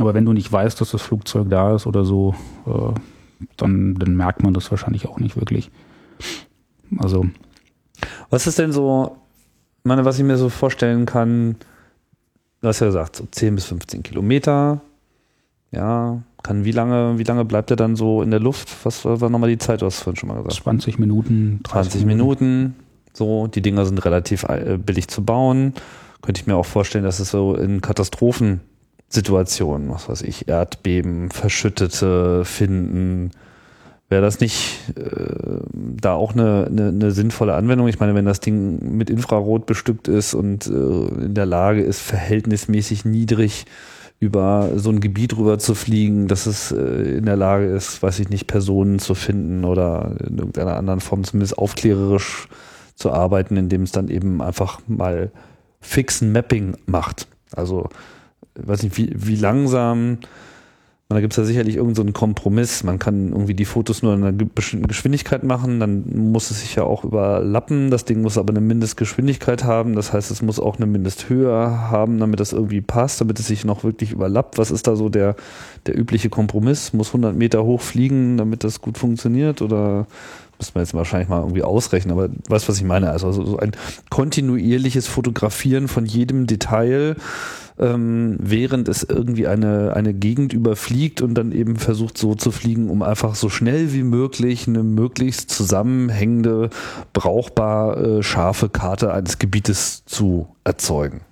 Aber 0.00 0.12
wenn 0.14 0.24
du 0.24 0.32
nicht 0.32 0.50
weißt, 0.50 0.80
dass 0.80 0.90
das 0.90 1.02
Flugzeug 1.02 1.48
da 1.50 1.76
ist 1.76 1.86
oder 1.86 2.04
so, 2.04 2.34
äh, 2.66 2.94
dann, 3.56 3.94
dann 3.94 4.16
merkt 4.16 4.42
man 4.42 4.54
das 4.54 4.70
wahrscheinlich 4.70 5.06
auch 5.06 5.18
nicht 5.18 5.36
wirklich. 5.36 5.70
Also. 6.98 7.26
Was 8.30 8.46
ist 8.46 8.58
denn 8.58 8.72
so, 8.72 9.16
meine, 9.84 10.04
was 10.04 10.18
ich 10.18 10.24
mir 10.24 10.36
so 10.36 10.48
vorstellen 10.48 11.06
kann, 11.06 11.56
du 12.64 12.68
hast 12.68 12.80
ja 12.80 12.86
gesagt, 12.86 13.16
so 13.16 13.26
10 13.30 13.54
bis 13.54 13.66
15 13.66 14.02
Kilometer. 14.02 14.80
Ja, 15.70 16.22
kann 16.42 16.64
wie 16.64 16.72
lange, 16.72 17.18
wie 17.18 17.24
lange 17.24 17.44
bleibt 17.44 17.70
er 17.70 17.76
dann 17.76 17.94
so 17.96 18.22
in 18.22 18.30
der 18.30 18.40
Luft? 18.40 18.70
Was 18.84 19.04
war 19.04 19.28
nochmal 19.28 19.50
die 19.50 19.58
Zeit, 19.58 19.82
du 19.82 19.86
hast 19.86 20.00
vorhin 20.00 20.16
schon 20.16 20.30
mal 20.30 20.42
gesagt? 20.42 20.62
20 20.62 20.98
Minuten. 20.98 21.60
20 21.68 22.06
Minuten. 22.06 22.46
Minuten. 22.46 22.76
So, 23.12 23.48
die 23.48 23.60
Dinger 23.60 23.84
sind 23.86 24.04
relativ 24.04 24.44
äh, 24.44 24.78
billig 24.78 25.08
zu 25.08 25.24
bauen. 25.24 25.74
Könnte 26.22 26.40
ich 26.40 26.46
mir 26.46 26.54
auch 26.56 26.66
vorstellen, 26.66 27.04
dass 27.04 27.20
es 27.20 27.30
so 27.30 27.54
in 27.54 27.80
Katastrophensituationen, 27.80 29.90
was 29.90 30.08
weiß 30.08 30.22
ich, 30.22 30.48
Erdbeben, 30.48 31.30
Verschüttete 31.30 32.44
finden, 32.44 33.30
wäre 34.08 34.22
das 34.22 34.40
nicht 34.40 34.80
äh, 34.96 35.60
da 35.72 36.14
auch 36.14 36.32
eine, 36.32 36.66
eine, 36.66 36.88
eine, 36.88 37.10
sinnvolle 37.10 37.54
Anwendung? 37.54 37.88
Ich 37.88 38.00
meine, 38.00 38.14
wenn 38.14 38.26
das 38.26 38.40
Ding 38.40 38.96
mit 38.96 39.10
Infrarot 39.10 39.66
bestückt 39.66 40.08
ist 40.08 40.34
und 40.34 40.66
äh, 40.66 41.24
in 41.24 41.34
der 41.34 41.46
Lage 41.46 41.82
ist, 41.82 42.00
verhältnismäßig 42.00 43.04
niedrig 43.04 43.64
über 44.20 44.70
so 44.76 44.90
ein 44.90 45.00
Gebiet 45.00 45.36
rüber 45.36 45.58
zu 45.58 45.74
fliegen, 45.74 46.28
dass 46.28 46.46
es 46.46 46.72
äh, 46.72 47.16
in 47.18 47.26
der 47.26 47.36
Lage 47.36 47.66
ist, 47.66 48.02
weiß 48.02 48.20
ich 48.20 48.28
nicht, 48.28 48.46
Personen 48.46 48.98
zu 48.98 49.14
finden 49.14 49.64
oder 49.64 50.16
in 50.26 50.38
irgendeiner 50.38 50.76
anderen 50.76 51.00
Form 51.00 51.24
zumindest 51.24 51.58
aufklärerisch 51.58 52.48
zu 52.94 53.12
arbeiten, 53.12 53.56
indem 53.56 53.82
es 53.82 53.92
dann 53.92 54.08
eben 54.08 54.40
einfach 54.40 54.80
mal 54.86 55.30
fixen 55.80 56.32
Mapping 56.32 56.76
macht. 56.86 57.26
Also, 57.52 57.88
weiß 58.54 58.82
nicht, 58.84 58.96
wie, 58.96 59.12
wie 59.14 59.36
langsam 59.36 60.18
da 61.14 61.20
gibt 61.20 61.32
es 61.32 61.36
ja 61.36 61.44
sicherlich 61.44 61.76
irgendeinen 61.76 62.08
so 62.08 62.12
Kompromiss. 62.12 62.82
Man 62.84 62.98
kann 62.98 63.30
irgendwie 63.30 63.54
die 63.54 63.64
Fotos 63.64 64.02
nur 64.02 64.14
in 64.14 64.22
einer 64.22 64.32
bestimmten 64.32 64.86
Geschwindigkeit 64.86 65.42
machen, 65.44 65.80
dann 65.80 66.04
muss 66.30 66.50
es 66.50 66.60
sich 66.60 66.74
ja 66.74 66.84
auch 66.84 67.04
überlappen. 67.04 67.90
Das 67.90 68.04
Ding 68.04 68.22
muss 68.22 68.38
aber 68.38 68.50
eine 68.50 68.60
Mindestgeschwindigkeit 68.60 69.64
haben. 69.64 69.94
Das 69.94 70.12
heißt, 70.12 70.30
es 70.30 70.42
muss 70.42 70.60
auch 70.60 70.76
eine 70.76 70.86
Mindesthöhe 70.86 71.52
haben, 71.52 72.18
damit 72.18 72.40
das 72.40 72.52
irgendwie 72.52 72.80
passt, 72.80 73.20
damit 73.20 73.38
es 73.38 73.46
sich 73.46 73.64
noch 73.64 73.84
wirklich 73.84 74.12
überlappt. 74.12 74.58
Was 74.58 74.70
ist 74.70 74.86
da 74.86 74.96
so 74.96 75.08
der, 75.08 75.36
der 75.86 75.98
übliche 75.98 76.30
Kompromiss? 76.30 76.92
Muss 76.92 77.08
100 77.08 77.34
Meter 77.34 77.64
hoch 77.64 77.80
fliegen, 77.80 78.36
damit 78.36 78.64
das 78.64 78.80
gut 78.80 78.98
funktioniert? 78.98 79.62
Oder 79.62 80.06
müssen 80.58 80.74
wir 80.74 80.82
jetzt 80.82 80.94
wahrscheinlich 80.94 81.28
mal 81.28 81.40
irgendwie 81.40 81.62
ausrechnen, 81.62 82.12
aber 82.12 82.28
weißt, 82.48 82.68
was 82.68 82.76
ich 82.76 82.84
meine? 82.84 83.10
Also 83.10 83.32
so 83.32 83.58
ein 83.58 83.72
kontinuierliches 84.10 85.06
Fotografieren 85.06 85.88
von 85.88 86.06
jedem 86.06 86.46
Detail 86.46 87.16
ähm, 87.78 88.36
während 88.40 88.88
es 88.88 89.02
irgendwie 89.02 89.46
eine, 89.46 89.94
eine 89.94 90.14
Gegend 90.14 90.52
überfliegt 90.52 91.22
und 91.22 91.34
dann 91.34 91.52
eben 91.52 91.76
versucht 91.76 92.18
so 92.18 92.34
zu 92.34 92.52
fliegen, 92.52 92.88
um 92.88 93.02
einfach 93.02 93.34
so 93.34 93.48
schnell 93.48 93.92
wie 93.92 94.04
möglich 94.04 94.68
eine 94.68 94.82
möglichst 94.82 95.50
zusammenhängende, 95.50 96.70
brauchbar 97.12 97.98
äh, 97.98 98.22
scharfe 98.22 98.68
Karte 98.68 99.12
eines 99.12 99.38
Gebietes 99.38 100.04
zu 100.06 100.48
erzeugen. 100.62 101.22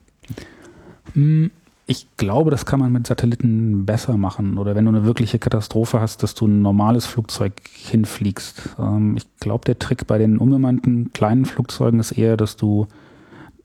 Hm, 1.14 1.50
ich 1.86 2.06
glaube, 2.16 2.50
das 2.50 2.64
kann 2.64 2.78
man 2.78 2.92
mit 2.92 3.06
Satelliten 3.06 3.84
besser 3.84 4.16
machen. 4.16 4.58
Oder 4.58 4.74
wenn 4.74 4.84
du 4.84 4.90
eine 4.90 5.04
wirkliche 5.04 5.38
Katastrophe 5.38 6.00
hast, 6.00 6.22
dass 6.22 6.34
du 6.34 6.46
ein 6.46 6.62
normales 6.62 7.06
Flugzeug 7.06 7.54
hinfliegst. 7.72 8.70
Ähm, 8.78 9.16
ich 9.16 9.26
glaube, 9.40 9.64
der 9.64 9.78
Trick 9.78 10.06
bei 10.06 10.18
den 10.18 10.38
unbemannten 10.38 11.12
kleinen 11.12 11.44
Flugzeugen 11.44 11.98
ist 11.98 12.12
eher, 12.12 12.36
dass 12.36 12.56
du 12.56 12.86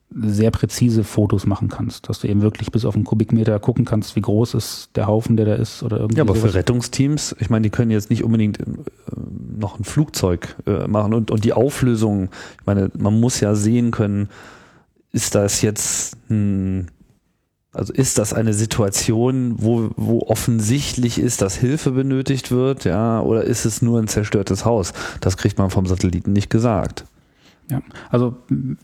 sehr 0.10 0.52
präzise 0.52 1.04
Fotos 1.04 1.46
machen 1.46 1.68
kannst, 1.68 2.08
dass 2.08 2.20
du 2.20 2.28
eben 2.28 2.42
wirklich 2.42 2.72
bis 2.72 2.86
auf 2.86 2.96
einen 2.96 3.04
Kubikmeter 3.04 3.60
gucken 3.60 3.84
kannst, 3.84 4.16
wie 4.16 4.22
groß 4.22 4.54
ist 4.54 4.90
der 4.96 5.06
Haufen, 5.06 5.36
der 5.36 5.46
da 5.46 5.56
ist 5.56 5.84
oder 5.84 5.98
irgendwie. 5.98 6.18
Ja, 6.18 6.24
aber 6.24 6.34
sowas. 6.34 6.52
für 6.52 6.58
Rettungsteams, 6.58 7.36
ich 7.40 7.50
meine, 7.50 7.64
die 7.64 7.70
können 7.70 7.92
jetzt 7.92 8.10
nicht 8.10 8.24
unbedingt 8.24 8.60
äh, 8.60 8.64
noch 9.60 9.78
ein 9.78 9.84
Flugzeug 9.84 10.56
äh, 10.66 10.88
machen 10.88 11.14
und, 11.14 11.30
und 11.30 11.44
die 11.44 11.54
Auflösung, 11.54 12.30
ich 12.60 12.66
meine, 12.66 12.90
man 12.98 13.20
muss 13.20 13.42
ja 13.42 13.54
sehen 13.54 13.92
können, 13.92 14.30
ist 15.12 15.36
das 15.36 15.62
jetzt 15.62 16.18
ein 16.30 16.90
Also 17.78 17.94
ist 17.94 18.18
das 18.18 18.34
eine 18.34 18.54
Situation, 18.54 19.56
wo, 19.60 19.92
wo 19.96 20.22
offensichtlich 20.22 21.20
ist, 21.20 21.44
dass 21.44 21.56
Hilfe 21.56 21.92
benötigt 21.92 22.52
wird, 22.52 22.86
ja, 22.86 23.22
oder 23.22 23.44
ist 23.44 23.66
es 23.66 23.84
nur 23.84 24.00
ein 24.00 24.08
zerstörtes 24.08 24.66
Haus? 24.66 24.94
Das 25.22 25.38
kriegt 25.38 25.60
man 25.60 25.70
vom 25.70 25.86
Satelliten 25.86 26.34
nicht 26.34 26.50
gesagt. 26.50 27.06
Ja, 27.70 27.82
also 28.10 28.36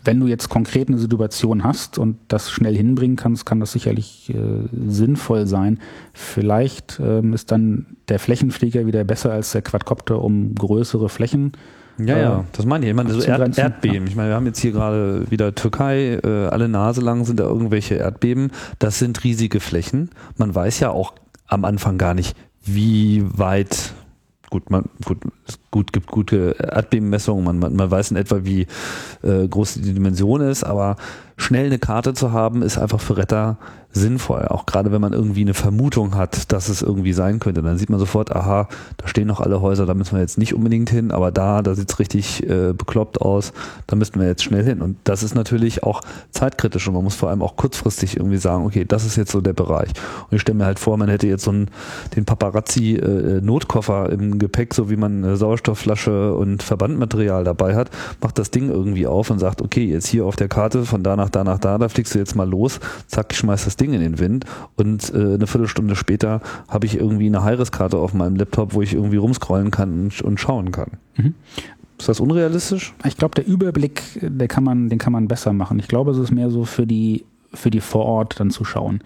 wenn 0.03 0.19
du 0.19 0.27
jetzt 0.27 0.49
konkret 0.49 0.89
eine 0.89 0.97
Situation 0.97 1.63
hast 1.63 1.97
und 1.97 2.17
das 2.27 2.51
schnell 2.51 2.75
hinbringen 2.75 3.15
kannst, 3.15 3.45
kann 3.45 3.61
das 3.61 3.71
sicherlich 3.71 4.29
äh, 4.29 4.67
sinnvoll 4.87 5.47
sein. 5.47 5.79
Vielleicht 6.13 6.99
ähm, 7.01 7.33
ist 7.33 7.51
dann 7.51 7.95
der 8.09 8.19
Flächenflieger 8.19 8.85
wieder 8.85 9.05
besser 9.05 9.31
als 9.31 9.53
der 9.53 9.61
Quadcopter, 9.61 10.21
um 10.21 10.53
größere 10.53 11.07
Flächen 11.09 11.53
ja, 11.97 12.17
ja, 12.17 12.45
das 12.51 12.65
meine 12.65 12.85
ich. 12.85 12.89
Ich 12.91 12.95
meine, 12.95 13.13
so 13.13 13.21
Erd 13.21 13.57
Erdbeben. 13.57 14.07
Ich 14.07 14.15
meine, 14.15 14.29
wir 14.29 14.35
haben 14.35 14.45
jetzt 14.45 14.59
hier 14.59 14.71
gerade 14.71 15.29
wieder 15.29 15.53
Türkei, 15.55 16.19
äh, 16.23 16.47
alle 16.47 16.67
Nase 16.67 17.01
lang 17.01 17.25
sind 17.25 17.39
da 17.39 17.43
irgendwelche 17.43 17.95
Erdbeben. 17.95 18.51
Das 18.79 18.99
sind 18.99 19.23
riesige 19.23 19.59
Flächen. 19.59 20.09
Man 20.37 20.53
weiß 20.53 20.79
ja 20.79 20.89
auch 20.89 21.13
am 21.47 21.65
Anfang 21.65 21.97
gar 21.97 22.13
nicht, 22.13 22.35
wie 22.63 23.23
weit 23.37 23.93
gut, 24.49 24.69
man, 24.69 24.85
gut, 25.05 25.17
es 25.47 25.59
gut, 25.73 25.91
gibt 25.91 26.07
gute 26.07 26.55
Erdbebenmessungen, 26.59 27.43
man, 27.43 27.57
man, 27.57 27.75
man 27.75 27.89
weiß 27.91 28.11
in 28.11 28.17
etwa, 28.17 28.45
wie 28.45 28.67
äh, 29.23 29.47
groß 29.47 29.73
die 29.73 29.93
Dimension 29.93 30.39
ist, 30.39 30.63
aber 30.63 30.97
schnell 31.35 31.65
eine 31.65 31.79
Karte 31.79 32.13
zu 32.13 32.31
haben, 32.31 32.61
ist 32.61 32.77
einfach 32.77 33.01
für 33.01 33.17
Retter 33.17 33.57
sinnvoll. 33.93 34.47
Auch 34.47 34.65
gerade 34.65 34.91
wenn 34.91 35.01
man 35.01 35.13
irgendwie 35.13 35.41
eine 35.41 35.53
Vermutung 35.53 36.15
hat, 36.15 36.51
dass 36.51 36.67
es 36.67 36.81
irgendwie 36.81 37.13
sein 37.13 37.39
könnte. 37.39 37.61
Dann 37.61 37.77
sieht 37.77 37.89
man 37.89 37.99
sofort, 37.99 38.35
aha, 38.35 38.67
da 38.97 39.07
stehen 39.07 39.27
noch 39.27 39.39
alle 39.39 39.61
Häuser, 39.61 39.85
da 39.85 39.93
müssen 39.93 40.15
wir 40.15 40.21
jetzt 40.21 40.37
nicht 40.37 40.55
unbedingt 40.55 40.89
hin, 40.89 41.11
aber 41.11 41.31
da, 41.31 41.61
da 41.61 41.75
sieht 41.75 41.91
es 41.91 41.99
richtig 41.99 42.47
äh, 42.49 42.73
bekloppt 42.73 43.21
aus, 43.21 43.53
da 43.85 43.95
müssten 43.95 44.19
wir 44.19 44.27
jetzt 44.27 44.43
schnell 44.43 44.63
hin. 44.63 44.81
Und 44.81 44.97
das 45.03 45.21
ist 45.21 45.35
natürlich 45.35 45.83
auch 45.83 46.01
zeitkritisch 46.31 46.87
und 46.87 46.95
man 46.95 47.03
muss 47.03 47.15
vor 47.15 47.29
allem 47.29 47.43
auch 47.43 47.55
kurzfristig 47.55 48.17
irgendwie 48.17 48.37
sagen, 48.37 48.65
okay, 48.65 48.83
das 48.85 49.05
ist 49.05 49.15
jetzt 49.15 49.31
so 49.31 49.41
der 49.41 49.53
Bereich. 49.53 49.89
Und 50.29 50.35
ich 50.35 50.41
stelle 50.41 50.57
mir 50.57 50.65
halt 50.65 50.79
vor, 50.79 50.97
man 50.97 51.09
hätte 51.09 51.27
jetzt 51.27 51.43
so 51.43 51.51
einen, 51.51 51.69
den 52.15 52.25
Paparazzi-Notkoffer 52.25 54.09
äh, 54.09 54.13
im 54.13 54.39
Gepäck, 54.39 54.73
so 54.73 54.89
wie 54.89 54.97
man 54.97 55.23
eine 55.23 55.35
Sauerstoffflasche 55.64 56.35
und 56.35 56.61
Verbandmaterial 56.61 57.44
dabei 57.44 57.76
hat, 57.76 57.90
macht 58.22 58.38
das 58.38 58.52
Ding 58.52 58.69
irgendwie 58.69 59.07
auf 59.07 59.30
und 59.30 59.40
sagt, 59.40 59.61
okay, 59.61 59.85
jetzt 59.85 60.07
hier 60.07 60.26
auf 60.26 60.35
der 60.35 60.48
Karte 60.48 60.85
von 60.85 61.03
da 61.03 61.15
nach 61.15 61.30
da 61.30 61.44
nach 61.44 61.60
da, 61.60 61.77
da 61.77 61.90
fliegst 61.90 62.14
du 62.14 62.19
jetzt 62.19 62.35
mal 62.35 62.49
los, 62.49 62.80
zack, 63.07 63.27
ich 63.31 63.38
schmeiß 63.38 63.65
das 63.65 63.77
Ding 63.77 63.94
in 63.94 64.02
den 64.02 64.19
Wind 64.19 64.45
und 64.76 65.11
äh, 65.14 65.35
eine 65.35 65.48
Viertelstunde 65.48 65.95
später 65.95 66.41
habe 66.68 66.85
ich 66.85 66.98
irgendwie 66.98 67.27
eine 67.27 67.44
High-Res-Karte 67.44 67.98
auf 67.98 68.14
meinem 68.14 68.35
Laptop, 68.35 68.73
wo 68.73 68.81
ich 68.81 68.94
irgendwie 68.94 69.18
rumscrollen 69.18 69.72
kann 69.72 70.03
und, 70.03 70.22
und 70.22 70.40
schauen 70.40 70.72
kann. 70.72 70.91
Mhm. 71.18 71.34
Ist 71.98 72.10
das 72.10 72.19
unrealistisch? 72.19 72.94
Ich 73.06 73.18
glaube, 73.18 73.35
der 73.35 73.48
Überblick, 73.48 74.02
der 74.22 74.48
kann 74.48 74.64
man, 74.64 74.90
den 74.90 74.99
kann 74.99 75.14
man 75.14 75.27
besser 75.27 75.53
machen. 75.53 75.80
Ich 75.80 75.88
glaube, 75.88 76.11
es 76.11 76.18
ist 76.18 76.31
mehr 76.31 76.49
so 76.49 76.65
für 76.65 76.85
die, 76.85 77.23
für 77.53 77.69
die 77.69 77.81
vor 77.81 78.06
Ort 78.06 78.40
dann 78.40 78.49
zu 78.49 78.65
schauen. 78.65 79.02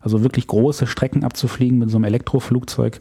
Also 0.00 0.22
wirklich 0.22 0.46
große 0.46 0.86
Strecken 0.86 1.22
abzufliegen 1.22 1.78
mit 1.78 1.90
so 1.90 1.98
einem 1.98 2.04
Elektroflugzeug. 2.04 3.00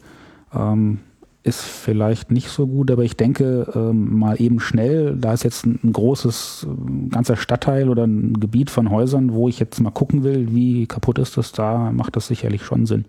Ähm, 0.53 0.99
ist 1.43 1.61
vielleicht 1.61 2.31
nicht 2.31 2.49
so 2.49 2.67
gut, 2.67 2.91
aber 2.91 3.03
ich 3.03 3.15
denke 3.15 3.71
ähm, 3.73 4.17
mal 4.17 4.41
eben 4.41 4.59
schnell, 4.59 5.15
da 5.15 5.33
ist 5.33 5.43
jetzt 5.43 5.65
ein, 5.65 5.79
ein 5.83 5.93
großes, 5.93 6.67
ein 6.67 7.07
äh, 7.07 7.09
ganzer 7.09 7.37
Stadtteil 7.37 7.89
oder 7.89 8.05
ein 8.05 8.33
Gebiet 8.39 8.69
von 8.69 8.89
Häusern, 8.89 9.33
wo 9.33 9.47
ich 9.47 9.59
jetzt 9.59 9.79
mal 9.79 9.91
gucken 9.91 10.23
will, 10.23 10.53
wie 10.53 10.85
kaputt 10.85 11.17
ist 11.17 11.37
das, 11.37 11.53
da 11.53 11.91
macht 11.91 12.15
das 12.15 12.27
sicherlich 12.27 12.63
schon 12.63 12.85
Sinn. 12.85 13.05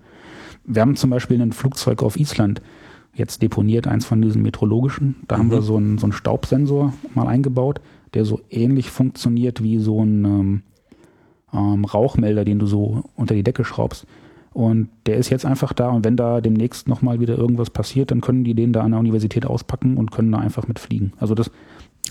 Wir 0.64 0.82
haben 0.82 0.94
zum 0.94 1.10
Beispiel 1.10 1.40
ein 1.42 1.52
Flugzeug 1.52 2.02
auf 2.02 2.18
Island 2.18 2.62
jetzt 3.14 3.42
deponiert, 3.42 3.88
eins 3.88 4.06
von 4.06 4.22
diesen 4.22 4.42
meteorologischen. 4.42 5.16
Da 5.26 5.36
mhm. 5.36 5.40
haben 5.40 5.50
wir 5.50 5.62
so 5.62 5.76
einen, 5.76 5.98
so 5.98 6.06
einen 6.06 6.12
Staubsensor 6.12 6.92
mal 7.14 7.26
eingebaut, 7.26 7.80
der 8.14 8.24
so 8.24 8.40
ähnlich 8.48 8.90
funktioniert 8.90 9.62
wie 9.62 9.78
so 9.78 10.04
ein 10.04 10.24
ähm, 10.24 10.62
ähm, 11.52 11.84
Rauchmelder, 11.84 12.44
den 12.44 12.60
du 12.60 12.66
so 12.66 13.04
unter 13.16 13.34
die 13.34 13.42
Decke 13.42 13.64
schraubst. 13.64 14.06
Und 14.52 14.88
der 15.06 15.16
ist 15.16 15.30
jetzt 15.30 15.46
einfach 15.46 15.72
da 15.72 15.90
und 15.90 16.04
wenn 16.04 16.16
da 16.16 16.40
demnächst 16.40 16.88
nochmal 16.88 17.20
wieder 17.20 17.38
irgendwas 17.38 17.70
passiert, 17.70 18.10
dann 18.10 18.20
können 18.20 18.42
die 18.42 18.54
den 18.54 18.72
da 18.72 18.82
an 18.82 18.90
der 18.90 19.00
Universität 19.00 19.46
auspacken 19.46 19.96
und 19.96 20.10
können 20.10 20.32
da 20.32 20.38
einfach 20.38 20.66
mitfliegen. 20.66 21.12
Also 21.18 21.34
das 21.34 21.50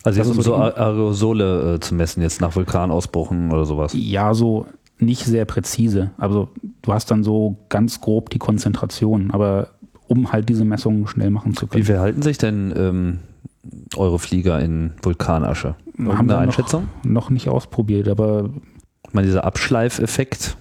also 0.04 0.20
jetzt 0.20 0.30
um 0.30 0.42
so 0.42 0.56
Aerosole 0.56 1.76
äh, 1.76 1.80
zu 1.80 1.96
messen, 1.96 2.22
jetzt 2.22 2.40
nach 2.40 2.56
Vulkanausbrüchen 2.56 3.52
oder 3.52 3.66
sowas. 3.66 3.94
Ja, 3.96 4.34
so 4.34 4.66
nicht 5.00 5.26
sehr 5.26 5.46
präzise. 5.46 6.12
Also 6.18 6.50
du 6.82 6.94
hast 6.94 7.12
dann 7.12 7.24
so 7.24 7.58
ganz 7.70 8.00
grob 8.00 8.30
die 8.30 8.40
Konzentration, 8.40 9.32
aber 9.32 9.70
um 10.08 10.32
halt 10.32 10.50
diese 10.50 10.66
Messungen 10.66 11.08
schnell 11.08 11.30
machen 11.30 11.56
zu 11.56 11.68
können. 11.68 11.82
Wie 11.82 11.86
verhalten 11.86 12.22
sich 12.22 12.38
denn 12.38 12.74
ähm, 12.76 13.20
eure 13.96 14.20
Flieger 14.20 14.60
in 14.60 14.94
Vulkanasche? 15.02 15.76
Haben 15.98 16.30
wir 16.30 16.38
Einschätzung? 16.38 16.88
Noch, 17.04 17.12
noch 17.12 17.30
nicht 17.30 17.50
ausprobiert, 17.50 18.08
aber 18.08 18.50
ich 19.08 19.14
meine, 19.14 19.28
dieser 19.28 19.44
Abschleifeffekt, 19.44 20.58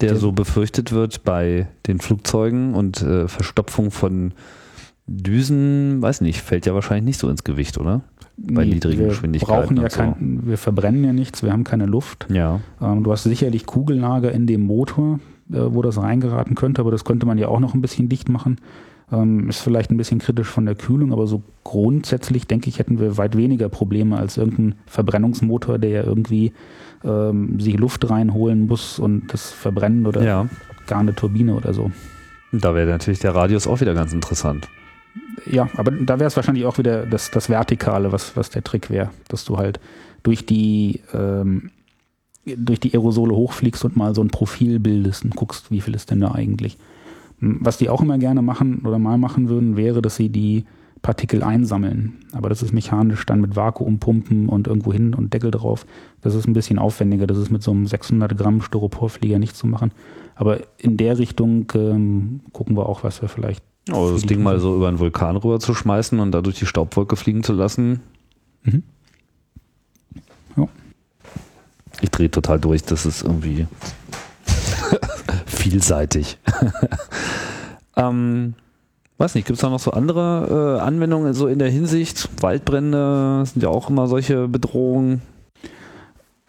der 0.00 0.16
so 0.16 0.32
befürchtet 0.32 0.92
wird 0.92 1.24
bei 1.24 1.66
den 1.86 1.98
Flugzeugen 1.98 2.74
und 2.74 3.02
äh, 3.02 3.28
Verstopfung 3.28 3.90
von 3.90 4.32
Düsen, 5.06 6.02
weiß 6.02 6.20
nicht, 6.20 6.42
fällt 6.42 6.66
ja 6.66 6.74
wahrscheinlich 6.74 7.04
nicht 7.04 7.18
so 7.18 7.28
ins 7.30 7.42
Gewicht, 7.42 7.78
oder? 7.78 8.02
Bei 8.36 8.64
nee, 8.64 8.74
niedrigen 8.74 9.00
wir 9.00 9.08
Geschwindigkeiten. 9.08 9.74
Brauchen 9.74 9.76
ja 9.78 9.90
so. 9.90 9.96
kein, 9.96 10.40
wir 10.44 10.58
verbrennen 10.58 11.02
ja 11.02 11.12
nichts, 11.12 11.42
wir 11.42 11.50
haben 11.50 11.64
keine 11.64 11.86
Luft. 11.86 12.26
Ja. 12.30 12.60
Ähm, 12.80 13.02
du 13.02 13.10
hast 13.10 13.24
sicherlich 13.24 13.66
Kugellager 13.66 14.30
in 14.30 14.46
dem 14.46 14.62
Motor, 14.62 15.18
äh, 15.50 15.58
wo 15.58 15.82
das 15.82 16.00
reingeraten 16.00 16.54
könnte, 16.54 16.82
aber 16.82 16.90
das 16.90 17.04
könnte 17.04 17.26
man 17.26 17.38
ja 17.38 17.48
auch 17.48 17.58
noch 17.58 17.74
ein 17.74 17.80
bisschen 17.80 18.08
dicht 18.08 18.28
machen. 18.28 18.58
Ähm, 19.10 19.48
ist 19.48 19.60
vielleicht 19.60 19.90
ein 19.90 19.96
bisschen 19.96 20.18
kritisch 20.18 20.48
von 20.48 20.66
der 20.66 20.74
Kühlung, 20.74 21.12
aber 21.12 21.26
so 21.26 21.42
grundsätzlich 21.64 22.46
denke 22.46 22.68
ich, 22.68 22.78
hätten 22.78 23.00
wir 23.00 23.16
weit 23.16 23.36
weniger 23.36 23.70
Probleme 23.70 24.18
als 24.18 24.36
irgendein 24.36 24.74
Verbrennungsmotor, 24.86 25.78
der 25.78 25.90
ja 25.90 26.02
irgendwie 26.04 26.52
ähm, 27.04 27.60
sich 27.60 27.78
Luft 27.78 28.08
reinholen 28.08 28.66
muss 28.66 28.98
und 28.98 29.32
das 29.32 29.50
verbrennen 29.50 30.06
oder 30.06 30.22
ja. 30.22 30.48
gar 30.86 31.00
eine 31.00 31.14
Turbine 31.14 31.54
oder 31.54 31.72
so. 31.72 31.90
Da 32.52 32.74
wäre 32.74 32.88
natürlich 32.88 33.18
der 33.18 33.34
Radius 33.34 33.66
auch 33.66 33.80
wieder 33.80 33.94
ganz 33.94 34.12
interessant. 34.12 34.68
Ja, 35.46 35.68
aber 35.76 35.90
da 35.90 36.18
wäre 36.18 36.28
es 36.28 36.36
wahrscheinlich 36.36 36.64
auch 36.66 36.78
wieder 36.78 37.06
das, 37.06 37.30
das 37.30 37.48
Vertikale, 37.48 38.12
was, 38.12 38.36
was 38.36 38.50
der 38.50 38.64
Trick 38.64 38.90
wäre, 38.90 39.10
dass 39.28 39.44
du 39.44 39.58
halt 39.58 39.80
durch 40.22 40.46
die, 40.46 41.00
ähm, 41.12 41.70
durch 42.44 42.80
die 42.80 42.92
Aerosole 42.94 43.34
hochfliegst 43.34 43.84
und 43.84 43.96
mal 43.96 44.14
so 44.14 44.22
ein 44.22 44.28
Profil 44.28 44.80
bildest 44.80 45.24
und 45.24 45.36
guckst, 45.36 45.70
wie 45.70 45.80
viel 45.80 45.94
ist 45.94 46.10
denn 46.10 46.20
da 46.20 46.32
eigentlich. 46.32 46.78
Was 47.40 47.78
die 47.78 47.88
auch 47.88 48.00
immer 48.00 48.18
gerne 48.18 48.42
machen 48.42 48.80
oder 48.84 48.98
mal 48.98 49.18
machen 49.18 49.48
würden, 49.48 49.76
wäre, 49.76 50.02
dass 50.02 50.16
sie 50.16 50.28
die 50.28 50.64
Partikel 51.02 51.42
einsammeln. 51.42 52.18
Aber 52.32 52.48
das 52.48 52.62
ist 52.62 52.72
mechanisch 52.72 53.24
dann 53.26 53.40
mit 53.40 53.56
Vakuumpumpen 53.56 54.48
und 54.48 54.66
irgendwo 54.66 54.92
hin 54.92 55.14
und 55.14 55.32
Deckel 55.32 55.50
drauf. 55.50 55.86
Das 56.20 56.34
ist 56.34 56.46
ein 56.46 56.52
bisschen 56.52 56.78
aufwendiger. 56.78 57.26
Das 57.26 57.38
ist 57.38 57.50
mit 57.50 57.62
so 57.62 57.70
einem 57.70 57.86
600 57.86 58.36
Gramm 58.36 58.60
Styroporflieger 58.60 59.38
nicht 59.38 59.56
zu 59.56 59.66
machen. 59.66 59.92
Aber 60.34 60.60
in 60.78 60.96
der 60.96 61.18
Richtung 61.18 61.70
ähm, 61.74 62.40
gucken 62.52 62.76
wir 62.76 62.88
auch, 62.88 63.04
was 63.04 63.22
wir 63.22 63.28
vielleicht. 63.28 63.62
Oh, 63.90 64.10
das 64.12 64.22
Ding 64.22 64.42
mal 64.42 64.60
so 64.60 64.76
über 64.76 64.88
einen 64.88 64.98
Vulkan 64.98 65.36
rüber 65.36 65.60
zu 65.60 65.74
schmeißen 65.74 66.20
und 66.20 66.32
dadurch 66.32 66.58
die 66.58 66.66
Staubwolke 66.66 67.16
fliegen 67.16 67.42
zu 67.42 67.54
lassen. 67.54 68.00
Mhm. 68.62 68.82
Ja. 70.56 70.68
Ich 72.00 72.10
drehe 72.10 72.30
total 72.30 72.60
durch. 72.60 72.84
Das 72.84 73.06
ist 73.06 73.22
irgendwie 73.22 73.66
vielseitig. 75.46 76.38
ähm, 77.96 78.54
Weiß 79.18 79.34
nicht, 79.34 79.46
gibt 79.46 79.56
es 79.56 79.62
da 79.62 79.68
noch 79.68 79.80
so 79.80 79.90
andere 79.90 80.78
äh, 80.78 80.80
Anwendungen 80.80 81.34
so 81.34 81.48
in 81.48 81.58
der 81.58 81.70
Hinsicht? 81.70 82.28
Waldbrände 82.40 83.42
sind 83.46 83.62
ja 83.62 83.68
auch 83.68 83.90
immer 83.90 84.06
solche 84.06 84.46
Bedrohungen. 84.46 85.22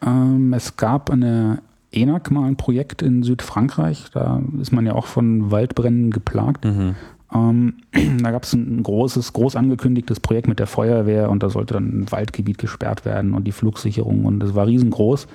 Ähm, 0.06 0.54
es 0.54 0.78
gab 0.78 1.10
eine 1.10 1.64
ENAC 1.92 2.30
mal 2.30 2.48
ein 2.48 2.58
Projekt 2.58 3.02
in 3.02 3.24
Südfrankreich, 3.24 4.06
da 4.14 4.42
ist 4.62 4.72
man 4.72 4.86
ja 4.86 4.94
auch 4.94 5.08
von 5.08 5.50
Waldbränden 5.50 6.12
geplagt. 6.12 6.64
Mhm. 6.64 6.96
Ähm, 7.34 7.74
da 8.22 8.30
gab 8.30 8.44
es 8.44 8.54
ein 8.54 8.84
großes, 8.84 9.34
groß 9.34 9.56
angekündigtes 9.56 10.20
Projekt 10.20 10.48
mit 10.48 10.60
der 10.60 10.68
Feuerwehr 10.68 11.32
und 11.32 11.42
da 11.42 11.50
sollte 11.50 11.74
dann 11.74 12.02
ein 12.02 12.12
Waldgebiet 12.12 12.60
gesperrt 12.60 13.04
werden 13.04 13.34
und 13.34 13.46
die 13.46 13.52
Flugsicherung 13.52 14.26
und 14.26 14.40
das 14.40 14.54
war 14.54 14.68
riesengroß. 14.68 15.28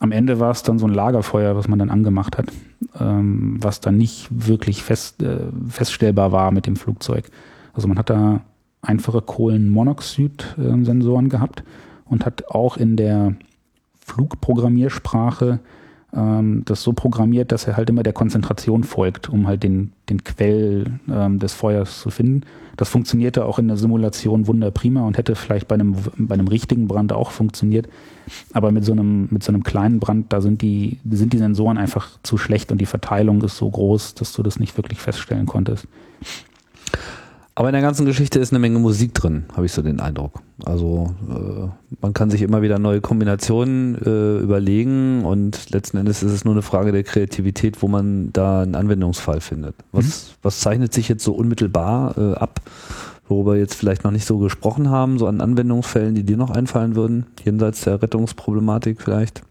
Am 0.00 0.12
Ende 0.12 0.40
war 0.40 0.50
es 0.50 0.62
dann 0.62 0.78
so 0.78 0.86
ein 0.86 0.92
Lagerfeuer, 0.92 1.56
was 1.56 1.68
man 1.68 1.78
dann 1.78 1.88
angemacht 1.90 2.36
hat, 2.36 2.46
ähm, 2.98 3.56
was 3.60 3.80
dann 3.80 3.96
nicht 3.96 4.28
wirklich 4.30 4.82
fest, 4.82 5.22
äh, 5.22 5.46
feststellbar 5.68 6.32
war 6.32 6.50
mit 6.50 6.66
dem 6.66 6.76
Flugzeug. 6.76 7.30
Also 7.74 7.88
man 7.88 7.98
hat 7.98 8.10
da 8.10 8.40
einfache 8.82 9.22
Kohlenmonoxid-Sensoren 9.22 11.28
gehabt 11.28 11.62
und 12.04 12.26
hat 12.26 12.48
auch 12.48 12.76
in 12.76 12.96
der 12.96 13.36
Flugprogrammiersprache 14.04 15.60
ähm, 16.14 16.62
das 16.64 16.82
so 16.82 16.92
programmiert, 16.92 17.52
dass 17.52 17.66
er 17.66 17.76
halt 17.76 17.90
immer 17.90 18.02
der 18.02 18.12
Konzentration 18.12 18.84
folgt, 18.84 19.28
um 19.28 19.46
halt 19.46 19.62
den, 19.62 19.92
den 20.08 20.22
Quell 20.24 20.98
ähm, 21.10 21.38
des 21.38 21.54
Feuers 21.54 22.00
zu 22.00 22.10
finden. 22.10 22.42
Das 22.76 22.88
funktionierte 22.88 23.44
auch 23.44 23.58
in 23.58 23.68
der 23.68 23.76
Simulation 23.76 24.46
wunderprima 24.46 25.06
und 25.06 25.16
hätte 25.16 25.36
vielleicht 25.36 25.68
bei 25.68 25.74
einem, 25.74 25.96
bei 26.16 26.34
einem 26.34 26.48
richtigen 26.48 26.88
Brand 26.88 27.12
auch 27.12 27.30
funktioniert. 27.30 27.88
Aber 28.52 28.72
mit 28.72 28.84
so 28.84 28.92
einem, 28.92 29.28
mit 29.30 29.42
so 29.42 29.52
einem 29.52 29.62
kleinen 29.62 30.00
Brand, 30.00 30.32
da 30.32 30.40
sind 30.40 30.62
die, 30.62 30.98
sind 31.08 31.32
die 31.32 31.38
Sensoren 31.38 31.78
einfach 31.78 32.18
zu 32.22 32.36
schlecht 32.38 32.72
und 32.72 32.80
die 32.80 32.86
Verteilung 32.86 33.42
ist 33.42 33.56
so 33.56 33.70
groß, 33.70 34.14
dass 34.14 34.32
du 34.32 34.42
das 34.42 34.58
nicht 34.58 34.76
wirklich 34.76 35.00
feststellen 35.00 35.46
konntest. 35.46 35.86
Aber 37.56 37.68
in 37.68 37.72
der 37.72 37.82
ganzen 37.82 38.04
Geschichte 38.04 38.40
ist 38.40 38.52
eine 38.52 38.58
Menge 38.58 38.80
Musik 38.80 39.14
drin, 39.14 39.44
habe 39.54 39.66
ich 39.66 39.72
so 39.72 39.80
den 39.80 40.00
Eindruck. 40.00 40.42
Also 40.64 41.14
äh, 41.28 41.68
man 42.00 42.12
kann 42.12 42.28
sich 42.28 42.42
immer 42.42 42.62
wieder 42.62 42.80
neue 42.80 43.00
Kombinationen 43.00 43.94
äh, 44.04 44.38
überlegen 44.38 45.24
und 45.24 45.70
letzten 45.70 45.98
Endes 45.98 46.24
ist 46.24 46.32
es 46.32 46.44
nur 46.44 46.54
eine 46.54 46.62
Frage 46.62 46.90
der 46.90 47.04
Kreativität, 47.04 47.80
wo 47.80 47.86
man 47.86 48.32
da 48.32 48.62
einen 48.62 48.74
Anwendungsfall 48.74 49.40
findet. 49.40 49.76
Was, 49.92 50.04
mhm. 50.04 50.34
was 50.42 50.60
zeichnet 50.60 50.92
sich 50.92 51.08
jetzt 51.08 51.22
so 51.22 51.32
unmittelbar 51.32 52.18
äh, 52.18 52.34
ab, 52.34 52.60
worüber 53.28 53.52
wir 53.52 53.60
jetzt 53.60 53.74
vielleicht 53.74 54.02
noch 54.02 54.10
nicht 54.10 54.26
so 54.26 54.38
gesprochen 54.38 54.90
haben, 54.90 55.18
so 55.20 55.28
an 55.28 55.40
Anwendungsfällen, 55.40 56.16
die 56.16 56.24
dir 56.24 56.36
noch 56.36 56.50
einfallen 56.50 56.96
würden, 56.96 57.26
jenseits 57.44 57.82
der 57.82 58.02
Rettungsproblematik 58.02 59.00
vielleicht? 59.00 59.42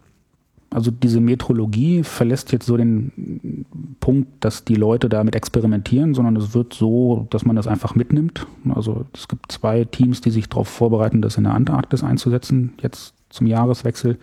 Also 0.74 0.92
diese 0.92 1.22
Metrologie 1.22 2.04
verlässt 2.04 2.52
jetzt 2.52 2.66
so 2.66 2.78
den 2.78 3.66
Punkt, 4.00 4.44
dass 4.44 4.66
die 4.66 4.76
Leute 4.76 5.08
damit 5.08 5.36
experimentieren, 5.36 6.14
sondern 6.14 6.36
es 6.36 6.54
wird 6.54 6.74
so, 6.74 7.28
dass 7.30 7.46
man 7.46 7.56
das 7.56 7.68
einfach 7.68 7.96
mitnimmt. 7.96 8.48
Also 8.74 9.06
es 9.14 9.28
gibt 9.28 9.52
zwei 9.52 9.86
Teams, 9.86 10.22
die 10.22 10.32
sich 10.32 10.50
darauf 10.50 10.68
vorbereiten, 10.68 11.22
das 11.22 11.38
in 11.38 11.44
der 11.44 11.54
Antarktis 11.54 12.04
einzusetzen, 12.04 12.74
jetzt 12.82 13.14
zum 13.30 13.48
Jahreswechsel. 13.48 14.18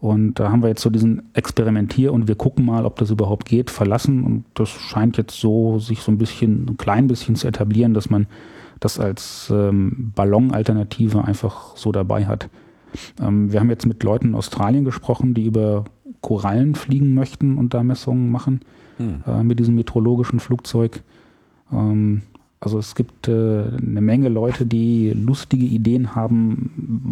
Und 0.00 0.34
da 0.34 0.50
haben 0.50 0.62
wir 0.62 0.68
jetzt 0.68 0.82
so 0.82 0.90
diesen 0.90 1.34
Experimentier 1.34 2.12
und 2.12 2.28
wir 2.28 2.34
gucken 2.34 2.64
mal, 2.64 2.84
ob 2.84 2.96
das 2.96 3.10
überhaupt 3.10 3.46
geht, 3.46 3.70
verlassen. 3.70 4.24
Und 4.24 4.44
das 4.54 4.68
scheint 4.68 5.16
jetzt 5.16 5.40
so 5.40 5.78
sich 5.78 6.00
so 6.00 6.12
ein 6.12 6.18
bisschen, 6.18 6.66
ein 6.68 6.76
klein 6.76 7.06
bisschen 7.06 7.36
zu 7.36 7.46
etablieren, 7.46 7.94
dass 7.94 8.10
man 8.10 8.26
das 8.80 9.00
als 9.00 9.50
ähm, 9.50 10.12
Ballon-Alternative 10.14 11.24
einfach 11.24 11.76
so 11.76 11.92
dabei 11.92 12.26
hat. 12.26 12.48
Ähm, 13.20 13.52
wir 13.52 13.60
haben 13.60 13.70
jetzt 13.70 13.86
mit 13.86 14.02
Leuten 14.02 14.28
in 14.28 14.34
Australien 14.34 14.84
gesprochen, 14.84 15.34
die 15.34 15.46
über 15.46 15.84
Korallen 16.20 16.74
fliegen 16.74 17.14
möchten 17.14 17.58
und 17.58 17.74
da 17.74 17.82
Messungen 17.82 18.30
machen 18.30 18.60
hm. 18.98 19.22
äh, 19.26 19.42
mit 19.42 19.58
diesem 19.58 19.74
meteorologischen 19.74 20.40
Flugzeug. 20.40 21.02
Ähm, 21.72 22.22
also 22.58 22.78
es 22.78 22.94
gibt 22.94 23.28
äh, 23.28 23.32
eine 23.32 24.00
Menge 24.00 24.28
Leute, 24.28 24.66
die 24.66 25.10
lustige 25.10 25.66
Ideen 25.66 26.14
haben, 26.14 26.70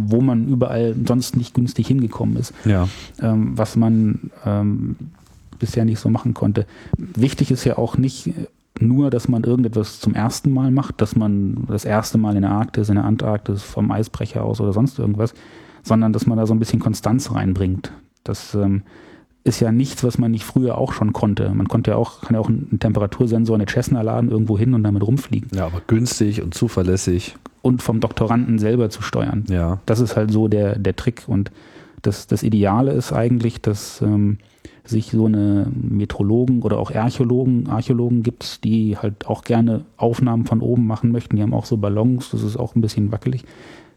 wo 0.09 0.21
man 0.21 0.49
überall 0.49 0.97
sonst 1.07 1.37
nicht 1.37 1.55
günstig 1.55 1.87
hingekommen 1.87 2.37
ist. 2.37 2.55
Ja. 2.65 2.89
Ähm, 3.21 3.57
was 3.57 3.77
man 3.77 4.31
ähm, 4.45 4.97
bisher 5.59 5.85
nicht 5.85 6.01
so 6.01 6.09
machen 6.09 6.35
konnte. 6.35 6.67
Wichtig 6.97 7.51
ist 7.51 7.65
ja 7.65 7.79
auch 7.79 7.97
nicht 7.97 8.31
nur, 8.81 9.11
dass 9.11 9.29
man 9.29 9.45
irgendetwas 9.45 10.01
zum 10.01 10.15
ersten 10.15 10.53
Mal 10.53 10.71
macht, 10.71 11.01
dass 11.01 11.15
man 11.15 11.65
das 11.69 11.85
erste 11.85 12.19
Mal 12.19 12.35
in 12.37 12.43
der 12.43 12.51
Arktis, 12.51 12.89
in 12.89 12.97
der 12.97 13.05
Antarktis 13.05 13.63
vom 13.63 13.91
Eisbrecher 13.91 14.45
aus 14.45 14.61
oder 14.61 14.73
sonst 14.73 14.99
irgendwas, 14.99 15.35
sondern 15.85 16.13
dass 16.13 16.27
man 16.27 16.39
da 16.39 16.47
so 16.47 16.55
ein 16.55 16.59
bisschen 16.59 16.81
Konstanz 16.81 17.31
reinbringt. 17.31 17.93
Das 18.25 18.55
ähm, 18.55 18.83
ist 19.45 19.61
ja 19.61 19.71
nichts, 19.71 20.03
was 20.03 20.19
man 20.19 20.31
nicht 20.31 20.45
früher 20.45 20.79
auch 20.79 20.95
schon 20.95 21.13
konnte. 21.13 21.51
Man 21.51 21.69
konnte 21.69 21.93
ja 21.93 21.97
auch, 21.99 22.23
kann 22.23 22.35
ja 22.35 22.41
auch 22.41 22.49
einen 22.49 22.79
Temperatursensor, 22.81 23.55
eine 23.55 23.67
Cessna 23.69 24.01
laden, 24.01 24.31
irgendwo 24.31 24.59
hin 24.59 24.73
und 24.73 24.83
damit 24.83 25.07
rumfliegen. 25.07 25.51
Ja, 25.55 25.67
aber 25.67 25.83
günstig 25.87 26.43
und 26.43 26.55
zuverlässig. 26.55 27.37
Und 27.61 27.83
vom 27.83 28.01
Doktoranden 28.01 28.59
selber 28.59 28.89
zu 28.89 29.03
steuern. 29.03 29.45
Ja. 29.49 29.81
Das 29.85 30.01
ist 30.01 30.17
halt 30.17 30.31
so 30.31 30.49
der, 30.49 30.79
der 30.79 30.97
Trick. 30.97 31.25
Und 31.27 31.51
das, 32.01 32.27
das 32.27 32.43
Ideale 32.43 32.93
ist 32.93 33.13
eigentlich, 33.13 33.61
dass 33.61 34.01
ähm, 34.01 34.39
sich 34.85 35.11
so 35.11 35.27
eine 35.27 35.67
Metrologen 35.75 36.63
oder 36.63 36.79
auch 36.79 36.91
Archäologen, 36.95 37.69
Archäologen 37.69 38.23
gibt, 38.23 38.65
die 38.65 38.97
halt 38.97 39.27
auch 39.27 39.45
gerne 39.45 39.85
Aufnahmen 39.99 40.47
von 40.47 40.61
oben 40.61 40.87
machen 40.87 41.13
möchten. 41.13 41.37
Die 41.37 41.43
haben 41.43 41.55
auch 41.55 41.67
so 41.67 41.77
Ballons, 41.77 42.31
das 42.31 42.43
ist 42.43 42.57
auch 42.57 42.75
ein 42.75 42.81
bisschen 42.81 43.13
wackelig 43.13 43.45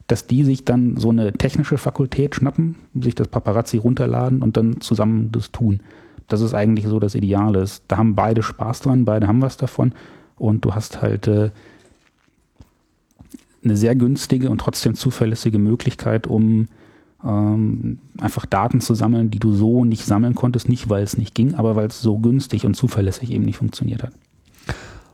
dass 0.08 0.26
die 0.26 0.44
sich 0.44 0.64
dann 0.66 0.98
so 0.98 1.10
eine 1.10 1.34
technische 1.34 1.78
Fakultät 1.78 2.36
schnappen, 2.36 2.76
sich 3.00 3.16
das 3.16 3.28
Paparazzi 3.28 3.78
runterladen 3.78 4.42
und 4.42 4.58
dann 4.58 4.80
zusammen 4.80 5.32
das 5.32 5.52
tun. 5.52 5.82
Das 6.28 6.42
ist 6.42 6.54
eigentlich 6.54 6.88
so 6.88 7.00
das 7.00 7.16
Ideale. 7.16 7.66
Da 7.88 7.98
haben 7.98 8.16
beide 8.16 8.42
Spaß 8.42 8.82
dran, 8.82 9.06
beide 9.06 9.28
haben 9.28 9.42
was 9.42 9.58
davon 9.58 9.94
und 10.38 10.64
du 10.64 10.76
hast 10.76 11.02
halt 11.02 11.28
äh, 11.28 11.52
eine 13.64 13.76
sehr 13.76 13.96
günstige 13.96 14.50
und 14.50 14.60
trotzdem 14.60 14.96
zuverlässige 14.96 15.60
Möglichkeit, 15.60 16.26
um 16.28 16.68
ähm, 17.24 18.00
einfach 18.20 18.46
Daten 18.46 18.80
zu 18.80 18.94
sammeln, 18.94 19.30
die 19.30 19.40
du 19.40 19.54
so 19.54 19.84
nicht 19.84 20.06
sammeln 20.06 20.36
konntest, 20.36 20.70
nicht 20.70 20.90
weil 20.90 21.04
es 21.04 21.18
nicht 21.18 21.36
ging, 21.36 21.56
aber 21.56 21.76
weil 21.76 21.88
es 21.88 22.02
so 22.02 22.18
günstig 22.20 22.66
und 22.66 22.76
zuverlässig 22.76 23.32
eben 23.32 23.46
nicht 23.46 23.58
funktioniert 23.58 24.04
hat. 24.04 24.14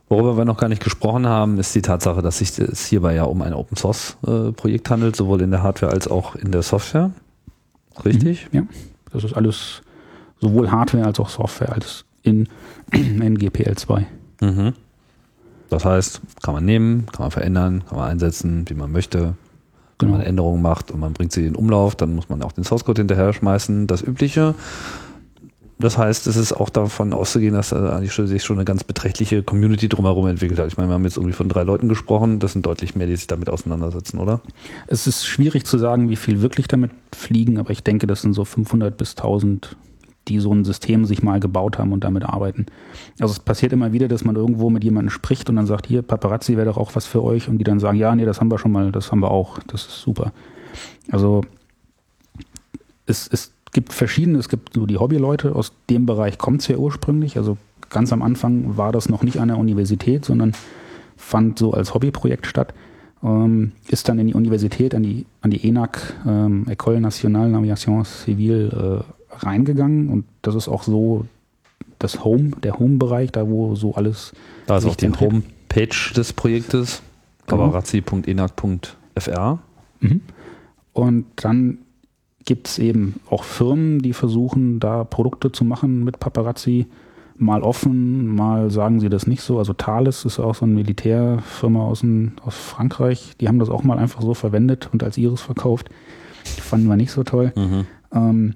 Worüber 0.08 0.36
wir 0.36 0.44
noch 0.44 0.58
gar 0.58 0.68
nicht 0.68 0.84
gesprochen 0.84 1.26
haben, 1.26 1.58
ist 1.58 1.74
die 1.74 1.82
Tatsache, 1.82 2.20
dass 2.20 2.38
sich 2.38 2.58
es 2.58 2.86
hierbei 2.86 3.14
ja 3.14 3.24
um 3.24 3.40
ein 3.42 3.54
Open 3.54 3.76
Source 3.76 4.16
äh, 4.26 4.52
Projekt 4.52 4.90
handelt, 4.90 5.16
sowohl 5.16 5.40
in 5.40 5.50
der 5.50 5.62
Hardware 5.62 5.92
als 5.92 6.08
auch 6.08 6.36
in 6.36 6.52
der 6.52 6.62
Software. 6.62 7.10
Richtig? 8.04 8.48
Mhm, 8.52 8.58
ja, 8.58 8.66
das 9.12 9.24
ist 9.24 9.34
alles 9.34 9.82
sowohl 10.40 10.70
Hardware 10.70 11.06
als 11.06 11.18
auch 11.20 11.28
Software 11.28 11.72
als 11.72 12.04
in, 12.22 12.48
in 12.92 13.38
GPL 13.38 13.76
2. 13.76 14.06
Mhm. 14.40 14.74
Das 15.70 15.84
heißt, 15.84 16.20
kann 16.42 16.54
man 16.54 16.64
nehmen, 16.64 17.06
kann 17.06 17.24
man 17.24 17.30
verändern, 17.30 17.84
kann 17.88 17.98
man 17.98 18.10
einsetzen, 18.10 18.64
wie 18.68 18.74
man 18.74 18.92
möchte. 18.92 19.34
Wenn 19.98 20.08
genau. 20.08 20.18
man 20.18 20.26
Änderungen 20.26 20.60
macht 20.60 20.90
und 20.90 21.00
man 21.00 21.12
bringt 21.12 21.32
sie 21.32 21.46
in 21.46 21.54
Umlauf, 21.54 21.94
dann 21.94 22.14
muss 22.14 22.28
man 22.28 22.42
auch 22.42 22.52
den 22.52 22.64
Source 22.64 22.84
Code 22.84 23.00
hinterher 23.00 23.32
schmeißen. 23.32 23.86
Das 23.86 24.02
Übliche. 24.02 24.54
Das 25.78 25.98
heißt, 25.98 26.26
es 26.28 26.36
ist 26.36 26.52
auch 26.52 26.70
davon 26.70 27.12
auszugehen, 27.12 27.54
dass 27.54 27.70
da 27.70 27.96
eigentlich 27.96 28.12
sich 28.12 28.44
schon 28.44 28.58
eine 28.58 28.64
ganz 28.64 28.84
beträchtliche 28.84 29.42
Community 29.42 29.88
drumherum 29.88 30.28
entwickelt 30.28 30.60
hat. 30.60 30.68
Ich 30.68 30.76
meine, 30.76 30.88
wir 30.88 30.94
haben 30.94 31.04
jetzt 31.04 31.16
irgendwie 31.16 31.34
von 31.34 31.48
drei 31.48 31.64
Leuten 31.64 31.88
gesprochen. 31.88 32.38
Das 32.38 32.52
sind 32.52 32.64
deutlich 32.64 32.94
mehr, 32.94 33.06
die 33.08 33.16
sich 33.16 33.26
damit 33.26 33.48
auseinandersetzen, 33.48 34.18
oder? 34.18 34.40
Es 34.86 35.06
ist 35.06 35.26
schwierig 35.26 35.66
zu 35.66 35.76
sagen, 35.78 36.08
wie 36.10 36.16
viel 36.16 36.42
wirklich 36.42 36.68
damit 36.68 36.92
fliegen, 37.14 37.58
aber 37.58 37.70
ich 37.70 37.82
denke, 37.82 38.06
das 38.06 38.22
sind 38.22 38.34
so 38.34 38.44
500 38.44 38.96
bis 38.96 39.16
1000, 39.16 39.76
die 40.28 40.38
so 40.38 40.52
ein 40.54 40.64
System 40.64 41.04
sich 41.04 41.22
mal 41.22 41.40
gebaut 41.40 41.78
haben 41.78 41.92
und 41.92 42.04
damit 42.04 42.24
arbeiten. 42.24 42.66
Also 43.18 43.32
es 43.32 43.40
passiert 43.40 43.72
immer 43.72 43.92
wieder, 43.92 44.06
dass 44.06 44.24
man 44.24 44.36
irgendwo 44.36 44.70
mit 44.70 44.84
jemandem 44.84 45.10
spricht 45.10 45.50
und 45.50 45.56
dann 45.56 45.66
sagt, 45.66 45.86
hier, 45.86 46.02
Paparazzi 46.02 46.56
wäre 46.56 46.66
doch 46.66 46.78
auch 46.78 46.94
was 46.94 47.04
für 47.04 47.22
euch. 47.22 47.48
Und 47.48 47.58
die 47.58 47.64
dann 47.64 47.80
sagen, 47.80 47.98
ja, 47.98 48.14
nee, 48.14 48.24
das 48.24 48.40
haben 48.40 48.50
wir 48.50 48.58
schon 48.58 48.72
mal, 48.72 48.92
das 48.92 49.10
haben 49.10 49.20
wir 49.20 49.30
auch. 49.30 49.58
Das 49.66 49.82
ist 49.82 50.00
super. 50.00 50.32
Also 51.10 51.42
es 53.06 53.26
ist 53.26 53.53
gibt 53.74 53.92
verschiedene, 53.92 54.38
es 54.38 54.48
gibt 54.48 54.72
so 54.72 54.86
die 54.86 54.96
Hobbyleute, 54.96 55.54
aus 55.54 55.72
dem 55.90 56.06
Bereich 56.06 56.38
kommt 56.38 56.62
es 56.62 56.68
ja 56.68 56.78
ursprünglich. 56.78 57.36
Also 57.36 57.58
ganz 57.90 58.10
am 58.12 58.22
Anfang 58.22 58.78
war 58.78 58.92
das 58.92 59.10
noch 59.10 59.22
nicht 59.22 59.38
an 59.38 59.48
der 59.48 59.58
Universität, 59.58 60.24
sondern 60.24 60.52
fand 61.16 61.58
so 61.58 61.74
als 61.74 61.92
Hobbyprojekt 61.92 62.46
statt. 62.46 62.72
Ähm, 63.22 63.72
ist 63.88 64.08
dann 64.08 64.18
in 64.18 64.28
die 64.28 64.34
Universität, 64.34 64.94
an 64.94 65.02
die, 65.02 65.26
an 65.42 65.50
die 65.50 65.68
ENAC, 65.68 66.14
ähm, 66.26 66.66
École 66.68 67.00
Nationale 67.00 67.50
Navigation 67.50 68.04
Civile, 68.04 69.02
äh, 69.02 69.36
reingegangen. 69.44 70.08
Und 70.08 70.24
das 70.42 70.54
ist 70.54 70.68
auch 70.68 70.84
so 70.84 71.26
das 71.98 72.24
Home, 72.24 72.52
der 72.62 72.78
Home-Bereich, 72.78 73.32
da 73.32 73.48
wo 73.48 73.74
so 73.74 73.94
alles. 73.94 74.32
Da 74.66 74.76
ist 74.78 74.84
auch 74.86 74.94
die 74.96 75.10
Homepage 75.10 76.12
des 76.14 76.32
Projektes, 76.32 77.02
genau. 77.46 77.64
paparazzi.enac.fr. 77.64 79.58
Mhm. 80.00 80.20
Und 80.92 81.26
dann 81.36 81.78
gibt 82.44 82.68
es 82.68 82.78
eben 82.78 83.20
auch 83.30 83.44
Firmen, 83.44 84.00
die 84.00 84.12
versuchen, 84.12 84.80
da 84.80 85.04
Produkte 85.04 85.52
zu 85.52 85.64
machen 85.64 86.04
mit 86.04 86.20
Paparazzi. 86.20 86.86
Mal 87.36 87.62
offen, 87.62 88.28
mal 88.28 88.70
sagen 88.70 89.00
sie 89.00 89.08
das 89.08 89.26
nicht 89.26 89.42
so. 89.42 89.58
Also 89.58 89.72
Thales 89.72 90.24
ist 90.24 90.38
auch 90.38 90.54
so 90.54 90.64
eine 90.64 90.74
Militärfirma 90.74 91.84
aus, 91.84 92.04
ein, 92.04 92.36
aus 92.44 92.54
Frankreich. 92.54 93.32
Die 93.40 93.48
haben 93.48 93.58
das 93.58 93.70
auch 93.70 93.82
mal 93.82 93.98
einfach 93.98 94.22
so 94.22 94.34
verwendet 94.34 94.88
und 94.92 95.02
als 95.02 95.18
ihres 95.18 95.40
verkauft. 95.40 95.90
Die 96.56 96.60
fanden 96.60 96.88
wir 96.88 96.96
nicht 96.96 97.10
so 97.10 97.24
toll. 97.24 97.52
Mhm. 97.56 97.86
Ähm, 98.12 98.54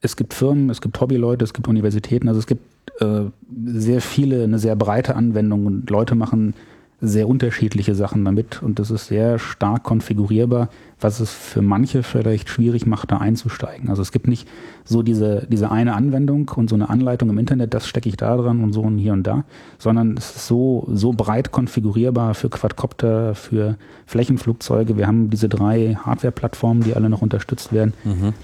es 0.00 0.16
gibt 0.16 0.32
Firmen, 0.32 0.70
es 0.70 0.80
gibt 0.80 1.00
Hobbyleute, 1.00 1.44
es 1.44 1.52
gibt 1.52 1.66
Universitäten. 1.66 2.28
Also 2.28 2.38
es 2.38 2.46
gibt 2.46 2.62
äh, 3.00 3.22
sehr 3.64 4.00
viele, 4.00 4.44
eine 4.44 4.60
sehr 4.60 4.76
breite 4.76 5.16
Anwendung 5.16 5.66
und 5.66 5.90
Leute 5.90 6.14
machen 6.14 6.54
sehr 7.00 7.28
unterschiedliche 7.28 7.94
Sachen 7.94 8.24
damit 8.24 8.62
und 8.62 8.78
das 8.78 8.90
ist 8.90 9.06
sehr 9.06 9.38
stark 9.38 9.84
konfigurierbar, 9.84 10.68
was 11.00 11.20
es 11.20 11.32
für 11.32 11.62
manche 11.62 12.02
vielleicht 12.02 12.50
schwierig 12.50 12.86
macht, 12.86 13.10
da 13.10 13.18
einzusteigen. 13.18 13.88
Also 13.88 14.02
es 14.02 14.12
gibt 14.12 14.28
nicht 14.28 14.46
so 14.84 15.02
diese, 15.02 15.46
diese 15.48 15.70
eine 15.70 15.94
Anwendung 15.94 16.50
und 16.54 16.68
so 16.68 16.74
eine 16.74 16.90
Anleitung 16.90 17.30
im 17.30 17.38
Internet, 17.38 17.72
das 17.72 17.86
stecke 17.86 18.08
ich 18.08 18.18
da 18.18 18.36
dran 18.36 18.62
und 18.62 18.74
so 18.74 18.82
und 18.82 18.98
hier 18.98 19.14
und 19.14 19.22
da, 19.22 19.44
sondern 19.78 20.16
es 20.18 20.36
ist 20.36 20.46
so, 20.46 20.86
so 20.92 21.12
breit 21.12 21.52
konfigurierbar 21.52 22.34
für 22.34 22.50
Quadcopter, 22.50 23.34
für 23.34 23.76
Flächenflugzeuge. 24.04 24.98
Wir 24.98 25.06
haben 25.06 25.30
diese 25.30 25.48
drei 25.48 25.96
Hardware-Plattformen, 26.04 26.82
die 26.82 26.94
alle 26.94 27.08
noch 27.08 27.22
unterstützt 27.22 27.72
werden. 27.72 27.94
Mhm. 28.04 28.34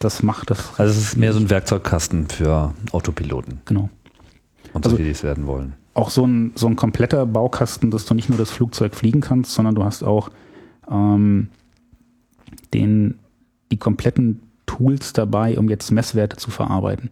Das 0.00 0.24
macht 0.24 0.50
das. 0.50 0.78
Also 0.78 0.92
es 0.92 0.98
ist 0.98 1.16
mehr 1.16 1.32
so 1.32 1.38
ein 1.38 1.50
Werkzeugkasten 1.50 2.28
für 2.28 2.74
Autopiloten. 2.90 3.60
Genau. 3.64 3.90
Und 4.72 4.84
solche, 4.84 4.96
also, 4.96 5.04
die 5.04 5.10
es 5.10 5.22
werden 5.22 5.46
wollen 5.46 5.74
auch 5.94 6.10
so 6.10 6.26
ein, 6.26 6.52
so 6.56 6.66
ein 6.66 6.76
kompletter 6.76 7.24
Baukasten, 7.24 7.90
dass 7.90 8.04
du 8.04 8.14
nicht 8.14 8.28
nur 8.28 8.38
das 8.38 8.50
Flugzeug 8.50 8.94
fliegen 8.94 9.20
kannst, 9.20 9.52
sondern 9.52 9.76
du 9.76 9.84
hast 9.84 10.02
auch 10.02 10.30
ähm, 10.90 11.48
den, 12.74 13.18
die 13.70 13.78
kompletten 13.78 14.40
Tools 14.66 15.12
dabei, 15.12 15.56
um 15.58 15.68
jetzt 15.68 15.90
Messwerte 15.92 16.36
zu 16.36 16.50
verarbeiten. 16.50 17.10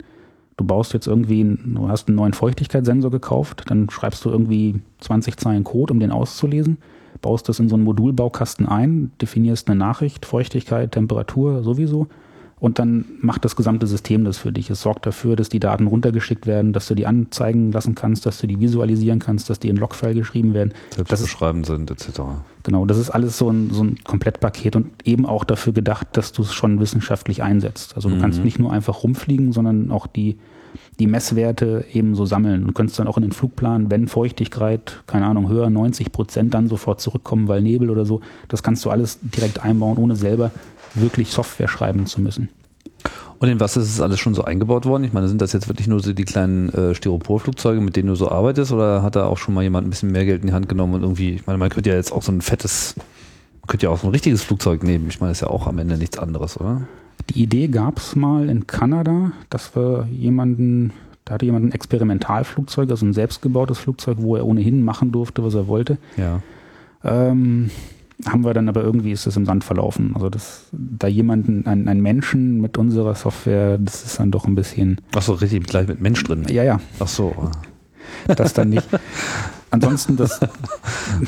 Du 0.57 0.65
baust 0.65 0.93
jetzt 0.93 1.07
irgendwie, 1.07 1.45
du 1.45 1.89
hast 1.89 2.09
einen 2.09 2.17
neuen 2.17 2.35
Feuchtigkeitssensor 2.35 3.11
gekauft, 3.11 3.65
dann 3.69 3.89
schreibst 3.89 4.25
du 4.25 4.31
irgendwie 4.31 4.81
20 5.01 5.37
Zeilen 5.37 5.65
Code, 5.65 5.93
um 5.93 6.01
den 6.01 6.11
auszulesen, 6.11 6.79
baust 7.21 7.49
das 7.49 7.61
in 7.61 7.69
so 7.69 7.77
einen 7.77 7.85
Modulbaukasten 7.85 8.67
ein, 8.69 9.13
definierst 9.21 9.69
eine 9.69 9.79
Nachricht, 9.79 10.27
Feuchtigkeit, 10.27 10.93
Temperatur 10.93 11.63
sowieso 11.63 12.09
und 12.63 12.79
dann 12.79 13.07
macht 13.21 13.45
das 13.45 13.57
gesamte 13.57 13.89
System 13.89 14.25
das 14.25 14.39
für 14.39 14.53
dich. 14.53 14.71
Es 14.71 14.83
sorgt 14.83 15.05
dafür, 15.05 15.35
dass 15.35 15.49
die 15.49 15.59
Daten 15.59 15.89
runtergeschickt 15.89 16.47
werden, 16.47 16.73
dass 16.73 16.87
du 16.87 16.95
die 16.95 17.07
anzeigen 17.07 17.73
lassen 17.73 17.97
kannst, 17.97 18.25
dass 18.25 18.39
du 18.39 18.47
die 18.47 18.61
visualisieren 18.61 19.19
kannst, 19.19 19.51
dass 19.51 19.59
die 19.59 19.69
in 19.69 19.77
Logfile 19.77 20.15
geschrieben 20.15 20.55
werden. 20.55 20.73
Selbst 20.95 21.23
beschreiben 21.23 21.65
sind, 21.65 21.91
etc. 21.91 22.21
Genau, 22.63 22.87
das 22.87 22.99
ist 22.99 23.11
alles 23.11 23.37
so 23.37 23.51
ein, 23.51 23.71
so 23.73 23.83
ein 23.83 23.97
Komplettpaket 24.05 24.77
und 24.77 24.93
eben 25.05 25.27
auch 25.27 25.43
dafür 25.43 25.73
gedacht, 25.73 26.07
dass 26.13 26.31
du 26.31 26.43
es 26.43 26.53
schon 26.53 26.79
wissenschaftlich 26.79 27.43
einsetzt. 27.43 27.97
Also 27.97 28.09
du 28.09 28.15
mhm. 28.15 28.21
kannst 28.21 28.45
nicht 28.45 28.61
nur 28.61 28.73
einfach 28.73 29.03
rumfliegen, 29.03 29.51
sondern 29.51 29.91
auch 29.91 30.07
die, 30.07 30.39
die 31.01 31.09
Messwerte 31.09 31.85
eben 31.93 32.15
so 32.15 32.27
sammeln. 32.27 32.65
Du 32.69 32.73
kannst 32.73 32.97
dann 32.97 33.09
auch 33.09 33.17
in 33.17 33.25
den 33.25 33.33
Flugplan, 33.33 33.91
wenn 33.91 34.07
Feuchtigkeit, 34.07 35.03
keine 35.09 35.27
Ahnung, 35.27 35.49
höher 35.49 35.69
90 35.69 36.13
Prozent, 36.13 36.55
dann 36.55 36.69
sofort 36.69 37.01
zurückkommen, 37.01 37.49
weil 37.49 37.61
Nebel 37.61 37.91
oder 37.91 38.05
so. 38.05 38.21
Das 38.47 38.63
kannst 38.63 38.85
du 38.85 38.91
alles 38.91 39.19
direkt 39.21 39.65
einbauen, 39.65 39.99
ohne 39.99 40.15
selber 40.15 40.53
wirklich 40.95 41.31
Software 41.31 41.69
schreiben 41.69 42.07
zu 42.07 42.21
müssen. 42.21 42.49
Und 43.39 43.49
in 43.49 43.59
was 43.59 43.77
ist 43.77 43.89
es 43.89 44.01
alles 44.01 44.21
schon 44.21 44.35
so 44.35 44.45
eingebaut 44.45 44.87
worden? 44.87 45.03
Ich 45.03 45.13
meine, 45.13 45.27
sind 45.27 45.43
das 45.43 45.53
jetzt 45.53 45.69
wirklich 45.69 45.89
nur 45.89 45.99
so 45.99 46.13
die 46.13 46.25
kleinen 46.25 46.69
äh, 46.69 46.95
Styroporflugzeuge, 46.95 47.81
mit 47.81 47.97
denen 47.97 48.07
du 48.09 48.15
so 48.15 48.31
arbeitest, 48.31 48.71
oder 48.71 49.03
hat 49.03 49.17
da 49.17 49.27
auch 49.27 49.39
schon 49.39 49.53
mal 49.53 49.63
jemand 49.63 49.85
ein 49.85 49.91
bisschen 49.91 50.13
mehr 50.13 50.25
Geld 50.25 50.43
in 50.43 50.49
die 50.49 50.53
Hand 50.53 50.69
genommen 50.69 50.95
und 50.95 51.03
irgendwie, 51.03 51.31
ich 51.31 51.47
meine, 51.47 51.59
man 51.59 51.69
könnte 51.69 51.91
ja 51.91 51.97
jetzt 51.97 52.13
auch 52.13 52.23
so 52.23 52.31
ein 52.31 52.41
fettes, 52.41 52.95
man 52.97 53.67
könnte 53.67 53.87
ja 53.87 53.91
auch 53.91 53.99
so 53.99 54.07
ein 54.07 54.13
richtiges 54.13 54.45
Flugzeug 54.45 54.85
nehmen. 54.85 55.07
Ich 55.09 55.19
meine, 55.19 55.33
das 55.33 55.39
ist 55.39 55.43
ja 55.43 55.49
auch 55.49 55.67
am 55.67 55.79
Ende 55.79 55.99
nichts 55.99 56.19
anderes, 56.19 56.61
oder? 56.61 56.83
Die 57.31 57.43
Idee 57.43 57.67
gab 57.67 57.99
es 57.99 58.15
mal 58.15 58.49
in 58.49 58.69
Kanada, 58.69 59.33
dass 59.51 59.75
wir 59.75 60.07
jemanden, 60.13 60.93
da 61.25 61.35
hatte 61.35 61.47
jemand 61.47 61.67
ein 61.67 61.73
Experimentalflugzeug, 61.73 62.91
also 62.91 63.05
ein 63.05 63.13
selbstgebautes 63.13 63.79
Flugzeug, 63.79 64.19
wo 64.21 64.37
er 64.37 64.47
ohnehin 64.47 64.85
machen 64.85 65.11
durfte, 65.11 65.43
was 65.43 65.55
er 65.55 65.67
wollte. 65.67 65.99
Ja. 66.17 66.43
Ähm, 67.03 67.71
haben 68.27 68.45
wir 68.45 68.55
dann 68.55 68.69
aber 68.69 68.83
irgendwie 68.83 69.13
ist 69.13 69.27
es 69.27 69.37
im 69.37 69.47
Sand 69.47 69.65
verlaufen. 69.65 70.13
Also 70.15 70.29
das, 70.29 70.65
da 70.73 71.07
jemanden, 71.09 71.67
ein, 71.67 71.89
ein 71.89 72.01
Menschen 72.01 72.61
mit 72.61 72.79
unserer 72.79 73.15
Software, 73.15 73.79
das 73.79 74.05
ist 74.05 74.21
dann 74.21 74.31
doch 74.31 74.47
ein 74.47 74.55
bisschen. 74.55 75.01
Ach 75.15 75.23
so, 75.23 75.33
richtig 75.35 75.65
gleich 75.67 75.89
mit 75.89 76.01
Mensch 76.01 76.23
drin. 76.25 76.47
Ja, 76.49 76.63
ja. 76.63 76.81
Ach 76.99 77.09
so. 77.09 77.51
Das 78.27 78.53
dann 78.53 78.69
nicht. 78.71 78.87
Ansonsten 79.71 80.17
das. 80.17 80.39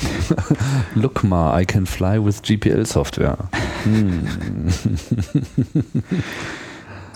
Look 0.94 1.24
ma, 1.24 1.58
I 1.58 1.64
can 1.64 1.86
fly 1.86 2.22
with 2.24 2.42
GPL 2.42 2.84
Software. 2.84 3.38
Hm. 3.84 4.26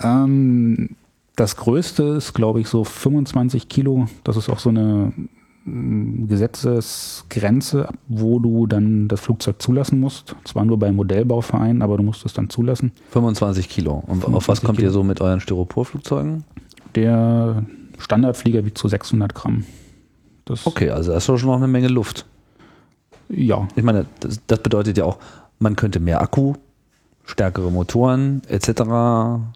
ähm, 0.03 0.89
das 1.35 1.55
größte 1.55 2.03
ist, 2.03 2.33
glaube 2.33 2.61
ich, 2.61 2.67
so 2.67 2.83
25 2.83 3.69
Kilo. 3.69 4.07
Das 4.23 4.37
ist 4.37 4.49
auch 4.49 4.59
so 4.59 4.69
eine 4.69 5.13
Gesetzesgrenze, 6.27 7.89
wo 8.07 8.39
du 8.39 8.67
dann 8.67 9.07
das 9.07 9.19
Flugzeug 9.19 9.61
zulassen 9.61 9.99
musst. 9.99 10.35
Zwar 10.43 10.65
nur 10.65 10.77
beim 10.77 10.95
Modellbauverein, 10.95 11.81
aber 11.81 11.97
du 11.97 12.03
musst 12.03 12.25
es 12.25 12.33
dann 12.33 12.49
zulassen. 12.49 12.91
25 13.11 13.69
Kilo. 13.69 13.93
Und 13.93 14.21
25 14.21 14.35
auf 14.35 14.47
was 14.47 14.61
kommt 14.61 14.77
Kilo. 14.77 14.89
ihr 14.89 14.91
so 14.91 15.03
mit 15.03 15.21
euren 15.21 15.39
Styroporflugzeugen? 15.39 16.43
Der 16.95 17.63
Standardflieger 17.97 18.65
wiegt 18.65 18.77
so 18.77 18.87
600 18.87 19.35
Gramm. 19.35 19.65
Das 20.45 20.65
okay, 20.65 20.89
also 20.89 21.11
das 21.11 21.27
ist 21.27 21.39
schon 21.39 21.49
noch 21.49 21.57
eine 21.57 21.67
Menge 21.67 21.87
Luft. 21.87 22.25
Ja. 23.29 23.67
Ich 23.75 23.83
meine, 23.83 24.05
das, 24.19 24.41
das 24.47 24.59
bedeutet 24.59 24.97
ja 24.97 25.05
auch, 25.05 25.17
man 25.59 25.75
könnte 25.75 25.99
mehr 25.99 26.21
Akku 26.21 26.55
stärkere 27.29 27.71
Motoren 27.71 28.41
etc. 28.47 28.81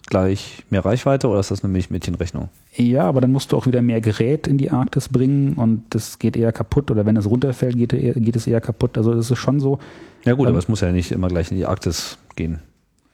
gleich 0.05 0.63
mehr 0.69 0.85
Reichweite 0.85 1.27
oder 1.27 1.39
ist 1.39 1.51
das 1.51 1.63
eine 1.63 1.73
Milchmädchenrechnung? 1.73 2.49
Ja, 2.75 3.03
aber 3.03 3.21
dann 3.21 3.31
musst 3.31 3.51
du 3.51 3.57
auch 3.57 3.65
wieder 3.65 3.81
mehr 3.81 3.99
Gerät 3.99 4.47
in 4.47 4.57
die 4.57 4.71
Arktis 4.71 5.09
bringen 5.09 5.53
und 5.53 5.83
das 5.89 6.19
geht 6.19 6.37
eher 6.37 6.51
kaputt 6.51 6.91
oder 6.91 7.05
wenn 7.05 7.17
es 7.17 7.29
runterfällt, 7.29 7.75
geht, 7.75 7.91
geht 7.91 8.35
es 8.35 8.47
eher 8.47 8.61
kaputt. 8.61 8.97
Also 8.97 9.13
das 9.13 9.29
ist 9.29 9.37
schon 9.37 9.59
so. 9.59 9.79
Ja 10.23 10.33
gut, 10.33 10.45
ähm, 10.45 10.49
aber 10.49 10.59
es 10.59 10.67
muss 10.67 10.81
ja 10.81 10.91
nicht 10.91 11.11
immer 11.11 11.27
gleich 11.27 11.51
in 11.51 11.57
die 11.57 11.65
Arktis 11.65 12.17
gehen. 12.35 12.59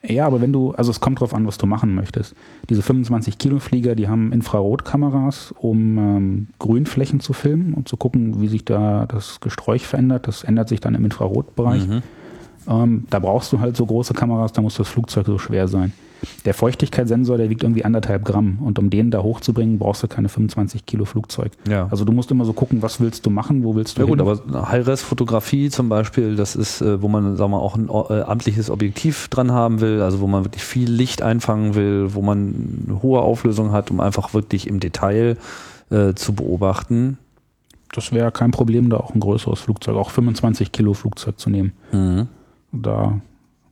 Ja, 0.02 0.26
aber 0.26 0.40
wenn 0.40 0.54
du, 0.54 0.72
also 0.72 0.92
es 0.92 1.02
kommt 1.02 1.20
drauf 1.20 1.34
an, 1.34 1.46
was 1.46 1.58
du 1.58 1.66
machen 1.66 1.94
möchtest. 1.94 2.34
Diese 2.70 2.82
25 2.82 3.38
Kilo 3.38 3.60
Flieger, 3.60 3.96
die 3.96 4.08
haben 4.08 4.32
Infrarotkameras, 4.32 5.54
um 5.58 5.98
ähm, 5.98 6.48
Grünflächen 6.58 7.20
zu 7.20 7.34
filmen 7.34 7.74
und 7.74 7.90
zu 7.90 7.98
gucken, 7.98 8.40
wie 8.40 8.48
sich 8.48 8.64
da 8.64 9.06
das 9.08 9.42
Gesträuch 9.42 9.86
verändert. 9.86 10.28
Das 10.28 10.46
ändert 10.46 10.70
sich 10.70 10.80
dann 10.80 10.96
im 10.96 11.04
Infrarotbereich. 11.04 11.86
Mhm. 11.86 12.02
Ähm, 12.68 13.06
da 13.10 13.20
brauchst 13.20 13.52
du 13.54 13.60
halt 13.60 13.78
so 13.78 13.86
große 13.86 14.14
Kameras, 14.14 14.54
da 14.54 14.62
muss 14.62 14.76
das 14.76 14.88
Flugzeug 14.88 15.26
so 15.26 15.38
schwer 15.38 15.68
sein. 15.68 15.94
Der 16.44 16.54
Feuchtigkeitssensor, 16.54 17.38
der 17.38 17.50
wiegt 17.50 17.64
irgendwie 17.64 17.86
anderthalb 17.86 18.26
Gramm 18.26 18.60
und 18.62 18.78
um 18.78 18.90
den 18.90 19.10
da 19.10 19.24
hochzubringen, 19.24 19.80
brauchst 19.80 20.04
du 20.04 20.10
keine 20.10 20.28
25 20.28 20.86
Kilo 20.86 21.06
Flugzeug. 21.06 21.54
Ja. 21.70 21.88
Also 21.90 22.04
du 22.04 22.12
musst 22.12 22.30
immer 22.30 22.44
so 22.44 22.52
gucken, 22.52 22.82
was 22.82 23.00
willst 23.00 23.26
du 23.26 23.30
machen, 23.30 23.64
wo 23.64 23.76
willst 23.76 23.98
du 23.98 24.02
Ja 24.02 24.08
hin? 24.08 24.18
gut, 24.18 24.42
aber 24.52 24.70
High-Res-Fotografie 24.70 25.70
zum 25.70 25.88
Beispiel, 25.88 26.36
das 26.36 26.58
ist, 26.58 26.82
äh, 26.82 27.02
wo 27.02 27.08
man, 27.08 27.38
sagen 27.38 27.52
wir, 27.52 27.62
auch 27.62 27.78
ein 27.78 27.88
äh, 27.88 28.22
amtliches 28.24 28.70
Objektiv 28.70 29.30
dran 29.30 29.52
haben 29.54 29.80
will, 29.80 30.02
also 30.02 30.20
wo 30.20 30.28
man 30.28 30.44
wirklich 30.44 30.64
viel 30.64 30.92
Licht 30.92 31.22
einfangen 31.22 31.76
will, 31.76 32.14
wo 32.14 32.22
man 32.22 32.84
eine 32.86 33.02
hohe 33.02 33.22
Auflösung 33.22 33.72
hat, 33.72 33.90
um 33.90 34.02
einfach 34.02 34.34
wirklich 34.34 34.68
im 34.68 34.82
Detail 34.82 35.38
äh, 35.90 36.14
zu 36.16 36.34
beobachten. 36.34 37.18
Das 37.94 38.12
wäre 38.12 38.32
kein 38.32 38.52
Problem, 38.52 38.90
da 38.90 38.98
auch 38.98 39.16
ein 39.16 39.20
größeres 39.22 39.62
Flugzeug, 39.62 39.96
auch 39.96 40.10
25 40.12 40.72
Kilo 40.74 40.94
Flugzeug 40.94 41.40
zu 41.40 41.50
nehmen. 41.50 41.72
Mhm. 41.94 42.28
Da, 42.72 43.20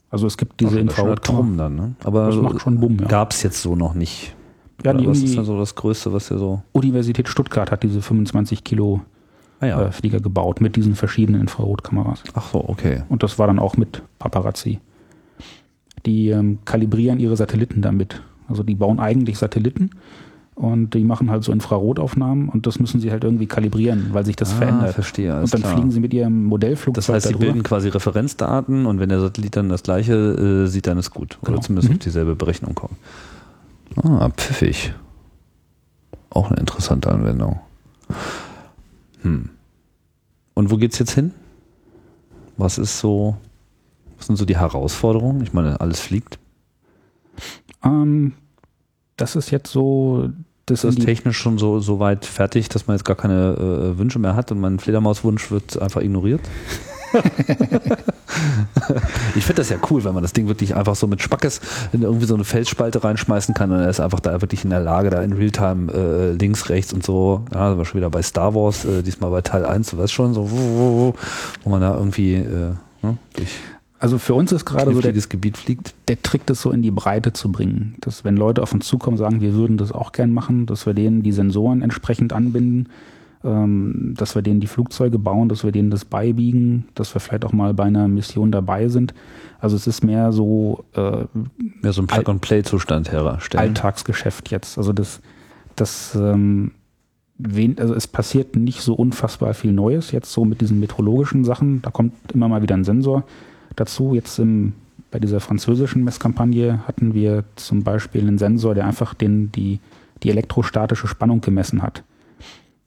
also 0.09 0.27
es 0.27 0.37
gibt 0.37 0.59
diese 0.59 0.79
Infrarotkamera. 0.79 1.63
dann, 1.63 1.75
ne? 1.75 1.95
Aber 2.03 2.27
das 2.27 2.35
macht 2.35 2.61
schon 2.61 2.79
Bumm, 2.79 2.97
ja. 2.99 3.07
Gab 3.07 3.31
es 3.31 3.43
jetzt 3.43 3.61
so 3.61 3.75
noch 3.75 3.93
nicht. 3.93 4.35
Ja, 4.83 4.93
die 4.93 5.07
was 5.07 5.19
ist 5.19 5.35
dann 5.37 5.45
so 5.45 5.57
das 5.57 5.75
Größte, 5.75 6.13
was 6.13 6.29
ihr 6.31 6.37
so. 6.37 6.61
Universität 6.71 7.27
Stuttgart 7.27 7.71
hat 7.71 7.83
diese 7.83 8.01
25 8.01 8.63
Kilo 8.63 9.01
ah, 9.59 9.65
ja. 9.65 9.81
äh, 9.81 9.91
Flieger 9.91 10.19
gebaut 10.19 10.61
mit 10.61 10.75
diesen 10.75 10.95
verschiedenen 10.95 11.41
Infrarotkameras. 11.41 12.23
Ach 12.33 12.49
so, 12.51 12.63
okay. 12.67 13.03
Und 13.09 13.23
das 13.23 13.39
war 13.39 13.47
dann 13.47 13.59
auch 13.59 13.75
mit 13.77 14.03
Paparazzi. 14.19 14.79
Die 16.05 16.29
ähm, 16.29 16.59
kalibrieren 16.63 17.19
ihre 17.19 17.35
Satelliten 17.35 17.81
damit. 17.81 18.21
Also 18.47 18.63
die 18.63 18.75
bauen 18.75 18.99
eigentlich 18.99 19.37
Satelliten 19.37 19.89
und 20.57 20.95
die 20.95 21.03
machen 21.03 21.29
halt 21.29 21.43
so 21.43 21.51
Infrarotaufnahmen 21.51 22.49
und 22.49 22.65
das 22.65 22.79
müssen 22.79 22.99
sie 22.99 23.11
halt 23.11 23.23
irgendwie 23.23 23.45
kalibrieren, 23.45 24.07
weil 24.13 24.25
sich 24.25 24.35
das 24.35 24.53
ah, 24.53 24.55
verändert. 24.55 24.93
Verstehe, 24.95 25.39
und 25.39 25.53
dann 25.53 25.61
klar. 25.61 25.73
fliegen 25.73 25.91
sie 25.91 25.99
mit 25.99 26.15
ihrem 26.15 26.45
Modellflugzeug. 26.45 26.95
Das 26.95 27.09
heißt, 27.09 27.27
sie 27.27 27.33
darüber. 27.33 27.51
bilden 27.51 27.61
quasi 27.63 27.89
Referenzdaten 27.89 28.87
und 28.87 28.99
wenn 28.99 29.09
der 29.09 29.19
Satellit 29.19 29.55
dann 29.55 29.69
das 29.69 29.83
gleiche 29.83 30.15
äh, 30.15 30.67
sieht, 30.67 30.87
dann 30.87 30.97
ist 30.97 31.11
gut. 31.11 31.37
Genau. 31.41 31.57
Oder 31.57 31.61
zumindest 31.61 31.89
mhm. 31.89 31.97
auf 31.97 31.99
dieselbe 31.99 32.35
Berechnung 32.35 32.73
kommen. 32.73 32.95
Ah, 33.97 34.29
pfiffig. 34.35 34.95
Auch 36.31 36.49
eine 36.49 36.59
interessante 36.59 37.11
Anwendung. 37.11 37.59
Hm. 39.21 39.49
Und 40.55 40.71
wo 40.71 40.77
geht's 40.77 40.97
jetzt 40.97 41.11
hin? 41.11 41.33
Was 42.57 42.79
ist 42.79 42.97
so, 42.97 43.37
was 44.17 44.25
sind 44.25 44.37
so 44.37 44.45
die 44.45 44.57
Herausforderungen? 44.57 45.43
Ich 45.43 45.53
meine, 45.53 45.79
alles 45.81 45.99
fliegt. 45.99 46.39
Ähm, 47.83 48.33
das 49.17 49.35
ist 49.35 49.51
jetzt 49.51 49.71
so 49.71 50.31
das 50.67 50.83
ist 50.83 51.01
technisch 51.01 51.37
schon 51.37 51.57
so, 51.57 51.79
so 51.79 51.99
weit 51.99 52.25
fertig, 52.25 52.67
dass 52.67 52.87
man 52.87 52.97
jetzt 52.97 53.05
gar 53.05 53.15
keine 53.15 53.53
äh, 53.53 53.97
Wünsche 53.97 54.19
mehr 54.19 54.35
hat 54.35 54.51
und 54.51 54.59
mein 54.59 54.79
Fledermauswunsch 54.79 55.49
wird 55.49 55.81
einfach 55.81 56.01
ignoriert. 56.01 56.41
ich 59.35 59.45
finde 59.45 59.61
das 59.61 59.69
ja 59.69 59.77
cool, 59.89 60.03
wenn 60.03 60.13
man 60.13 60.23
das 60.23 60.33
Ding 60.33 60.49
wirklich 60.49 60.75
einfach 60.75 60.97
so 60.97 61.07
mit 61.07 61.21
Spackes 61.21 61.61
in 61.93 62.01
irgendwie 62.01 62.25
so 62.25 62.35
eine 62.35 62.43
Felsspalte 62.43 63.01
reinschmeißen 63.01 63.55
kann 63.55 63.71
und 63.71 63.79
er 63.79 63.89
ist 63.89 64.01
einfach 64.01 64.19
da 64.19 64.41
wirklich 64.41 64.65
in 64.65 64.69
der 64.69 64.81
Lage, 64.81 65.09
da 65.09 65.21
in 65.21 65.31
Realtime 65.31 65.89
äh, 65.93 66.31
links, 66.33 66.67
rechts 66.69 66.91
und 66.91 67.05
so, 67.05 67.45
ja, 67.53 67.69
sind 67.69 67.77
wir 67.77 67.85
schon 67.85 68.01
wieder 68.01 68.09
bei 68.09 68.21
Star 68.21 68.53
Wars, 68.53 68.83
äh, 68.83 69.03
diesmal 69.03 69.31
bei 69.31 69.41
Teil 69.41 69.65
1, 69.65 69.91
du 69.91 69.99
weißt 69.99 70.11
schon, 70.11 70.33
so, 70.33 70.51
wo, 70.51 71.15
wo 71.63 71.69
man 71.69 71.79
da 71.79 71.95
irgendwie 71.95 72.35
äh, 72.35 72.73
ne, 73.01 73.17
durch 73.37 73.55
also 73.99 74.17
für 74.19 74.35
uns 74.35 74.51
ist 74.51 74.65
gerade 74.65 74.93
so 74.93 75.01
der, 75.01 75.13
Gebiet 75.13 75.57
fliegt. 75.57 75.95
der 76.07 76.21
Trick, 76.21 76.45
das 76.45 76.61
so 76.61 76.71
in 76.71 76.81
die 76.81 76.91
Breite 76.91 77.33
zu 77.33 77.51
bringen. 77.51 77.95
Dass 78.01 78.23
wenn 78.23 78.37
Leute 78.37 78.61
auf 78.61 78.73
uns 78.73 78.85
zukommen, 78.87 79.17
sagen, 79.17 79.41
wir 79.41 79.53
würden 79.53 79.77
das 79.77 79.91
auch 79.91 80.11
gern 80.11 80.31
machen, 80.31 80.67
dass 80.67 80.85
wir 80.85 80.93
denen 80.93 81.23
die 81.23 81.31
Sensoren 81.31 81.81
entsprechend 81.81 82.31
anbinden, 82.31 82.89
ähm, 83.43 84.13
dass 84.15 84.35
wir 84.35 84.43
denen 84.43 84.59
die 84.59 84.67
Flugzeuge 84.67 85.17
bauen, 85.17 85.49
dass 85.49 85.63
wir 85.63 85.71
denen 85.71 85.89
das 85.89 86.05
beibiegen, 86.05 86.87
dass 86.93 87.15
wir 87.15 87.21
vielleicht 87.21 87.43
auch 87.43 87.53
mal 87.53 87.73
bei 87.73 87.85
einer 87.85 88.07
Mission 88.07 88.51
dabei 88.51 88.87
sind. 88.87 89.15
Also 89.59 89.75
es 89.75 89.87
ist 89.87 90.03
mehr 90.03 90.31
so 90.31 90.85
äh, 90.93 91.25
mehr 91.81 91.93
so 91.93 92.03
ein 92.03 92.07
Plug-and-Play-Zustand 92.07 93.11
herstellen. 93.11 93.61
Alltagsgeschäft 93.61 94.51
jetzt. 94.51 94.77
Also 94.77 94.93
das, 94.93 95.21
das 95.75 96.13
ähm, 96.13 96.71
wen, 97.39 97.79
also 97.79 97.95
es 97.95 98.05
passiert 98.05 98.55
nicht 98.55 98.81
so 98.81 98.93
unfassbar 98.93 99.55
viel 99.55 99.71
Neues 99.71 100.11
jetzt 100.11 100.31
so 100.31 100.45
mit 100.45 100.61
diesen 100.61 100.79
meteorologischen 100.79 101.43
Sachen. 101.45 101.81
Da 101.81 101.89
kommt 101.89 102.13
immer 102.31 102.47
mal 102.47 102.61
wieder 102.61 102.75
ein 102.75 102.83
Sensor 102.83 103.23
dazu. 103.77 104.13
Jetzt 104.13 104.37
im, 104.39 104.73
bei 105.11 105.19
dieser 105.19 105.39
französischen 105.39 106.03
Messkampagne 106.03 106.85
hatten 106.87 107.13
wir 107.13 107.45
zum 107.55 107.83
Beispiel 107.83 108.21
einen 108.21 108.37
Sensor, 108.37 108.75
der 108.75 108.85
einfach 108.85 109.13
den, 109.13 109.51
die, 109.53 109.79
die 110.23 110.29
elektrostatische 110.29 111.07
Spannung 111.07 111.39
gemessen 111.39 111.81
hat. 111.81 112.03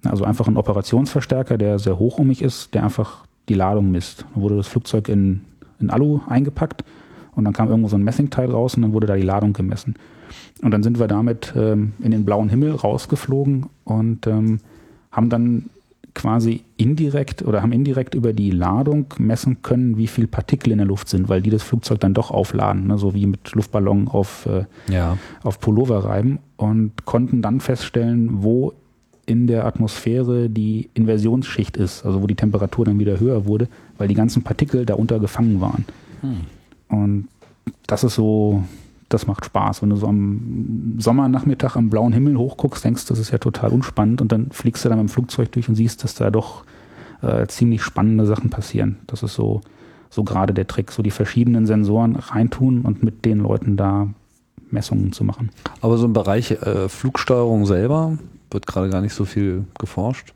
Also 0.05 0.25
einfach 0.25 0.47
ein 0.49 0.57
Operationsverstärker, 0.57 1.59
der 1.59 1.79
sehr 1.79 1.99
hochohmig 1.99 2.43
ist, 2.43 2.75
der 2.75 2.85
einfach 2.85 3.25
die 3.49 3.55
Ladung 3.55 3.91
misst. 3.91 4.25
Dann 4.35 4.43
wurde 4.43 4.57
das 4.57 4.67
Flugzeug 4.67 5.09
in, 5.09 5.43
in 5.79 5.91
Alu 5.91 6.21
eingepackt 6.27 6.85
und 7.35 7.45
dann 7.45 7.53
kam 7.53 7.69
irgendwo 7.69 7.89
so 7.89 7.97
ein 7.97 8.05
Messingteil 8.05 8.51
raus 8.51 8.75
und 8.75 8.83
dann 8.83 8.93
wurde 8.93 9.07
da 9.07 9.17
die 9.17 9.23
Ladung 9.23 9.53
gemessen. 9.53 9.95
Und 10.63 10.73
dann 10.73 10.83
sind 10.83 10.99
wir 10.99 11.09
damit 11.09 11.53
ähm, 11.57 11.93
in 12.01 12.11
den 12.11 12.25
blauen 12.25 12.49
Himmel 12.49 12.73
rausgeflogen 12.73 13.67
und 13.85 14.27
ähm, 14.27 14.61
haben 15.11 15.29
dann 15.29 15.71
quasi 16.15 16.63
indirekt 16.77 17.43
oder 17.43 17.63
haben 17.63 17.73
indirekt 17.73 18.15
über 18.15 18.33
die 18.33 18.51
Ladung 18.51 19.07
messen 19.19 19.63
können, 19.63 19.97
wie 19.97 20.07
viel 20.07 20.27
Partikel 20.27 20.73
in 20.73 20.79
der 20.79 20.87
Luft 20.87 21.09
sind, 21.09 21.29
weil 21.29 21.41
die 21.43 21.51
das 21.51 21.63
Flugzeug 21.63 22.01
dann 22.01 22.15
doch 22.15 22.31
aufladen, 22.31 22.87
ne? 22.89 22.99
so 22.99 23.15
wie 23.15 23.27
mit 23.27 23.53
Luftballon 23.53 24.09
auf, 24.09 24.47
äh, 24.47 24.65
Ja. 24.93 25.17
auf 25.43 25.61
Pullover 25.61 26.05
reiben 26.05 26.39
und 26.57 27.05
konnten 27.05 27.43
dann 27.43 27.61
feststellen, 27.61 28.43
wo 28.43 28.73
in 29.27 29.47
der 29.47 29.65
Atmosphäre 29.67 30.51
die 30.51 30.91
Inversionsschicht 30.95 31.77
ist, 31.77 32.05
also 32.05 32.23
wo 32.23 32.27
die 32.27 32.35
Temperatur 32.35 32.85
dann 32.87 32.99
wieder 32.99 33.21
höher 33.21 33.47
wurde, 33.47 33.69
weil 33.97 34.09
die 34.09 34.15
ganzen 34.15 34.43
Partikel 34.43 34.85
darunter 34.85 35.21
gefangen 35.21 35.61
waren. 35.61 35.85
Und 36.89 37.29
das 37.87 38.03
ist 38.03 38.17
so, 38.17 38.65
das 39.11 39.27
macht 39.27 39.45
Spaß. 39.45 39.83
Wenn 39.83 39.91
du 39.91 39.97
so 39.97 40.07
am 40.07 40.97
Sommernachmittag 40.99 41.77
am 41.77 41.91
blauen 41.91 42.13
Himmel 42.13 42.39
hochguckst, 42.39 42.85
denkst 42.85 43.05
du, 43.07 43.13
das 43.13 43.19
ist 43.19 43.31
ja 43.31 43.39
total 43.39 43.71
unspannend 43.71 44.23
und 44.23 44.33
dann 44.33 44.51
fliegst 44.51 44.85
du 44.85 44.89
dann 44.89 44.99
mit 44.99 45.09
dem 45.09 45.13
Flugzeug 45.13 45.53
durch 45.53 45.69
und 45.69 45.75
siehst, 45.75 46.03
dass 46.03 46.15
da 46.15 46.31
doch 46.31 46.65
äh, 47.21 47.47
ziemlich 47.49 47.83
spannende 47.83 48.25
Sachen 48.25 48.51
passieren. 48.51 48.99
Das 49.07 49.23
ist 49.23 49.35
so, 49.35 49.61
so 50.09 50.25
gerade 50.25 50.55
der 50.55 50.67
Trick, 50.67 50.93
so 50.93 51.03
die 51.03 51.11
verschiedenen 51.11 51.67
Sensoren 51.67 52.17
reintun 52.17 52.83
und 52.83 53.03
mit 53.03 53.25
den 53.25 53.41
Leuten 53.41 53.77
da 53.77 54.09
Messungen 54.71 55.13
zu 55.13 55.25
machen. 55.25 55.51
Aber 55.81 55.99
so 55.99 56.07
im 56.07 56.13
Bereich 56.13 56.53
äh, 56.53 56.89
Flugsteuerung 56.89 57.67
selber 57.67 58.17
wird 58.51 58.67
gerade 58.67 58.91
gar 58.91 59.01
nicht 59.01 59.15
so 59.15 59.25
viel 59.25 59.65
geforscht. 59.79 60.35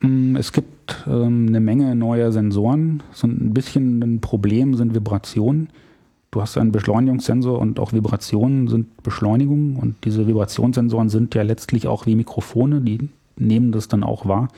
Mm, 0.00 0.36
Es 0.36 0.52
gibt 0.52 1.04
ähm, 1.08 1.46
eine 1.48 1.60
Menge 1.60 1.94
neuer 1.96 2.30
Sensoren. 2.32 3.02
So 3.12 3.26
ein 3.26 3.52
bisschen 3.52 4.00
ein 4.02 4.20
Problem 4.20 4.74
sind 4.74 4.94
Vibrationen. 4.94 5.68
Du 6.32 6.40
hast 6.40 6.56
einen 6.56 6.72
Beschleunigungssensor 6.72 7.58
und 7.58 7.78
auch 7.78 7.92
Vibrationen 7.92 8.66
sind 8.66 9.02
Beschleunigungen 9.02 9.76
und 9.76 9.96
diese 10.04 10.26
Vibrationssensoren 10.26 11.10
sind 11.10 11.34
ja 11.34 11.42
letztlich 11.42 11.86
auch 11.86 12.06
wie 12.06 12.16
Mikrofone, 12.16 12.80
die 12.80 13.10
nehmen 13.36 13.70
das 13.70 13.86
dann 13.86 14.02
auch 14.02 14.26
wahr. 14.26 14.48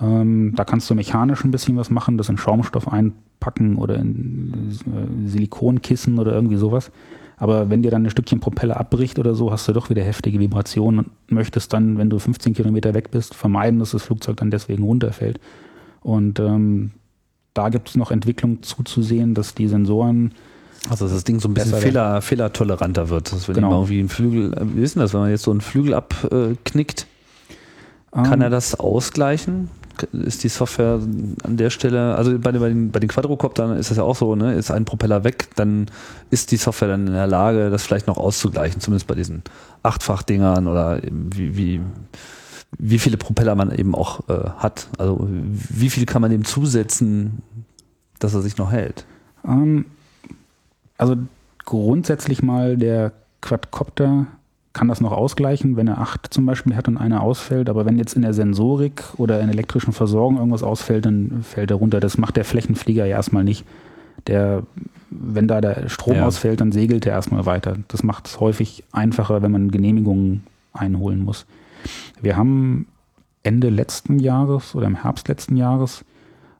Ähm, 0.00 0.54
da 0.56 0.64
kannst 0.64 0.88
du 0.88 0.94
mechanisch 0.94 1.44
ein 1.44 1.50
bisschen 1.50 1.76
was 1.76 1.90
machen, 1.90 2.16
das 2.16 2.30
in 2.30 2.38
Schaumstoff 2.38 2.90
einpacken 2.90 3.76
oder 3.76 3.96
in 3.96 4.70
äh, 4.86 5.28
Silikonkissen 5.28 6.18
oder 6.18 6.32
irgendwie 6.32 6.56
sowas. 6.56 6.90
Aber 7.36 7.68
wenn 7.68 7.82
dir 7.82 7.90
dann 7.90 8.06
ein 8.06 8.10
Stückchen 8.10 8.40
Propeller 8.40 8.78
abbricht 8.78 9.18
oder 9.18 9.34
so, 9.34 9.52
hast 9.52 9.68
du 9.68 9.74
doch 9.74 9.90
wieder 9.90 10.02
heftige 10.02 10.40
Vibrationen 10.40 11.00
und 11.00 11.10
möchtest 11.28 11.74
dann, 11.74 11.98
wenn 11.98 12.08
du 12.08 12.18
15 12.18 12.54
Kilometer 12.54 12.94
weg 12.94 13.10
bist, 13.10 13.34
vermeiden, 13.34 13.80
dass 13.80 13.90
das 13.90 14.02
Flugzeug 14.02 14.38
dann 14.38 14.50
deswegen 14.50 14.82
runterfällt. 14.82 15.40
Und 16.00 16.40
ähm, 16.40 16.92
da 17.52 17.68
gibt 17.68 17.90
es 17.90 17.96
noch 17.96 18.10
Entwicklung 18.10 18.62
zuzusehen, 18.62 19.34
dass 19.34 19.54
die 19.54 19.68
Sensoren 19.68 20.32
Also 20.90 21.06
dass 21.06 21.14
das 21.14 21.24
Ding 21.24 21.40
so 21.40 21.48
ein 21.48 21.54
bisschen 21.54 21.78
Fehler, 21.78 22.20
fehlertoleranter 22.22 23.08
wird. 23.08 23.32
Dass 23.32 23.48
wenn 23.48 23.54
Genau. 23.56 23.68
genau. 23.68 23.80
irgendwie 23.82 24.00
ein 24.00 24.08
Flügel, 24.08 24.54
äh, 24.54 24.76
wie 24.76 24.82
ist 24.82 24.94
denn 24.94 25.00
das, 25.02 25.12
wenn 25.12 25.20
man 25.20 25.30
jetzt 25.30 25.42
so 25.42 25.50
einen 25.50 25.60
Flügel 25.60 25.94
abknickt, 25.94 27.06
kann 28.12 28.34
ähm, 28.34 28.42
er 28.42 28.50
das 28.50 28.78
ausgleichen? 28.78 29.70
Ist 30.12 30.44
die 30.44 30.48
Software 30.48 31.00
an 31.42 31.56
der 31.56 31.70
Stelle, 31.70 32.16
also 32.16 32.38
bei 32.38 32.52
den, 32.52 32.60
bei 32.60 32.68
den, 32.68 32.90
bei 32.90 33.00
den 33.00 33.08
Quadrocoptern 33.08 33.78
ist 33.78 33.90
das 33.90 33.96
ja 33.96 34.02
auch 34.02 34.16
so, 34.16 34.36
ne? 34.36 34.52
Ist 34.54 34.70
ein 34.70 34.84
Propeller 34.84 35.24
weg, 35.24 35.48
dann 35.56 35.86
ist 36.30 36.50
die 36.50 36.58
Software 36.58 36.88
dann 36.88 37.06
in 37.06 37.14
der 37.14 37.26
Lage, 37.26 37.70
das 37.70 37.84
vielleicht 37.84 38.06
noch 38.06 38.18
auszugleichen, 38.18 38.80
zumindest 38.80 39.06
bei 39.06 39.14
diesen 39.14 39.42
Achtfach-Dingern 39.82 40.66
oder 40.66 41.00
wie, 41.10 41.56
wie, 41.56 41.80
wie 42.78 42.98
viele 42.98 43.16
Propeller 43.16 43.54
man 43.54 43.70
eben 43.70 43.94
auch 43.94 44.28
äh, 44.28 44.50
hat. 44.58 44.88
Also 44.98 45.26
wie 45.30 45.88
viel 45.88 46.04
kann 46.04 46.20
man 46.20 46.30
dem 46.30 46.44
zusetzen, 46.44 47.42
dass 48.18 48.34
er 48.34 48.42
sich 48.42 48.58
noch 48.58 48.72
hält? 48.72 49.06
Ähm, 49.46 49.86
also 50.98 51.16
grundsätzlich 51.64 52.42
mal 52.42 52.76
der 52.76 53.12
Quadcopter 53.40 54.26
kann 54.72 54.88
das 54.88 55.00
noch 55.00 55.12
ausgleichen, 55.12 55.76
wenn 55.76 55.88
er 55.88 55.98
acht 55.98 56.32
zum 56.32 56.44
Beispiel 56.44 56.76
hat 56.76 56.86
und 56.86 56.98
einer 56.98 57.22
ausfällt. 57.22 57.70
Aber 57.70 57.86
wenn 57.86 57.96
jetzt 57.96 58.14
in 58.14 58.22
der 58.22 58.34
Sensorik 58.34 59.02
oder 59.16 59.40
in 59.40 59.46
der 59.46 59.54
elektrischen 59.54 59.92
Versorgung 59.94 60.36
irgendwas 60.36 60.62
ausfällt, 60.62 61.06
dann 61.06 61.42
fällt 61.42 61.70
er 61.70 61.78
runter. 61.78 61.98
Das 61.98 62.18
macht 62.18 62.36
der 62.36 62.44
Flächenflieger 62.44 63.06
ja 63.06 63.16
erstmal 63.16 63.42
nicht. 63.42 63.64
Der, 64.26 64.64
wenn 65.10 65.48
da 65.48 65.62
der 65.62 65.88
Strom 65.88 66.16
Ja. 66.16 66.26
ausfällt, 66.26 66.60
dann 66.60 66.72
segelt 66.72 67.06
er 67.06 67.12
erstmal 67.12 67.46
weiter. 67.46 67.76
Das 67.88 68.02
macht 68.02 68.26
es 68.26 68.38
häufig 68.38 68.84
einfacher, 68.92 69.40
wenn 69.40 69.52
man 69.52 69.70
Genehmigungen 69.70 70.44
einholen 70.74 71.24
muss. 71.24 71.46
Wir 72.20 72.36
haben 72.36 72.86
Ende 73.42 73.70
letzten 73.70 74.18
Jahres 74.18 74.74
oder 74.74 74.86
im 74.86 75.02
Herbst 75.02 75.28
letzten 75.28 75.56
Jahres 75.56 76.04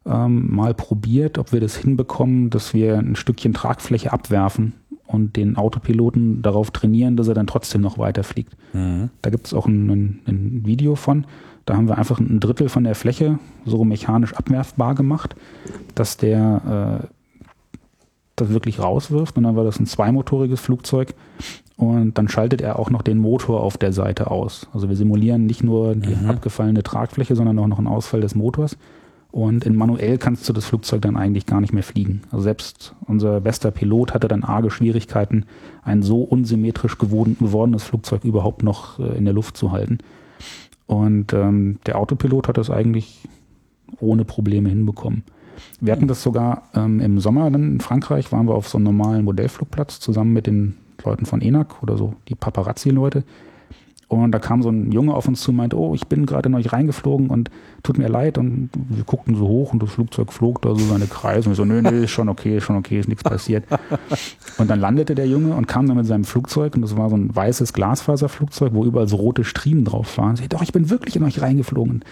ähm, 0.07 0.55
mal 0.55 0.75
probiert, 0.75 1.39
ob 1.39 1.53
wir 1.53 1.61
das 1.61 1.77
hinbekommen, 1.77 2.51
dass 2.51 2.75
wir 2.75 2.99
ein 2.99 3.17
Stückchen 3.17 3.55
Tragfläche 3.55 4.13
abwerfen 4.13 4.75
und 5.07 5.37
den 5.37 5.57
Autopiloten 5.57 6.43
darauf 6.43 6.71
trainieren, 6.71 7.17
dass 7.17 7.29
er 7.29 7.35
dann 7.35 7.47
trotzdem 7.47 7.81
noch 7.81 7.99
weiterfliegt. 7.99 8.57
Da 9.23 9.31
gibt 9.31 9.47
es 9.47 9.55
auch 9.55 9.67
ein, 9.67 10.21
ein, 10.27 10.63
Video 10.65 10.97
von. 10.97 11.27
Da 11.65 11.77
haben 11.77 11.89
wir 11.89 11.99
einfach 11.99 12.19
ein 12.19 12.41
Drittel 12.41 12.69
von 12.69 12.85
der 12.85 12.95
Fläche 12.95 13.39
so 13.65 13.85
mechanisch 13.85 14.35
abwerfbar 14.35 14.95
gemacht, 14.95 15.35
dass 15.95 16.17
der 16.17 17.03
äh, 17.03 17.07
das 18.37 18.51
wirklich 18.51 18.79
rauswirft. 18.79 19.37
Und 19.37 19.45
dann 19.45 19.57
war 19.57 19.65
das 19.65 19.81
ein 19.81 19.87
zweimotoriges 19.87 20.61
Flugzeug. 20.61 21.15
Und 21.77 22.17
dann 22.17 22.29
schaltet 22.29 22.63
er 22.63 22.79
auch 22.79 22.91
noch 22.91 23.03
den 23.03 23.19
Motor 23.19 23.63
auf 23.63 23.77
der 23.77 23.93
Seite 23.93 24.31
aus. 24.31 24.69
Also 24.73 24.89
wir 24.89 24.97
simulieren 24.97 25.45
nicht 25.45 25.63
nur 25.63 25.95
die 25.95 26.15
abgefallene 26.27 26.83
Tragfläche, 26.83 27.37
sondern 27.37 27.59
auch 27.59 27.67
noch 27.67 27.79
einen 27.79 27.87
Ausfall 27.87 28.23
des 28.23 28.35
Motors. 28.35 28.79
Und 29.31 29.65
in 29.65 29.77
manuell 29.77 30.17
kannst 30.19 30.49
du 30.49 30.53
das 30.53 30.65
Flugzeug 30.65 31.03
dann 31.03 31.17
eigentlich 31.17 31.47
gar 31.47 31.61
nicht 31.61 31.73
mehr 31.73 31.83
fliegen. 31.83 32.23
Also 32.31 32.45
selbst 32.45 32.95
unser 33.07 33.41
bester 33.41 33.71
Pilot 33.71 34.15
hatte 34.15 34.29
dann 34.29 34.45
arge 34.45 34.71
Schwierigkeiten, 34.71 35.45
ein 35.83 36.03
so 36.03 36.23
unsymmetrisch 36.23 36.97
gewordenes 36.97 37.83
Flugzeug 37.83 38.25
überhaupt 38.25 38.63
noch 38.63 38.99
äh, 38.99 39.17
in 39.17 39.25
der 39.25 39.35
Luft 39.35 39.57
zu 39.57 39.73
halten. 39.73 39.99
Und 40.87 41.33
ähm, 41.33 41.79
der 41.87 41.99
Autopilot 41.99 42.49
hat 42.49 42.59
das 42.59 42.71
eigentlich 42.71 43.29
ohne 44.01 44.25
Probleme 44.25 44.69
hinbekommen. 44.69 45.25
Wir 45.81 45.93
hatten 45.93 46.09
das 46.09 46.23
sogar 46.23 46.63
ähm, 46.75 47.01
im 47.01 47.19
Sommer 47.19 47.51
dann 47.51 47.73
in 47.73 47.81
Frankreich, 47.81 48.33
waren 48.33 48.47
wir 48.47 48.55
auf 48.55 48.69
so 48.69 48.79
einem 48.79 48.85
normalen 48.85 49.25
Modellflugplatz 49.25 50.01
zusammen 50.01 50.33
mit 50.33 50.47
den 50.47 50.77
Leuten 51.05 51.27
von 51.27 51.41
ENAC 51.41 51.83
oder 51.83 51.97
so, 51.97 52.15
die 52.29 52.35
Paparazzi-Leute. 52.35 53.25
Und 54.09 54.31
da 54.31 54.39
kam 54.39 54.63
so 54.63 54.69
ein 54.69 54.93
Junge 54.93 55.15
auf 55.15 55.27
uns 55.27 55.41
zu 55.41 55.51
und 55.51 55.57
meinte, 55.57 55.77
oh, 55.77 55.93
ich 55.95 56.07
bin 56.07 56.27
gerade 56.27 56.49
neu 56.49 56.63
reingeflogen 56.65 57.29
und 57.29 57.51
tut 57.83 57.99
mir 57.99 58.09
leid. 58.09 58.39
Und 58.39 58.71
wir 58.73 59.03
guckten 59.03 59.35
so 59.35 59.49
hoch 59.49 59.73
und 59.73 59.83
das 59.83 59.91
Flugzeug 59.91 60.33
flog 60.33 60.63
da 60.63 60.71
so 60.77 60.85
seine 60.85 61.07
Kreise. 61.07 61.49
Und 61.49 61.53
wir 61.53 61.57
so, 61.57 61.65
nö, 61.65 61.83
nö, 61.83 62.05
ist 62.05 62.13
schon 62.13 62.29
okay, 62.29 62.59
ist 62.59 62.65
schon 62.65 62.77
okay, 62.77 63.01
ist 63.01 63.09
nichts 63.09 63.25
passiert. 63.25 63.65
Und 64.59 64.71
dann 64.71 64.81
landete 64.81 65.15
der 65.15 65.27
Junge 65.27 65.55
und 65.55 65.67
kam 65.67 65.87
dann 65.87 65.99
mit 65.99 66.07
seinem 66.07 66.25
Flugzeug 66.25 66.77
und 66.77 66.81
das 66.81 66.97
war 66.97 67.11
so 67.11 67.17
ein 67.17 67.35
weißes 67.35 67.75
Glasfaserflugzeug, 67.75 68.73
wo 68.73 68.87
überall 68.87 69.07
so 69.07 69.17
rote 69.17 69.45
Striemen 69.45 69.85
drauf 69.85 70.17
waren. 70.17 70.31
Und 70.31 70.41
ich, 70.41 70.49
doch, 70.49 70.63
ich 70.63 70.73
bin 70.73 70.89
wirklich 70.89 71.17
in 71.17 71.25
euch 71.25 71.43
reingeflogen. 71.43 72.03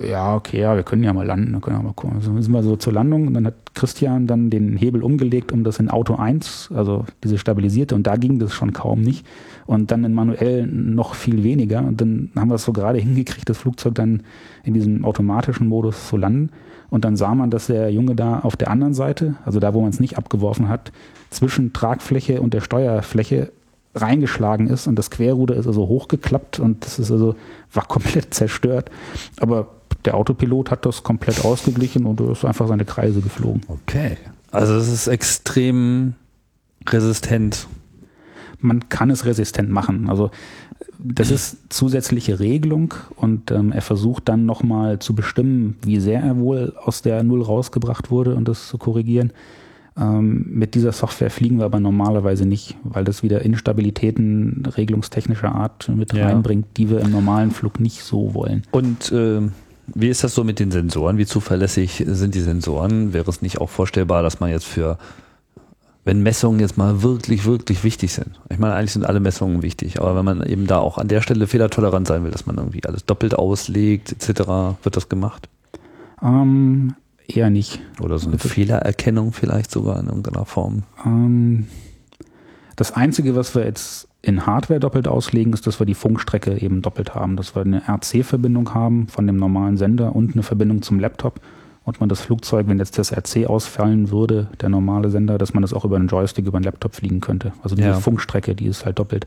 Ja, 0.00 0.34
okay, 0.34 0.60
ja, 0.60 0.74
wir 0.74 0.84
können 0.84 1.04
ja 1.04 1.12
mal 1.12 1.26
landen, 1.26 1.60
können 1.60 1.76
ja 1.76 1.82
mal 1.82 1.92
gucken. 1.92 2.16
Also 2.16 2.40
sind 2.40 2.52
wir 2.52 2.62
so 2.62 2.76
zur 2.76 2.94
Landung 2.94 3.26
und 3.26 3.34
dann 3.34 3.46
hat 3.46 3.54
Christian 3.74 4.26
dann 4.26 4.48
den 4.48 4.76
Hebel 4.76 5.02
umgelegt, 5.02 5.52
um 5.52 5.64
das 5.64 5.78
in 5.78 5.90
Auto 5.90 6.14
1, 6.14 6.70
also 6.74 7.04
diese 7.22 7.36
stabilisierte, 7.36 7.94
und 7.94 8.06
da 8.06 8.16
ging 8.16 8.38
das 8.38 8.54
schon 8.54 8.72
kaum 8.72 9.02
nicht. 9.02 9.26
Und 9.66 9.90
dann 9.90 10.04
in 10.04 10.14
manuell 10.14 10.66
noch 10.66 11.14
viel 11.14 11.44
weniger. 11.44 11.84
Und 11.84 12.00
dann 12.00 12.30
haben 12.36 12.48
wir 12.48 12.54
es 12.54 12.64
so 12.64 12.72
gerade 12.72 12.98
hingekriegt, 13.00 13.48
das 13.48 13.58
Flugzeug 13.58 13.94
dann 13.94 14.22
in 14.64 14.72
diesem 14.72 15.04
automatischen 15.04 15.68
Modus 15.68 16.08
zu 16.08 16.16
landen. 16.16 16.50
Und 16.88 17.04
dann 17.04 17.16
sah 17.16 17.34
man, 17.34 17.50
dass 17.50 17.66
der 17.66 17.90
Junge 17.90 18.14
da 18.14 18.40
auf 18.40 18.56
der 18.56 18.70
anderen 18.70 18.94
Seite, 18.94 19.36
also 19.44 19.60
da, 19.60 19.74
wo 19.74 19.80
man 19.80 19.90
es 19.90 20.00
nicht 20.00 20.16
abgeworfen 20.16 20.68
hat, 20.68 20.92
zwischen 21.30 21.72
Tragfläche 21.72 22.40
und 22.40 22.54
der 22.54 22.60
Steuerfläche 22.60 23.50
reingeschlagen 23.94 24.68
ist 24.68 24.86
und 24.86 24.98
das 24.98 25.10
Querruder 25.10 25.54
ist 25.54 25.66
also 25.66 25.86
hochgeklappt 25.86 26.58
und 26.60 26.84
das 26.84 26.98
ist 26.98 27.10
also 27.10 27.34
war 27.72 27.84
komplett 27.88 28.32
zerstört. 28.32 28.90
Aber 29.38 29.68
der 30.04 30.14
Autopilot 30.14 30.70
hat 30.70 30.86
das 30.86 31.02
komplett 31.02 31.44
ausgeglichen 31.44 32.06
und 32.06 32.20
ist 32.20 32.44
einfach 32.44 32.68
seine 32.68 32.84
Kreise 32.84 33.20
geflogen. 33.20 33.62
Okay. 33.68 34.16
Also 34.50 34.74
es 34.74 34.88
ist 34.88 35.06
extrem 35.06 36.14
resistent. 36.88 37.66
Man 38.60 38.88
kann 38.88 39.10
es 39.10 39.24
resistent 39.24 39.70
machen. 39.70 40.08
Also 40.08 40.30
das 40.98 41.30
ist 41.30 41.72
zusätzliche 41.72 42.38
Regelung 42.38 42.94
und 43.16 43.50
ähm, 43.50 43.72
er 43.72 43.82
versucht 43.82 44.28
dann 44.28 44.46
nochmal 44.46 44.98
zu 45.00 45.14
bestimmen, 45.14 45.76
wie 45.82 45.98
sehr 45.98 46.20
er 46.22 46.36
wohl 46.38 46.74
aus 46.80 47.02
der 47.02 47.22
Null 47.24 47.42
rausgebracht 47.42 48.10
wurde 48.10 48.34
und 48.34 48.46
das 48.46 48.68
zu 48.68 48.78
korrigieren. 48.78 49.32
Ähm, 49.96 50.46
mit 50.48 50.74
dieser 50.74 50.92
Software 50.92 51.30
fliegen 51.30 51.58
wir 51.58 51.64
aber 51.66 51.80
normalerweise 51.80 52.46
nicht, 52.46 52.76
weil 52.84 53.04
das 53.04 53.22
wieder 53.22 53.42
Instabilitäten 53.42 54.64
regelungstechnischer 54.76 55.52
Art 55.54 55.90
mit 55.94 56.12
Ja. 56.14 56.26
reinbringt, 56.26 56.66
die 56.76 56.88
wir 56.88 57.00
im 57.00 57.10
normalen 57.10 57.50
Flug 57.50 57.80
nicht 57.80 58.02
so 58.02 58.32
wollen. 58.34 58.62
Und 58.70 59.12
ähm, 59.12 59.52
wie 59.86 60.08
ist 60.08 60.24
das 60.24 60.34
so 60.34 60.44
mit 60.44 60.58
den 60.58 60.70
Sensoren? 60.70 61.18
Wie 61.18 61.26
zuverlässig 61.26 62.04
sind 62.06 62.34
die 62.34 62.40
Sensoren? 62.40 63.12
Wäre 63.12 63.28
es 63.28 63.42
nicht 63.42 63.60
auch 63.60 63.70
vorstellbar, 63.70 64.22
dass 64.22 64.40
man 64.40 64.50
jetzt 64.50 64.64
für, 64.64 64.98
wenn 66.04 66.22
Messungen 66.22 66.60
jetzt 66.60 66.78
mal 66.78 67.02
wirklich, 67.02 67.44
wirklich 67.44 67.84
wichtig 67.84 68.12
sind? 68.12 68.40
Ich 68.48 68.58
meine, 68.58 68.74
eigentlich 68.74 68.92
sind 68.92 69.04
alle 69.04 69.20
Messungen 69.20 69.62
wichtig, 69.62 70.00
aber 70.00 70.16
wenn 70.16 70.24
man 70.24 70.42
eben 70.46 70.66
da 70.66 70.78
auch 70.78 70.98
an 70.98 71.08
der 71.08 71.20
Stelle 71.20 71.46
fehlertolerant 71.46 72.06
sein 72.06 72.24
will, 72.24 72.30
dass 72.30 72.46
man 72.46 72.56
irgendwie 72.56 72.84
alles 72.84 73.04
doppelt 73.04 73.34
auslegt, 73.34 74.12
etc., 74.12 74.48
wird 74.82 74.96
das 74.96 75.08
gemacht? 75.08 75.48
Ähm, 76.22 76.94
eher 77.26 77.50
nicht. 77.50 77.80
Oder 78.00 78.18
so 78.18 78.28
eine 78.28 78.38
Fehlererkennung 78.38 79.32
vielleicht 79.32 79.70
sogar 79.70 79.98
in 79.98 80.06
irgendeiner 80.06 80.44
Form? 80.44 80.84
Ähm, 81.04 81.66
Das 82.76 82.92
Einzige, 82.92 83.34
was 83.36 83.54
wir 83.54 83.64
jetzt 83.64 84.08
in 84.22 84.46
Hardware 84.46 84.78
doppelt 84.80 85.08
auslegen, 85.08 85.52
ist, 85.52 85.66
dass 85.66 85.80
wir 85.80 85.86
die 85.86 85.94
Funkstrecke 85.94 86.56
eben 86.60 86.80
doppelt 86.80 87.14
haben, 87.14 87.36
dass 87.36 87.56
wir 87.56 87.62
eine 87.62 87.82
RC-Verbindung 87.88 88.72
haben 88.72 89.08
von 89.08 89.26
dem 89.26 89.36
normalen 89.36 89.76
Sender 89.76 90.14
und 90.14 90.34
eine 90.34 90.44
Verbindung 90.44 90.80
zum 90.82 91.00
Laptop 91.00 91.40
und 91.84 91.98
man 91.98 92.08
das 92.08 92.20
Flugzeug, 92.20 92.68
wenn 92.68 92.78
jetzt 92.78 92.96
das 92.98 93.12
RC 93.12 93.46
ausfallen 93.48 94.10
würde, 94.10 94.46
der 94.60 94.68
normale 94.68 95.10
Sender, 95.10 95.38
dass 95.38 95.54
man 95.54 95.62
das 95.62 95.72
auch 95.72 95.84
über 95.84 95.96
einen 95.96 96.06
Joystick, 96.06 96.46
über 96.46 96.56
einen 96.58 96.64
Laptop 96.64 96.94
fliegen 96.94 97.20
könnte. 97.20 97.52
Also 97.64 97.74
diese 97.74 97.88
Ja. 97.88 97.94
Funkstrecke, 97.94 98.54
die 98.54 98.66
ist 98.66 98.84
halt 98.86 99.00
doppelt. 99.00 99.26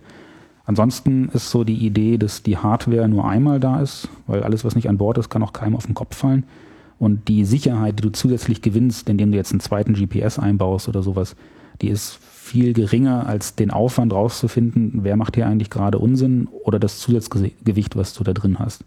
Ansonsten 0.66 1.30
ist 1.34 1.52
so 1.52 1.66
die 1.66 1.86
Idee, 1.86 2.18
dass 2.18 2.42
die 2.42 2.58
Hardware 2.58 3.08
nur 3.10 3.28
einmal 3.28 3.60
da 3.60 3.82
ist, 3.82 4.08
weil 4.28 4.44
alles, 4.44 4.64
was 4.64 4.76
nicht 4.76 4.88
an 4.90 4.98
Bord 4.98 5.18
ist, 5.18 5.30
kann 5.30 5.44
auch 5.44 5.54
keinem 5.54 5.76
auf 5.76 5.86
den 5.86 5.94
Kopf 5.94 6.16
fallen. 6.16 6.46
Und 6.98 7.28
die 7.28 7.44
Sicherheit, 7.44 8.00
die 8.00 8.04
du 8.04 8.10
zusätzlich 8.12 8.62
gewinnst, 8.62 9.10
indem 9.10 9.32
du 9.32 9.38
jetzt 9.38 9.52
einen 9.52 9.60
zweiten 9.60 9.94
GPS 9.94 10.40
einbaust 10.40 10.88
oder 10.88 11.04
sowas, 11.04 11.36
die 11.82 11.90
ist 11.90 12.20
viel 12.46 12.74
geringer 12.74 13.26
als 13.26 13.56
den 13.56 13.72
Aufwand 13.72 14.14
rauszufinden, 14.14 15.00
wer 15.02 15.18
macht 15.18 15.34
hier 15.36 15.48
eigentlich 15.48 15.72
gerade 15.72 15.98
Unsinn 15.98 16.48
oder 16.64 16.78
das 16.78 17.00
Zusatzgewicht, 17.00 17.96
was 17.96 18.14
du 18.14 18.24
da 18.24 18.34
drin 18.34 18.60
hast. 18.60 18.84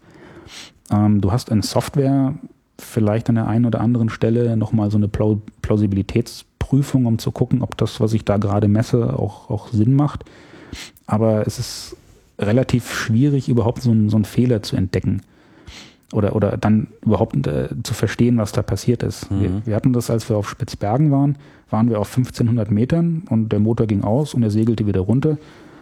Ähm, 0.89 1.19
du 1.19 1.33
hast 1.33 1.49
in 1.49 1.61
Software 1.61 2.35
vielleicht 2.77 3.27
an 3.27 3.35
der 3.35 3.47
einen 3.47 3.65
oder 3.65 3.81
anderen 3.81 4.09
Stelle 4.09 4.55
nochmal 4.55 4.89
so 4.91 4.97
eine 4.97 5.09
Plau 5.09 5.41
Plausibilitätsprüfung, 5.61 7.05
um 7.05 7.19
zu 7.19 7.31
gucken, 7.31 7.61
ob 7.61 7.75
das, 7.75 7.99
was 7.99 8.13
ich 8.13 8.23
da 8.23 8.37
gerade 8.37 8.69
messe, 8.69 9.19
auch, 9.19 9.49
auch 9.49 9.67
Sinn 9.67 9.93
macht. 9.93 10.23
Aber 11.05 11.45
es 11.45 11.59
ist 11.59 11.97
relativ 12.39 12.89
schwierig, 12.93 13.49
überhaupt 13.49 13.81
so 13.81 13.91
einen, 13.91 14.09
so 14.09 14.15
einen 14.15 14.25
Fehler 14.25 14.63
zu 14.63 14.77
entdecken. 14.77 15.21
Oder, 16.13 16.33
oder 16.33 16.55
dann 16.55 16.87
überhaupt 17.03 17.45
äh, 17.45 17.67
zu 17.83 17.93
verstehen, 17.93 18.37
was 18.37 18.53
da 18.53 18.61
passiert 18.61 19.03
ist. 19.03 19.29
Mhm. 19.29 19.41
Wir, 19.41 19.61
wir 19.65 19.75
hatten 19.75 19.91
das, 19.91 20.09
als 20.09 20.29
wir 20.29 20.37
auf 20.37 20.49
Spitzbergen 20.49 21.11
waren, 21.11 21.35
waren 21.69 21.89
wir 21.89 21.99
auf 21.99 22.07
1500 22.09 22.71
Metern 22.71 23.23
und 23.29 23.49
der 23.51 23.59
Motor 23.59 23.85
ging 23.87 24.03
aus 24.03 24.33
und 24.33 24.43
er 24.43 24.51
segelte 24.51 24.85
wieder 24.87 25.01
runter. 25.01 25.37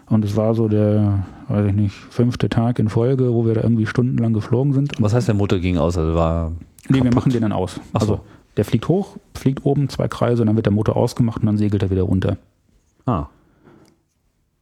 Und 0.09 0.23
es 0.23 0.35
war 0.37 0.55
so 0.55 0.67
der, 0.69 1.25
weiß 1.49 1.67
ich 1.67 1.73
nicht, 1.73 1.93
fünfte 1.93 2.47
Tag 2.49 2.79
in 2.79 2.87
Folge, 2.89 3.33
wo 3.33 3.45
wir 3.45 3.55
da 3.55 3.61
irgendwie 3.63 3.85
stundenlang 3.85 4.33
geflogen 4.33 4.73
sind. 4.73 4.93
Was 4.99 5.13
heißt, 5.13 5.27
der 5.27 5.35
Motor 5.35 5.59
ging 5.59 5.77
aus? 5.77 5.97
Also 5.97 6.13
war 6.15 6.51
Nee, 6.87 6.95
wir 6.97 7.03
kaputt? 7.03 7.15
machen 7.15 7.31
den 7.33 7.41
dann 7.41 7.51
aus. 7.51 7.79
Ach 7.93 8.01
so. 8.01 8.13
Also 8.13 8.23
der 8.55 8.63
fliegt 8.65 8.87
hoch, 8.87 9.17
fliegt 9.35 9.65
oben 9.65 9.89
zwei 9.89 10.07
Kreise, 10.07 10.45
dann 10.45 10.55
wird 10.55 10.65
der 10.65 10.73
Motor 10.73 10.95
ausgemacht 10.95 11.41
und 11.41 11.47
dann 11.47 11.57
segelt 11.57 11.83
er 11.83 11.89
wieder 11.89 12.03
runter. 12.03 12.37
Ah. 13.05 13.25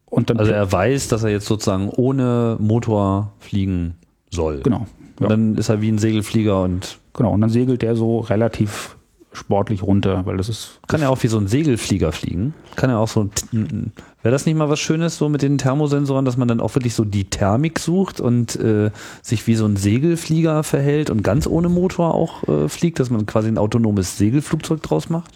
Und 0.06 0.30
dann 0.30 0.39
Also 0.39 0.52
er 0.52 0.72
weiß, 0.72 1.07
dass 1.10 1.23
er 1.23 1.30
jetzt 1.30 1.45
sozusagen 1.45 1.89
ohne 1.89 2.57
Motor 2.60 3.31
fliegen 3.39 3.95
soll. 4.31 4.61
genau. 4.61 4.88
Ja, 5.19 5.27
Und 5.27 5.30
dann 5.30 5.56
ist 5.56 5.69
er 5.69 5.81
wie 5.81 5.89
ein 5.91 5.97
Segelflieger 5.97 6.61
und 6.64 6.97
genau. 7.14 7.31
Und 7.31 7.41
dann 7.41 7.49
segelt 7.49 7.81
der 7.84 7.95
so 7.95 8.19
relativ 8.19 8.95
sportlich 9.36 9.84
runter, 9.84 10.26
weil 10.26 10.38
das 10.38 10.49
ist 10.49 10.80
kann 10.88 11.02
er 11.02 11.10
auch 11.10 11.22
wie 11.24 11.28
so 11.28 11.38
ein 11.38 11.48
Segelflieger 11.48 12.12
fliegen. 12.12 12.53
Kann 12.76 12.90
er 12.90 12.99
auch 12.99 13.07
so, 13.07 13.30
wäre 13.52 13.91
das 14.24 14.45
nicht 14.45 14.56
mal 14.56 14.70
was 14.70 14.80
Schönes 14.80 15.18
so 15.18 15.30
mit 15.30 15.41
den 15.41 15.57
Thermosensoren, 15.57 16.26
dass 16.26 16.38
man 16.38 16.48
dann 16.48 16.60
auch 16.60 16.74
wirklich 16.76 16.94
so 16.95 17.03
die 17.06 17.26
Thermik 17.26 17.80
sucht 17.80 18.20
und 18.20 18.56
äh, 18.56 18.91
sich 19.22 19.45
wie 19.48 19.56
so 19.56 19.66
ein 19.66 19.76
Segelflieger 19.78 20.64
verhält 20.64 21.10
und 21.10 21.24
ganz 21.24 21.48
ohne 21.48 21.70
Motor 21.70 22.14
auch 22.16 22.48
äh, 22.48 22.70
fliegt, 22.70 22.99
dass 22.99 23.10
man 23.10 23.26
quasi 23.26 23.48
ein 23.49 23.57
autonomes 23.57 24.18
Segelflugzeug 24.18 24.82
draus 24.82 25.10
macht? 25.10 25.32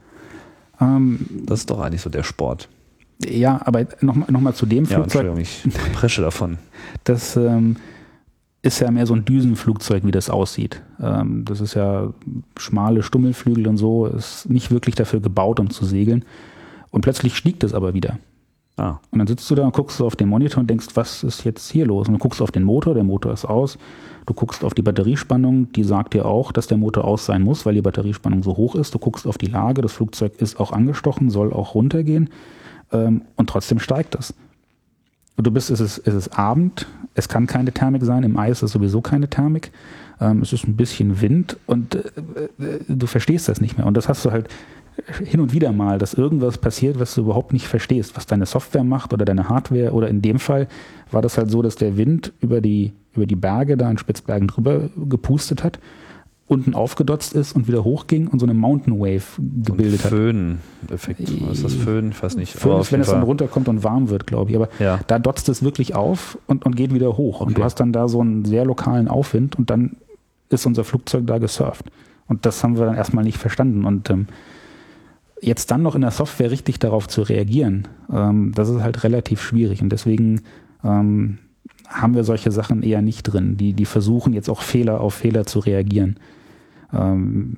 ähm, 0.82 1.26
Das 1.46 1.60
ist 1.62 1.70
doch 1.70 1.80
eigentlich 1.80 2.02
so 2.02 2.10
der 2.10 2.24
Sport. 2.24 2.70
ja, 3.26 3.60
aber 3.66 3.86
nochmal 4.02 4.32
noch 4.32 4.42
mal 4.42 4.54
zu 4.54 4.66
dem 4.66 4.86
Ja, 4.86 4.96
Flugzeug, 4.96 5.26
Entschuldigung, 5.28 5.40
ich 5.42 5.94
presche 5.94 6.22
davon. 6.22 6.58
das 7.04 7.36
ähm, 7.36 7.76
ist 8.62 8.80
ja 8.80 8.92
mehr 8.92 9.06
so 9.06 9.14
ein 9.14 9.26
Düsenflugzeug, 9.26 10.06
wie 10.06 10.12
das 10.12 10.30
aussieht. 10.30 10.82
Ähm, 11.02 11.46
das 11.46 11.62
ist 11.62 11.76
ja 11.76 12.14
schmale 12.58 13.04
Stummelflügel 13.04 13.68
und 13.68 13.78
so, 13.78 14.06
ist 14.06 14.50
nicht 14.50 14.72
wirklich 14.72 14.96
dafür 14.96 15.22
gebaut, 15.22 15.60
um 15.60 15.70
zu 15.70 15.86
segeln. 15.86 16.26
Und 16.92 17.02
plötzlich 17.02 17.36
stieg 17.36 17.60
das 17.60 17.74
aber 17.74 17.94
wieder. 17.94 18.20
Ah, 18.76 19.00
Und 19.12 19.20
dann 19.20 19.28
sitzt 19.28 19.50
du 19.52 19.56
da 19.56 19.66
und 19.66 19.74
guckst 19.74 20.00
du 20.00 20.06
auf 20.06 20.16
den 20.16 20.30
Monitor 20.30 20.62
und 20.62 20.70
denkst, 20.70 20.88
was 20.94 21.24
ist 21.24 21.44
jetzt 21.44 21.70
hier 21.70 21.86
los? 21.86 22.08
Und 22.08 22.14
du 22.14 22.20
guckst 22.20 22.42
auf 22.42 22.52
den 22.52 22.64
Motor, 22.64 22.94
der 22.94 23.04
Motor 23.04 23.34
ist 23.34 23.44
aus. 23.44 23.78
Du 24.26 24.34
guckst 24.34 24.64
auf 24.64 24.74
die 24.74 24.82
Batteriespannung, 24.82 25.72
die 25.74 25.84
sagt 25.84 26.14
dir 26.14 26.26
auch, 26.26 26.54
dass 26.54 26.68
der 26.68 26.78
Motor 26.78 27.04
aus 27.04 27.26
sein 27.26 27.42
muss, 27.42 27.66
weil 27.66 27.74
die 27.74 27.82
Batteriespannung 27.82 28.42
so 28.42 28.56
hoch 28.56 28.76
ist. 28.76 28.94
Du 28.94 29.00
guckst 29.00 29.28
auf 29.28 29.38
die 29.38 29.48
Lage, 29.48 29.82
das 29.82 29.94
Flugzeug 29.94 30.42
ist 30.42 30.60
auch 30.62 30.72
angestochen, 30.72 31.30
soll 31.30 31.52
auch 31.52 31.76
runtergehen. 31.76 32.30
Ähm, 32.92 33.24
und 33.36 33.50
trotzdem 33.50 33.80
steigt 33.80 34.16
es. 34.16 34.34
Und 35.40 35.48
du 35.48 35.52
bist, 35.52 35.72
es 35.72 35.80
ist, 35.80 36.00
es 36.00 36.14
ist 36.14 36.38
Abend, 36.38 36.86
es 37.16 37.30
kann 37.30 37.48
keine 37.48 37.72
Thermik 37.72 38.04
sein, 38.04 38.24
im 38.24 38.36
Eis 38.36 38.62
ist 38.62 38.74
sowieso 38.74 39.00
keine 39.00 39.30
Thermik. 39.30 39.72
Ähm, 40.20 40.42
es 40.42 40.52
ist 40.52 40.68
ein 40.68 40.76
bisschen 40.76 41.22
Wind 41.22 41.56
und 41.66 41.96
äh, 41.96 42.02
äh, 42.62 42.80
du 42.90 43.08
verstehst 43.08 43.48
das 43.48 43.62
nicht 43.62 43.78
mehr. 43.78 43.88
Und 43.88 43.96
das 43.96 44.10
hast 44.10 44.26
du 44.26 44.32
halt 44.32 44.50
hin 45.24 45.40
und 45.40 45.54
wieder 45.54 45.72
mal, 45.72 45.98
dass 45.98 46.14
irgendwas 46.14 46.58
passiert, 46.58 47.00
was 47.00 47.16
du 47.16 47.22
überhaupt 47.22 47.54
nicht 47.54 47.68
verstehst, 47.68 48.18
was 48.18 48.26
deine 48.26 48.46
Software 48.46 48.84
macht 48.84 49.14
oder 49.14 49.24
deine 49.24 49.48
Hardware. 49.48 49.94
Oder 49.94 50.10
in 50.10 50.22
dem 50.22 50.40
Fall 50.40 50.68
war 51.10 51.22
das 51.22 51.38
halt 51.38 51.50
so, 51.50 51.62
dass 51.62 51.78
der 51.78 51.96
Wind 51.96 52.34
über 52.42 52.60
die, 52.60 52.92
über 53.16 53.26
die 53.26 53.38
Berge 53.38 53.78
da 53.78 53.90
in 53.90 53.98
Spitzbergen 53.98 54.50
drüber 54.50 54.90
gepustet 55.08 55.64
hat, 55.64 55.80
unten 56.50 56.74
aufgedotzt 56.74 57.34
ist 57.34 57.54
und 57.56 57.68
wieder 57.68 57.84
hochging 57.84 58.28
und 58.28 58.40
so 58.40 58.46
eine 58.46 58.56
Mountain 58.56 59.00
Wave 59.00 59.22
gebildet 59.64 60.04
hat. 60.04 60.10
Föhn-Effekt. 60.10 61.22
Was 61.48 61.58
ist 61.58 61.64
das 61.64 61.74
Föhn? 61.76 62.10
Ich 62.10 62.22
weiß 62.22 62.36
nicht. 62.38 62.54
Föhn 62.54 62.82
ist, 62.82 62.92
wenn 62.92 63.02
es 63.02 63.08
dann 63.08 63.22
runterkommt 63.24 63.70
und 63.70 63.84
warm 63.84 64.10
wird, 64.10 64.26
glaube 64.26 64.50
ich. 64.50 64.56
Aber 64.58 64.68
Ja. 64.80 65.00
da 65.06 65.20
dotzt 65.20 65.48
es 65.48 65.62
wirklich 65.64 65.94
auf 65.96 66.40
und, 66.48 66.66
und 66.66 66.76
geht 66.76 66.92
wieder 66.94 67.16
hoch. 67.18 67.40
Und 67.42 67.50
Okay. 67.50 67.56
du 67.58 67.64
hast 67.64 67.76
dann 67.76 67.94
da 67.94 68.08
so 68.08 68.20
einen 68.22 68.46
sehr 68.46 68.66
lokalen 68.66 69.08
Aufwind 69.08 69.58
und 69.60 69.70
dann 69.70 69.98
ist 70.50 70.66
unser 70.66 70.84
Flugzeug 70.84 71.28
da 71.28 71.38
gesurft. 71.38 71.86
Und 72.28 72.48
das 72.48 72.64
haben 72.64 72.78
wir 72.80 72.86
dann 72.88 72.96
erstmal 72.96 73.24
nicht 73.24 73.38
verstanden. 73.38 73.86
Und 73.86 74.10
ähm, 74.10 74.26
jetzt 75.42 75.70
dann 75.70 75.84
noch 75.84 75.94
in 75.94 76.02
der 76.02 76.12
Software 76.12 76.50
richtig 76.50 76.80
darauf 76.80 77.08
zu 77.08 77.22
reagieren, 77.22 77.88
ähm, 78.12 78.54
das 78.56 78.70
ist 78.70 78.82
halt 78.82 79.04
relativ 79.04 79.40
schwierig. 79.42 79.84
Und 79.84 79.90
deswegen 79.90 80.42
ähm, 80.84 81.38
haben 81.88 82.16
wir 82.16 82.24
solche 82.24 82.52
Sachen 82.52 82.82
eher 82.82 83.04
nicht 83.04 83.24
drin. 83.24 83.56
Die, 83.58 83.74
die 83.74 83.86
versuchen 83.86 84.34
jetzt 84.34 84.50
auch 84.50 84.62
Fehler 84.64 85.00
auf 85.02 85.14
Fehler 85.14 85.46
zu 85.46 85.60
reagieren. 85.60 86.18
Ähm, 86.94 87.58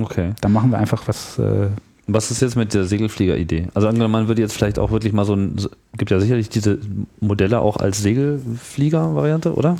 Okay. 0.00 0.32
da 0.40 0.48
machen 0.48 0.70
wir 0.70 0.78
einfach 0.78 1.08
was. 1.08 1.38
Äh, 1.40 1.68
Was 2.06 2.30
ist 2.30 2.40
jetzt 2.40 2.54
mit 2.56 2.72
der 2.72 2.84
Segelflieger-Idee? 2.84 3.66
Also 3.74 3.88
angenommen, 3.88 4.12
man 4.12 4.28
würde 4.28 4.40
jetzt 4.40 4.54
vielleicht 4.54 4.78
auch 4.78 4.90
wirklich 4.92 5.12
mal 5.12 5.24
so 5.24 5.34
ein, 5.34 5.56
gibt 5.96 6.10
ja 6.12 6.20
sicherlich 6.20 6.48
diese 6.48 6.78
Modelle 7.20 7.60
auch 7.60 7.76
als 7.78 8.00
Segelflieger-Variante, 8.02 9.54
oder? 9.54 9.76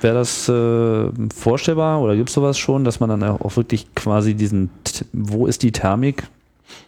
Wäre 0.00 0.14
das 0.14 0.48
äh, 0.48 1.10
vorstellbar 1.34 2.00
oder 2.00 2.16
gibt 2.16 2.30
es 2.30 2.34
sowas 2.34 2.58
schon, 2.58 2.84
dass 2.84 3.00
man 3.00 3.10
dann 3.10 3.22
auch 3.22 3.56
wirklich 3.56 3.94
quasi 3.94 4.34
diesen, 4.34 4.70
wo 5.12 5.46
ist 5.46 5.62
die 5.62 5.72
Thermik, 5.72 6.22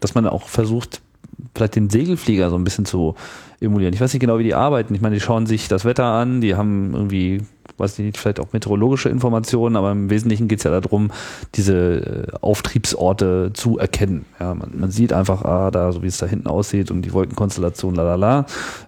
dass 0.01 0.15
man 0.15 0.27
auch 0.27 0.49
versucht, 0.49 1.03
vielleicht 1.55 1.77
den 1.77 1.91
Segelflieger 1.91 2.49
so 2.49 2.57
ein 2.57 2.65
bisschen 2.65 2.87
zu 2.87 3.15
emulieren. 3.61 3.93
Ich 3.93 4.01
weiß 4.01 4.15
nicht 4.15 4.21
genau, 4.21 4.39
wie 4.39 4.45
die 4.45 4.55
arbeiten. 4.55 4.95
Ich 4.95 5.03
meine, 5.03 5.15
die 5.15 5.21
schauen 5.21 5.45
sich 5.47 5.69
das 5.69 5.85
Wetter 5.85 6.07
an, 6.07 6.41
die 6.41 6.55
haben 6.55 6.95
irgendwie, 6.95 7.43
weiß 7.83 7.99
ich 7.99 8.07
nicht, 8.07 8.19
vielleicht 8.19 8.41
auch 8.41 8.53
meteorologische 8.53 9.09
Informationen, 9.09 9.77
aber 9.77 9.93
im 9.93 10.09
Wesentlichen 10.09 10.49
geht 10.49 10.61
es 10.61 10.65
ja 10.65 10.81
darum, 10.81 11.11
diese 11.55 12.29
äh, 12.33 12.37
Auftriebsorte 12.41 13.51
zu 13.53 13.79
erkennen. 13.79 14.25
Ja, 14.41 14.55
man, 14.55 14.71
man 14.75 14.91
sieht 14.91 15.13
einfach, 15.13 15.45
ah, 15.45 15.71
da, 15.71 15.93
so 15.93 16.03
wie 16.03 16.07
es 16.07 16.19
da 16.19 16.27
hinten 16.27 16.47
aussieht 16.47 16.91
und 16.91 17.03
die 17.03 17.13
Wolkenkonstellation, 17.13 17.95
la 17.95 18.03
la 18.03 18.15
la, 18.15 18.41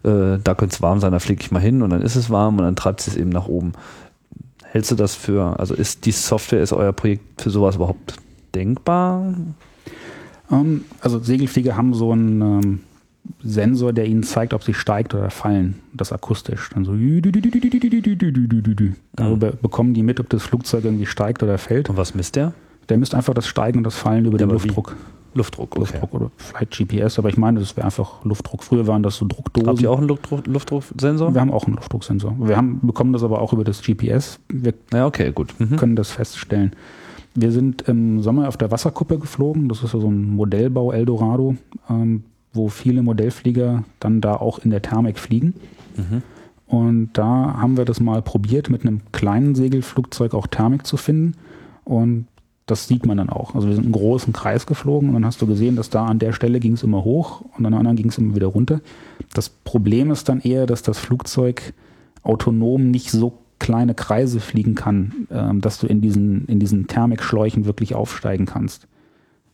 äh, 0.04 0.38
da 0.42 0.54
könnte 0.54 0.74
es 0.74 0.82
warm 0.82 1.00
sein, 1.00 1.12
da 1.12 1.18
fliege 1.18 1.42
ich 1.42 1.50
mal 1.50 1.60
hin 1.60 1.82
und 1.82 1.90
dann 1.90 2.00
ist 2.00 2.16
es 2.16 2.30
warm 2.30 2.58
und 2.58 2.64
dann 2.64 2.76
treibt 2.76 3.06
es 3.06 3.16
eben 3.16 3.30
nach 3.30 3.48
oben. 3.48 3.72
Hältst 4.62 4.90
du 4.90 4.94
das 4.94 5.14
für, 5.14 5.58
also 5.58 5.74
ist 5.74 6.06
die 6.06 6.12
Software, 6.12 6.62
ist 6.62 6.72
euer 6.72 6.92
Projekt 6.92 7.42
für 7.42 7.50
sowas 7.50 7.76
überhaupt 7.76 8.16
denkbar? 8.54 9.34
Ähm, 10.50 10.84
also 11.00 11.18
Segelflieger 11.18 11.76
haben 11.76 11.94
so 11.94 12.12
einen 12.12 12.40
ähm, 12.40 12.80
Sensor, 13.42 13.92
der 13.92 14.06
ihnen 14.06 14.22
zeigt, 14.22 14.54
ob 14.54 14.62
sie 14.62 14.74
steigt 14.74 15.14
oder 15.14 15.30
fallen. 15.30 15.76
Das 15.92 16.12
akustisch. 16.12 16.70
Dann 16.74 16.84
so 16.84 16.92
darüber 19.16 19.52
bekommen 19.52 19.94
die 19.94 20.02
mit, 20.02 20.20
ob 20.20 20.28
das 20.28 20.42
Flugzeug 20.42 20.84
irgendwie 20.84 21.06
steigt 21.06 21.42
oder 21.42 21.58
fällt. 21.58 21.88
Und 21.90 21.96
was 21.96 22.14
misst 22.14 22.36
der? 22.36 22.52
Der 22.88 22.98
misst 22.98 23.14
einfach 23.14 23.34
das 23.34 23.46
Steigen 23.46 23.78
und 23.78 23.84
das 23.84 23.96
Fallen 23.96 24.24
über 24.26 24.38
Ja, 24.38 24.46
den 24.46 24.50
aber 24.50 24.62
wie? 24.62 24.68
Luftdruck. 24.68 24.96
Luftdruck, 25.36 25.72
okay. 25.72 25.80
Luftdruck 25.80 26.14
oder 26.14 26.30
vielleicht 26.36 26.78
GPS, 26.78 27.18
aber 27.18 27.28
ich 27.28 27.36
meine, 27.36 27.58
das 27.58 27.76
wäre 27.76 27.84
einfach 27.86 28.24
Luftdruck. 28.24 28.62
Früher 28.62 28.86
waren 28.86 29.02
das 29.02 29.16
so 29.16 29.26
Druckdosen. 29.26 29.68
Habt 29.68 29.80
ihr 29.82 29.90
auch 29.90 29.98
einen 29.98 30.06
Luftdruck, 30.06 30.46
Luftdrucksensor? 30.46 31.34
Wir 31.34 31.40
haben 31.40 31.50
auch 31.50 31.66
einen 31.66 31.74
Luftdrucksensor. 31.74 32.36
Wir 32.38 32.56
haben, 32.56 32.78
bekommen 32.82 33.12
das 33.12 33.24
aber 33.24 33.40
auch 33.42 33.52
über 33.52 33.64
das 33.64 33.82
GPS. 33.82 34.38
Wir 34.48 34.74
Ja, 34.92 35.06
okay, 35.06 35.32
gut. 35.32 35.52
Mhm. 35.58 35.76
können 35.76 35.96
das 35.96 36.12
feststellen. 36.12 36.72
Wir 37.34 37.50
sind 37.50 37.82
im 37.88 38.22
Sommer 38.22 38.46
auf 38.46 38.56
der 38.56 38.70
Wasserkuppe 38.70 39.18
geflogen. 39.18 39.68
Das 39.68 39.82
ist 39.82 39.90
so 39.90 40.08
ein 40.08 40.30
Modellbau 40.36 40.92
Eldorado, 40.92 41.56
ähm, 41.90 42.22
wo 42.54 42.68
viele 42.68 43.02
Modellflieger 43.02 43.84
dann 44.00 44.20
da 44.20 44.36
auch 44.36 44.58
in 44.60 44.70
der 44.70 44.82
Thermik 44.82 45.18
fliegen. 45.18 45.54
Mhm. 45.96 46.22
Und 46.66 47.10
da 47.12 47.56
haben 47.58 47.76
wir 47.76 47.84
das 47.84 48.00
mal 48.00 48.22
probiert, 48.22 48.70
mit 48.70 48.82
einem 48.82 49.00
kleinen 49.12 49.54
Segelflugzeug 49.54 50.34
auch 50.34 50.46
Thermik 50.46 50.86
zu 50.86 50.96
finden. 50.96 51.34
Und 51.84 52.26
das 52.66 52.88
sieht 52.88 53.04
man 53.04 53.18
dann 53.18 53.28
auch. 53.28 53.54
Also 53.54 53.68
wir 53.68 53.74
sind 53.74 53.84
einen 53.84 53.92
großen 53.92 54.32
Kreis 54.32 54.66
geflogen 54.66 55.08
und 55.08 55.14
dann 55.14 55.26
hast 55.26 55.42
du 55.42 55.46
gesehen, 55.46 55.76
dass 55.76 55.90
da 55.90 56.06
an 56.06 56.18
der 56.18 56.32
Stelle 56.32 56.60
ging 56.60 56.72
es 56.72 56.82
immer 56.82 57.04
hoch 57.04 57.42
und 57.56 57.66
an 57.66 57.72
der 57.72 57.78
anderen 57.78 57.96
ging 57.96 58.08
es 58.08 58.16
immer 58.16 58.34
wieder 58.34 58.46
runter. 58.46 58.80
Das 59.34 59.50
Problem 59.50 60.10
ist 60.10 60.28
dann 60.28 60.40
eher, 60.40 60.66
dass 60.66 60.82
das 60.82 60.98
Flugzeug 60.98 61.74
autonom 62.22 62.90
nicht 62.90 63.10
so 63.10 63.34
kleine 63.58 63.94
Kreise 63.94 64.40
fliegen 64.40 64.74
kann, 64.74 65.26
ähm, 65.30 65.60
dass 65.60 65.78
du 65.78 65.86
in 65.86 66.00
diesen, 66.00 66.46
in 66.46 66.58
diesen 66.58 66.86
Thermikschläuchen 66.86 67.66
wirklich 67.66 67.94
aufsteigen 67.94 68.46
kannst. 68.46 68.86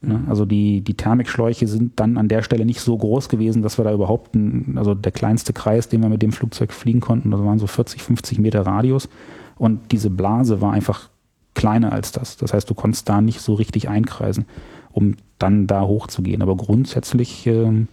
Ne? 0.02 0.22
Also 0.28 0.44
die, 0.44 0.80
die 0.80 0.94
Thermikschläuche 0.94 1.66
sind 1.66 2.00
dann 2.00 2.16
an 2.16 2.28
der 2.28 2.42
Stelle 2.42 2.64
nicht 2.64 2.80
so 2.80 2.96
groß 2.96 3.28
gewesen, 3.28 3.62
dass 3.62 3.78
wir 3.78 3.84
da 3.84 3.92
überhaupt, 3.92 4.34
ein, 4.34 4.76
also 4.76 4.94
der 4.94 5.12
kleinste 5.12 5.52
Kreis, 5.52 5.88
den 5.88 6.02
wir 6.02 6.08
mit 6.08 6.22
dem 6.22 6.32
Flugzeug 6.32 6.72
fliegen 6.72 7.00
konnten, 7.00 7.30
das 7.30 7.40
waren 7.40 7.58
so 7.58 7.66
40, 7.66 8.02
50 8.02 8.38
Meter 8.38 8.66
Radius. 8.66 9.08
Und 9.56 9.92
diese 9.92 10.08
Blase 10.08 10.62
war 10.62 10.72
einfach 10.72 11.10
kleiner 11.54 11.92
als 11.92 12.12
das. 12.12 12.38
Das 12.38 12.54
heißt, 12.54 12.70
du 12.70 12.74
konntest 12.74 13.08
da 13.08 13.20
nicht 13.20 13.40
so 13.40 13.54
richtig 13.54 13.88
einkreisen, 13.88 14.46
um 14.92 15.16
dann 15.38 15.66
da 15.66 15.82
hochzugehen. 15.82 16.40
Aber 16.40 16.56
grundsätzlich 16.56 17.46
ähm, 17.46 17.88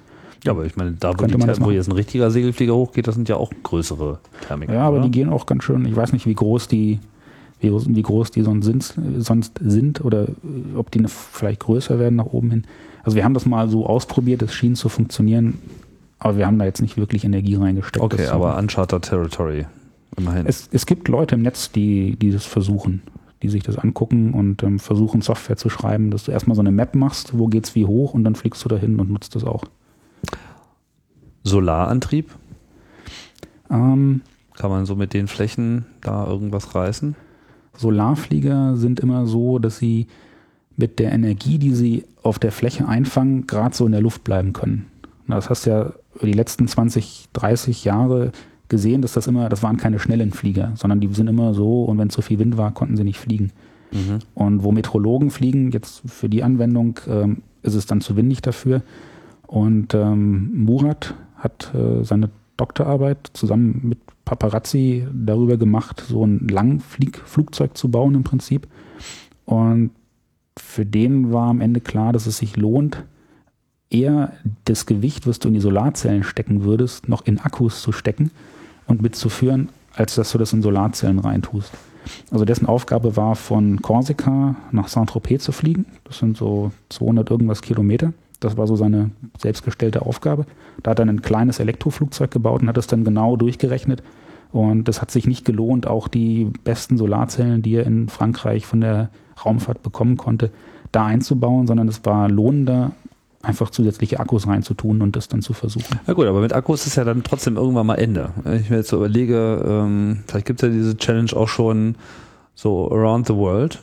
Ja, 0.46 0.54
aber 0.54 0.66
ich 0.66 0.78
meine, 0.78 0.94
da 0.94 1.10
wo, 1.10 1.18
Könnte 1.18 1.38
die 1.38 1.66
wo 1.66 1.72
jetzt 1.72 1.90
ein 1.90 1.94
richtiger 1.94 2.32
Segelflieger 2.32 2.74
hochgeht, 2.74 3.08
das 3.08 3.16
sind 3.16 3.28
ja 3.28 3.36
auch 3.36 3.52
größere 3.64 4.20
Thermiken. 4.48 4.74
Ja, 4.74 4.84
aber 4.84 4.98
oder? 4.98 5.06
die 5.06 5.12
gehen 5.12 5.30
auch 5.30 5.46
ganz 5.46 5.66
schön. 5.66 5.86
Ich 5.86 5.96
weiß 5.96 6.14
nicht, 6.14 6.26
wie 6.26 6.36
groß 6.36 6.70
die, 6.70 7.00
wie, 7.60 7.72
wie 7.72 8.02
groß 8.02 8.32
die 8.32 8.44
sonst 8.44 8.66
sind, 8.66 8.94
sonst 9.18 9.60
sind 9.64 10.04
oder 10.04 10.24
äh, 10.28 10.76
ob 10.76 10.92
die 10.92 11.00
ne- 11.00 11.08
vielleicht 11.08 11.62
größer 11.62 12.00
werden 12.00 12.16
nach 12.16 12.26
oben 12.26 12.52
hin. 12.52 12.64
Also 13.04 13.16
wir 13.16 13.24
haben 13.24 13.34
das 13.34 13.46
mal 13.46 13.70
so 13.70 13.86
ausprobiert, 13.86 14.42
es 14.42 14.54
schien 14.54 14.76
zu 14.76 14.90
funktionieren, 14.90 15.60
aber 16.20 16.38
wir 16.38 16.46
haben 16.46 16.60
da 16.60 16.66
jetzt 16.66 16.82
nicht 16.82 16.98
wirklich 16.98 17.24
Energie 17.24 17.56
reingesteckt. 17.56 18.04
Okay, 18.04 18.28
aber 18.28 18.50
machen. 18.50 18.60
Uncharted 18.64 19.02
Territory. 19.04 19.66
Immerhin. 20.18 20.46
es, 20.48 20.68
es 20.72 20.86
gibt 20.86 21.08
Leute 21.10 21.36
im 21.36 21.44
Netz, 21.44 21.72
die, 21.72 22.16
die 22.16 22.32
das 22.32 22.46
versuchen, 22.46 23.04
die 23.44 23.50
sich 23.50 23.62
das 23.64 23.78
angucken 23.78 24.34
und 24.34 24.64
ähm, 24.64 24.80
versuchen 24.80 25.22
Software 25.22 25.58
zu 25.58 25.70
schreiben, 25.70 26.10
dass 26.10 26.24
du 26.24 26.32
erstmal 26.32 26.56
so 26.56 26.62
eine 26.62 26.72
Map 26.72 26.96
machst, 26.96 27.38
wo 27.38 27.48
geht's 27.48 27.76
wie 27.76 27.86
hoch 27.86 28.14
und 28.14 28.24
dann 28.24 28.34
fliegst 28.36 28.64
du 28.66 28.70
dahin 28.70 29.00
und 29.00 29.12
nutzt 29.12 29.36
das 29.36 29.44
auch. 29.44 29.64
Solarantrieb? 31.44 32.32
Ähm, 33.70 34.22
Kann 34.56 34.70
man 34.72 34.86
so 34.86 34.96
mit 34.96 35.14
den 35.14 35.28
Flächen 35.28 35.86
da 36.02 36.26
irgendwas 36.26 36.74
reißen? 36.76 37.16
Solarflieger 37.78 38.76
sind 38.76 39.00
immer 39.00 39.26
so, 39.26 39.60
dass 39.60 39.78
sie 39.78 40.08
mit 40.76 41.00
der 41.00 41.12
Energie, 41.12 41.58
die 41.58 41.74
sie 41.74 42.06
auf 42.22 42.40
der 42.40 42.52
Fläche 42.52 42.88
einfangen, 42.88 43.48
gerade 43.48 43.76
so 43.76 43.86
in 43.86 43.92
der 43.92 44.02
Luft 44.02 44.24
bleiben 44.24 44.54
können. 44.54 44.88
Das 45.28 45.50
hast 45.50 45.66
du 45.66 45.70
ja 45.72 45.94
über 46.16 46.26
die 46.28 46.34
letzten 46.34 46.68
20, 46.68 47.30
30 47.34 47.84
Jahre 47.84 48.32
gesehen, 48.70 49.02
dass 49.02 49.14
das 49.14 49.28
immer, 49.28 49.50
das 49.50 49.64
waren 49.64 49.78
keine 49.78 50.00
schnellen 50.00 50.32
Flieger, 50.32 50.72
sondern 50.76 51.00
die 51.00 51.14
sind 51.14 51.28
immer 51.28 51.54
so 51.54 51.84
und 51.86 51.98
wenn 51.98 52.10
zu 52.10 52.22
viel 52.22 52.40
Wind 52.40 52.58
war, 52.58 52.74
konnten 52.74 52.98
sie 52.98 53.04
nicht 53.04 53.20
fliegen. 53.20 53.52
Und 54.34 54.64
wo 54.64 54.72
Meteorologen 54.72 55.32
fliegen, 55.32 55.72
jetzt 55.72 56.02
für 56.06 56.30
die 56.30 56.44
Anwendung 56.44 57.00
ähm, 57.08 57.42
ist 57.64 57.76
es 57.76 57.86
dann 57.86 58.02
zu 58.02 58.16
windig 58.16 58.42
dafür. 58.42 58.82
Und 59.46 59.94
ähm, 59.94 60.64
Murat 60.66 61.16
hat 61.38 61.74
äh, 61.74 62.04
seine 62.04 62.30
Doktorarbeit 62.58 63.30
zusammen 63.34 63.82
mit 63.84 64.00
Paparazzi 64.28 65.08
darüber 65.14 65.56
gemacht, 65.56 66.04
so 66.06 66.26
ein 66.26 66.50
Langflugzeug 66.50 67.78
zu 67.78 67.90
bauen 67.90 68.14
im 68.14 68.24
Prinzip. 68.26 68.68
Und 69.46 69.92
für 70.58 70.86
den 70.86 71.32
war 71.32 71.50
am 71.50 71.62
Ende 71.62 71.80
klar, 71.80 72.12
dass 72.12 72.28
es 72.28 72.38
sich 72.38 72.58
lohnt, 72.58 73.06
eher 73.90 74.34
das 74.66 74.86
Gewicht, 74.86 75.28
was 75.28 75.40
du 75.40 75.48
in 75.48 75.54
die 75.54 75.62
Solarzellen 75.62 76.24
stecken 76.24 76.66
würdest, 76.66 77.08
noch 77.08 77.26
in 77.26 77.40
Akkus 77.40 77.82
zu 77.82 77.94
stecken 77.94 78.32
und 78.86 79.02
mitzuführen, 79.02 79.70
als 79.94 80.16
dass 80.16 80.34
du 80.34 80.38
das 80.38 80.52
in 80.52 80.62
Solarzellen 80.62 81.20
reintust. 81.20 81.72
Also 82.30 82.44
dessen 82.44 82.66
Aufgabe 82.66 83.16
war, 83.16 83.36
von 83.36 83.82
Korsika 83.82 84.56
nach 84.72 84.90
Saint-Tropez 84.90 85.44
zu 85.44 85.54
fliegen. 85.54 85.86
Das 86.04 86.18
sind 86.18 86.36
so 86.36 86.72
200 86.90 87.32
irgendwas 87.32 87.62
Kilometer. 87.62 88.12
Das 88.42 88.58
war 88.58 88.68
so 88.68 88.76
seine 88.76 89.12
selbstgestellte 89.38 90.02
Aufgabe. 90.02 90.46
Da 90.84 90.92
hat 90.92 91.00
er 91.00 91.06
ein 91.06 91.22
kleines 91.22 91.60
Elektroflugzeug 91.60 92.32
gebaut 92.32 92.62
und 92.62 92.70
hat 92.70 92.78
das 92.78 92.88
dann 92.88 93.04
genau 93.04 93.36
durchgerechnet. 93.36 94.04
Und 94.52 94.86
das 94.88 95.02
hat 95.02 95.12
sich 95.12 95.28
nicht 95.28 95.46
gelohnt, 95.46 95.88
auch 95.88 96.08
die 96.08 96.52
besten 96.64 96.98
Solarzellen, 96.98 97.62
die 97.62 97.76
er 97.76 97.86
in 97.86 98.08
Frankreich 98.10 98.66
von 98.66 98.82
der 98.82 99.10
Raumfahrt 99.44 99.84
bekommen 99.84 100.18
konnte, 100.18 100.52
da 100.92 101.06
einzubauen, 101.06 101.68
sondern 101.68 101.88
es 101.88 102.06
war 102.06 102.30
lohnender, 102.30 102.92
einfach 103.42 103.70
zusätzliche 103.70 104.20
Akkus 104.20 104.48
reinzutun 104.48 105.02
und 105.02 105.16
das 105.16 105.28
dann 105.28 105.42
zu 105.42 105.54
versuchen. 105.54 106.00
Na 106.08 106.14
gut, 106.14 106.26
aber 106.26 106.42
mit 106.42 106.54
Akkus 106.54 106.88
ist 106.88 106.96
ja 106.96 107.04
dann 107.04 107.24
trotzdem 107.24 107.56
irgendwann 107.56 107.86
mal 107.86 107.96
Ende. 107.96 108.32
Wenn 108.44 108.60
ich 108.60 108.70
mir 108.70 108.78
jetzt 108.78 108.90
so 108.90 108.98
überlege, 108.98 109.64
ähm, 109.68 110.24
vielleicht 110.28 110.48
gibt 110.48 110.62
es 110.62 110.68
ja 110.68 110.74
diese 110.74 110.98
Challenge 110.98 111.32
auch 111.36 111.48
schon 111.48 111.96
so 112.56 112.92
around 112.92 113.28
the 113.28 113.36
world, 113.36 113.82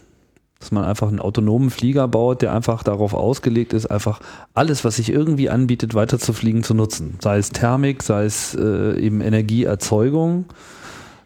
dass 0.61 0.73
man 0.73 0.85
einfach 0.85 1.09
einen 1.09 1.21
autonomen 1.21 1.71
Flieger 1.71 2.09
baut, 2.09 2.41
der 2.43 2.55
einfach 2.55 2.83
darauf 2.83 3.13
ausgelegt 3.13 3.73
ist, 3.73 3.87
einfach 3.87 4.21
alles, 4.55 4.85
was 4.85 4.97
sich 4.97 5.11
irgendwie 5.11 5.51
anbietet, 5.51 5.95
weiter 5.95 6.19
zu 6.19 6.33
fliegen, 6.33 6.63
zu 6.63 6.75
nutzen. 6.75 7.17
Sei 7.21 7.37
es 7.39 7.51
Thermik, 7.51 8.03
sei 8.03 8.25
es 8.25 8.55
äh, 8.55 8.99
eben 8.99 9.21
Energieerzeugung. 9.21 10.47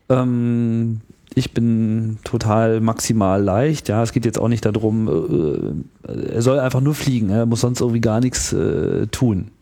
Ähm, 0.08 1.00
ich 1.34 1.52
bin 1.54 2.18
total 2.24 2.80
maximal 2.80 3.40
leicht. 3.42 3.88
Ja, 3.88 4.02
es 4.02 4.12
geht 4.12 4.24
jetzt 4.24 4.40
auch 4.40 4.48
nicht 4.48 4.64
darum, 4.64 5.86
äh, 6.08 6.32
er 6.34 6.42
soll 6.42 6.58
einfach 6.58 6.80
nur 6.80 6.94
fliegen. 6.94 7.30
Er 7.30 7.46
muss 7.46 7.60
sonst 7.60 7.80
irgendwie 7.80 8.00
gar 8.00 8.18
nichts 8.20 8.52
äh, 8.52 9.06
tun. 9.08 9.52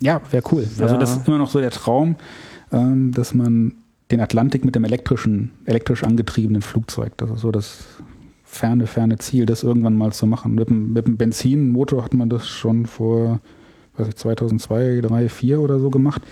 Ja, 0.00 0.20
wäre 0.30 0.42
cool. 0.52 0.66
Also 0.80 0.94
Ja. 0.94 0.98
das 0.98 1.16
ist 1.16 1.28
immer 1.28 1.38
noch 1.38 1.50
so 1.50 1.60
der 1.60 1.70
Traum, 1.70 2.16
ähm, 2.72 3.12
dass 3.12 3.32
man 3.32 3.74
den 4.10 4.20
Atlantik 4.20 4.64
mit 4.64 4.74
dem 4.74 4.84
elektrischen, 4.84 5.52
elektrisch 5.64 6.04
angetriebenen 6.04 6.60
Flugzeug, 6.60 7.12
das 7.16 7.30
ist 7.30 7.40
so 7.40 7.50
das 7.50 7.84
ferne, 8.54 8.86
ferne 8.86 9.18
Ziel, 9.18 9.46
das 9.46 9.62
irgendwann 9.62 9.96
mal 9.96 10.12
zu 10.12 10.26
machen. 10.26 10.54
Mit 10.54 10.68
dem, 10.68 10.92
mit 10.92 11.06
dem 11.06 11.16
Benzinmotor 11.16 12.04
hat 12.04 12.14
man 12.14 12.30
das 12.30 12.48
schon 12.48 12.86
vor, 12.86 13.40
weiß 13.96 14.08
ich, 14.08 14.16
2002, 14.16 15.00
3, 15.00 15.08
2004 15.08 15.60
oder 15.60 15.78
so 15.78 15.90
gemacht. 15.90 16.22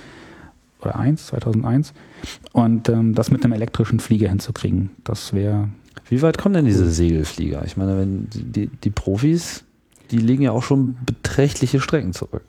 Oder 0.80 0.96
1, 0.98 1.26
2001. 1.26 1.92
Und 2.52 2.88
ähm, 2.88 3.14
das 3.14 3.30
mit 3.30 3.44
einem 3.44 3.52
elektrischen 3.52 4.00
Flieger 4.00 4.28
hinzukriegen, 4.28 4.90
das 5.04 5.32
wäre 5.32 5.68
Wie 6.08 6.22
weit 6.22 6.38
kommen 6.38 6.54
denn 6.54 6.64
diese 6.64 6.90
Segelflieger? 6.90 7.64
Ich 7.64 7.76
meine, 7.76 7.98
wenn 7.98 8.28
die, 8.30 8.68
die 8.68 8.90
Profis, 8.90 9.64
die 10.10 10.18
legen 10.18 10.42
ja 10.42 10.52
auch 10.52 10.62
schon 10.62 10.96
beträchtliche 11.04 11.80
Strecken 11.80 12.12
zurück. 12.12 12.44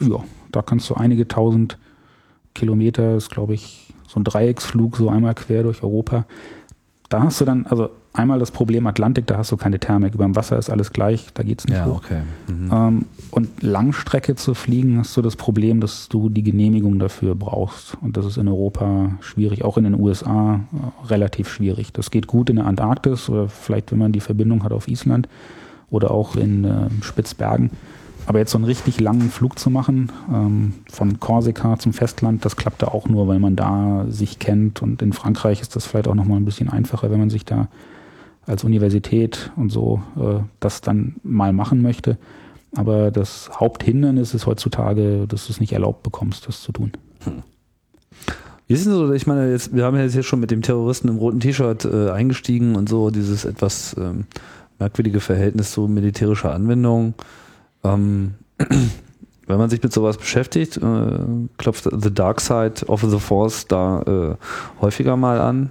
ja, 0.00 0.22
da 0.52 0.62
kannst 0.62 0.88
du 0.90 0.94
einige 0.94 1.28
tausend 1.28 1.78
Kilometer, 2.54 3.16
ist 3.16 3.30
glaube 3.30 3.54
ich 3.54 3.92
so 4.06 4.20
ein 4.20 4.24
Dreiecksflug, 4.24 4.96
so 4.96 5.08
einmal 5.08 5.34
quer 5.34 5.62
durch 5.62 5.82
Europa. 5.82 6.26
Da 7.08 7.22
hast 7.22 7.40
du 7.40 7.44
dann, 7.44 7.66
also 7.66 7.90
einmal 8.18 8.38
das 8.38 8.50
Problem 8.50 8.86
Atlantik, 8.86 9.26
da 9.26 9.38
hast 9.38 9.52
du 9.52 9.56
keine 9.56 9.78
Thermik. 9.78 10.14
Über 10.14 10.24
dem 10.24 10.36
Wasser 10.36 10.58
ist 10.58 10.70
alles 10.70 10.92
gleich, 10.92 11.28
da 11.34 11.42
geht's 11.42 11.66
nicht 11.66 11.84
hoch. 11.84 12.02
okay. 12.04 12.20
Mhm. 12.48 12.70
Ähm, 12.72 13.04
und 13.30 13.62
Langstrecke 13.62 14.34
zu 14.34 14.54
fliegen, 14.54 14.98
hast 14.98 15.16
du 15.16 15.22
das 15.22 15.36
Problem, 15.36 15.80
dass 15.80 16.08
du 16.08 16.28
die 16.28 16.42
Genehmigung 16.42 16.98
dafür 16.98 17.34
brauchst. 17.34 17.96
Und 18.00 18.16
das 18.16 18.26
ist 18.26 18.36
in 18.36 18.48
Europa 18.48 19.12
schwierig, 19.20 19.64
auch 19.64 19.78
in 19.78 19.84
den 19.84 19.98
USA 19.98 20.56
äh, 20.56 21.06
relativ 21.06 21.48
schwierig. 21.48 21.92
Das 21.92 22.10
geht 22.10 22.26
gut 22.26 22.50
in 22.50 22.56
der 22.56 22.66
Antarktis 22.66 23.28
oder 23.28 23.48
vielleicht, 23.48 23.92
wenn 23.92 23.98
man 23.98 24.12
die 24.12 24.20
Verbindung 24.20 24.64
hat 24.64 24.72
auf 24.72 24.88
Island 24.88 25.28
oder 25.90 26.10
auch 26.10 26.36
in 26.36 26.64
äh, 26.64 26.88
Spitzbergen. 27.02 27.70
Aber 28.26 28.40
jetzt 28.40 28.50
so 28.50 28.58
einen 28.58 28.66
richtig 28.66 29.00
langen 29.00 29.30
Flug 29.30 29.58
zu 29.58 29.70
machen, 29.70 30.12
ähm, 30.30 30.74
von 30.90 31.18
Korsika 31.18 31.78
zum 31.78 31.94
Festland, 31.94 32.44
das 32.44 32.56
klappt 32.56 32.82
da 32.82 32.88
auch 32.88 33.08
nur, 33.08 33.26
weil 33.26 33.38
man 33.38 33.56
da 33.56 34.04
sich 34.10 34.38
kennt. 34.38 34.82
Und 34.82 35.00
in 35.00 35.14
Frankreich 35.14 35.62
ist 35.62 35.76
das 35.76 35.86
vielleicht 35.86 36.08
auch 36.08 36.14
nochmal 36.14 36.38
ein 36.38 36.44
bisschen 36.44 36.68
einfacher, 36.68 37.10
wenn 37.10 37.20
man 37.20 37.30
sich 37.30 37.46
da 37.46 37.68
als 38.48 38.64
Universität 38.64 39.52
und 39.56 39.70
so 39.70 40.02
äh, 40.16 40.40
das 40.58 40.80
dann 40.80 41.16
mal 41.22 41.52
machen 41.52 41.82
möchte. 41.82 42.18
Aber 42.76 43.10
das 43.10 43.50
Haupthindernis 43.54 44.34
ist 44.34 44.46
heutzutage, 44.46 45.26
dass 45.26 45.46
du 45.46 45.52
es 45.52 45.60
nicht 45.60 45.72
erlaubt 45.72 46.02
bekommst, 46.02 46.48
das 46.48 46.62
zu 46.62 46.72
tun. 46.72 46.92
Wie 48.66 48.74
ist 48.74 48.84
denn 48.84 48.92
so, 48.92 49.12
ich 49.12 49.26
meine, 49.26 49.50
jetzt, 49.50 49.74
wir 49.74 49.84
haben 49.84 49.96
ja 49.96 50.04
jetzt 50.04 50.24
schon 50.24 50.40
mit 50.40 50.50
dem 50.50 50.62
Terroristen 50.62 51.08
im 51.08 51.16
roten 51.16 51.40
T-Shirt 51.40 51.86
äh, 51.86 52.10
eingestiegen 52.10 52.76
und 52.76 52.88
so, 52.88 53.10
dieses 53.10 53.44
etwas 53.46 53.96
ähm, 53.98 54.26
merkwürdige 54.78 55.20
Verhältnis 55.20 55.72
zu 55.72 55.88
militärischer 55.88 56.52
Anwendung. 56.52 57.14
Ähm, 57.82 58.34
wenn 59.46 59.58
man 59.58 59.70
sich 59.70 59.82
mit 59.82 59.92
sowas 59.92 60.18
beschäftigt, 60.18 60.76
äh, 60.76 61.10
klopft 61.56 61.88
The 61.90 62.12
Dark 62.12 62.40
Side 62.40 62.86
of 62.86 63.02
the 63.02 63.18
Force 63.18 63.66
da 63.66 64.02
äh, 64.02 64.82
häufiger 64.82 65.16
mal 65.16 65.40
an. 65.40 65.70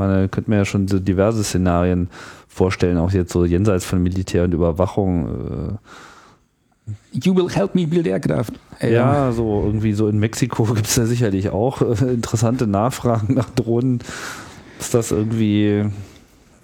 Meine, 0.00 0.28
könnte 0.28 0.50
mir 0.50 0.56
ja 0.56 0.64
schon 0.64 0.88
so 0.88 0.98
diverse 0.98 1.44
Szenarien 1.44 2.08
vorstellen, 2.48 2.96
auch 2.98 3.12
jetzt 3.12 3.32
so 3.32 3.44
jenseits 3.44 3.84
von 3.84 4.02
Militär 4.02 4.44
und 4.44 4.54
Überwachung. 4.54 5.26
Äh, 5.26 5.72
You 7.12 7.36
will 7.36 7.48
help 7.48 7.74
me 7.74 7.86
build 7.86 8.06
aircraft. 8.06 8.52
Äh, 8.80 8.94
ja, 8.94 9.30
so 9.30 9.62
irgendwie 9.64 9.92
so 9.92 10.08
in 10.08 10.18
Mexiko 10.18 10.64
gibt 10.74 10.86
es 10.86 10.96
ja 10.96 11.04
sicherlich 11.04 11.50
auch 11.50 11.82
äh, 11.82 12.12
interessante 12.14 12.66
Nachfragen 12.66 13.34
nach 13.34 13.50
Drohnen. 13.50 14.00
Ist 14.78 14.94
das 14.94 15.10
irgendwie 15.10 15.84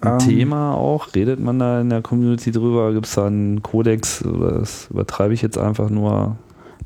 ein 0.01 0.13
Ähm. 0.13 0.19
Thema 0.19 0.73
auch? 0.73 1.13
Redet 1.15 1.39
man 1.39 1.59
da 1.59 1.81
in 1.81 1.89
der 1.89 2.01
Community 2.01 2.51
drüber? 2.51 2.93
Gibt 2.93 3.05
es 3.05 3.13
da 3.13 3.27
einen 3.27 3.61
Kodex 3.61 4.25
oder 4.25 4.59
das 4.59 4.87
übertreibe 4.89 5.33
ich 5.33 5.41
jetzt 5.41 5.57
einfach 5.57 5.89
nur? 5.89 6.37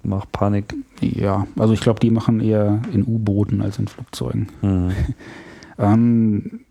Mach 0.04 0.26
Panik. 0.32 0.74
Ja, 1.00 1.46
also 1.58 1.74
ich 1.74 1.80
glaube, 1.82 2.00
die 2.00 2.10
machen 2.10 2.42
eher 2.42 2.82
in 2.92 3.04
U-Booten 3.04 3.62
als 3.62 3.80
in 3.80 3.88
Flugzeugen. 3.88 4.50
Hm. 4.62 4.92
Ähm, 5.82 6.62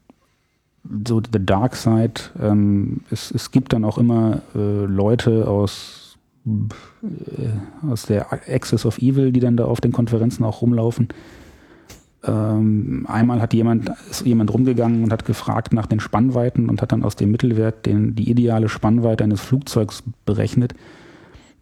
so 1.06 1.20
The 1.20 1.44
Dark 1.44 1.76
Side, 1.76 2.20
ähm, 2.40 3.00
es, 3.10 3.30
es 3.30 3.50
gibt 3.50 3.72
dann 3.72 3.84
auch 3.84 3.98
immer 3.98 4.42
äh, 4.54 4.84
Leute 4.84 5.46
aus, 5.46 6.18
äh, 6.46 7.86
aus 7.86 8.04
der 8.06 8.32
Axis 8.32 8.86
of 8.86 8.98
Evil, 8.98 9.32
die 9.32 9.40
dann 9.40 9.56
da 9.56 9.66
auf 9.66 9.80
den 9.80 9.92
Konferenzen 9.92 10.44
auch 10.44 10.62
rumlaufen. 10.62 11.08
Ähm, 12.22 13.06
einmal 13.08 13.40
hat 13.40 13.54
jemand, 13.54 13.90
ist 14.10 14.26
jemand 14.26 14.52
rumgegangen 14.52 15.04
und 15.04 15.12
hat 15.12 15.24
gefragt 15.24 15.72
nach 15.72 15.86
den 15.86 16.00
Spannweiten 16.00 16.68
und 16.68 16.82
hat 16.82 16.92
dann 16.92 17.02
aus 17.02 17.16
dem 17.16 17.30
Mittelwert 17.30 17.86
den, 17.86 18.14
die 18.14 18.30
ideale 18.30 18.68
Spannweite 18.68 19.24
eines 19.24 19.40
Flugzeugs 19.40 20.02
berechnet. 20.26 20.74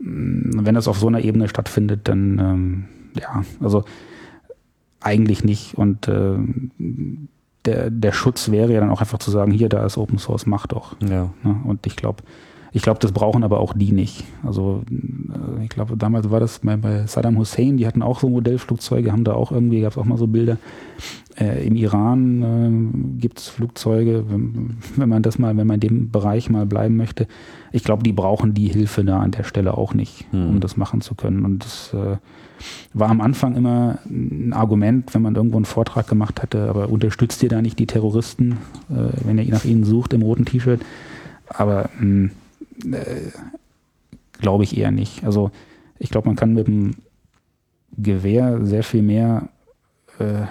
Mm, 0.01 0.65
wenn 0.65 0.75
das 0.75 0.89
auf 0.89 0.99
so 0.99 1.07
einer 1.07 1.21
Ebene 1.21 1.49
stattfindet, 1.49 2.09
dann 2.09 2.39
ähm, 2.39 2.85
ja, 3.21 3.45
also 3.61 3.85
eigentlich 5.01 5.45
nicht. 5.45 5.79
Und 5.79 6.09
äh, 6.09 6.39
der, 7.65 7.91
der 7.91 8.13
Schutz 8.13 8.51
wäre 8.51 8.73
ja 8.73 8.81
dann 8.81 8.91
auch 8.91 9.01
einfach 9.01 9.19
zu 9.19 9.31
sagen, 9.31 9.53
hier, 9.53 9.69
da 9.69 9.85
ist 9.85 9.99
Open 9.99 10.19
Source, 10.19 10.47
mach 10.47 10.67
doch. 10.67 10.97
Ja. 11.01 11.31
Ne? 11.43 11.57
Und 11.65 11.87
ich 11.87 11.97
glaube, 11.97 12.23
ich 12.73 12.83
glaube, 12.83 13.01
das 13.01 13.13
brauchen 13.13 13.45
aber 13.45 13.61
auch 13.61 13.73
die 13.75 13.93
nicht. 13.93 14.25
Also 14.45 14.83
äh, 14.91 15.65
ich 15.65 15.71
glaube, 15.71 15.97
damals 15.97 16.31
war 16.31 16.39
das 16.41 16.61
bei, 16.61 16.77
bei 16.77 17.07
Saddam 17.07 17.39
Hussein, 17.39 17.77
die 17.79 17.87
hatten 17.87 18.03
auch 18.03 18.21
so 18.21 18.29
Modellflugzeuge, 18.29 19.11
haben 19.11 19.25
da 19.25 19.33
auch 19.33 19.53
irgendwie, 19.53 19.81
gab 19.81 19.93
es 19.93 19.99
auch 19.99 20.05
mal 20.05 20.19
so 20.19 20.27
Bilder. 20.27 20.59
Äh, 21.39 21.67
Im 21.67 21.77
Iran 21.77 22.43
äh, 22.43 23.21
gibt 23.21 23.39
es 23.39 23.49
Flugzeuge, 23.49 24.25
wenn, 24.29 24.77
wenn 24.97 25.09
man 25.09 25.23
das 25.23 25.39
mal, 25.39 25.57
wenn 25.57 25.67
man 25.67 25.77
in 25.77 25.89
dem 25.89 26.11
Bereich 26.11 26.51
mal 26.51 26.67
bleiben 26.67 26.97
möchte. 26.97 27.27
Ich 27.73 27.85
glaube, 27.85 28.03
die 28.03 28.13
brauchen 28.13 28.55
die 28.55 28.69
Hilfe 28.69 29.05
da 29.05 29.21
an 29.21 29.31
der 29.31 29.45
Stelle 29.45 29.77
auch 29.77 29.95
nicht, 29.95 30.27
Hm. 30.31 30.49
um 30.51 30.61
das 30.61 30.77
machen 30.77 31.01
zu 31.01 31.15
können. 31.15 31.45
Und 31.45 31.65
das 31.65 31.95
äh, 31.95 32.17
war 32.95 33.09
am 33.09 33.21
Anfang 33.21 33.57
immer 33.57 33.99
ein 34.07 34.53
Argument, 34.53 35.13
wenn 35.15 35.23
man 35.23 35.35
irgendwo 35.35 35.57
einen 35.57 35.65
Vortrag 35.65 36.09
gemacht 36.09 36.43
hatte, 36.43 36.69
aber 36.69 36.89
unterstützt 36.89 37.43
ihr 37.43 37.49
da 37.49 37.63
nicht 37.63 37.79
die 37.79 37.87
Terroristen, 37.87 38.59
äh, 38.91 39.25
wenn 39.25 39.39
ihr 39.39 39.51
nach 39.51 39.65
ihnen 39.65 39.85
sucht 39.85 40.13
im 40.13 40.23
roten 40.23 40.45
T-Shirt? 40.45 40.81
Aber 41.49 41.91
mh, 41.99 42.31
äh, 42.93 43.31
glaube 44.41 44.65
ich 44.65 44.77
eher 44.77 44.91
nicht. 44.91 45.25
Also 45.25 45.51
ich 45.99 46.11
glaube, 46.11 46.29
man 46.29 46.37
kann 46.37 46.55
mit 46.55 46.67
dem 46.67 46.95
Gewehr 47.97 48.65
sehr 48.65 48.85
viel 48.85 49.03
mehr 49.03 49.49
äh, 50.19 50.43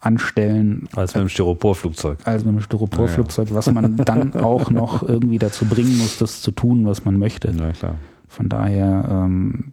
anstellen 0.00 0.88
Als 0.94 1.14
mit 1.14 1.22
dem 1.22 1.28
Styroporflugzeug. 1.28 2.18
als 2.24 2.44
mit 2.44 2.52
einem 2.52 2.62
Styroporflugzeug, 2.62 3.48
was 3.52 3.70
man 3.70 3.96
dann 4.04 4.34
auch 4.34 4.70
noch 4.70 5.02
irgendwie 5.02 5.38
dazu 5.38 5.64
bringen 5.64 5.98
muss, 5.98 6.18
das 6.18 6.42
zu 6.42 6.50
tun, 6.50 6.86
was 6.86 7.04
man 7.04 7.18
möchte. 7.18 7.52
Na 7.56 7.72
klar. 7.72 7.96
Von 8.28 8.48
daher, 8.48 9.08
ähm, 9.08 9.72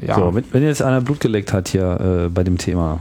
ja, 0.00 0.16
So, 0.16 0.34
wenn, 0.34 0.44
wenn 0.52 0.62
jetzt 0.62 0.82
einer 0.82 1.00
Blut 1.00 1.20
geleckt 1.20 1.52
hat 1.52 1.68
hier 1.68 2.26
äh, 2.26 2.28
bei 2.28 2.44
dem 2.44 2.58
Thema, 2.58 3.00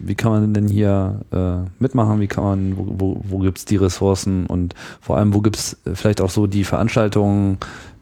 wie 0.00 0.14
kann 0.14 0.32
man 0.32 0.54
denn 0.54 0.68
hier 0.68 1.20
äh, 1.32 1.68
mitmachen? 1.82 2.20
Wie 2.20 2.26
kann 2.28 2.44
man, 2.44 2.76
wo, 2.76 2.86
wo, 2.98 3.20
wo 3.28 3.38
gibt 3.38 3.58
es 3.58 3.64
die 3.64 3.76
Ressourcen 3.76 4.46
und 4.46 4.74
vor 5.00 5.18
allem, 5.18 5.34
wo 5.34 5.40
gibt 5.40 5.56
es 5.56 5.76
vielleicht 5.92 6.20
auch 6.20 6.30
so 6.30 6.46
die 6.46 6.64
Veranstaltungen 6.64 7.58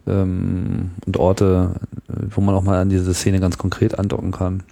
ähm, 0.07 0.91
und 1.05 1.17
Orte, 1.17 1.75
äh, 2.09 2.13
wo 2.29 2.41
man 2.41 2.55
auch 2.55 2.63
mal 2.63 2.79
an 2.79 2.89
diese 2.89 3.13
Szene 3.13 3.39
ganz 3.39 3.57
konkret 3.57 3.97
andocken 3.99 4.31
kann? 4.31 4.63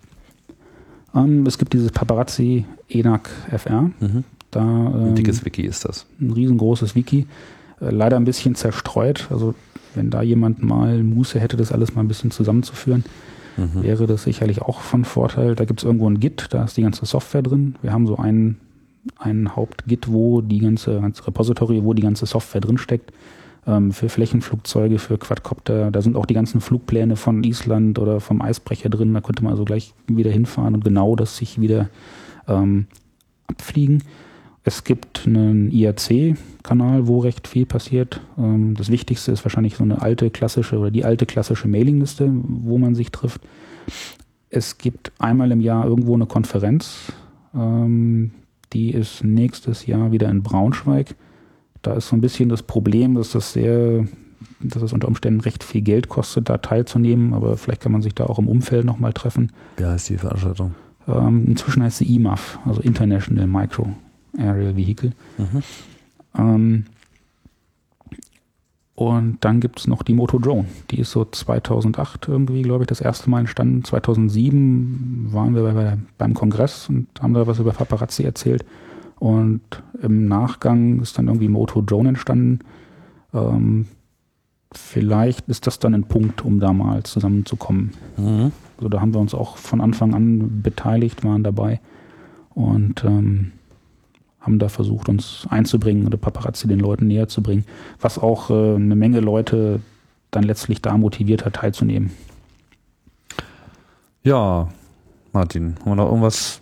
ähm, 1.15 1.45
es 1.45 1.57
gibt 1.57 1.73
dieses 1.73 1.91
Paparazzi 1.91 2.65
ENAC 2.87 3.29
FR. 3.51 3.89
Mhm. 3.99 4.23
Da 4.51 4.61
Ein 4.61 5.09
ähm, 5.09 5.15
dickes 5.15 5.45
Wiki 5.45 5.63
ist 5.63 5.85
das. 5.85 6.05
ein 6.19 6.31
riesengroßes 6.31 6.95
Wiki. 6.95 7.27
Leider 7.79 8.17
ein 8.17 8.25
bisschen 8.25 8.55
zerstreut. 8.55 9.27
Also 9.31 9.55
wenn 9.95 10.09
da 10.09 10.21
jemand 10.21 10.61
mal 10.63 11.03
Muße 11.03 11.39
hätte, 11.39 11.57
das 11.57 11.71
alles 11.71 11.95
mal 11.95 12.01
ein 12.01 12.07
bisschen 12.07 12.31
zusammenzuführen, 12.31 13.03
Mhm. 13.57 13.83
wäre 13.83 14.07
das 14.07 14.23
sicherlich 14.23 14.61
auch 14.61 14.79
von 14.79 15.03
Vorteil. 15.03 15.55
Da 15.55 15.65
gibt 15.65 15.81
es 15.81 15.83
irgendwo 15.83 16.09
ein 16.09 16.19
Git, 16.19 16.47
da 16.51 16.63
ist 16.63 16.77
die 16.77 16.81
ganze 16.81 17.05
Software 17.05 17.41
drin. 17.41 17.75
Wir 17.81 17.91
haben 17.91 18.07
so 18.07 18.15
einen, 18.17 18.57
einen 19.17 19.55
Haupt-Git, 19.55 20.11
wo 20.11 20.39
die 20.41 20.59
ganze, 20.59 21.01
ganze 21.01 21.27
Repository, 21.27 21.83
wo 21.83 21.93
die 21.93 22.01
ganze 22.01 22.25
Software 22.25 22.61
drin 22.61 22.77
steckt. 22.77 23.11
Ähm, 23.67 23.91
für 23.91 24.07
Flächenflugzeuge, 24.07 24.97
für 24.99 25.17
Quadcopter. 25.17 25.91
Da 25.91 26.01
sind 26.01 26.15
auch 26.15 26.25
die 26.25 26.33
ganzen 26.33 26.61
Flugpläne 26.61 27.17
von 27.17 27.43
Island 27.43 27.99
oder 27.99 28.21
vom 28.21 28.41
Eisbrecher 28.41 28.89
drin. 28.89 29.13
Da 29.13 29.19
könnte 29.19 29.43
man 29.43 29.51
also 29.51 29.65
gleich 29.65 29.93
wieder 30.07 30.31
hinfahren 30.31 30.73
und 30.75 30.83
genau 30.85 31.17
das 31.17 31.35
sich 31.35 31.59
wieder 31.59 31.89
ähm, 32.47 32.87
abfliegen. 33.47 34.03
Es 34.63 34.83
gibt 34.83 35.25
einen 35.25 35.71
IRC-Kanal, 35.71 37.07
wo 37.07 37.19
recht 37.19 37.47
viel 37.47 37.65
passiert. 37.65 38.21
Ähm, 38.37 38.75
das 38.75 38.89
Wichtigste 38.89 39.31
ist 39.31 39.45
wahrscheinlich 39.45 39.75
so 39.75 39.83
eine 39.83 40.01
alte 40.01 40.29
klassische 40.29 40.77
oder 40.77 40.91
die 40.91 41.05
alte 41.05 41.25
klassische 41.25 41.67
Mailingliste, 41.67 42.29
wo 42.31 42.77
man 42.77 42.95
sich 42.95 43.11
trifft. 43.11 43.41
Es 44.49 44.77
gibt 44.77 45.11
einmal 45.19 45.51
im 45.51 45.61
Jahr 45.61 45.85
irgendwo 45.85 46.13
eine 46.13 46.25
Konferenz. 46.25 47.11
Ähm, 47.55 48.31
die 48.73 48.91
ist 48.91 49.23
nächstes 49.23 49.85
Jahr 49.85 50.11
wieder 50.11 50.29
in 50.29 50.43
Braunschweig. 50.43 51.15
Da 51.81 51.93
ist 51.93 52.09
so 52.09 52.15
ein 52.15 52.21
bisschen 52.21 52.49
das 52.49 52.63
Problem, 52.63 53.15
dass 53.15 53.31
das 53.31 53.53
sehr, 53.53 54.05
dass 54.59 54.83
es 54.83 54.91
unter 54.91 55.07
Umständen 55.07 55.39
recht 55.39 55.63
viel 55.63 55.81
Geld 55.81 56.09
kostet, 56.09 56.49
da 56.49 56.57
teilzunehmen, 56.57 57.33
aber 57.33 57.55
vielleicht 57.55 57.81
kann 57.81 57.93
man 57.93 58.01
sich 58.01 58.13
da 58.13 58.25
auch 58.25 58.37
im 58.37 58.49
Umfeld 58.49 58.85
nochmal 58.85 59.13
treffen. 59.13 59.53
Wie 59.77 59.85
heißt 59.85 60.09
die 60.09 60.17
Veranstaltung? 60.17 60.75
Ähm, 61.07 61.45
inzwischen 61.47 61.81
heißt 61.81 61.99
sie 61.99 62.15
IMAF, 62.15 62.59
also 62.65 62.81
International 62.81 63.47
Micro 63.47 63.95
Aerial 64.37 64.75
Vehicle. 64.75 65.11
Mhm. 65.37 65.63
Ähm, 66.37 66.85
und 68.95 69.37
dann 69.41 69.61
gibt 69.61 69.79
es 69.79 69.87
noch 69.87 70.03
die 70.03 70.13
Moto 70.13 70.39
Drone. 70.39 70.65
Die 70.91 70.99
ist 70.99 71.11
so 71.11 71.23
2008 71.23 72.27
irgendwie, 72.27 72.63
glaube 72.63 72.83
ich, 72.83 72.87
das 72.87 72.99
erste 72.99 73.29
Mal 73.29 73.39
entstanden. 73.39 73.85
2007 73.85 75.29
waren 75.31 75.55
wir 75.55 75.63
bei, 75.73 75.97
beim 76.17 76.33
Kongress 76.33 76.89
und 76.89 77.07
haben 77.21 77.33
da 77.33 77.47
was 77.47 77.59
über 77.59 77.71
Paparazzi 77.71 78.23
erzählt. 78.23 78.65
Und 79.17 79.61
im 80.01 80.27
Nachgang 80.27 80.99
ist 80.99 81.17
dann 81.17 81.27
irgendwie 81.27 81.47
Moto 81.47 81.81
Drone 81.81 82.09
entstanden. 82.09 82.59
Ähm, 83.33 83.85
vielleicht 84.73 85.47
ist 85.47 85.67
das 85.67 85.79
dann 85.79 85.93
ein 85.93 86.03
Punkt, 86.03 86.43
um 86.43 86.59
da 86.59 86.73
mal 86.73 87.03
zusammenzukommen. 87.03 87.91
Mhm. 88.17 88.51
Also 88.77 88.89
da 88.89 88.99
haben 88.99 89.13
wir 89.13 89.21
uns 89.21 89.33
auch 89.33 89.55
von 89.55 89.79
Anfang 89.81 90.13
an 90.13 90.61
beteiligt, 90.61 91.23
waren 91.23 91.43
dabei 91.43 91.79
und 92.49 93.03
ähm, 93.05 93.51
haben 94.39 94.59
da 94.59 94.69
versucht, 94.69 95.09
uns 95.09 95.45
einzubringen 95.49 96.05
oder 96.05 96.17
Paparazzi 96.17 96.67
den 96.67 96.79
Leuten 96.79 97.07
näher 97.07 97.27
zu 97.27 97.43
bringen, 97.43 97.65
was 97.99 98.17
auch 98.17 98.49
äh, 98.49 98.75
eine 98.75 98.95
Menge 98.95 99.19
Leute 99.19 99.81
dann 100.31 100.43
letztlich 100.43 100.81
da 100.81 100.97
motiviert 100.97 101.45
hat, 101.45 101.55
teilzunehmen. 101.55 102.11
Ja, 104.23 104.69
Martin, 105.33 105.75
haben 105.79 105.91
wir 105.91 105.95
noch 105.95 106.07
irgendwas 106.07 106.61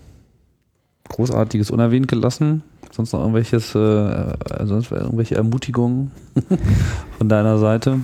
Großartiges 1.10 1.72
unerwähnt 1.72 2.08
gelassen? 2.08 2.64
Sonst 2.92 3.14
noch 3.14 3.20
irgendwelches, 3.20 3.76
äh, 3.76 3.80
äh, 3.80 4.66
sonst 4.66 4.92
irgendwelche 4.92 5.36
Ermutigungen 5.36 6.12
von 7.18 7.30
deiner 7.30 7.58
Seite? 7.58 8.00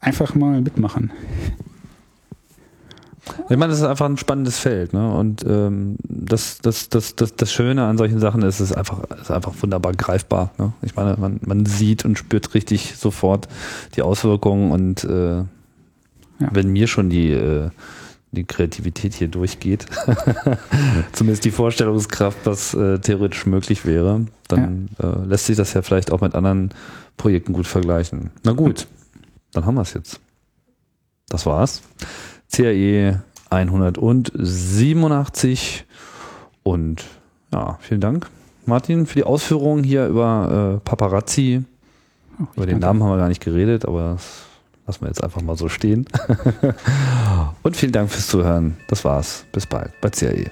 Einfach 0.00 0.34
mal 0.34 0.60
mitmachen. 0.60 1.12
Ich 3.48 3.56
meine, 3.56 3.70
das 3.70 3.80
ist 3.80 3.86
einfach 3.86 4.06
ein 4.06 4.16
spannendes 4.16 4.58
Feld, 4.58 4.92
ne? 4.92 5.12
Und 5.12 5.44
ähm, 5.46 5.96
das, 6.02 6.58
das, 6.58 6.88
das, 6.88 7.16
das, 7.16 7.36
das 7.36 7.52
Schöne 7.52 7.84
an 7.84 7.98
solchen 7.98 8.20
Sachen 8.20 8.42
ist, 8.42 8.60
es 8.60 8.70
ist 8.70 8.76
einfach, 8.76 9.00
es 9.10 9.22
ist 9.22 9.30
einfach 9.30 9.52
wunderbar 9.60 9.92
greifbar. 9.92 10.50
Ne? 10.58 10.72
Ich 10.82 10.96
meine, 10.96 11.16
man, 11.18 11.40
man 11.44 11.66
sieht 11.66 12.04
und 12.04 12.18
spürt 12.18 12.54
richtig 12.54 12.96
sofort 12.96 13.48
die 13.96 14.02
Auswirkungen 14.02 14.70
und 14.70 15.04
äh, 15.04 15.44
wenn 16.38 16.68
mir 16.68 16.86
schon 16.86 17.10
die, 17.10 17.32
äh, 17.32 17.70
die 18.32 18.44
Kreativität 18.44 19.14
hier 19.14 19.28
durchgeht, 19.28 19.86
zumindest 21.12 21.44
die 21.44 21.50
Vorstellungskraft, 21.50 22.38
was 22.44 22.74
äh, 22.74 22.98
theoretisch 22.98 23.46
möglich 23.46 23.84
wäre, 23.84 24.26
dann 24.48 24.90
äh, 25.02 25.26
lässt 25.26 25.46
sich 25.46 25.56
das 25.56 25.72
ja 25.74 25.82
vielleicht 25.82 26.12
auch 26.12 26.20
mit 26.20 26.34
anderen 26.34 26.70
Projekten 27.16 27.52
gut 27.52 27.66
vergleichen. 27.66 28.30
Na 28.44 28.52
gut, 28.52 28.86
dann 29.52 29.66
haben 29.66 29.74
wir 29.74 29.82
es 29.82 29.94
jetzt. 29.94 30.20
Das 31.28 31.44
war's. 31.46 31.82
CAE 32.52 33.22
187 33.50 35.84
und 36.62 37.04
ja, 37.52 37.76
vielen 37.80 38.00
Dank, 38.00 38.30
Martin, 38.66 39.06
für 39.06 39.16
die 39.16 39.24
Ausführungen 39.24 39.82
hier 39.84 40.06
über 40.06 40.76
äh, 40.76 40.80
Paparazzi. 40.86 41.64
Über 42.54 42.66
den. 42.66 42.78
Namen 42.78 43.02
haben 43.02 43.10
wir 43.10 43.16
gar 43.16 43.28
nicht 43.28 43.42
geredet, 43.42 43.86
aber 43.86 44.12
das 44.12 44.44
lassen 44.86 45.00
wir 45.02 45.08
jetzt 45.08 45.24
einfach 45.24 45.42
mal 45.42 45.56
so 45.56 45.68
stehen. 45.68 46.06
und 47.62 47.76
vielen 47.76 47.92
Dank 47.92 48.10
fürs 48.10 48.28
Zuhören. 48.28 48.76
Das 48.88 49.04
war's. 49.04 49.44
Bis 49.52 49.66
bald 49.66 49.92
bei 50.00 50.10
CAE. 50.10 50.50